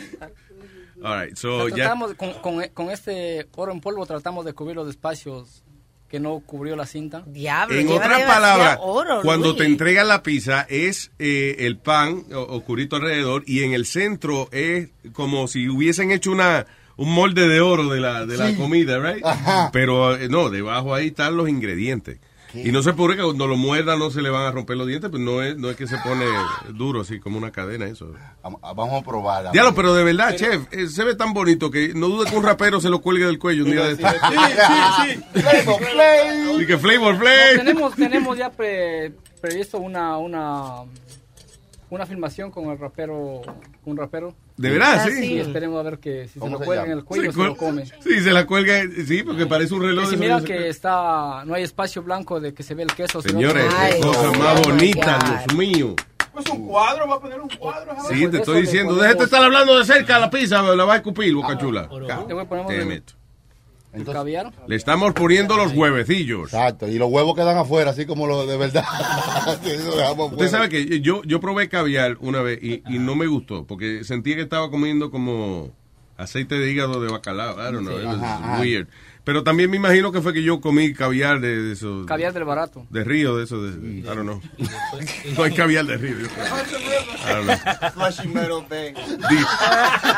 All 1.02 1.26
right, 1.26 1.38
so 1.38 1.70
ya. 1.70 1.76
tratamos, 1.76 2.14
con, 2.16 2.34
con, 2.42 2.68
con 2.74 2.90
este 2.92 3.48
oro 3.56 3.72
en 3.72 3.80
polvo 3.80 4.06
tratamos 4.06 4.44
de 4.44 4.52
cubrir 4.52 4.76
los 4.76 4.90
espacios 4.90 5.64
que 6.10 6.20
no 6.20 6.40
cubrió 6.46 6.76
la 6.76 6.86
cinta. 6.86 7.24
Diablo, 7.28 7.76
En 7.80 7.88
otras 7.90 8.22
palabras, 8.24 8.80
cuando 9.22 9.48
Luis. 9.50 9.58
te 9.60 9.66
entregan 9.66 10.08
la 10.08 10.24
pizza 10.24 10.66
es 10.70 11.12
eh, 11.20 11.58
el 11.60 11.78
pan 11.78 12.24
o- 12.34 12.56
oscurito 12.56 12.96
alrededor 12.96 13.44
y 13.46 13.64
en 13.64 13.74
el 13.74 13.86
centro 13.86 14.50
es 14.52 14.90
como 15.14 15.48
si 15.48 15.70
hubiesen 15.70 16.12
hecho 16.12 16.32
una 16.32 16.66
un 16.98 17.14
molde 17.14 17.48
de 17.48 17.62
oro 17.62 17.88
de 17.88 18.02
la, 18.02 18.26
de 18.26 18.36
la 18.36 18.54
comida, 18.56 19.00
right? 19.00 19.24
Ajá. 19.26 19.70
Pero 19.72 20.18
eh, 20.18 20.28
no, 20.28 20.50
debajo 20.50 20.94
ahí 20.94 21.08
están 21.08 21.38
los 21.38 21.48
ingredientes. 21.48 22.20
Y 22.54 22.72
no 22.72 22.82
se 22.82 22.90
apure 22.90 23.16
que 23.16 23.22
cuando 23.24 23.46
lo 23.46 23.58
muerda 23.58 23.96
no 23.96 24.10
se 24.10 24.22
le 24.24 24.30
van 24.32 24.44
a 24.48 24.52
romper 24.52 24.76
los 24.76 24.88
dientes, 24.88 25.10
pues 25.12 25.22
no 25.22 25.42
es, 25.44 25.56
no 25.58 25.70
es 25.70 25.76
que 25.78 25.86
se 25.86 25.98
pone 26.00 26.26
duro 26.74 27.02
así 27.02 27.20
como 27.20 27.38
una 27.38 27.52
cadena 27.52 27.86
eso. 27.86 28.12
Vamos 28.42 28.60
vamos 28.62 29.02
a 29.02 29.06
probarla. 29.06 29.52
Diablo, 29.52 29.76
pero 29.76 29.94
de 29.94 30.04
verdad, 30.04 30.36
chef, 30.36 30.64
eh, 30.72 30.88
se 30.88 31.04
ve 31.04 31.16
tan 31.16 31.34
bonito 31.34 31.70
que 31.70 31.94
no 31.94 32.08
dude 32.08 32.30
que 32.30 32.36
un 32.36 32.44
rapero 32.44 32.82
se 32.82 32.90
lo 32.90 33.02
cuelgue 33.02 33.26
del 33.26 33.38
cuello 33.38 33.66
un 33.66 33.72
día 33.72 33.84
de 33.86 33.92
estos. 33.92 34.12
Flavor 35.34 35.84
Flav. 35.84 36.62
Y 36.62 36.66
que 36.66 36.78
Flavor 36.78 37.14
No, 37.14 37.20
Flav. 37.20 37.58
tenemos, 37.58 37.96
tenemos 37.96 38.38
ya 38.38 38.50
pre- 38.52 39.14
previsto 39.42 39.78
una, 39.78 40.18
una, 40.18 40.84
una 41.90 42.06
filmación 42.06 42.52
con 42.52 42.66
el 42.72 42.80
rapero, 42.80 43.42
con 43.84 43.92
un 43.92 43.98
rapero. 43.98 44.34
¿De 44.60 44.72
verdad? 44.72 45.08
Sí. 45.08 45.36
Y 45.36 45.40
esperemos 45.40 45.80
a 45.80 45.84
ver 45.84 46.00
que 46.00 46.28
si 46.28 46.34
se 46.34 46.40
¿Cómo 46.40 46.54
lo 46.54 46.60
se 46.60 46.66
cuelga 46.66 46.86
en 46.86 46.92
el 46.92 47.04
cuello 47.06 47.32
Sí, 47.32 47.38
se 47.40 47.44
lo 47.46 47.56
come. 47.56 47.86
Sí, 47.86 48.20
se 48.22 48.32
la 48.32 48.46
cuelga, 48.46 48.82
sí, 49.08 49.24
porque 49.24 49.46
parece 49.46 49.74
un 49.74 49.84
reloj. 49.84 50.04
Y 50.04 50.08
si 50.08 50.16
de- 50.18 50.44
que 50.44 50.68
está, 50.68 51.46
no 51.46 51.54
hay 51.54 51.64
espacio 51.64 52.04
blanco 52.04 52.42
de 52.42 52.54
que 52.54 52.62
se 52.62 52.76
ve 52.76 52.84
el 52.84 52.94
queso. 52.94 53.22
sino 53.22 53.36
Señores, 53.40 53.64
que- 53.74 53.96
qué 53.96 54.02
cosa 54.02 54.32
más 54.38 54.62
bonita, 54.62 55.46
Dios 55.48 55.58
mío. 55.58 55.96
Pues 56.34 56.46
un 56.50 56.68
cuadro, 56.68 57.08
va 57.08 57.16
a 57.16 57.20
poner 57.22 57.40
un 57.40 57.48
cuadro. 57.50 57.94
Sí, 58.10 58.28
te 58.28 58.38
estoy 58.38 58.62
diciendo, 58.62 58.96
déjate 58.96 59.24
estar 59.24 59.42
hablando 59.42 59.78
de 59.78 59.86
cerca 59.86 60.18
a 60.18 60.20
la 60.20 60.30
pizza, 60.30 60.62
la 60.62 60.84
vas 60.84 60.96
a 60.96 60.98
escupir, 60.98 61.34
boca 61.34 61.58
chula. 61.58 61.88
Le 62.28 62.34
voy 62.34 62.44
a 62.44 62.48
poner 62.50 63.02
El 63.92 64.06
caviar. 64.06 64.52
Le 64.68 64.76
estamos 64.76 65.14
poniendo 65.14 65.58
los 65.58 65.74
huevecillos. 65.74 66.54
Exacto, 66.54 66.88
y 66.88 67.00
los 67.00 67.10
huevos 67.12 67.36
quedan 67.36 67.58
afuera, 67.58 67.92
así 67.92 68.06
como 68.06 68.28
los 68.28 68.48
de 68.48 68.56
verdad. 68.58 68.84
Usted 70.32 70.50
sabe 70.50 70.70
que 70.70 71.02
yo, 71.02 71.24
yo 71.24 71.40
probé 71.40 71.70
caviar 71.70 72.18
una 72.20 72.42
vez 72.42 72.60
y, 72.62 72.84
y 72.88 73.00
no 73.00 73.16
me 73.16 73.26
gustó, 73.26 73.66
porque 73.66 74.04
sentí 74.04 74.36
que 74.36 74.42
estaba 74.42 74.70
comiendo 74.70 75.10
como 75.10 75.72
aceite 76.18 76.56
de 76.60 76.72
hígado 76.72 77.02
de 77.02 77.12
bacalao. 77.12 77.56
I 77.56 77.72
don't 77.72 77.88
know, 77.88 77.98
it 77.98 78.06
was 78.06 78.18
Ajá, 78.18 78.38
ajá. 78.38 78.62
Pero 79.26 79.44
también 79.44 79.70
me 79.70 79.78
imagino 79.78 80.12
que 80.12 80.22
fue 80.22 80.34
que 80.34 80.42
yo 80.42 80.60
comí 80.62 80.94
caviar 80.94 81.40
de, 81.40 81.62
de 81.62 81.74
eso. 81.74 82.04
Caviar 82.08 82.34
del 82.34 82.46
barato. 82.46 82.88
De 82.90 83.04
río, 83.04 83.38
de 83.38 83.44
eso, 83.44 83.62
de, 83.62 84.00
I 84.00 84.02
don't 84.02 84.22
know. 84.22 84.42
No 85.38 85.44
hay 85.44 85.54
caviar 85.54 85.86
de 85.86 85.98
río. 85.98 86.18
yo 86.20 86.28
creo. 86.28 86.42
I 87.26 87.46
don't 87.46 88.34
know. 88.40 88.66
Bay. 88.70 88.94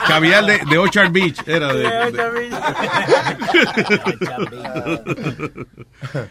Caviar 0.07 0.45
de, 0.45 0.59
de 0.69 0.77
Orchard 0.77 1.11
Beach 1.11 1.39
era 1.47 1.73
de, 1.73 1.83
de- 2.11 2.51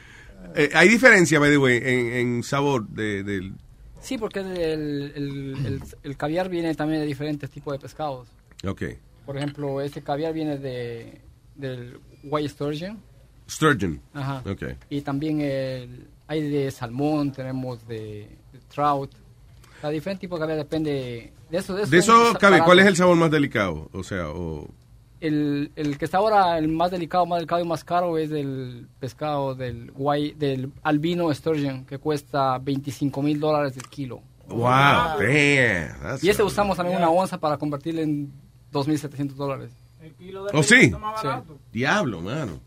Eh, 0.57 0.69
hay 0.75 0.89
diferencia, 0.89 1.39
by 1.39 1.49
the 1.49 1.59
way, 1.59 1.77
en, 1.77 2.13
en 2.13 2.43
sabor 2.43 2.89
de, 2.89 3.23
del 3.23 3.53
Sí, 4.01 4.19
porque 4.19 4.41
el, 4.41 4.49
el, 4.59 5.13
el- 5.65 5.83
el 6.03 6.17
caviar 6.17 6.49
viene 6.49 6.75
también 6.75 7.01
de 7.01 7.07
diferentes 7.07 7.49
tipos 7.51 7.73
de 7.73 7.79
pescados. 7.79 8.27
ok 8.67 8.83
Por 9.27 9.37
ejemplo, 9.37 9.81
este 9.81 10.03
caviar 10.03 10.33
viene 10.33 10.59
de 10.59 11.21
del 11.55 12.01
white 12.23 12.49
sturgeon. 12.49 12.99
sturgeon 13.49 14.01
Ajá. 14.15 14.43
ok 14.51 14.63
Y 14.89 15.01
también 15.03 15.41
el, 15.41 16.07
hay 16.27 16.49
de 16.49 16.71
salmón, 16.71 17.33
tenemos 17.33 17.87
de, 17.89 18.29
de 18.53 18.59
trout. 18.73 19.11
O 19.13 19.81
sea, 19.81 19.91
diferentes 19.91 20.21
tipos 20.21 20.39
de 20.39 20.43
caviar 20.45 20.59
depende 20.59 21.33
de 21.51 21.59
eso. 21.59 21.75
De 21.75 21.83
eso, 21.83 21.91
de 21.91 21.99
eso 21.99 22.31
es 22.33 22.39
cabe 22.39 22.63
¿cuál 22.63 22.79
es 22.81 22.87
el 22.87 22.97
sabor 22.97 23.17
más 23.17 23.31
delicado? 23.31 23.89
o 23.93 24.03
sea 24.05 24.29
o 24.29 24.69
El, 25.21 25.73
el 25.75 25.99
que 25.99 26.05
está 26.05 26.19
ahora 26.19 26.57
el 26.59 26.69
más 26.69 26.91
delicado, 26.91 27.27
más 27.27 27.39
delicado 27.41 27.63
y 27.63 27.67
más 27.67 27.83
caro 27.85 28.17
es 28.19 28.31
el 28.31 28.87
pescado 29.01 29.55
del 29.55 29.91
white, 29.95 30.37
del 30.39 30.73
albino 30.83 31.33
sturgeon 31.35 31.85
que 31.87 31.99
cuesta 31.99 32.59
25 32.59 33.21
mil 33.23 33.41
dólares 33.41 33.77
el 33.77 33.89
kilo. 33.89 34.21
wow 34.49 35.19
damn 35.19 36.01
that's- 36.03 36.23
Y 36.23 36.29
este 36.31 36.43
usamos 36.43 36.77
también 36.77 36.97
una 36.99 37.11
onza 37.11 37.39
para 37.39 37.57
convertirle 37.57 38.03
en 38.03 38.33
2.700 38.73 39.35
dólares. 39.35 39.73
Oh 40.53 40.63
sí 40.63 40.93
Sí. 41.21 41.37
diablo 41.73 42.21
mano 42.21 42.61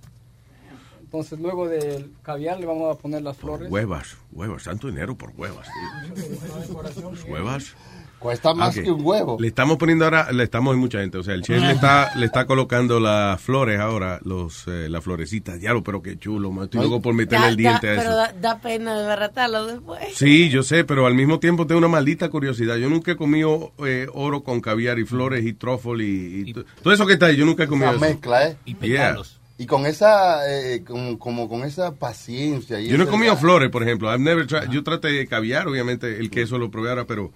Entonces 1.01 1.39
luego 1.39 1.68
del 1.68 2.11
caviar 2.23 2.60
le 2.60 2.65
vamos 2.65 2.95
a 2.95 2.99
poner 2.99 3.22
las 3.22 3.38
flores. 3.38 3.69
huevas 3.72 4.18
huevas 4.31 4.64
tanto 4.64 4.88
dinero 4.88 5.15
por 5.18 5.31
huevas 5.35 5.68
tío. 5.68 7.31
huevas 7.34 7.76
Cuesta 8.24 8.54
más 8.54 8.76
Ok. 8.78 8.84
que 8.86 8.91
un 8.91 9.02
huevo. 9.06 9.38
Le 9.40 9.48
estamos 9.50 9.78
poniendo 9.78 10.06
ahora, 10.06 10.32
le 10.32 10.44
estamos 10.44 10.74
en 10.74 10.80
mucha 10.80 11.00
gente, 11.02 11.18
o 11.18 11.24
sea, 11.24 11.34
el 11.36 11.41
chef 11.44 11.62
le 11.62 11.74
está, 11.74 12.12
le 12.18 12.26
está 12.26 12.45
colocando 12.45 13.00
las 13.00 13.40
flores 13.41 13.80
ahora, 13.80 14.20
los, 14.24 14.64
eh, 14.68 14.88
las 14.90 15.04
florecitas, 15.04 15.60
diablo, 15.60 15.84
pero 15.84 16.02
qué 16.02 16.18
chulo, 16.18 16.50
man. 16.52 16.64
estoy 16.66 16.82
loco 16.82 17.02
por 17.02 17.14
meterle 17.14 17.45
Da- 17.45 17.50
el 17.52 17.58
diente 17.58 17.88
da- 17.88 17.94
a 17.94 17.95
eso. 17.95 18.02
Pero 18.04 18.16
da, 18.16 18.34
da 18.41 18.60
pena 18.60 18.98
desbaratarlo 18.98 19.68
después. 19.68 20.00
Sí, 20.16 20.50
yo 20.50 20.64
sé, 20.64 20.84
pero 20.86 21.06
al 21.06 21.14
mismo 21.16 21.40
tiempo 21.40 21.68
tengo 21.68 21.80
una 21.80 21.88
maldita 21.90 22.30
curiosidad. 22.30 22.78
Yo 22.78 22.90
nunca 22.90 23.12
he 23.12 23.16
comido 23.18 23.74
eh, 23.86 24.08
oro 24.14 24.41
con 24.44 24.62
caviar 24.62 24.98
y 25.00 25.06
flores 25.06 25.45
y 25.45 25.54
truffle 25.54 26.04
y, 26.04 26.44
y 26.50 26.54
to- 26.54 26.64
todo 26.82 26.94
eso 26.94 27.06
que 27.06 27.14
está 27.14 27.26
ahí. 27.28 27.36
Yo 27.36 27.45
nunca 27.45 27.64
he 27.64 27.68
comido 27.68 27.90
Esa 27.90 27.98
eso. 27.98 28.06
mezcla, 28.06 28.48
¿eh? 28.48 28.58
Yeah. 28.82 29.18
Y 29.58 29.66
con 29.68 29.86
esa, 29.86 30.50
eh, 30.50 30.84
como, 30.86 31.20
como 31.20 31.48
con 31.50 31.64
esa 31.64 31.94
paciencia. 31.94 32.80
y 32.80 32.88
Yo 32.88 32.98
no 32.98 33.04
he 33.04 33.08
comido 33.08 33.36
flores, 33.38 33.70
por 33.70 33.84
ejemplo. 33.84 34.10
I've 34.10 34.24
never 34.24 34.48
tried- 34.48 34.70
yo 34.72 34.84
traté 34.84 35.10
de 35.10 35.28
caviar, 35.28 35.68
obviamente 35.68 36.18
el 36.18 36.30
queso 36.30 36.58
lo 36.58 36.72
probé 36.72 36.90
ahora, 36.90 37.06
pero 37.06 37.32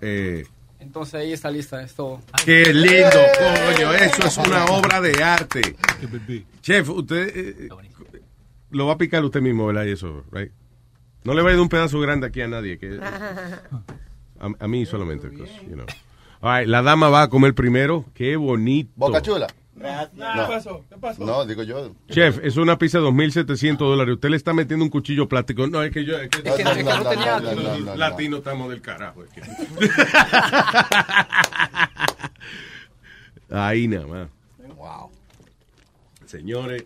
eh, 0.00 0.46
Entonces 0.78 1.14
ahí 1.14 1.32
está 1.32 1.50
lista, 1.50 1.82
es 1.82 1.94
todo. 1.94 2.20
qué 2.44 2.72
lindo, 2.72 3.10
coño. 3.38 3.92
Eso 3.94 4.26
es 4.26 4.36
una 4.38 4.64
obra 4.66 5.00
de 5.00 5.22
arte. 5.22 5.76
Chef, 6.62 6.88
usted 6.88 7.32
eh, 7.36 7.68
lo 8.70 8.86
va 8.86 8.94
a 8.94 8.98
picar 8.98 9.24
usted 9.24 9.40
mismo, 9.40 9.66
¿verdad? 9.66 9.84
Y 9.84 9.92
eso, 9.92 10.24
right? 10.32 10.52
No 11.24 11.34
le 11.34 11.42
vaya 11.42 11.52
a 11.52 11.56
dar 11.56 11.62
un 11.62 11.68
pedazo 11.68 12.00
grande 12.00 12.26
aquí 12.26 12.40
a 12.40 12.48
nadie. 12.48 12.78
Que, 12.78 12.98
a, 13.02 14.48
a 14.58 14.68
mí 14.68 14.86
solamente, 14.86 15.28
because, 15.28 15.52
you 15.68 15.74
know. 15.74 15.86
All 16.40 16.58
right, 16.58 16.66
la 16.68 16.80
dama 16.80 17.10
va 17.10 17.22
a 17.22 17.28
comer 17.28 17.54
primero. 17.54 18.06
Qué 18.14 18.36
bonito. 18.36 18.90
Boca 18.96 19.20
chula. 19.20 19.46
¿Qué 19.80 20.42
pasó? 20.48 20.84
¿Qué 20.88 20.96
pasó? 20.98 21.24
No, 21.24 21.44
digo 21.46 21.62
yo. 21.62 21.92
Chef, 22.10 22.38
es 22.42 22.56
una 22.56 22.78
pizza 22.78 22.98
de 22.98 23.04
2.700 23.04 23.78
dólares. 23.78 24.14
Usted 24.14 24.28
le 24.28 24.36
está 24.36 24.52
metiendo 24.52 24.84
un 24.84 24.90
cuchillo 24.90 25.28
plástico. 25.28 25.66
No, 25.66 25.82
es 25.82 25.90
que 25.90 26.04
yo... 26.04 26.18
Es 26.18 26.28
que, 26.28 26.38
Es 26.38 26.44
que- 26.56 26.62
es 26.62 26.68
que 26.76 26.84
no 26.84 27.02
tenía- 27.02 27.40
no, 27.40 27.54
no, 27.54 27.78
no. 27.78 27.96
latinos 27.96 28.38
estamos 28.40 28.68
del 28.70 28.82
carajo. 28.82 29.24
es 29.24 29.30
que- 29.30 29.40
Ahí 33.50 33.88
nada 33.88 34.06
más. 34.06 34.28
Wow. 34.76 35.10
Señores, 36.26 36.84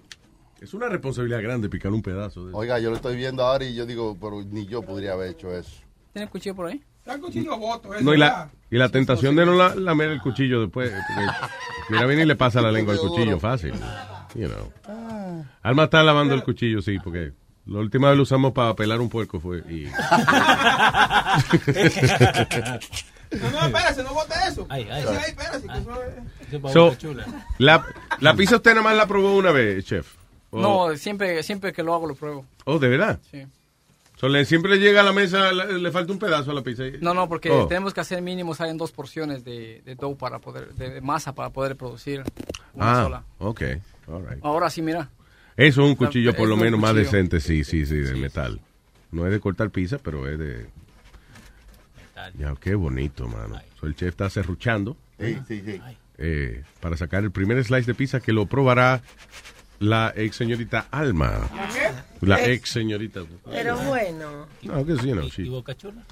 es 0.60 0.72
una 0.72 0.88
responsabilidad 0.88 1.42
grande 1.42 1.68
picar 1.68 1.92
un 1.92 2.02
pedazo. 2.02 2.46
De... 2.46 2.54
Oiga, 2.54 2.78
yo 2.78 2.90
lo 2.90 2.96
estoy 2.96 3.16
viendo 3.16 3.42
ahora 3.44 3.64
y 3.64 3.74
yo 3.74 3.84
digo, 3.86 4.16
pero 4.20 4.42
ni 4.42 4.66
yo 4.66 4.82
podría 4.82 5.12
haber 5.12 5.30
hecho 5.30 5.54
eso. 5.54 5.82
¿Tiene 6.12 6.28
cuchillo 6.30 6.54
por 6.54 6.66
ahí? 6.66 6.82
Está 7.05 7.14
el 7.16 7.20
cuchillo 7.20 7.56
voto. 7.59 7.93
eso, 7.94 8.02
No, 8.02 8.14
y 8.14 8.16
la, 8.16 8.51
y 8.70 8.78
la 8.78 8.89
tentación 8.89 9.36
de 9.36 9.44
no 9.44 9.52
la- 9.52 9.74
lamer 9.74 10.09
el 10.10 10.20
cuchillo 10.22 10.62
después. 10.62 10.90
Mira, 11.90 12.06
viene 12.06 12.22
y 12.22 12.26
le 12.26 12.35
pasa 12.35 12.62
la 12.62 12.72
lengua 12.72 12.94
al 12.94 13.01
cuchillo, 13.01 13.39
fácil. 13.39 13.74
You 14.35 14.48
know. 14.48 15.44
Alma 15.62 15.85
está 15.85 16.02
lavando 16.02 16.35
el 16.35 16.43
cuchillo, 16.43 16.81
sí, 16.81 16.98
porque 16.98 17.32
la 17.66 17.78
última 17.81 18.09
vez 18.09 18.16
lo 18.16 18.22
usamos 18.22 18.52
para 18.52 18.74
pelar 18.74 19.01
un 19.02 19.10
puerco 19.10 19.39
fue. 19.39 19.59
Y... 19.70 19.85
No, 23.35 23.51
no, 23.51 23.66
espérese, 23.66 24.02
no 24.05 24.14
bote 24.14 24.35
eso. 24.48 24.66
Ay, 24.68 24.86
ay. 24.90 25.02
Sí, 25.02 25.09
ay, 25.10 25.24
espérese, 25.31 25.66
que 25.66 25.78
eso 25.78 26.02
es- 26.64 26.72
So, 26.72 26.97
la, 27.59 27.85
la 28.20 28.35
pizza 28.35 28.56
usted 28.56 28.70
nada 28.72 28.82
más 28.82 28.97
la 28.97 29.06
probó 29.06 29.35
una 29.36 29.51
vez, 29.51 29.85
chef. 29.85 30.14
O- 30.51 30.60
No, 30.60 30.97
siempre, 30.97 31.43
siempre 31.43 31.72
que 31.72 31.82
lo 31.82 31.94
hago 31.94 32.06
lo 32.06 32.14
pruebo. 32.14 32.47
Oh, 32.64 32.78
¿de 32.78 32.89
verdad? 32.89 33.18
Sí. 33.31 33.44
So, 34.24 34.28
le, 34.30 34.46
siempre 34.46 34.70
le 34.70 34.78
llega 34.78 35.02
a 35.02 35.05
la 35.05 35.12
mesa, 35.12 35.52
le, 35.52 35.78
le 35.78 35.90
falta 35.90 36.10
un 36.10 36.18
pedazo 36.18 36.51
a 36.51 36.55
la 36.55 36.62
pizza. 36.62 36.84
No, 37.02 37.12
no, 37.12 37.28
porque 37.28 37.51
Oh. 37.51 37.66
tenemos 37.66 37.92
que 37.92 38.01
hacer 38.01 38.22
mínimo 38.22 38.55
salen 38.55 38.78
dos 38.78 38.90
porciones 38.90 39.44
de, 39.44 39.82
de 39.84 39.94
dough 39.96 40.16
para 40.16 40.38
poder, 40.38 40.72
de, 40.72 40.88
de 40.94 41.01
masa 41.02 41.34
para 41.34 41.51
poder 41.51 41.76
producir 41.76 42.22
una 42.72 43.01
Ah, 43.01 43.02
sola. 43.02 43.24
ok. 43.38 43.62
All 44.09 44.26
right. 44.26 44.42
Ahora 44.42 44.70
sí, 44.70 44.80
mira. 44.80 45.10
Eso 45.59 45.82
es 45.82 45.88
un 45.90 45.94
cuchillo 45.94 46.32
por 46.34 46.44
Es 46.44 46.48
lo 46.48 46.56
menos 46.56 46.80
más 46.80 46.94
decente, 46.94 47.38
sí, 47.38 47.64
sí, 47.64 47.84
sí, 47.84 47.96
de 47.96 48.14
metal. 48.14 48.62
No 49.12 49.26
es 49.26 49.30
de 49.32 49.40
cortar 49.40 49.68
pizza, 49.70 49.98
pero 49.98 50.26
es 50.26 50.38
de... 50.38 50.68
Ya, 52.38 52.55
qué 52.59 52.74
bonito, 52.74 53.28
mano. 53.28 53.60
So, 53.78 53.86
el 53.86 53.94
chef 53.94 54.09
está 54.09 54.30
serruchando 54.30 54.96
Sí, 55.20 55.36
sí, 55.46 55.62
sí. 55.66 55.80
eh, 56.16 56.62
para 56.80 56.96
sacar 56.96 57.24
el 57.24 57.30
primer 57.30 57.62
slice 57.62 57.88
de 57.88 57.94
pizza 57.94 58.20
que 58.20 58.32
lo 58.32 58.46
probará 58.46 59.02
la 59.80 60.14
ex 60.16 60.34
señorita 60.36 60.86
Alma. 60.90 61.40
La 62.26 62.44
ex 62.44 62.68
señorita. 62.70 63.20
Pero 63.51 63.76
bueno, 63.78 64.46
No, 64.62 64.84
que 64.86 64.96
sí, 64.98 65.12
no, 65.12 65.28
sí. 65.30 65.44
Boca 65.48 65.74
Chula? 65.76 66.02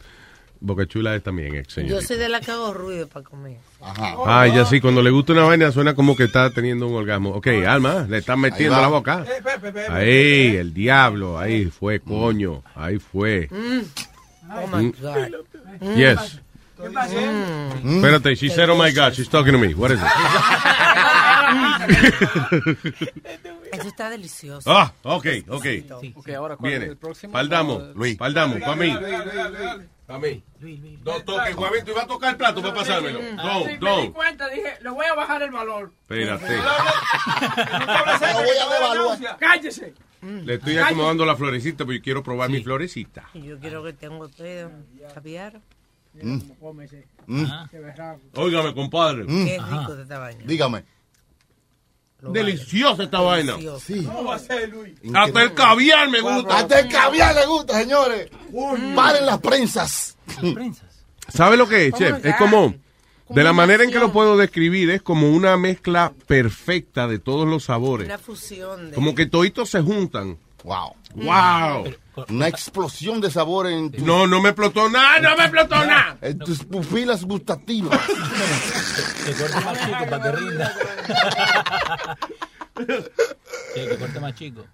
Boca 0.65 0.87
Chula 0.87 1.17
es 1.17 1.25
también 1.25 1.57
ex 1.57 1.69
yo 1.69 1.75
señorita. 1.83 2.07
soy 2.07 2.19
de 2.19 2.29
la 2.29 2.41
que 2.41 2.51
hago 2.53 2.73
ruido 2.73 3.09
para 3.09 3.25
comer. 3.25 3.57
Ajá. 3.81 4.15
Ah, 4.27 4.47
ya 4.47 4.65
sí, 4.65 4.81
cuando 4.81 5.03
le 5.03 5.11
gusta 5.11 5.33
una 5.33 5.43
vaina 5.43 5.73
suena 5.73 5.95
como 5.95 6.15
que 6.15 6.25
está 6.25 6.51
teniendo 6.51 6.87
un 6.87 6.95
orgasmo. 6.95 7.31
Ok, 7.31 7.49
Alma, 7.67 8.07
le 8.09 8.19
están 8.19 8.39
metiendo 8.41 8.81
la 8.81 8.87
boca. 8.89 9.25
Eh, 9.27 9.87
Ahí, 9.91 10.57
el 10.57 10.73
diablo, 10.73 11.37
ahí 11.39 11.65
fue, 11.67 11.99
coño, 12.01 12.63
ahí 12.77 12.99
fue. 12.99 13.49
Mm. 13.51 13.81
Oh 14.55 14.67
my 14.77 14.85
Mm. 14.85 14.93
God. 15.01 15.97
Yes. 15.97 16.41
¿Qué 16.81 16.91
pasó? 16.91 17.17
Mm. 17.83 17.97
Espérate, 17.97 18.37
she 18.37 18.49
said, 18.49 18.69
oh 18.71 18.77
my 18.77 18.93
God, 18.93 19.13
she's 19.15 19.29
talking 19.29 19.53
to 19.53 19.59
me. 19.59 19.75
What 19.75 19.91
is 19.93 19.99
it? 20.01 20.07
Eso 23.83 23.89
está 23.91 24.11
delicioso. 24.11 24.71
ah, 24.71 24.93
ok, 25.03 25.27
ok. 25.49 25.67
Ok, 26.15 26.29
ahora 26.31 26.57
¿cuál 26.57 26.73
es 26.73 26.79
Viene. 26.79 26.93
el 26.93 26.97
próximo? 26.99 27.33
Paldamo, 27.33 27.79
Luis. 27.95 28.17
Paldamo, 28.17 28.59
para 28.59 28.77
mí. 28.77 28.97
Para 30.07 30.19
mí. 30.19 30.43
Dos 31.03 31.25
toques, 31.25 31.55
Juanito, 31.55 31.91
iba 31.91 32.03
a 32.03 32.07
tocar 32.07 32.31
el 32.31 32.37
plato 32.37 32.61
para 32.63 32.75
pasármelo. 32.75 33.19
Sí, 33.21 33.27
Don't, 33.37 33.83
me 33.83 34.03
di 34.03 34.11
cuenta, 34.11 34.49
dije, 34.49 34.75
le 34.81 34.91
voy 34.91 35.07
a 35.07 35.15
bajar 35.15 35.43
el 35.43 35.51
valor. 35.51 35.93
Espérate. 36.03 36.57
Cállese. 39.39 39.95
Le 40.23 40.55
estoy 40.55 40.79
acomodando 40.79 41.25
la 41.25 41.35
florecita, 41.37 41.85
porque 41.85 41.99
yo 41.99 42.05
quiero 42.05 42.23
probar 42.23 42.49
mi 42.51 42.63
florecita. 42.63 43.29
Y 43.35 43.43
Yo 43.43 43.59
quiero 43.59 43.83
que 43.83 43.93
tenga 43.93 44.19
usted 44.25 44.69
caviar. 45.15 45.61
Mm. 46.15 46.41
Mm. 47.27 47.47
Óigame, 48.35 48.75
compadre. 48.75 49.27
Qué 49.27 49.59
rico 49.71 49.97
de 49.97 50.03
esta 50.03 50.19
vaina. 50.19 50.43
Dígame. 50.45 50.85
Deliciosa 52.23 53.03
esta 53.03 53.21
vaina. 53.21 53.53
Delicioso. 53.53 53.81
Sí. 53.87 54.05
¿Cómo 54.05 54.25
va 54.25 54.37
a 54.37 54.39
ser, 54.39 54.69
Luis? 54.69 54.95
Hasta 55.13 55.43
el 55.43 55.55
caviar 55.55 56.09
me 56.09 56.21
gusta. 56.21 56.59
Hasta 56.59 56.81
el 56.81 56.89
caviar 56.89 57.35
le 57.35 57.47
gusta, 57.47 57.79
señores. 57.79 58.31
Paren 58.95 59.27
las 59.27 59.39
prensas. 59.41 60.17
¿Sabe 61.29 61.57
lo 61.57 61.69
que 61.69 61.87
es, 61.87 61.95
chef? 61.95 62.25
Es 62.25 62.37
como, 62.37 62.75
de 63.29 63.43
la 63.43 63.53
manera 63.53 63.83
en 63.83 63.91
que 63.91 63.99
lo 63.99 64.13
puedo 64.13 64.37
describir, 64.37 64.91
es 64.91 65.03
como 65.03 65.31
una 65.31 65.57
mezcla 65.57 66.13
perfecta 66.27 67.09
de 67.09 67.19
todos 67.19 67.49
los 67.49 67.65
sabores. 67.65 68.07
Una 68.07 68.19
fusión 68.19 68.91
de... 68.91 68.95
Como 68.95 69.15
que 69.15 69.27
toditos 69.27 69.71
se 69.71 69.81
juntan. 69.81 70.39
Wow. 70.65 70.95
¡Wow! 71.15 71.93
Una 72.29 72.47
explosión 72.49 73.21
de 73.21 73.31
sabor 73.31 73.67
en, 73.69 73.91
tus- 73.91 74.03
No, 74.03 74.27
no 74.27 74.41
me 74.43 74.51
explotó 74.51 74.89
nada, 74.91 75.19
no 75.21 75.37
me 75.37 75.45
explotó 75.45 75.77
nada. 75.85 76.17
en 76.21 76.39
tus 76.39 76.65
pupilas 76.65 77.25
gustativas. 77.25 77.99
Que 79.25 79.33
corte 79.35 79.65
más 79.65 79.79
chico 79.87 80.07
para 80.11 80.23
que 80.23 80.33
rinda. 80.33 80.75
Que, 83.75 83.87
que 83.89 83.97
corte 83.97 84.21
más 84.21 84.35
chico. 84.35 84.65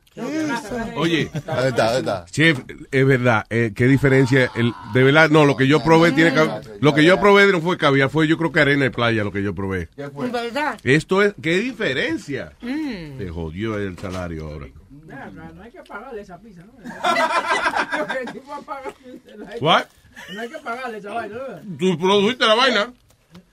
Oye, 0.97 1.31
Ahí 1.47 1.69
está, 1.69 1.91
ahí 1.91 1.99
está. 1.99 2.25
chef, 2.31 2.61
es 2.91 3.07
verdad, 3.07 3.45
eh, 3.51 3.73
qué 3.75 3.87
diferencia. 3.87 4.51
El, 4.55 4.73
de 4.95 5.03
verdad, 5.05 5.31
no, 5.31 5.45
lo 5.45 5.57
que 5.57 5.67
yo 5.69 5.83
probé 5.83 6.13
tiene 6.13 6.33
que, 6.35 6.49
lo 6.81 6.95
que 6.95 7.05
yo 7.05 7.21
probé 7.21 7.51
no 7.53 7.61
fue 7.61 7.77
caviar, 7.77 8.09
fue 8.11 8.27
yo 8.27 8.37
creo 8.39 8.51
que 8.51 8.61
arena 8.61 8.85
de 8.85 8.91
playa 8.91 9.23
lo 9.25 9.31
que 9.33 9.43
yo 9.43 9.55
probé. 9.55 9.89
¿Verdad? 9.97 10.79
Esto 10.83 11.23
es, 11.23 11.35
qué 11.41 11.59
diferencia. 11.59 12.53
Mm. 12.61 13.19
Se 13.19 13.29
jodió 13.31 13.77
el 13.79 13.97
salario 13.99 14.47
ahora. 14.49 14.67
Mira, 15.09 15.31
No 15.31 15.53
no 15.55 15.63
hay 15.63 15.71
que 15.71 15.83
pagarle 15.83 16.21
esa 16.21 16.39
pizza, 16.39 16.61
¿no? 16.63 16.73
What? 19.61 19.87
No 20.35 20.41
hay 20.43 20.49
que 20.51 20.59
pagarle 20.59 20.99
esa 20.99 21.13
vaina, 21.15 21.37
¿no? 21.37 21.77
Tú 21.79 21.99
produjiste 21.99 22.47
la 22.47 22.55
vaina. 22.55 22.93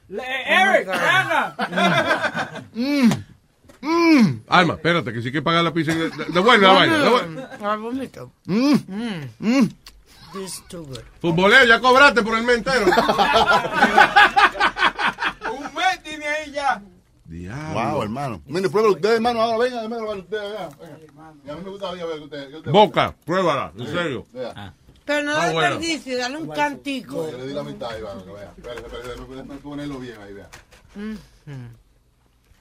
Le- 0.10 0.24
Eric, 0.46 0.88
venga. 0.88 1.56
Alma, 4.50 4.74
espérate, 4.74 5.14
que 5.14 5.22
sí 5.22 5.28
hay 5.28 5.32
que 5.34 5.42
pagar 5.42 5.64
la 5.64 5.72
pizza. 5.74 5.94
De, 5.94 6.10
de 6.10 6.40
buena 6.42 6.68
la 6.68 6.74
vaina. 6.74 6.98
de 6.98 7.10
buena. 7.10 7.76
Bonito. 7.78 8.32
Mm. 8.46 8.74
Mm. 9.40 9.70
This 10.34 10.56
is 10.58 10.64
too 10.68 10.84
good. 10.84 11.00
Futbolero, 11.22 11.64
ya 11.66 11.80
cobraste 11.80 12.22
por 12.22 12.38
el 12.38 12.44
mes 12.44 12.58
entero. 12.58 12.86
Un 12.90 12.92
mes 15.74 16.04
tiene 16.04 16.28
ahí 16.28 16.52
ya. 16.52 16.82
Wow, 17.28 18.04
hermano. 18.04 18.42
Mire, 18.46 18.70
pruébelo 18.70 18.94
ustedes, 18.96 19.16
hermano. 19.16 19.42
Ahora 19.42 19.58
venga, 19.58 19.90
para 19.90 20.20
ustedes. 20.20 20.44
Venga, 20.52 20.70
venga. 20.80 21.34
Y 21.46 21.50
a 21.50 21.56
mí 21.56 21.62
me 21.64 21.70
gusta 21.72 21.92
ver 21.92 22.06
que 22.06 22.24
ustedes. 22.24 22.64
Boca, 22.64 23.16
pruébala, 23.26 23.72
en 23.78 23.88
serio. 23.88 24.26
Pero 25.06 25.24
no 25.24 25.32
Ah, 25.36 25.52
bueno. 25.52 25.76
desperdicio, 25.80 26.18
dale 26.18 26.38
un 26.38 26.48
cantico. 26.50 27.30
Yo 27.32 27.38
le 27.38 27.48
di 27.48 27.54
la 27.54 27.64
mitad 27.64 27.92
ahí, 27.92 28.02
va, 28.02 28.24
que 28.24 28.32
vea. 28.32 28.54
Espérate, 28.58 29.56
ponerlo 29.62 30.00
bien 30.00 30.16
ahí, 30.22 30.34
vea. 30.34 30.50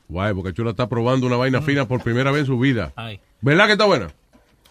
Guay, 0.09 0.32
Boca 0.32 0.53
Chula 0.53 0.70
está 0.70 0.86
probando 0.86 1.27
una 1.27 1.36
vaina 1.36 1.62
fina 1.62 1.86
por 1.89 2.03
primera 2.03 2.31
vez 2.31 2.41
en 2.41 2.47
su 2.47 2.59
vida. 2.59 2.93
Ay. 2.97 3.20
¿Verdad 3.41 3.66
que 3.66 3.73
está 3.73 3.85
buena? 3.86 4.09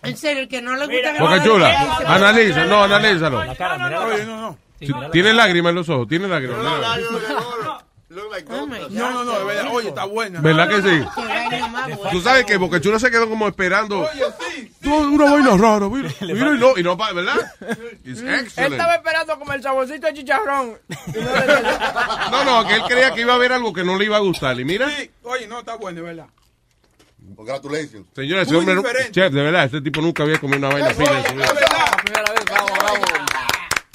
En 0.04 0.18
serio, 0.18 0.44
el 0.44 0.48
que 0.50 0.62
no 0.62 0.76
le 0.76 0.86
gusta... 0.86 1.20
Boca 1.20 1.44
Chula, 1.44 1.98
analiza, 2.06 2.66
no, 2.66 2.84
analízalo. 2.84 3.44
La 3.44 3.56
cara, 3.56 3.78
mira. 3.84 4.06
Oye, 4.06 4.26
no, 4.26 4.42
no. 4.42 4.58
Tiene 5.12 5.34
lágrimas 5.34 5.70
en 5.72 5.76
los 5.76 5.90
ojos, 5.90 6.08
tiene 6.08 6.28
lágrimas. 6.28 6.60
Oh 8.16 8.66
God. 8.68 8.90
No, 8.92 9.12
no, 9.12 9.24
no, 9.24 9.40
de 9.40 9.46
verdad. 9.46 9.72
Oye, 9.74 9.90
está 9.90 10.06
buena. 10.06 10.42
¿Verdad 10.42 10.70
que 10.70 10.82
sí? 10.82 11.06
Tú 12.12 12.22
sabes 12.22 12.46
que 12.46 12.58
Boca 12.58 12.80
Chula 12.80 13.00
se 13.00 13.10
quedó 13.10 13.28
como 13.30 13.48
esperando. 13.48 14.02
Oye, 14.02 14.24
sí. 14.52 14.72
No, 14.82 14.98
una 15.00 15.32
vaina 15.32 15.58
rara, 15.58 15.88
mira. 15.90 16.10
Mira, 16.22 16.52
y 16.56 16.60
no, 16.60 16.78
y 16.78 16.84
no, 16.84 16.96
¿verdad? 16.98 17.36
It's 18.04 18.20
Él 18.22 18.30
excellent. 18.34 18.74
estaba 18.74 18.96
esperando 18.96 19.40
como 19.40 19.54
el 19.54 19.62
saborcito 19.64 20.08
de 20.08 20.14
chicharrón. 20.14 20.78
No, 22.32 22.44
no, 22.44 22.68
que 22.68 22.76
él 22.76 22.84
creía 22.88 23.14
que 23.14 23.22
iba 23.22 23.34
a 23.34 23.38
ver 23.38 23.54
algo 23.54 23.72
que 23.74 23.84
no 23.84 23.98
le 23.98 24.06
iba 24.06 24.18
a 24.18 24.22
gustar. 24.22 24.60
Y 24.60 24.66
mira, 24.66 24.90
Sí, 24.90 25.10
oye, 25.24 25.48
no, 25.48 25.60
está 25.60 25.76
bueno, 25.76 26.04
¿verdad? 26.04 26.28
Congratulations. 27.36 28.06
señora, 28.14 28.42
ese 28.42 28.56
hombre, 28.56 28.76
chef, 29.12 29.32
de 29.32 29.42
verdad, 29.42 29.66
este 29.66 29.82
tipo 29.82 30.02
nunca 30.02 30.24
había 30.24 30.40
comido 30.40 30.60
una 30.60 30.70
vaina 30.70 30.90
fina 30.94 31.20
en 31.20 31.26
su 31.26 31.34
vida. 31.36 31.54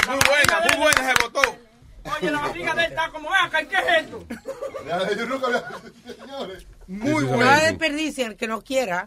Muy 0.07 0.19
buena, 0.27 0.61
muy 0.67 0.77
buena, 0.79 1.15
se 1.15 1.23
votó. 1.23 1.57
Oye, 2.21 2.31
la 2.31 2.41
barriga 2.41 2.75
de 2.75 2.85
él 2.85 2.91
está 2.91 3.09
como, 3.11 3.29
acá, 3.35 3.59
¿qué 3.65 3.77
es 3.77 4.05
esto? 4.05 4.25
Yo 5.17 5.27
nunca 5.27 5.47
había... 5.47 5.65
Muy 6.91 7.27
No 7.27 7.37
la 7.37 7.61
desperdicien, 7.65 8.31
el 8.31 8.37
que 8.37 8.49
no 8.49 8.63
quiera. 8.63 9.07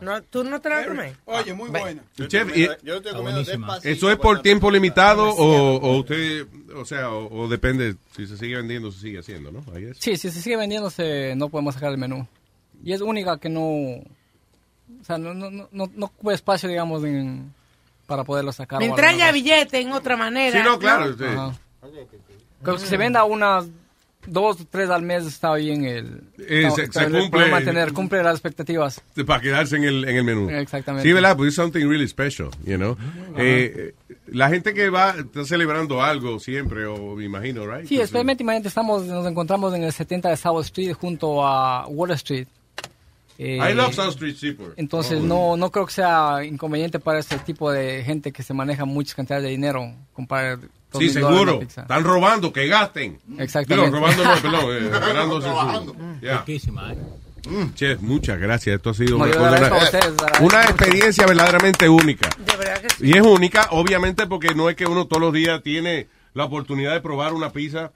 No, 0.00 0.22
¿Tú 0.22 0.44
no 0.44 0.60
te 0.60 0.68
la 0.68 0.86
comes? 0.86 1.16
Oye, 1.24 1.52
muy 1.52 1.68
buena. 1.68 2.00
Chef, 2.28 2.56
y- 2.56 2.68
Yo 2.84 2.96
estoy 2.98 3.12
comiendo 3.12 3.42
despacito. 3.42 3.88
¿Eso 3.88 4.10
es 4.10 4.16
por 4.18 4.40
tiempo 4.40 4.70
limitado 4.70 5.28
o, 5.30 5.76
o 5.78 5.96
usted, 5.98 6.46
o 6.76 6.84
sea, 6.84 7.10
o, 7.10 7.42
o 7.42 7.48
depende, 7.48 7.96
si 8.16 8.26
se 8.28 8.36
sigue 8.36 8.54
vendiendo, 8.56 8.92
se 8.92 9.00
sigue 9.00 9.18
haciendo, 9.18 9.50
¿no? 9.50 9.64
Sí, 9.98 10.16
si 10.16 10.30
se 10.30 10.40
sigue 10.40 10.56
vendiéndose, 10.56 11.34
no 11.34 11.48
podemos 11.48 11.74
sacar 11.74 11.90
el 11.90 11.98
menú. 11.98 12.24
Y 12.84 12.92
es 12.92 13.00
única 13.00 13.36
que 13.38 13.48
no. 13.48 13.62
O 13.62 15.04
sea, 15.04 15.18
no, 15.18 15.34
no, 15.34 15.50
no, 15.50 15.68
no, 15.72 15.90
no 15.92 16.06
ocupa 16.06 16.34
espacio, 16.34 16.68
digamos, 16.68 17.02
en, 17.02 17.52
para 18.06 18.22
poderlo 18.22 18.52
sacar. 18.52 18.78
Mientras 18.78 19.12
haya 19.14 19.32
billete 19.32 19.80
en 19.80 19.90
otra 19.90 20.16
manera. 20.16 20.56
Sí, 20.62 20.64
no, 20.64 20.78
claro. 20.78 21.12
sí. 21.16 21.24
Que 22.64 22.78
se 22.78 22.96
venda 22.96 23.24
unas 23.24 23.66
dos, 24.26 24.58
tres 24.70 24.88
al 24.88 25.02
mes 25.02 25.26
está 25.26 25.52
bien 25.54 25.84
el. 25.84 26.22
Eh, 26.38 26.62
no, 26.62 26.70
se- 26.76 26.84
está 26.84 27.00
se 27.04 27.08
bien, 27.08 27.24
cumple- 27.30 27.50
mantener, 27.50 27.92
cumple 27.92 28.22
las 28.22 28.34
expectativas. 28.34 29.00
Para 29.26 29.40
quedarse 29.40 29.76
en 29.76 29.84
el, 29.84 30.04
en 30.08 30.16
el 30.16 30.24
menú. 30.24 30.48
Exactamente. 30.48 31.08
Sí, 31.08 31.12
¿verdad? 31.12 31.36
Pues 31.36 31.48
es 31.48 31.54
something 31.56 31.86
really 31.88 32.06
special, 32.06 32.48
you 32.64 32.76
know. 32.76 32.96
Eh, 33.36 33.94
eh, 34.08 34.14
la 34.28 34.48
gente 34.48 34.74
que 34.74 34.90
va, 34.90 35.16
está 35.18 35.44
celebrando 35.44 36.00
algo 36.02 36.38
siempre, 36.38 36.86
o 36.86 37.16
me 37.16 37.24
imagino, 37.24 37.66
right? 37.66 37.86
Sí, 37.88 38.00
especialmente 38.00 38.44
imagínate, 38.44 38.68
estamos, 38.68 39.04
nos 39.06 39.26
encontramos 39.26 39.74
en 39.74 39.82
el 39.82 39.92
70 39.92 40.28
de 40.28 40.36
South 40.36 40.60
Street 40.66 40.92
junto 40.92 41.44
a 41.44 41.88
Wall 41.88 42.12
Street. 42.12 42.46
Eh, 43.38 43.56
I 43.58 43.74
love 43.74 43.92
South 43.92 44.10
Street 44.10 44.36
Seaport. 44.36 44.74
Entonces 44.78 45.18
Oh. 45.20 45.24
no, 45.24 45.56
no 45.56 45.70
creo 45.72 45.86
que 45.86 45.94
sea 45.94 46.44
inconveniente 46.44 47.00
para 47.00 47.18
ese 47.18 47.38
tipo 47.38 47.72
de 47.72 48.04
gente 48.04 48.30
que 48.30 48.44
se 48.44 48.54
maneja 48.54 48.84
muchas 48.84 49.16
cantidades 49.16 49.42
de 49.44 49.50
dinero. 49.50 49.92
Comprar 50.12 50.60
Sí, 50.98 51.08
seguro. 51.10 51.60
Están 51.62 52.04
robando, 52.04 52.52
que 52.52 52.66
gasten. 52.66 53.18
Exactamente. 53.38 53.90
Digo, 53.90 53.98
robando 53.98 54.24
no, 54.24 54.42
perdón, 54.42 55.86
eh. 55.90 56.18
Ya. 56.26 56.38
Riquísima, 56.38 56.92
¿eh? 56.92 56.98
Mm, 57.48 57.74
Chef, 57.74 58.00
muchas 58.00 58.38
gracias. 58.38 58.76
Esto 58.76 58.90
ha 58.90 58.94
sido 58.94 59.16
una, 59.16 59.26
ustedes, 59.26 60.70
experiencia 60.70 61.26
verdaderamente 61.26 61.88
única. 61.88 62.28
De 62.38 62.56
verdad 62.56 62.80
que 62.80 62.90
sí. 62.90 63.06
Y 63.06 63.16
es 63.16 63.22
única, 63.22 63.68
obviamente, 63.70 64.26
porque 64.26 64.54
no 64.54 64.70
es 64.70 64.76
que 64.76 64.86
uno 64.86 65.06
todos 65.06 65.20
los 65.20 65.32
días 65.32 65.60
tiene 65.62 66.06
la 66.34 66.44
oportunidad 66.44 66.92
de 66.92 67.00
probar 67.00 67.32
una 67.32 67.50
pizza 67.50 67.90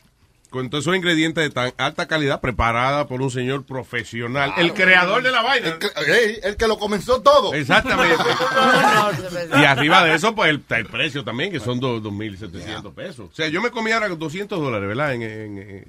con 0.56 0.70
todos 0.70 0.84
esos 0.84 0.96
ingredientes 0.96 1.44
de 1.44 1.50
tan 1.50 1.72
alta 1.78 2.06
calidad 2.06 2.40
preparada 2.40 3.06
por 3.06 3.20
un 3.22 3.30
señor 3.30 3.64
profesional, 3.64 4.52
el 4.56 4.72
creador 4.72 5.22
de 5.22 5.30
la 5.30 5.42
vaina. 5.42 5.68
El 5.68 5.78
que, 5.78 5.86
ey, 6.06 6.40
el 6.42 6.56
que 6.56 6.66
lo 6.66 6.78
comenzó 6.78 7.20
todo. 7.22 7.54
Exactamente. 7.54 8.16
Y 9.60 9.64
arriba 9.64 10.04
de 10.04 10.14
eso, 10.14 10.34
pues 10.34 10.50
el, 10.50 10.56
está 10.56 10.78
el 10.78 10.86
precio 10.86 11.24
también, 11.24 11.50
que 11.50 11.60
son 11.60 11.80
dos- 11.80 12.02
2.700 12.02 12.94
pesos. 12.94 13.28
O 13.32 13.34
sea, 13.34 13.48
yo 13.48 13.60
me 13.62 13.70
comí 13.70 13.90
ahora 13.92 14.08
200 14.08 14.58
dólares, 14.60 14.88
¿verdad? 14.88 15.14
En, 15.14 15.22
en- 15.22 15.58
en- 15.58 15.84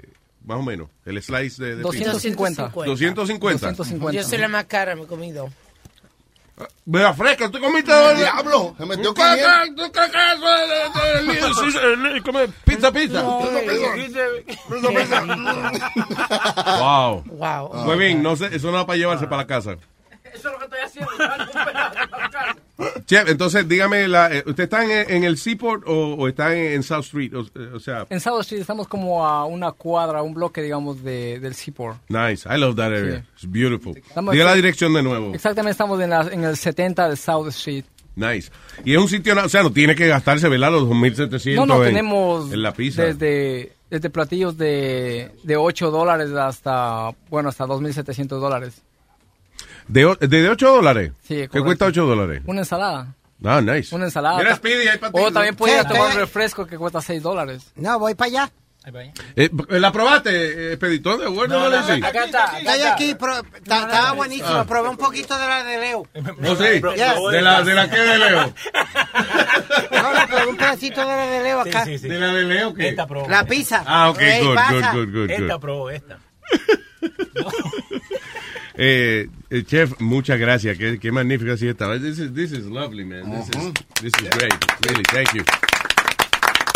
más 0.46 0.58
o 0.60 0.64
menos, 0.64 0.88
el 1.06 1.22
slice 1.22 1.62
de, 1.64 1.76
de 1.78 1.84
pizza. 1.84 2.12
250. 2.12 2.70
250. 2.74 3.68
250. 3.72 4.22
Yo 4.22 4.28
soy 4.28 4.38
la 4.38 4.48
más 4.48 4.66
cara, 4.66 4.96
me 4.96 5.04
he 5.04 5.06
comido. 5.08 5.50
Vea 6.86 7.14
fresca, 7.14 7.52
¿tú 7.52 7.60
comiste 7.60 7.92
dos? 7.92 8.18
Diablo, 8.18 8.74
se 8.78 8.86
metió 8.88 9.14
¿Tú 9.14 9.22
500. 9.22 9.38
crees 9.46 9.76
¿tú 9.76 9.92
crees 9.92 10.12
que 10.12 10.18
eso 10.34 10.56
es 10.56 10.70
de- 10.70 11.34
de- 11.34 11.34
de- 11.34 11.54
sí, 11.54 11.72
sí, 11.72 11.78
de- 12.14 12.22
come 12.24 12.48
pizza, 12.66 12.92
pizza? 12.92 13.22
Wow. 16.80 17.24
Wow. 17.28 17.74
Muy 17.86 17.98
bien, 17.98 18.24
no 18.24 18.36
sé, 18.36 18.48
eso 18.56 18.68
no 18.68 18.74
va 18.78 18.86
para 18.88 18.98
llevarse 18.98 19.26
para 19.28 19.44
la 19.44 19.48
casa. 19.48 19.74
Eso 20.34 20.50
es 20.50 20.54
lo 20.54 20.58
que 20.60 20.66
estoy 20.66 20.80
haciendo. 20.82 21.12
Chef, 23.06 23.28
entonces 23.30 23.68
dígame, 23.68 24.08
la, 24.08 24.32
eh, 24.36 24.44
¿usted 24.46 24.64
está 24.66 24.84
en, 24.84 25.10
en 25.10 25.24
el 25.24 25.38
Seaport 25.38 25.84
o, 25.88 26.14
o 26.16 26.28
está 26.28 26.56
en, 26.56 26.74
en 26.74 26.84
South 26.84 27.06
Street? 27.06 27.34
O, 27.34 27.42
eh, 27.42 27.72
o 27.74 27.80
sea, 27.80 28.06
En 28.10 28.20
South 28.20 28.42
Street 28.42 28.62
estamos 28.62 28.88
como 28.88 29.26
a 29.26 29.46
una 29.46 29.72
cuadra, 29.72 30.22
un 30.22 30.34
bloque, 30.34 30.62
digamos, 30.62 31.04
de, 31.04 31.40
del 31.40 31.56
Seaport. 31.56 31.98
nice. 32.10 32.48
I 32.48 32.58
love 32.60 32.76
that 32.76 32.88
area. 32.94 33.26
It's 33.36 33.50
beautiful. 33.52 33.98
Estamos 33.98 34.34
Diga 34.34 34.46
la 34.46 34.54
dirección 34.54 34.94
de 34.94 35.02
nuevo. 35.04 35.34
Exactamente, 35.34 35.72
estamos 35.72 36.00
en, 36.02 36.10
la- 36.12 36.30
en 36.32 36.44
el 36.44 36.56
70 36.56 37.10
de 37.10 37.16
South 37.16 37.48
Street. 37.50 37.86
Nice. 38.16 38.52
Y 38.84 38.94
es 38.96 39.00
un 39.00 39.08
sitio, 39.08 39.36
o 39.44 39.48
sea, 39.50 39.62
no 39.64 39.72
tiene 39.72 39.94
que 39.96 40.08
gastarse, 40.08 40.50
¿verdad? 40.50 40.72
Los 40.72 40.84
2.700 40.86 41.56
No, 41.56 41.66
no, 41.68 41.84
en, 41.84 41.90
tenemos 41.94 42.52
en 42.52 42.62
la 42.64 42.74
pizza. 42.74 43.04
desde, 43.04 43.74
desde 43.92 44.10
platillos 44.10 44.58
de, 44.58 45.32
de 45.44 45.56
8 45.56 45.92
dólares 45.92 46.32
hasta, 46.32 47.12
bueno, 47.30 47.50
hasta 47.50 47.66
2.700 47.66 48.28
dólares. 48.40 48.82
De, 49.88 50.06
o- 50.06 50.16
de 50.16 50.50
8 50.50 50.68
dólares. 50.76 51.12
Sí, 51.28 51.48
¿Qué 51.52 51.62
cuesta 51.62 51.86
8 51.86 52.06
dólares? 52.06 52.42
Una 52.46 52.60
ensalada. 52.62 53.14
Ah, 53.44 53.62
nice. 53.62 53.94
Una 53.96 54.06
ensalada. 54.06 54.38
Mira, 54.40 54.56
Speedy, 54.56 54.88
ahí 54.88 54.98
para 54.98 55.12
ti. 55.14 55.20
O 55.22 55.32
también 55.32 55.54
Sí, 55.54 55.58
podías 55.60 55.88
tomar 55.88 56.12
un 56.12 56.16
refresco 56.18 56.66
que 56.66 56.78
cuesta 56.78 57.02
6 57.02 57.22
dólares. 57.22 57.72
No, 57.76 58.00
voy 58.00 58.16
para 58.16 58.28
allá. 58.28 58.52
Eh, 59.36 59.50
¿La 59.68 59.92
probaste, 59.92 60.30
eh, 60.30 60.72
Expeditor? 60.72 61.20
¿De 61.20 61.28
Word 61.28 61.50
No, 61.50 61.70
no, 61.70 61.86
sí? 61.86 62.02
acá 62.02 62.24
está. 62.24 62.46
acá 62.46 62.58
Estoy 62.60 62.74
está. 62.76 62.94
aquí, 62.94 63.18
estaba 63.66 64.12
buenísimo. 64.14 64.48
Ah. 64.50 64.66
Probé 64.66 64.88
un 64.88 64.96
poquito 64.96 65.38
de 65.38 65.46
la 65.46 65.62
de 65.66 65.78
Leo. 65.78 66.00
¿Oh, 66.16 66.56
sí? 66.56 66.64
Yes. 66.96 67.32
¿De 67.32 67.42
la, 67.42 67.64
¿De 67.64 67.74
la 67.74 67.90
que 67.90 68.00
de 68.00 68.18
Leo? 68.18 68.54
No, 69.92 70.14
no, 70.14 70.28
probé 70.28 70.46
un 70.48 70.56
pedacito 70.58 71.02
de 71.02 71.08
la 71.08 71.26
de 71.28 71.44
Leo 71.44 71.60
acá. 71.62 71.84
Sí, 71.84 71.92
sí, 71.94 71.98
sí. 72.00 72.08
¿De 72.08 72.18
la 72.20 72.34
de 72.34 72.44
Leo 72.44 72.74
qué? 72.74 72.90
Esta 72.90 73.06
probó. 73.08 73.28
La 73.28 73.44
pizza. 73.46 73.84
Ah, 73.86 74.10
ok, 74.10 74.20
Ey, 74.22 74.46
good, 74.46 74.56
pasa. 74.56 74.92
good, 74.94 75.06
good, 75.06 75.14
good, 75.14 75.30
Esta 75.32 75.54
good. 75.56 75.62
probó 75.62 75.90
esta. 75.90 76.20
Eh, 78.78 79.28
eh, 79.50 79.64
chef, 79.66 80.00
muchas 80.00 80.40
gracias. 80.40 80.78
Qué, 80.78 81.00
qué 81.00 81.12
magnífica 81.12 81.54
así 81.54 81.68
estaba. 81.68 81.98
This 82.00 82.20
is, 82.20 82.34
this 82.34 82.52
is 82.52 82.66
lovely, 82.66 83.04
man. 83.04 83.32
This, 83.32 83.50
is, 83.50 83.74
this 84.02 84.14
is 84.22 84.30
great. 84.38 84.54
Really, 84.88 85.04
thank 85.12 85.34
you. 85.34 85.44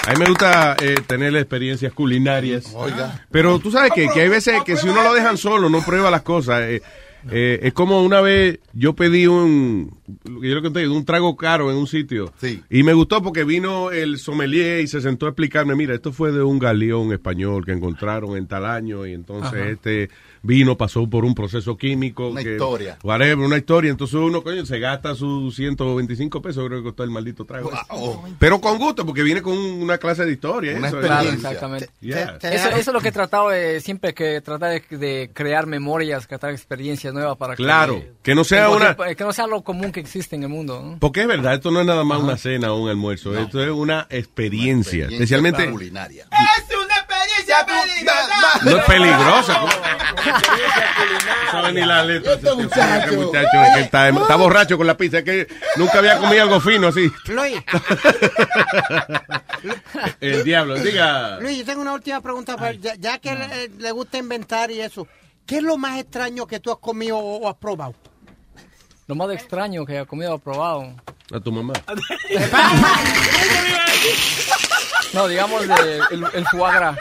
A 0.07 0.13
mí 0.13 0.19
me 0.19 0.25
gusta 0.29 0.75
eh, 0.81 0.95
tener 1.05 1.35
experiencias 1.35 1.93
culinarias. 1.93 2.73
Oiga. 2.75 3.23
Pero 3.29 3.59
tú 3.59 3.69
sabes 3.69 3.91
que, 3.93 4.07
que 4.09 4.21
hay 4.21 4.29
veces 4.29 4.55
que 4.65 4.75
si 4.75 4.89
uno 4.89 5.03
lo 5.03 5.13
dejan 5.13 5.37
solo, 5.37 5.69
no 5.69 5.83
prueba 5.85 6.09
las 6.09 6.23
cosas. 6.23 6.61
eh, 6.61 6.81
eh, 7.29 7.59
es 7.61 7.73
como 7.73 8.01
una 8.03 8.19
vez 8.19 8.59
yo 8.73 8.95
pedí 8.95 9.27
un, 9.27 9.95
yo 10.25 10.55
lo 10.55 10.61
conté, 10.63 10.87
un 10.87 11.05
trago 11.05 11.35
caro 11.37 11.69
en 11.69 11.77
un 11.77 11.85
sitio. 11.85 12.33
Sí. 12.41 12.63
Y 12.69 12.81
me 12.81 12.93
gustó 12.93 13.21
porque 13.21 13.43
vino 13.43 13.91
el 13.91 14.17
sommelier 14.17 14.79
y 14.81 14.87
se 14.87 15.01
sentó 15.01 15.27
a 15.27 15.29
explicarme, 15.29 15.75
mira, 15.75 15.93
esto 15.93 16.11
fue 16.11 16.31
de 16.31 16.41
un 16.41 16.57
galeón 16.57 17.13
español 17.13 17.63
que 17.63 17.73
encontraron 17.73 18.37
en 18.37 18.47
tal 18.47 18.65
año 18.65 19.05
y 19.05 19.13
entonces 19.13 19.53
Ajá. 19.53 19.69
este 19.69 20.09
vino 20.43 20.77
pasó 20.77 21.07
por 21.09 21.25
un 21.25 21.35
proceso 21.35 21.77
químico. 21.77 22.29
Una 22.29 22.43
que- 22.43 22.53
historia. 22.53 22.97
Whatever, 23.03 23.37
una 23.45 23.57
historia. 23.57 23.91
Entonces 23.91 24.15
uno, 24.15 24.41
coño, 24.43 24.65
se 24.65 24.79
gasta 24.79 25.15
sus 25.15 25.55
125 25.55 26.41
pesos, 26.41 26.65
creo 26.67 26.79
que 26.79 26.83
costó 26.85 27.03
el 27.03 27.09
maldito 27.11 27.45
trago. 27.45 27.71
Pero 28.39 28.59
con 28.61 28.77
gusto, 28.77 29.05
porque 29.05 29.23
viene 29.23 29.41
con 29.41 29.57
una 29.57 29.97
clase 29.97 30.25
de 30.25 30.31
historia. 30.33 30.75
Una 30.77 30.87
eso, 30.87 30.99
Claro, 30.99 31.13
experiencia. 31.29 31.49
exactamente. 31.51 31.89
Yeah. 32.01 32.37
Te 32.39 32.55
Eso, 32.55 32.69
eso 32.69 32.77
es 32.91 32.93
lo 32.93 33.01
que 33.01 33.09
he 33.09 33.11
tratado 33.11 33.49
de, 33.49 33.79
siempre 33.81 34.13
que 34.13 34.41
tratar 34.41 34.81
de, 34.89 34.97
de 34.97 35.29
crear 35.33 35.67
memorias, 35.67 36.27
crear 36.27 36.51
experiencias 36.51 37.13
nuevas 37.13 37.37
para 37.37 37.55
que... 37.55 37.63
Claro, 37.63 38.03
que 38.23 38.35
no 38.35 38.43
sea 38.43 38.69
una... 38.69 38.95
cualquier- 38.95 39.17
Que 39.17 39.23
no 39.23 39.33
sea 39.33 39.47
lo 39.47 39.61
común 39.63 39.91
que 39.91 39.99
existe 39.99 40.35
en 40.35 40.43
el 40.43 40.49
mundo. 40.49 40.81
¿no? 40.83 40.97
Porque 40.99 41.21
es 41.21 41.27
verdad, 41.27 41.53
esto 41.53 41.71
no 41.71 41.81
es 41.81 41.85
nada 41.85 42.03
más 42.03 42.19
una 42.21 42.37
cena 42.37 42.71
o 42.73 42.81
un 42.81 42.89
almuerzo, 42.89 43.37
esto 43.37 43.63
es 43.63 43.69
una 43.69 44.07
experiencia, 44.09 45.05
Experiencia 45.05 45.15
especialmente 45.37 45.69
culinaria. 45.71 46.25
Una. 46.27 46.39
No 48.63 48.77
es 48.77 48.83
peligrosa. 48.85 49.61
sabe 51.51 51.71
ni 51.73 51.81
la 51.81 52.03
letra. 52.03 52.33
Este 52.33 52.53
muchacho. 52.55 53.13
Muchacho 53.13 53.61
es 53.63 53.73
que 53.75 53.81
está, 53.81 54.09
está 54.09 54.35
borracho 54.35 54.77
con 54.77 54.87
la 54.87 54.97
pizza, 54.97 55.19
es 55.19 55.23
que 55.23 55.47
nunca 55.77 55.99
había 55.99 56.17
comido 56.17 56.41
algo 56.43 56.59
fino 56.61 56.87
así. 56.87 57.11
Luis, 57.27 57.57
El 60.21 60.43
diablo, 60.43 60.75
diga. 60.75 61.39
Luis, 61.39 61.59
yo 61.59 61.65
tengo 61.65 61.81
una 61.81 61.93
última 61.93 62.21
pregunta. 62.21 62.57
para- 62.57 62.73
ya, 62.73 62.95
ya 62.95 63.19
que 63.19 63.35
le, 63.35 63.69
le 63.69 63.91
gusta 63.91 64.17
inventar 64.17 64.71
y 64.71 64.81
eso, 64.81 65.07
¿qué 65.45 65.57
es 65.57 65.63
lo 65.63 65.77
más 65.77 65.99
extraño 65.99 66.47
que 66.47 66.59
tú 66.59 66.71
has 66.71 66.77
comido 66.79 67.17
o, 67.17 67.37
o 67.41 67.49
has 67.49 67.55
probado? 67.55 67.93
Lo 69.07 69.15
más 69.15 69.29
extraño 69.31 69.85
que 69.85 69.99
he 69.99 70.05
comido 70.05 70.35
o 70.35 70.39
probado. 70.39 70.93
A 71.33 71.39
tu 71.39 71.51
mamá. 71.51 71.73
No, 75.13 75.27
digamos 75.27 75.67
de- 75.67 75.99
el, 76.11 76.25
el 76.33 76.45
foie 76.47 76.73
gras. 76.73 76.97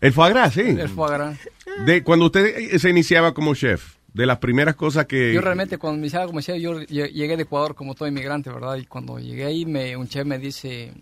El 0.00 0.12
foie 0.12 0.30
gras, 0.30 0.54
sí. 0.54 0.60
El 0.62 0.88
foie 0.88 1.12
gras. 1.12 1.38
De, 1.86 2.02
cuando 2.02 2.26
usted 2.26 2.46
eh, 2.46 2.78
se 2.78 2.88
iniciaba 2.90 3.34
como 3.34 3.54
chef, 3.54 3.96
de 4.12 4.26
las 4.26 4.38
primeras 4.38 4.74
cosas 4.74 5.06
que... 5.06 5.32
Yo 5.32 5.40
realmente 5.40 5.78
cuando 5.78 5.96
me 5.98 6.02
iniciaba 6.06 6.26
como 6.26 6.40
chef, 6.40 6.56
yo 6.58 6.80
lle- 6.80 7.10
llegué 7.12 7.36
de 7.36 7.42
Ecuador 7.44 7.74
como 7.74 7.94
todo 7.94 8.08
inmigrante, 8.08 8.50
¿verdad? 8.50 8.76
Y 8.76 8.86
cuando 8.86 9.18
llegué 9.18 9.44
ahí, 9.44 9.66
me, 9.66 9.96
un 9.96 10.08
chef 10.08 10.24
me 10.26 10.38
dice, 10.38 10.92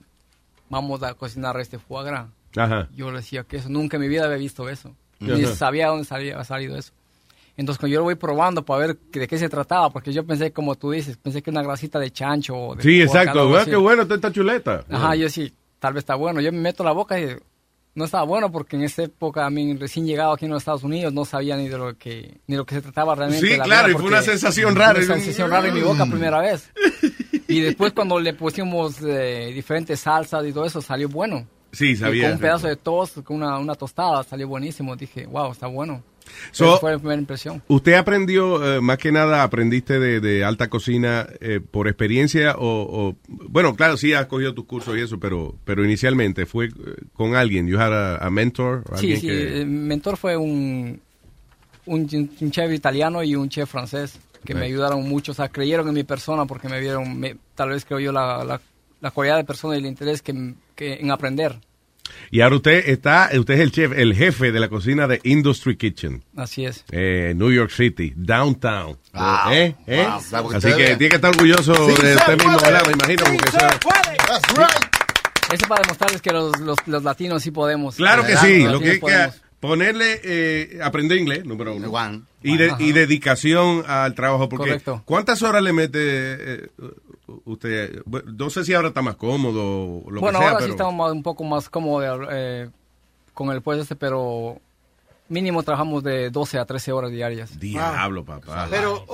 vamos 0.68 1.02
a 1.02 1.14
cocinar 1.14 1.58
este 1.60 1.78
foie 1.78 2.04
gras. 2.06 2.26
Ajá. 2.56 2.88
Yo 2.94 3.10
le 3.10 3.18
decía 3.18 3.44
que 3.44 3.58
eso, 3.58 3.68
nunca 3.68 3.96
en 3.96 4.02
mi 4.02 4.08
vida 4.08 4.24
había 4.24 4.36
visto 4.36 4.68
eso. 4.68 4.94
Ajá. 5.20 5.32
Ni 5.34 5.44
sabía 5.46 5.88
dónde 5.88 6.04
salía, 6.04 6.38
ha 6.38 6.44
salido 6.44 6.76
eso. 6.76 6.92
Entonces 7.56 7.78
cuando 7.80 7.92
yo 7.94 8.00
lo 8.00 8.04
voy 8.04 8.14
probando 8.14 8.64
para 8.64 8.86
ver 8.86 8.96
de 9.12 9.26
qué 9.26 9.36
se 9.38 9.48
trataba, 9.48 9.90
porque 9.90 10.12
yo 10.12 10.24
pensé, 10.24 10.52
como 10.52 10.76
tú 10.76 10.92
dices, 10.92 11.16
pensé 11.16 11.42
que 11.42 11.50
una 11.50 11.62
grasita 11.62 11.98
de 11.98 12.10
chancho. 12.12 12.56
o 12.56 12.74
de 12.76 12.82
Sí, 12.82 13.02
exacto. 13.02 13.56
así. 13.56 13.70
qué 13.70 13.76
bueno 13.76 14.02
está 14.02 14.14
esta 14.14 14.30
chuleta. 14.32 14.84
Ajá, 14.88 15.16
yo 15.16 15.28
sí, 15.28 15.52
tal 15.80 15.94
vez 15.94 16.02
está 16.02 16.14
bueno. 16.14 16.40
Yo 16.40 16.52
me 16.52 16.60
meto 16.60 16.84
la 16.84 16.92
boca 16.92 17.18
y 17.18 17.36
no 17.98 18.04
estaba 18.04 18.22
bueno 18.24 18.50
porque 18.50 18.76
en 18.76 18.84
esa 18.84 19.02
época, 19.02 19.44
a 19.44 19.50
mí 19.50 19.74
recién 19.76 20.06
llegado 20.06 20.32
aquí 20.32 20.44
en 20.44 20.52
los 20.52 20.62
Estados 20.62 20.84
Unidos, 20.84 21.12
no 21.12 21.24
sabía 21.24 21.56
ni 21.56 21.68
de 21.68 21.76
lo 21.76 21.98
que 21.98 22.38
ni 22.46 22.56
lo 22.56 22.64
que 22.64 22.76
se 22.76 22.80
trataba 22.82 23.16
realmente. 23.16 23.46
Sí, 23.46 23.56
la 23.56 23.64
claro, 23.64 23.90
y 23.90 23.94
fue 23.94 24.04
una 24.04 24.22
sensación 24.22 24.76
rara. 24.76 25.00
Una 25.04 25.14
sensación 25.16 25.50
rara 25.50 25.68
en 25.68 25.74
mi 25.74 25.82
boca 25.82 26.06
primera 26.06 26.40
vez. 26.40 26.70
Y 27.50 27.60
después 27.62 27.94
cuando 27.94 28.20
le 28.20 28.34
pusimos 28.34 28.96
eh, 29.02 29.50
diferentes 29.54 30.00
salsas 30.00 30.44
y 30.46 30.52
todo 30.52 30.66
eso, 30.66 30.82
salió 30.82 31.08
bueno. 31.08 31.46
Sí, 31.72 31.92
Y 31.92 31.96
sabía. 31.96 32.24
con 32.24 32.32
un 32.34 32.38
pedazo 32.40 32.66
de 32.68 32.76
toast, 32.76 33.22
con 33.22 33.36
una, 33.36 33.58
una 33.58 33.74
tostada, 33.74 34.22
salió 34.22 34.46
buenísimo. 34.48 34.94
Dije, 34.96 35.24
wow, 35.24 35.52
está 35.52 35.66
bueno. 35.66 36.02
So- 36.52 36.70
Esa 36.72 36.78
fue 36.80 36.92
la 36.92 36.98
primera 36.98 37.20
impresión. 37.20 37.62
¿Usted 37.68 37.94
aprendió, 37.94 38.76
eh, 38.76 38.80
más 38.80 38.98
que 38.98 39.12
nada, 39.12 39.42
aprendiste 39.42 39.98
de, 39.98 40.20
de 40.20 40.44
alta 40.44 40.68
cocina 40.68 41.26
eh, 41.40 41.60
por 41.60 41.88
experiencia 41.88 42.54
o, 42.58 43.08
o- 43.08 43.16
bueno, 43.28 43.74
claro, 43.76 43.96
sí 43.96 44.12
has 44.12 44.26
cogido 44.26 44.54
tus 44.54 44.64
cursos 44.66 44.96
y 44.96 45.00
eso, 45.00 45.18
pero, 45.18 45.54
pero 45.64 45.84
inicialmente 45.84 46.46
fue 46.46 46.66
eh, 46.66 46.70
con 47.12 47.34
alguien, 47.34 47.66
you 47.66 47.78
had 47.78 47.92
a, 47.92 48.16
a 48.18 48.30
mentor, 48.30 48.84
Sí, 48.96 49.16
sí, 49.16 49.26
que- 49.26 49.60
el 49.60 49.66
mentor 49.66 50.16
fue 50.16 50.36
un, 50.36 51.00
un, 51.86 52.30
un 52.40 52.50
chef 52.50 52.72
italiano 52.72 53.22
y 53.22 53.34
un 53.34 53.48
chef 53.48 53.70
francés 53.70 54.18
que 54.44 54.54
me 54.54 54.60
Right. 54.60 54.70
ayudaron 54.72 55.08
mucho, 55.08 55.32
o 55.32 55.34
sea, 55.34 55.48
creyeron 55.48 55.88
en 55.88 55.94
mi 55.94 56.04
persona 56.04 56.44
porque 56.46 56.68
me 56.68 56.80
vieron, 56.80 57.18
me- 57.18 57.36
tal 57.54 57.70
vez 57.70 57.84
creo 57.84 57.98
yo, 58.00 58.12
la, 58.12 58.44
la, 58.44 58.60
la 59.00 59.10
cualidad 59.10 59.36
de 59.36 59.44
persona 59.44 59.74
y 59.74 59.78
el 59.80 59.86
interés 59.86 60.22
que, 60.22 60.54
que 60.76 60.94
en 60.94 61.10
aprender. 61.10 61.56
Y 62.30 62.40
ahora 62.40 62.56
usted 62.56 62.88
está, 62.88 63.30
usted 63.38 63.54
es 63.54 63.60
el 63.60 63.72
chef, 63.72 63.92
el 63.96 64.14
jefe 64.14 64.52
de 64.52 64.60
la 64.60 64.68
cocina 64.68 65.06
de 65.06 65.20
Industry 65.24 65.76
Kitchen. 65.76 66.22
Así 66.36 66.64
es. 66.64 66.84
eh, 66.90 67.32
New 67.36 67.50
York 67.52 67.70
City, 67.70 68.12
downtown. 68.16 68.96
Wow. 69.14 69.52
¿Eh? 69.52 69.74
¿Eh? 69.86 70.06
Wow. 70.32 70.52
Así 70.54 70.68
que 70.72 70.96
tiene 70.96 71.08
que 71.08 71.16
estar 71.16 71.30
orgulloso 71.30 71.74
Sí, 71.74 72.02
de 72.02 72.14
usted 72.16 72.36
mismo. 72.36 72.58
¿verdad? 72.58 72.82
Me 72.86 72.92
imagino. 72.92 73.24
Sí, 73.26 73.32
porque 73.36 73.50
se 73.50 73.56
eso- 73.58 73.66
That's 74.28 74.56
right. 74.58 75.52
Eso 75.52 75.66
para 75.66 75.82
demostrarles 75.82 76.20
que 76.20 76.30
los, 76.30 76.60
los, 76.60 76.76
los 76.86 77.02
latinos 77.02 77.42
sí 77.42 77.50
podemos. 77.50 77.96
Claro 77.96 78.24
que 78.26 78.36
sí, 78.36 78.62
Los 78.64 78.72
lo 78.74 78.80
que 78.80 79.00
que 79.00 79.30
ponerle, 79.60 80.20
eh, 80.22 80.78
aprender 80.82 81.16
inglés, 81.18 81.44
número 81.44 81.74
uno. 81.74 82.22
Y, 82.42 82.56
de- 82.58 82.70
Ajá. 82.70 82.76
y 82.82 82.92
dedicación 82.92 83.82
al 83.88 84.14
trabajo, 84.14 84.48
porque 84.48 84.66
Correcto. 84.68 85.02
¿cuántas 85.06 85.42
horas 85.42 85.62
le 85.62 85.72
mete 85.72 85.98
eh, 86.00 86.68
usted? 87.44 88.02
No 88.36 88.50
sé 88.50 88.64
si 88.64 88.74
ahora 88.74 88.88
está 88.88 89.02
más 89.02 89.16
cómodo 89.16 90.02
lo 90.10 90.20
Bueno, 90.20 90.38
que 90.38 90.44
sea, 90.44 90.52
ahora 90.54 90.64
sí 90.64 90.70
estamos 90.70 90.94
más- 90.94 91.12
un 91.12 91.22
poco 91.22 91.44
más 91.44 91.68
cómodos 91.68 92.28
eh, 92.30 92.70
con 93.34 93.50
el 93.50 93.62
puesto 93.62 93.82
este, 93.82 93.96
pero 93.96 94.60
mínimo 95.28 95.62
trabajamos 95.62 96.02
de 96.02 96.30
12 96.30 96.58
a 96.58 96.64
13 96.64 96.90
horas 96.92 97.10
diarias. 97.10 97.58
Diablo, 97.60 98.24
papá. 98.24 98.66
Pero, 98.70 99.04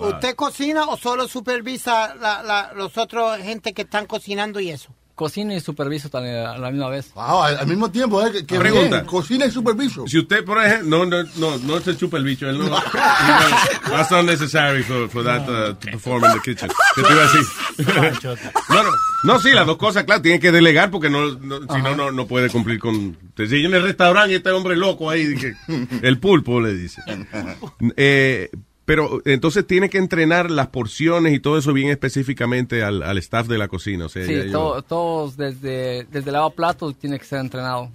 ¿usted 0.00 0.34
cocina 0.34 0.84
o 0.88 0.96
solo 0.96 1.26
supervisa 1.26 2.14
la, 2.14 2.42
la, 2.42 2.72
los 2.74 2.96
otros 2.98 3.38
gente 3.38 3.72
que 3.72 3.82
están 3.82 4.06
cocinando 4.06 4.60
y 4.60 4.70
eso? 4.70 4.90
Cocino 5.14 5.54
y 5.54 5.60
superviso 5.60 6.08
también 6.08 6.38
a 6.38 6.58
la 6.58 6.70
misma 6.72 6.88
vez. 6.88 7.12
Wow, 7.14 7.42
al, 7.44 7.58
al 7.58 7.66
mismo 7.68 7.88
tiempo, 7.90 8.20
¿eh? 8.26 8.32
Que, 8.32 8.44
que 8.46 8.58
Pregunta. 8.58 8.96
bien, 8.96 9.04
cocina 9.06 9.46
y 9.46 9.50
superviso. 9.52 10.04
Si 10.08 10.18
usted, 10.18 10.44
por 10.44 10.60
ejemplo, 10.64 11.04
no, 11.04 11.06
no, 11.06 11.28
no, 11.36 11.56
no 11.58 11.80
se 11.80 11.96
chupa 11.96 12.16
el 12.16 12.24
bicho, 12.24 12.50
él 12.50 12.58
no. 12.58 12.68
That's 13.88 14.10
not 14.10 14.24
necessary 14.24 14.82
for, 14.82 15.08
for 15.08 15.22
that 15.22 15.48
uh, 15.48 15.74
to 15.74 15.90
perform 15.92 16.24
in 16.24 16.32
the 16.32 16.40
kitchen. 16.40 16.68
¿Qué 16.96 17.02
te 17.02 17.12
iba 17.12 17.22
a 17.22 17.32
decir? 17.32 18.52
no, 18.70 18.82
no, 18.82 18.90
no, 19.24 19.38
sí, 19.40 19.50
las 19.52 19.66
dos 19.66 19.76
cosas, 19.76 20.02
claro, 20.04 20.20
tiene 20.20 20.40
que 20.40 20.50
delegar 20.50 20.90
porque 20.90 21.08
no, 21.10 21.30
no- 21.38 21.60
si 21.60 21.80
no, 21.82 21.94
no, 21.94 22.10
no 22.10 22.26
puede 22.26 22.50
cumplir 22.50 22.78
con. 22.80 23.16
Te 23.36 23.46
sigue 23.46 23.66
en 23.66 23.74
el 23.74 23.82
restaurante 23.82 24.32
y 24.32 24.36
este 24.36 24.50
hombre 24.50 24.74
loco 24.76 25.10
ahí, 25.10 25.24
dije, 25.26 25.54
el 26.02 26.18
pulpo 26.18 26.60
le 26.60 26.74
dice. 26.74 27.00
Eh, 27.96 28.50
pero 28.84 29.22
entonces 29.24 29.66
tiene 29.66 29.88
que 29.88 29.98
entrenar 29.98 30.50
las 30.50 30.68
porciones 30.68 31.32
y 31.34 31.40
todo 31.40 31.56
eso 31.58 31.72
bien 31.72 31.88
específicamente 31.90 32.82
al, 32.82 33.02
al 33.02 33.18
staff 33.18 33.46
de 33.48 33.58
la 33.58 33.68
cocina. 33.68 34.06
O 34.06 34.08
sea, 34.08 34.26
Sí, 34.26 34.34
ya 34.34 34.44
yo- 34.44 34.50
to- 34.74 34.82
todos 34.82 35.36
desde, 35.36 36.04
desde 36.04 36.30
el 36.30 36.36
platos 36.54 36.96
tiene 36.98 37.18
que 37.18 37.24
ser 37.24 37.40
entrenado. 37.40 37.90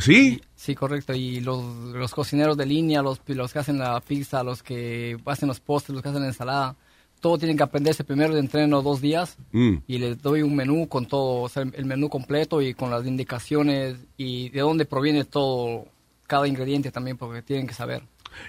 ¿Sí? 0.00 0.40
Sí, 0.54 0.74
correcto. 0.74 1.14
Y 1.14 1.40
los, 1.40 1.62
los 1.92 2.12
cocineros 2.14 2.56
de 2.56 2.66
línea, 2.66 3.02
los, 3.02 3.20
los 3.26 3.52
que 3.52 3.58
hacen 3.58 3.78
la 3.78 4.00
pizza, 4.00 4.42
los 4.42 4.62
que 4.62 5.16
hacen 5.26 5.48
los 5.48 5.60
postres, 5.60 5.94
los 5.94 6.02
que 6.02 6.08
hacen 6.08 6.22
la 6.22 6.28
ensalada, 6.28 6.76
todo 7.20 7.38
tienen 7.38 7.56
que 7.56 7.62
aprenderse 7.62 8.04
primero 8.04 8.34
de 8.34 8.40
entreno 8.40 8.82
dos 8.82 9.00
días 9.00 9.36
Mm. 9.52 9.76
y 9.86 9.98
les 9.98 10.20
doy 10.20 10.42
un 10.42 10.54
menú 10.54 10.86
con 10.88 11.06
todo, 11.06 11.42
o 11.42 11.48
sea, 11.48 11.62
el 11.62 11.84
menú 11.86 12.08
completo 12.08 12.60
y 12.60 12.74
con 12.74 12.90
las 12.90 13.06
indicaciones 13.06 13.96
y 14.16 14.50
de 14.50 14.60
dónde 14.60 14.84
proviene 14.84 15.24
todo, 15.24 15.86
cada 16.26 16.46
ingrediente 16.46 16.90
también, 16.90 17.16
porque 17.16 17.40
tienen 17.42 17.66
que 17.66 17.74
saber. 17.74 18.02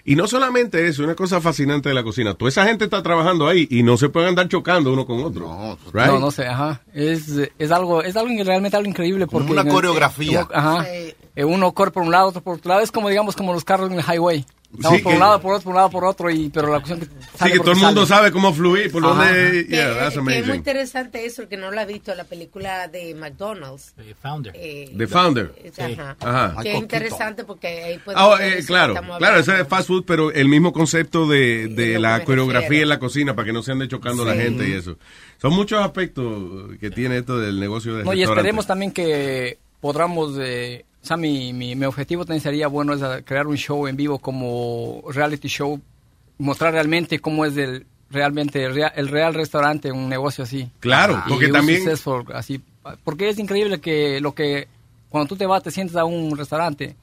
Y 0.05 0.15
no 0.15 0.27
solamente 0.27 0.88
eso, 0.88 1.03
una 1.03 1.15
cosa 1.15 1.41
fascinante 1.41 1.89
de 1.89 1.95
la 1.95 2.03
cocina. 2.03 2.34
Toda 2.34 2.49
esa 2.49 2.65
gente 2.65 2.85
está 2.85 3.03
trabajando 3.03 3.47
ahí 3.47 3.68
y 3.69 3.84
no 3.84 3.97
se 3.97 4.09
pueden 4.09 4.30
andar 4.30 4.47
chocando 4.47 4.91
uno 4.93 5.05
con 5.05 5.23
otro. 5.23 5.47
No, 5.47 5.77
No, 5.93 6.19
no 6.19 6.31
sé, 6.31 6.47
ajá. 6.47 6.81
Es, 6.93 7.27
es 7.57 7.72
algo, 7.72 8.01
es 8.03 8.15
algo 8.15 8.43
realmente 8.43 8.77
algo 8.77 8.89
increíble 8.89 9.27
porque 9.27 9.51
una 9.51 9.61
en 9.61 9.68
el- 9.68 9.73
coreografía. 9.73 10.39
uno- 10.41 10.49
ajá. 10.53 10.85
Eh, 10.89 11.15
Uno 11.45 11.72
corre 11.72 11.91
por 11.91 12.01
un 12.03 12.09
lado, 12.11 12.30
otro 12.30 12.41
por 12.41 12.55
otro 12.57 12.69
lado. 12.69 12.81
Es 12.81 12.91
como 12.91 13.09
digamos 13.09 13.35
como 13.35 13.53
los 13.53 13.64
carros 13.64 13.91
en 13.91 13.99
el 13.99 14.03
highway. 14.03 14.43
Estamos 14.76 14.98
Sí, 14.98 15.03
por 15.03 15.11
que- 15.11 15.15
un 15.15 15.19
lado, 15.22 15.41
por 15.41 15.53
otro, 15.53 15.64
por 15.64 15.69
un 15.72 15.76
lado, 15.77 15.89
por 15.89 16.03
otro, 16.06 16.30
y 16.30 16.49
pero 16.49 16.68
la 16.72 16.80
cuestión 16.81 16.99
que 16.99 17.06
Sí, 17.06 17.52
que 17.53 17.60
todo 17.60 17.72
el 17.72 17.77
mundo 17.77 18.06
sale. 18.06 18.19
sabe 18.19 18.31
cómo 18.34 18.53
fluir, 18.53 18.91
por 18.91 19.03
Ajá. 19.06 19.14
dónde... 19.26 19.65
Yeah, 19.69 19.94
that's 19.98 20.18
que 20.27 20.39
es 20.39 20.45
muy 20.48 20.57
interesante 20.57 21.26
eso, 21.26 21.48
que 21.48 21.56
no 21.56 21.72
lo 21.72 21.80
ha 21.80 21.85
visto, 21.85 22.14
la 22.14 22.26
película 22.26 22.88
de 22.89 23.15
McDonald's. 23.15 23.94
Founder. 24.22 24.52
The 24.53 25.07
Founder. 25.07 25.53
Ajá. 25.80 26.18
Ajá. 26.19 26.61
Que 26.64 26.73
es 26.73 26.77
interesante 26.80 27.44
porque 27.45 27.68
ahí 27.68 27.98
puede 27.99 28.18
Ah, 28.19 28.35
eh, 28.41 28.61
claro, 28.68 28.94
claro, 29.18 29.39
ese 29.39 29.61
es 29.61 29.68
fast 29.68 29.88
food, 29.88 30.03
pero 30.06 30.31
el 30.31 30.49
mismo 30.49 30.73
concepto 30.73 31.27
de, 31.27 31.69
de 31.69 31.98
la 31.98 32.23
coreografía 32.26 32.81
en 32.81 32.89
la 32.89 32.99
cocina 32.99 33.35
para 33.35 33.45
que 33.45 33.53
no 33.53 33.64
se 33.64 33.72
ande 33.72 33.88
chocando 33.88 34.26
la 34.26 34.35
gente 34.35 34.68
y 34.68 34.73
eso. 34.73 34.98
Son 35.41 35.53
muchos 35.53 35.80
aspectos 35.84 36.77
que 36.80 36.91
tiene 36.91 37.19
esto 37.19 37.39
del 37.39 37.60
negocio 37.60 37.95
de 37.95 38.03
No, 38.03 38.14
y 38.14 38.22
esperemos 38.23 38.68
también 38.68 38.91
que 38.91 39.57
podamos, 39.80 40.34
eh, 40.41 40.84
o 41.07 41.09
sea, 41.09 41.17
mi, 41.17 41.53
mi, 41.53 41.75
mi 41.75 41.85
objetivo 41.85 42.25
también 42.25 42.41
sería 42.41 42.67
bueno 42.67 42.93
es 42.93 43.23
crear 43.23 43.47
un 43.47 43.55
show 43.57 43.88
en 43.88 43.95
vivo 43.95 44.19
como 44.19 45.01
reality 45.09 45.47
show, 45.47 45.79
mostrar 46.38 46.73
realmente 46.73 47.19
cómo 47.19 47.45
es 47.45 47.55
el 47.57 47.85
realmente 48.09 48.63
el 48.63 48.73
real, 48.75 48.91
el 48.95 49.07
real 49.07 49.34
restaurante, 49.34 49.91
un 49.91 50.07
negocio 50.09 50.43
así. 50.43 50.69
Claro, 50.79 51.23
Y 51.25 51.29
porque 51.29 51.47
también- 51.49 51.79
successful, 51.79 52.23
así, 52.34 52.61
porque 53.03 53.29
es 53.29 53.39
increíble 53.39 53.79
que 53.81 54.19
lo 54.21 54.34
que 54.34 54.67
cuando 55.09 55.27
tú 55.29 55.35
te 55.38 55.45
vas, 55.45 55.63
te 55.63 55.71
sientes 55.71 55.95
a 55.97 56.05
un 56.05 56.38
restaurante, 56.38 56.95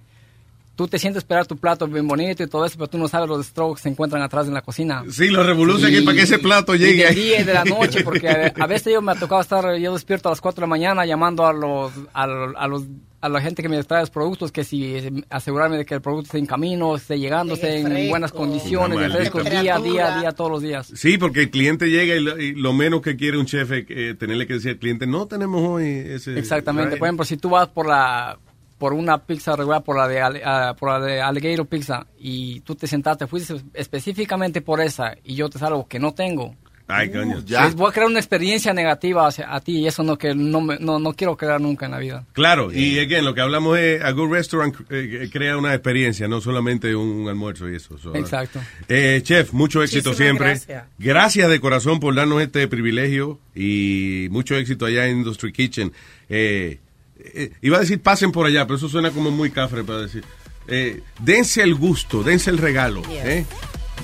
tú 0.77 0.89
te 0.89 0.99
sientes 0.99 1.19
esperar 1.19 1.47
tu 1.47 1.57
plato 1.57 1.87
bien 1.87 2.09
bonito 2.09 2.43
y 2.43 2.47
todo 2.49 2.65
eso, 2.67 2.77
pero 2.77 2.89
tú 2.89 2.99
no 2.99 3.07
sabes 3.07 3.29
los 3.29 3.47
strokes 3.47 3.77
que 3.77 3.83
se 3.83 3.89
encuentran 3.91 4.23
atrás 4.23 4.47
en 4.49 4.55
la 4.55 4.63
cocina. 4.63 5.05
Sí, 5.11 5.29
los 5.29 5.47
revoluciones 5.47 5.99
que 6.01 6.05
para 6.05 6.17
que 6.17 6.23
ese 6.25 6.39
plato 6.39 6.75
Y 6.75 6.79
llegue 6.79 7.05
del 7.05 7.07
ahí. 7.09 7.15
día 7.15 7.41
y 7.41 7.45
de 7.45 7.55
la 7.55 7.65
noche, 7.79 8.03
porque 8.03 8.29
a, 8.29 8.53
a 8.59 8.67
veces 8.67 8.93
yo 8.93 9.01
me 9.03 9.13
ha 9.13 9.15
tocado 9.15 9.41
estar, 9.41 9.77
yo 9.77 9.93
despierto 9.93 10.29
a 10.29 10.33
las 10.33 10.41
4 10.41 10.61
de 10.61 10.63
la 10.63 10.71
mañana 10.71 11.07
llamando 11.07 11.47
a 11.47 11.53
los, 11.53 11.93
a, 12.13 12.27
lo- 12.27 12.59
a 12.59 12.67
los, 12.67 12.83
a 13.25 13.29
la 13.31 13.41
gente 13.41 13.63
que 13.63 13.71
me 13.71 13.83
trae 13.85 14.01
los 14.01 14.11
productos, 14.11 14.53
que 14.53 14.65
si 14.65 15.25
asegurarme 15.31 15.79
de 15.79 15.87
que 15.87 15.95
el 15.95 16.03
producto 16.03 16.27
esté 16.27 16.39
en 16.41 16.45
camino, 16.45 16.95
esté 16.95 17.19
llegando, 17.19 17.55
esté 17.55 17.79
en 17.79 17.87
fresco. 17.87 18.11
buenas 18.11 18.33
condiciones, 18.33 18.99
de 18.99 19.09
fresco, 19.09 19.43
día 19.43 19.77
a 19.77 19.81
día, 19.81 20.19
día, 20.19 20.33
todos 20.33 20.51
los 20.51 20.63
días. 20.63 20.93
Sí, 20.95 21.17
porque 21.17 21.41
el 21.41 21.51
cliente 21.51 21.89
llega 21.89 22.15
y 22.15 22.21
lo, 22.21 22.39
y 22.39 22.53
lo 22.53 22.75
menos 22.75 23.01
que 23.01 23.17
quiere 23.17 23.39
un 23.39 23.47
chef 23.47 23.71
es 23.71 23.87
eh, 23.89 24.15
tenerle 24.15 24.47
que 24.47 24.53
decir 24.53 24.73
al 24.73 24.77
cliente, 24.77 25.07
no 25.07 25.27
tenemos 25.27 25.63
hoy 25.67 25.87
ese... 25.87 26.39
Exactamente. 26.39 26.91
Right. 26.91 26.99
Por 26.99 27.09
ejemplo, 27.09 27.25
si 27.25 27.39
tú 27.39 27.49
vas 27.49 27.67
por 27.69 27.89
la 27.89 28.39
por 28.77 28.93
una 28.93 29.17
pizza 29.17 29.57
regular, 29.57 29.83
por 29.83 29.97
la 29.97 30.07
de 30.07 30.21
ah, 30.21 30.77
por 30.79 30.91
la 30.91 31.01
de 31.01 31.23
Alligator 31.23 31.67
Pizza 31.67 32.07
y 32.19 32.61
tú 32.61 32.75
te 32.75 32.87
sentaste, 32.87 33.27
fuiste 33.27 33.55
específicamente 33.73 34.61
por 34.61 34.83
esa 34.83 35.15
y 35.25 35.35
yo 35.35 35.49
te 35.49 35.59
salgo 35.59 35.89
que 35.89 35.99
no 35.99 36.13
tengo. 36.13 36.55
Ay, 36.87 37.11
coño. 37.11 37.43
Les 37.47 37.75
voy 37.75 37.89
a 37.89 37.93
crear 37.93 38.09
una 38.09 38.19
experiencia 38.19 38.75
negativa 38.75 39.27
hacia 39.27 39.55
a 39.55 39.59
ti 39.61 39.79
y 39.79 39.87
eso 39.87 40.03
no 40.03 40.19
que 40.19 40.35
no, 40.35 40.61
me- 40.61 40.79
no 40.79 40.99
no 40.99 41.15
quiero 41.15 41.35
crear 41.35 41.59
nunca 41.59 41.87
en 41.87 41.93
la 41.93 41.99
vida. 41.99 42.27
Claro, 42.35 42.71
y 42.73 42.99
again, 42.99 43.25
lo 43.25 43.35
que 43.35 43.41
hablamos 43.41 43.79
es, 43.79 44.03
a 44.03 44.11
good 44.11 44.31
restaurant 44.31 44.75
eh, 44.91 45.31
crea 45.33 45.57
una 45.57 45.73
experiencia, 45.73 46.29
no 46.29 46.43
solamente 46.43 46.95
un 46.95 47.27
almuerzo 47.27 47.71
y 47.71 47.77
eso. 47.77 47.97
So, 47.97 48.15
Exacto. 48.15 48.61
eh, 48.89 49.21
chef, 49.23 49.53
mucho 49.55 49.83
éxito 49.83 50.11
Muchísimas 50.11 50.17
siempre. 50.27 50.47
gracias. 50.49 50.85
Gracias 50.99 51.49
de 51.49 51.59
corazón 51.61 52.01
por 52.01 52.15
darnos 52.15 52.43
este 52.43 52.69
privilegio 52.69 53.39
y 53.55 54.29
mucho 54.31 54.55
éxito 54.55 54.85
allá 54.85 55.07
en 55.07 55.19
Industry 55.19 55.53
Kitchen. 55.53 55.91
Eh, 56.29 56.81
eh, 57.19 57.51
iba 57.63 57.79
a 57.79 57.81
decir 57.81 58.01
pasen 58.03 58.31
por 58.31 58.45
allá, 58.47 58.67
pero 58.67 58.77
eso 58.77 58.91
suena 58.91 59.11
como 59.11 59.31
muy 59.31 59.51
cafre 59.51 59.85
para 59.85 60.01
decir. 60.03 60.23
Eh, 60.69 61.01
dense 61.21 61.63
el 61.63 61.75
gusto, 61.75 62.23
dense 62.23 62.49
el 62.51 62.57
regalo 62.59 63.03
eh, 63.11 63.45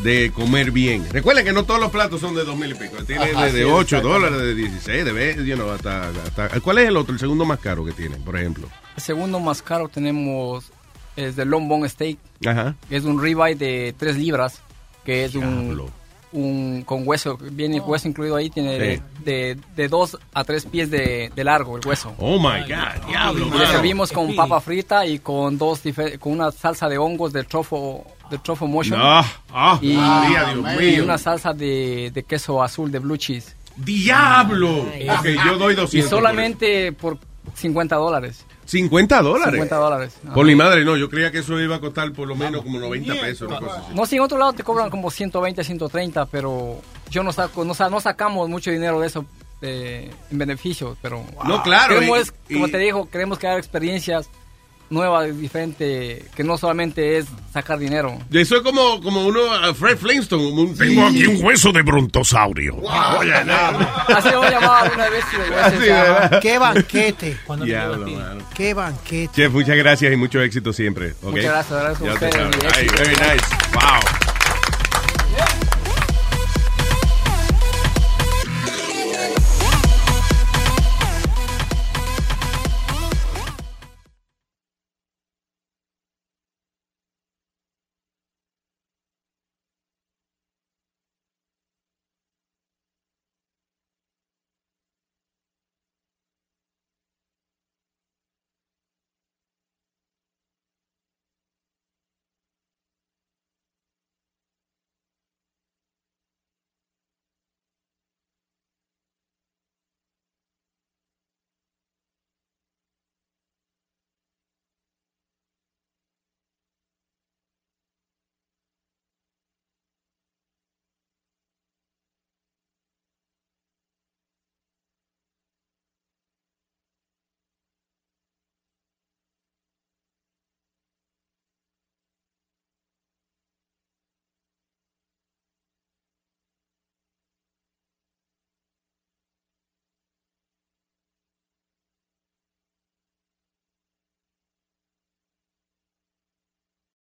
de 0.02 0.30
comer 0.34 0.70
bien. 0.70 1.06
Recuerden 1.10 1.44
que 1.44 1.52
no 1.52 1.64
todos 1.64 1.78
los 1.80 1.90
platos 1.90 2.20
son 2.20 2.34
de 2.34 2.44
dos 2.44 2.56
mil 2.56 2.70
y 2.70 2.74
pico. 2.74 2.96
Tiene 3.04 3.24
Ajá, 3.24 3.46
de, 3.46 3.52
de 3.52 3.64
sí, 3.64 3.70
8 3.70 3.80
exacto. 3.82 4.08
dólares, 4.08 4.38
de 4.38 4.54
16, 4.54 5.04
de 5.04 5.12
20, 5.12 5.44
you 5.46 5.54
know, 5.56 5.70
hasta, 5.70 6.08
hasta- 6.08 6.60
¿Cuál 6.60 6.78
es 6.78 6.88
el 6.88 6.96
otro, 6.96 7.12
el 7.14 7.20
segundo 7.20 7.44
más 7.44 7.58
caro 7.58 7.84
que 7.84 7.92
tienen, 7.92 8.22
por 8.22 8.36
ejemplo? 8.38 8.68
El 8.96 9.02
segundo 9.02 9.40
más 9.40 9.60
caro 9.62 9.88
tenemos 9.88 10.72
es 11.16 11.36
de 11.36 11.44
long 11.44 11.68
bone 11.68 11.88
steak, 11.88 12.18
Ajá. 12.46 12.74
que 12.88 12.96
es 12.96 13.04
un 13.04 13.20
ribeye 13.20 13.54
de 13.56 13.94
3 13.98 14.16
libras, 14.16 14.60
que 15.04 15.24
es 15.24 15.34
un, 15.34 15.90
un 16.32 16.82
con 16.86 17.06
hueso, 17.06 17.36
viene 17.52 17.80
hueso 17.80 18.08
incluido 18.08 18.36
ahí, 18.36 18.48
tiene 18.48 18.78
de- 18.78 18.96
Sí. 18.96 19.02
de, 19.24 19.58
de 19.76 19.88
2 19.88 20.18
a 20.32 20.44
3 20.44 20.64
pies 20.66 20.90
de, 20.90 21.30
de 21.34 21.44
largo 21.44 21.76
el 21.76 21.86
hueso. 21.86 22.14
Oh 22.18 22.38
my 22.38 22.60
God, 22.62 23.06
diablo, 23.08 23.46
Y 23.54 23.58
le 23.58 23.66
servimos 23.66 24.12
con 24.12 24.34
papa 24.34 24.60
frita 24.60 25.04
y 25.04 25.18
con 25.18 25.58
dos 25.58 25.82
con 26.20 26.32
una 26.32 26.50
salsa 26.52 26.88
de 26.88 26.96
hongos 26.96 27.32
del 27.34 27.46
trofo 27.46 28.06
de 28.30 28.38
truffle 28.38 28.68
motion. 28.68 28.98
No, 28.98 29.24
ah, 29.52 29.78
y, 29.82 29.88
Dios 29.88 30.82
y 30.82 31.00
una 31.00 31.18
salsa 31.18 31.52
de, 31.52 32.10
de 32.14 32.22
queso 32.22 32.62
azul 32.62 32.90
de 32.92 32.98
blue 33.00 33.16
cheese. 33.16 33.54
¡Diablo! 33.76 34.82
Ok, 34.82 35.26
yo 35.44 35.58
doy 35.58 35.74
200 35.74 35.94
Y 35.94 36.00
por 36.02 36.10
solamente 36.10 36.92
por, 36.92 37.18
50 37.54 37.96
dólares. 37.96 38.44
50 38.66 39.22
dólares. 39.22 39.52
50 39.54 39.76
dólares. 39.76 40.16
Por 40.32 40.46
mi 40.46 40.54
madre, 40.54 40.84
no. 40.84 40.96
Yo 40.96 41.08
creía 41.10 41.32
que 41.32 41.38
eso 41.38 41.58
iba 41.60 41.76
a 41.76 41.80
costar 41.80 42.12
por 42.12 42.28
lo 42.28 42.36
menos 42.36 42.62
como 42.62 42.78
90 42.78 43.14
pesos. 43.14 43.48
Una 43.48 43.58
cosa 43.58 43.80
así. 43.80 43.94
No, 43.94 44.06
si 44.06 44.16
en 44.16 44.22
otro 44.22 44.38
lado 44.38 44.52
te 44.52 44.62
cobran 44.62 44.90
como 44.90 45.10
120, 45.10 45.64
130, 45.64 46.26
pero 46.26 46.80
yo 47.10 47.22
no 47.24 47.32
saco, 47.32 47.64
no, 47.64 47.74
sa- 47.74 47.90
no 47.90 48.00
sacamos 48.00 48.48
mucho 48.48 48.70
dinero 48.70 49.00
de 49.00 49.08
eso 49.08 49.24
eh, 49.62 50.10
en 50.30 50.38
beneficios, 50.38 50.96
pero 51.02 51.24
No, 51.44 51.62
claro, 51.62 51.94
queremos, 51.94 52.32
y- 52.48 52.54
como 52.54 52.68
y- 52.68 52.70
te 52.70 52.78
digo, 52.78 53.10
queremos 53.10 53.38
crear 53.38 53.58
experiencias 53.58 54.30
nuevas, 54.90 55.36
diferentes, 55.38 56.24
que 56.34 56.44
no 56.44 56.58
solamente 56.58 57.18
es 57.18 57.26
sacar 57.52 57.78
dinero. 57.78 58.18
Y 58.30 58.40
Eso 58.40 58.56
es 58.56 58.62
como, 58.62 59.00
como 59.00 59.24
uno, 59.24 59.52
a 59.52 59.72
Fred 59.74 59.96
Flintstone. 59.96 60.42
como 60.50 60.62
un- 60.62 60.76
Tengo 60.76 61.06
aquí 61.06 61.26
un 61.26 61.42
hueso 61.44 61.72
de 61.72 61.82
brontosaurio. 61.82 62.76
Oye, 63.18 63.44
no. 63.44 64.14
Así 64.16 64.30
lo 64.30 64.38
voy 64.38 64.48
a 64.48 64.50
llamar 64.50 64.92
una 64.94 65.08
vez. 65.08 65.24
Así. 65.62 66.40
¡Qué 66.42 66.58
banquete! 66.58 67.36
Diablo, 67.64 68.06
mano. 68.08 68.42
¡Qué 68.54 68.74
banquete! 68.74 69.30
Chef, 69.34 69.52
muchas 69.52 69.76
gracias 69.76 70.12
y 70.12 70.16
mucho 70.16 70.40
éxito 70.42 70.72
siempre. 70.72 71.14
Muchas 71.22 71.44
gracias, 71.44 71.82
gracias 71.82 72.10
a 72.10 72.14
ustedes 72.14 72.92
very 72.92 73.16
nice. 73.16 73.46
Wow. 73.72 74.29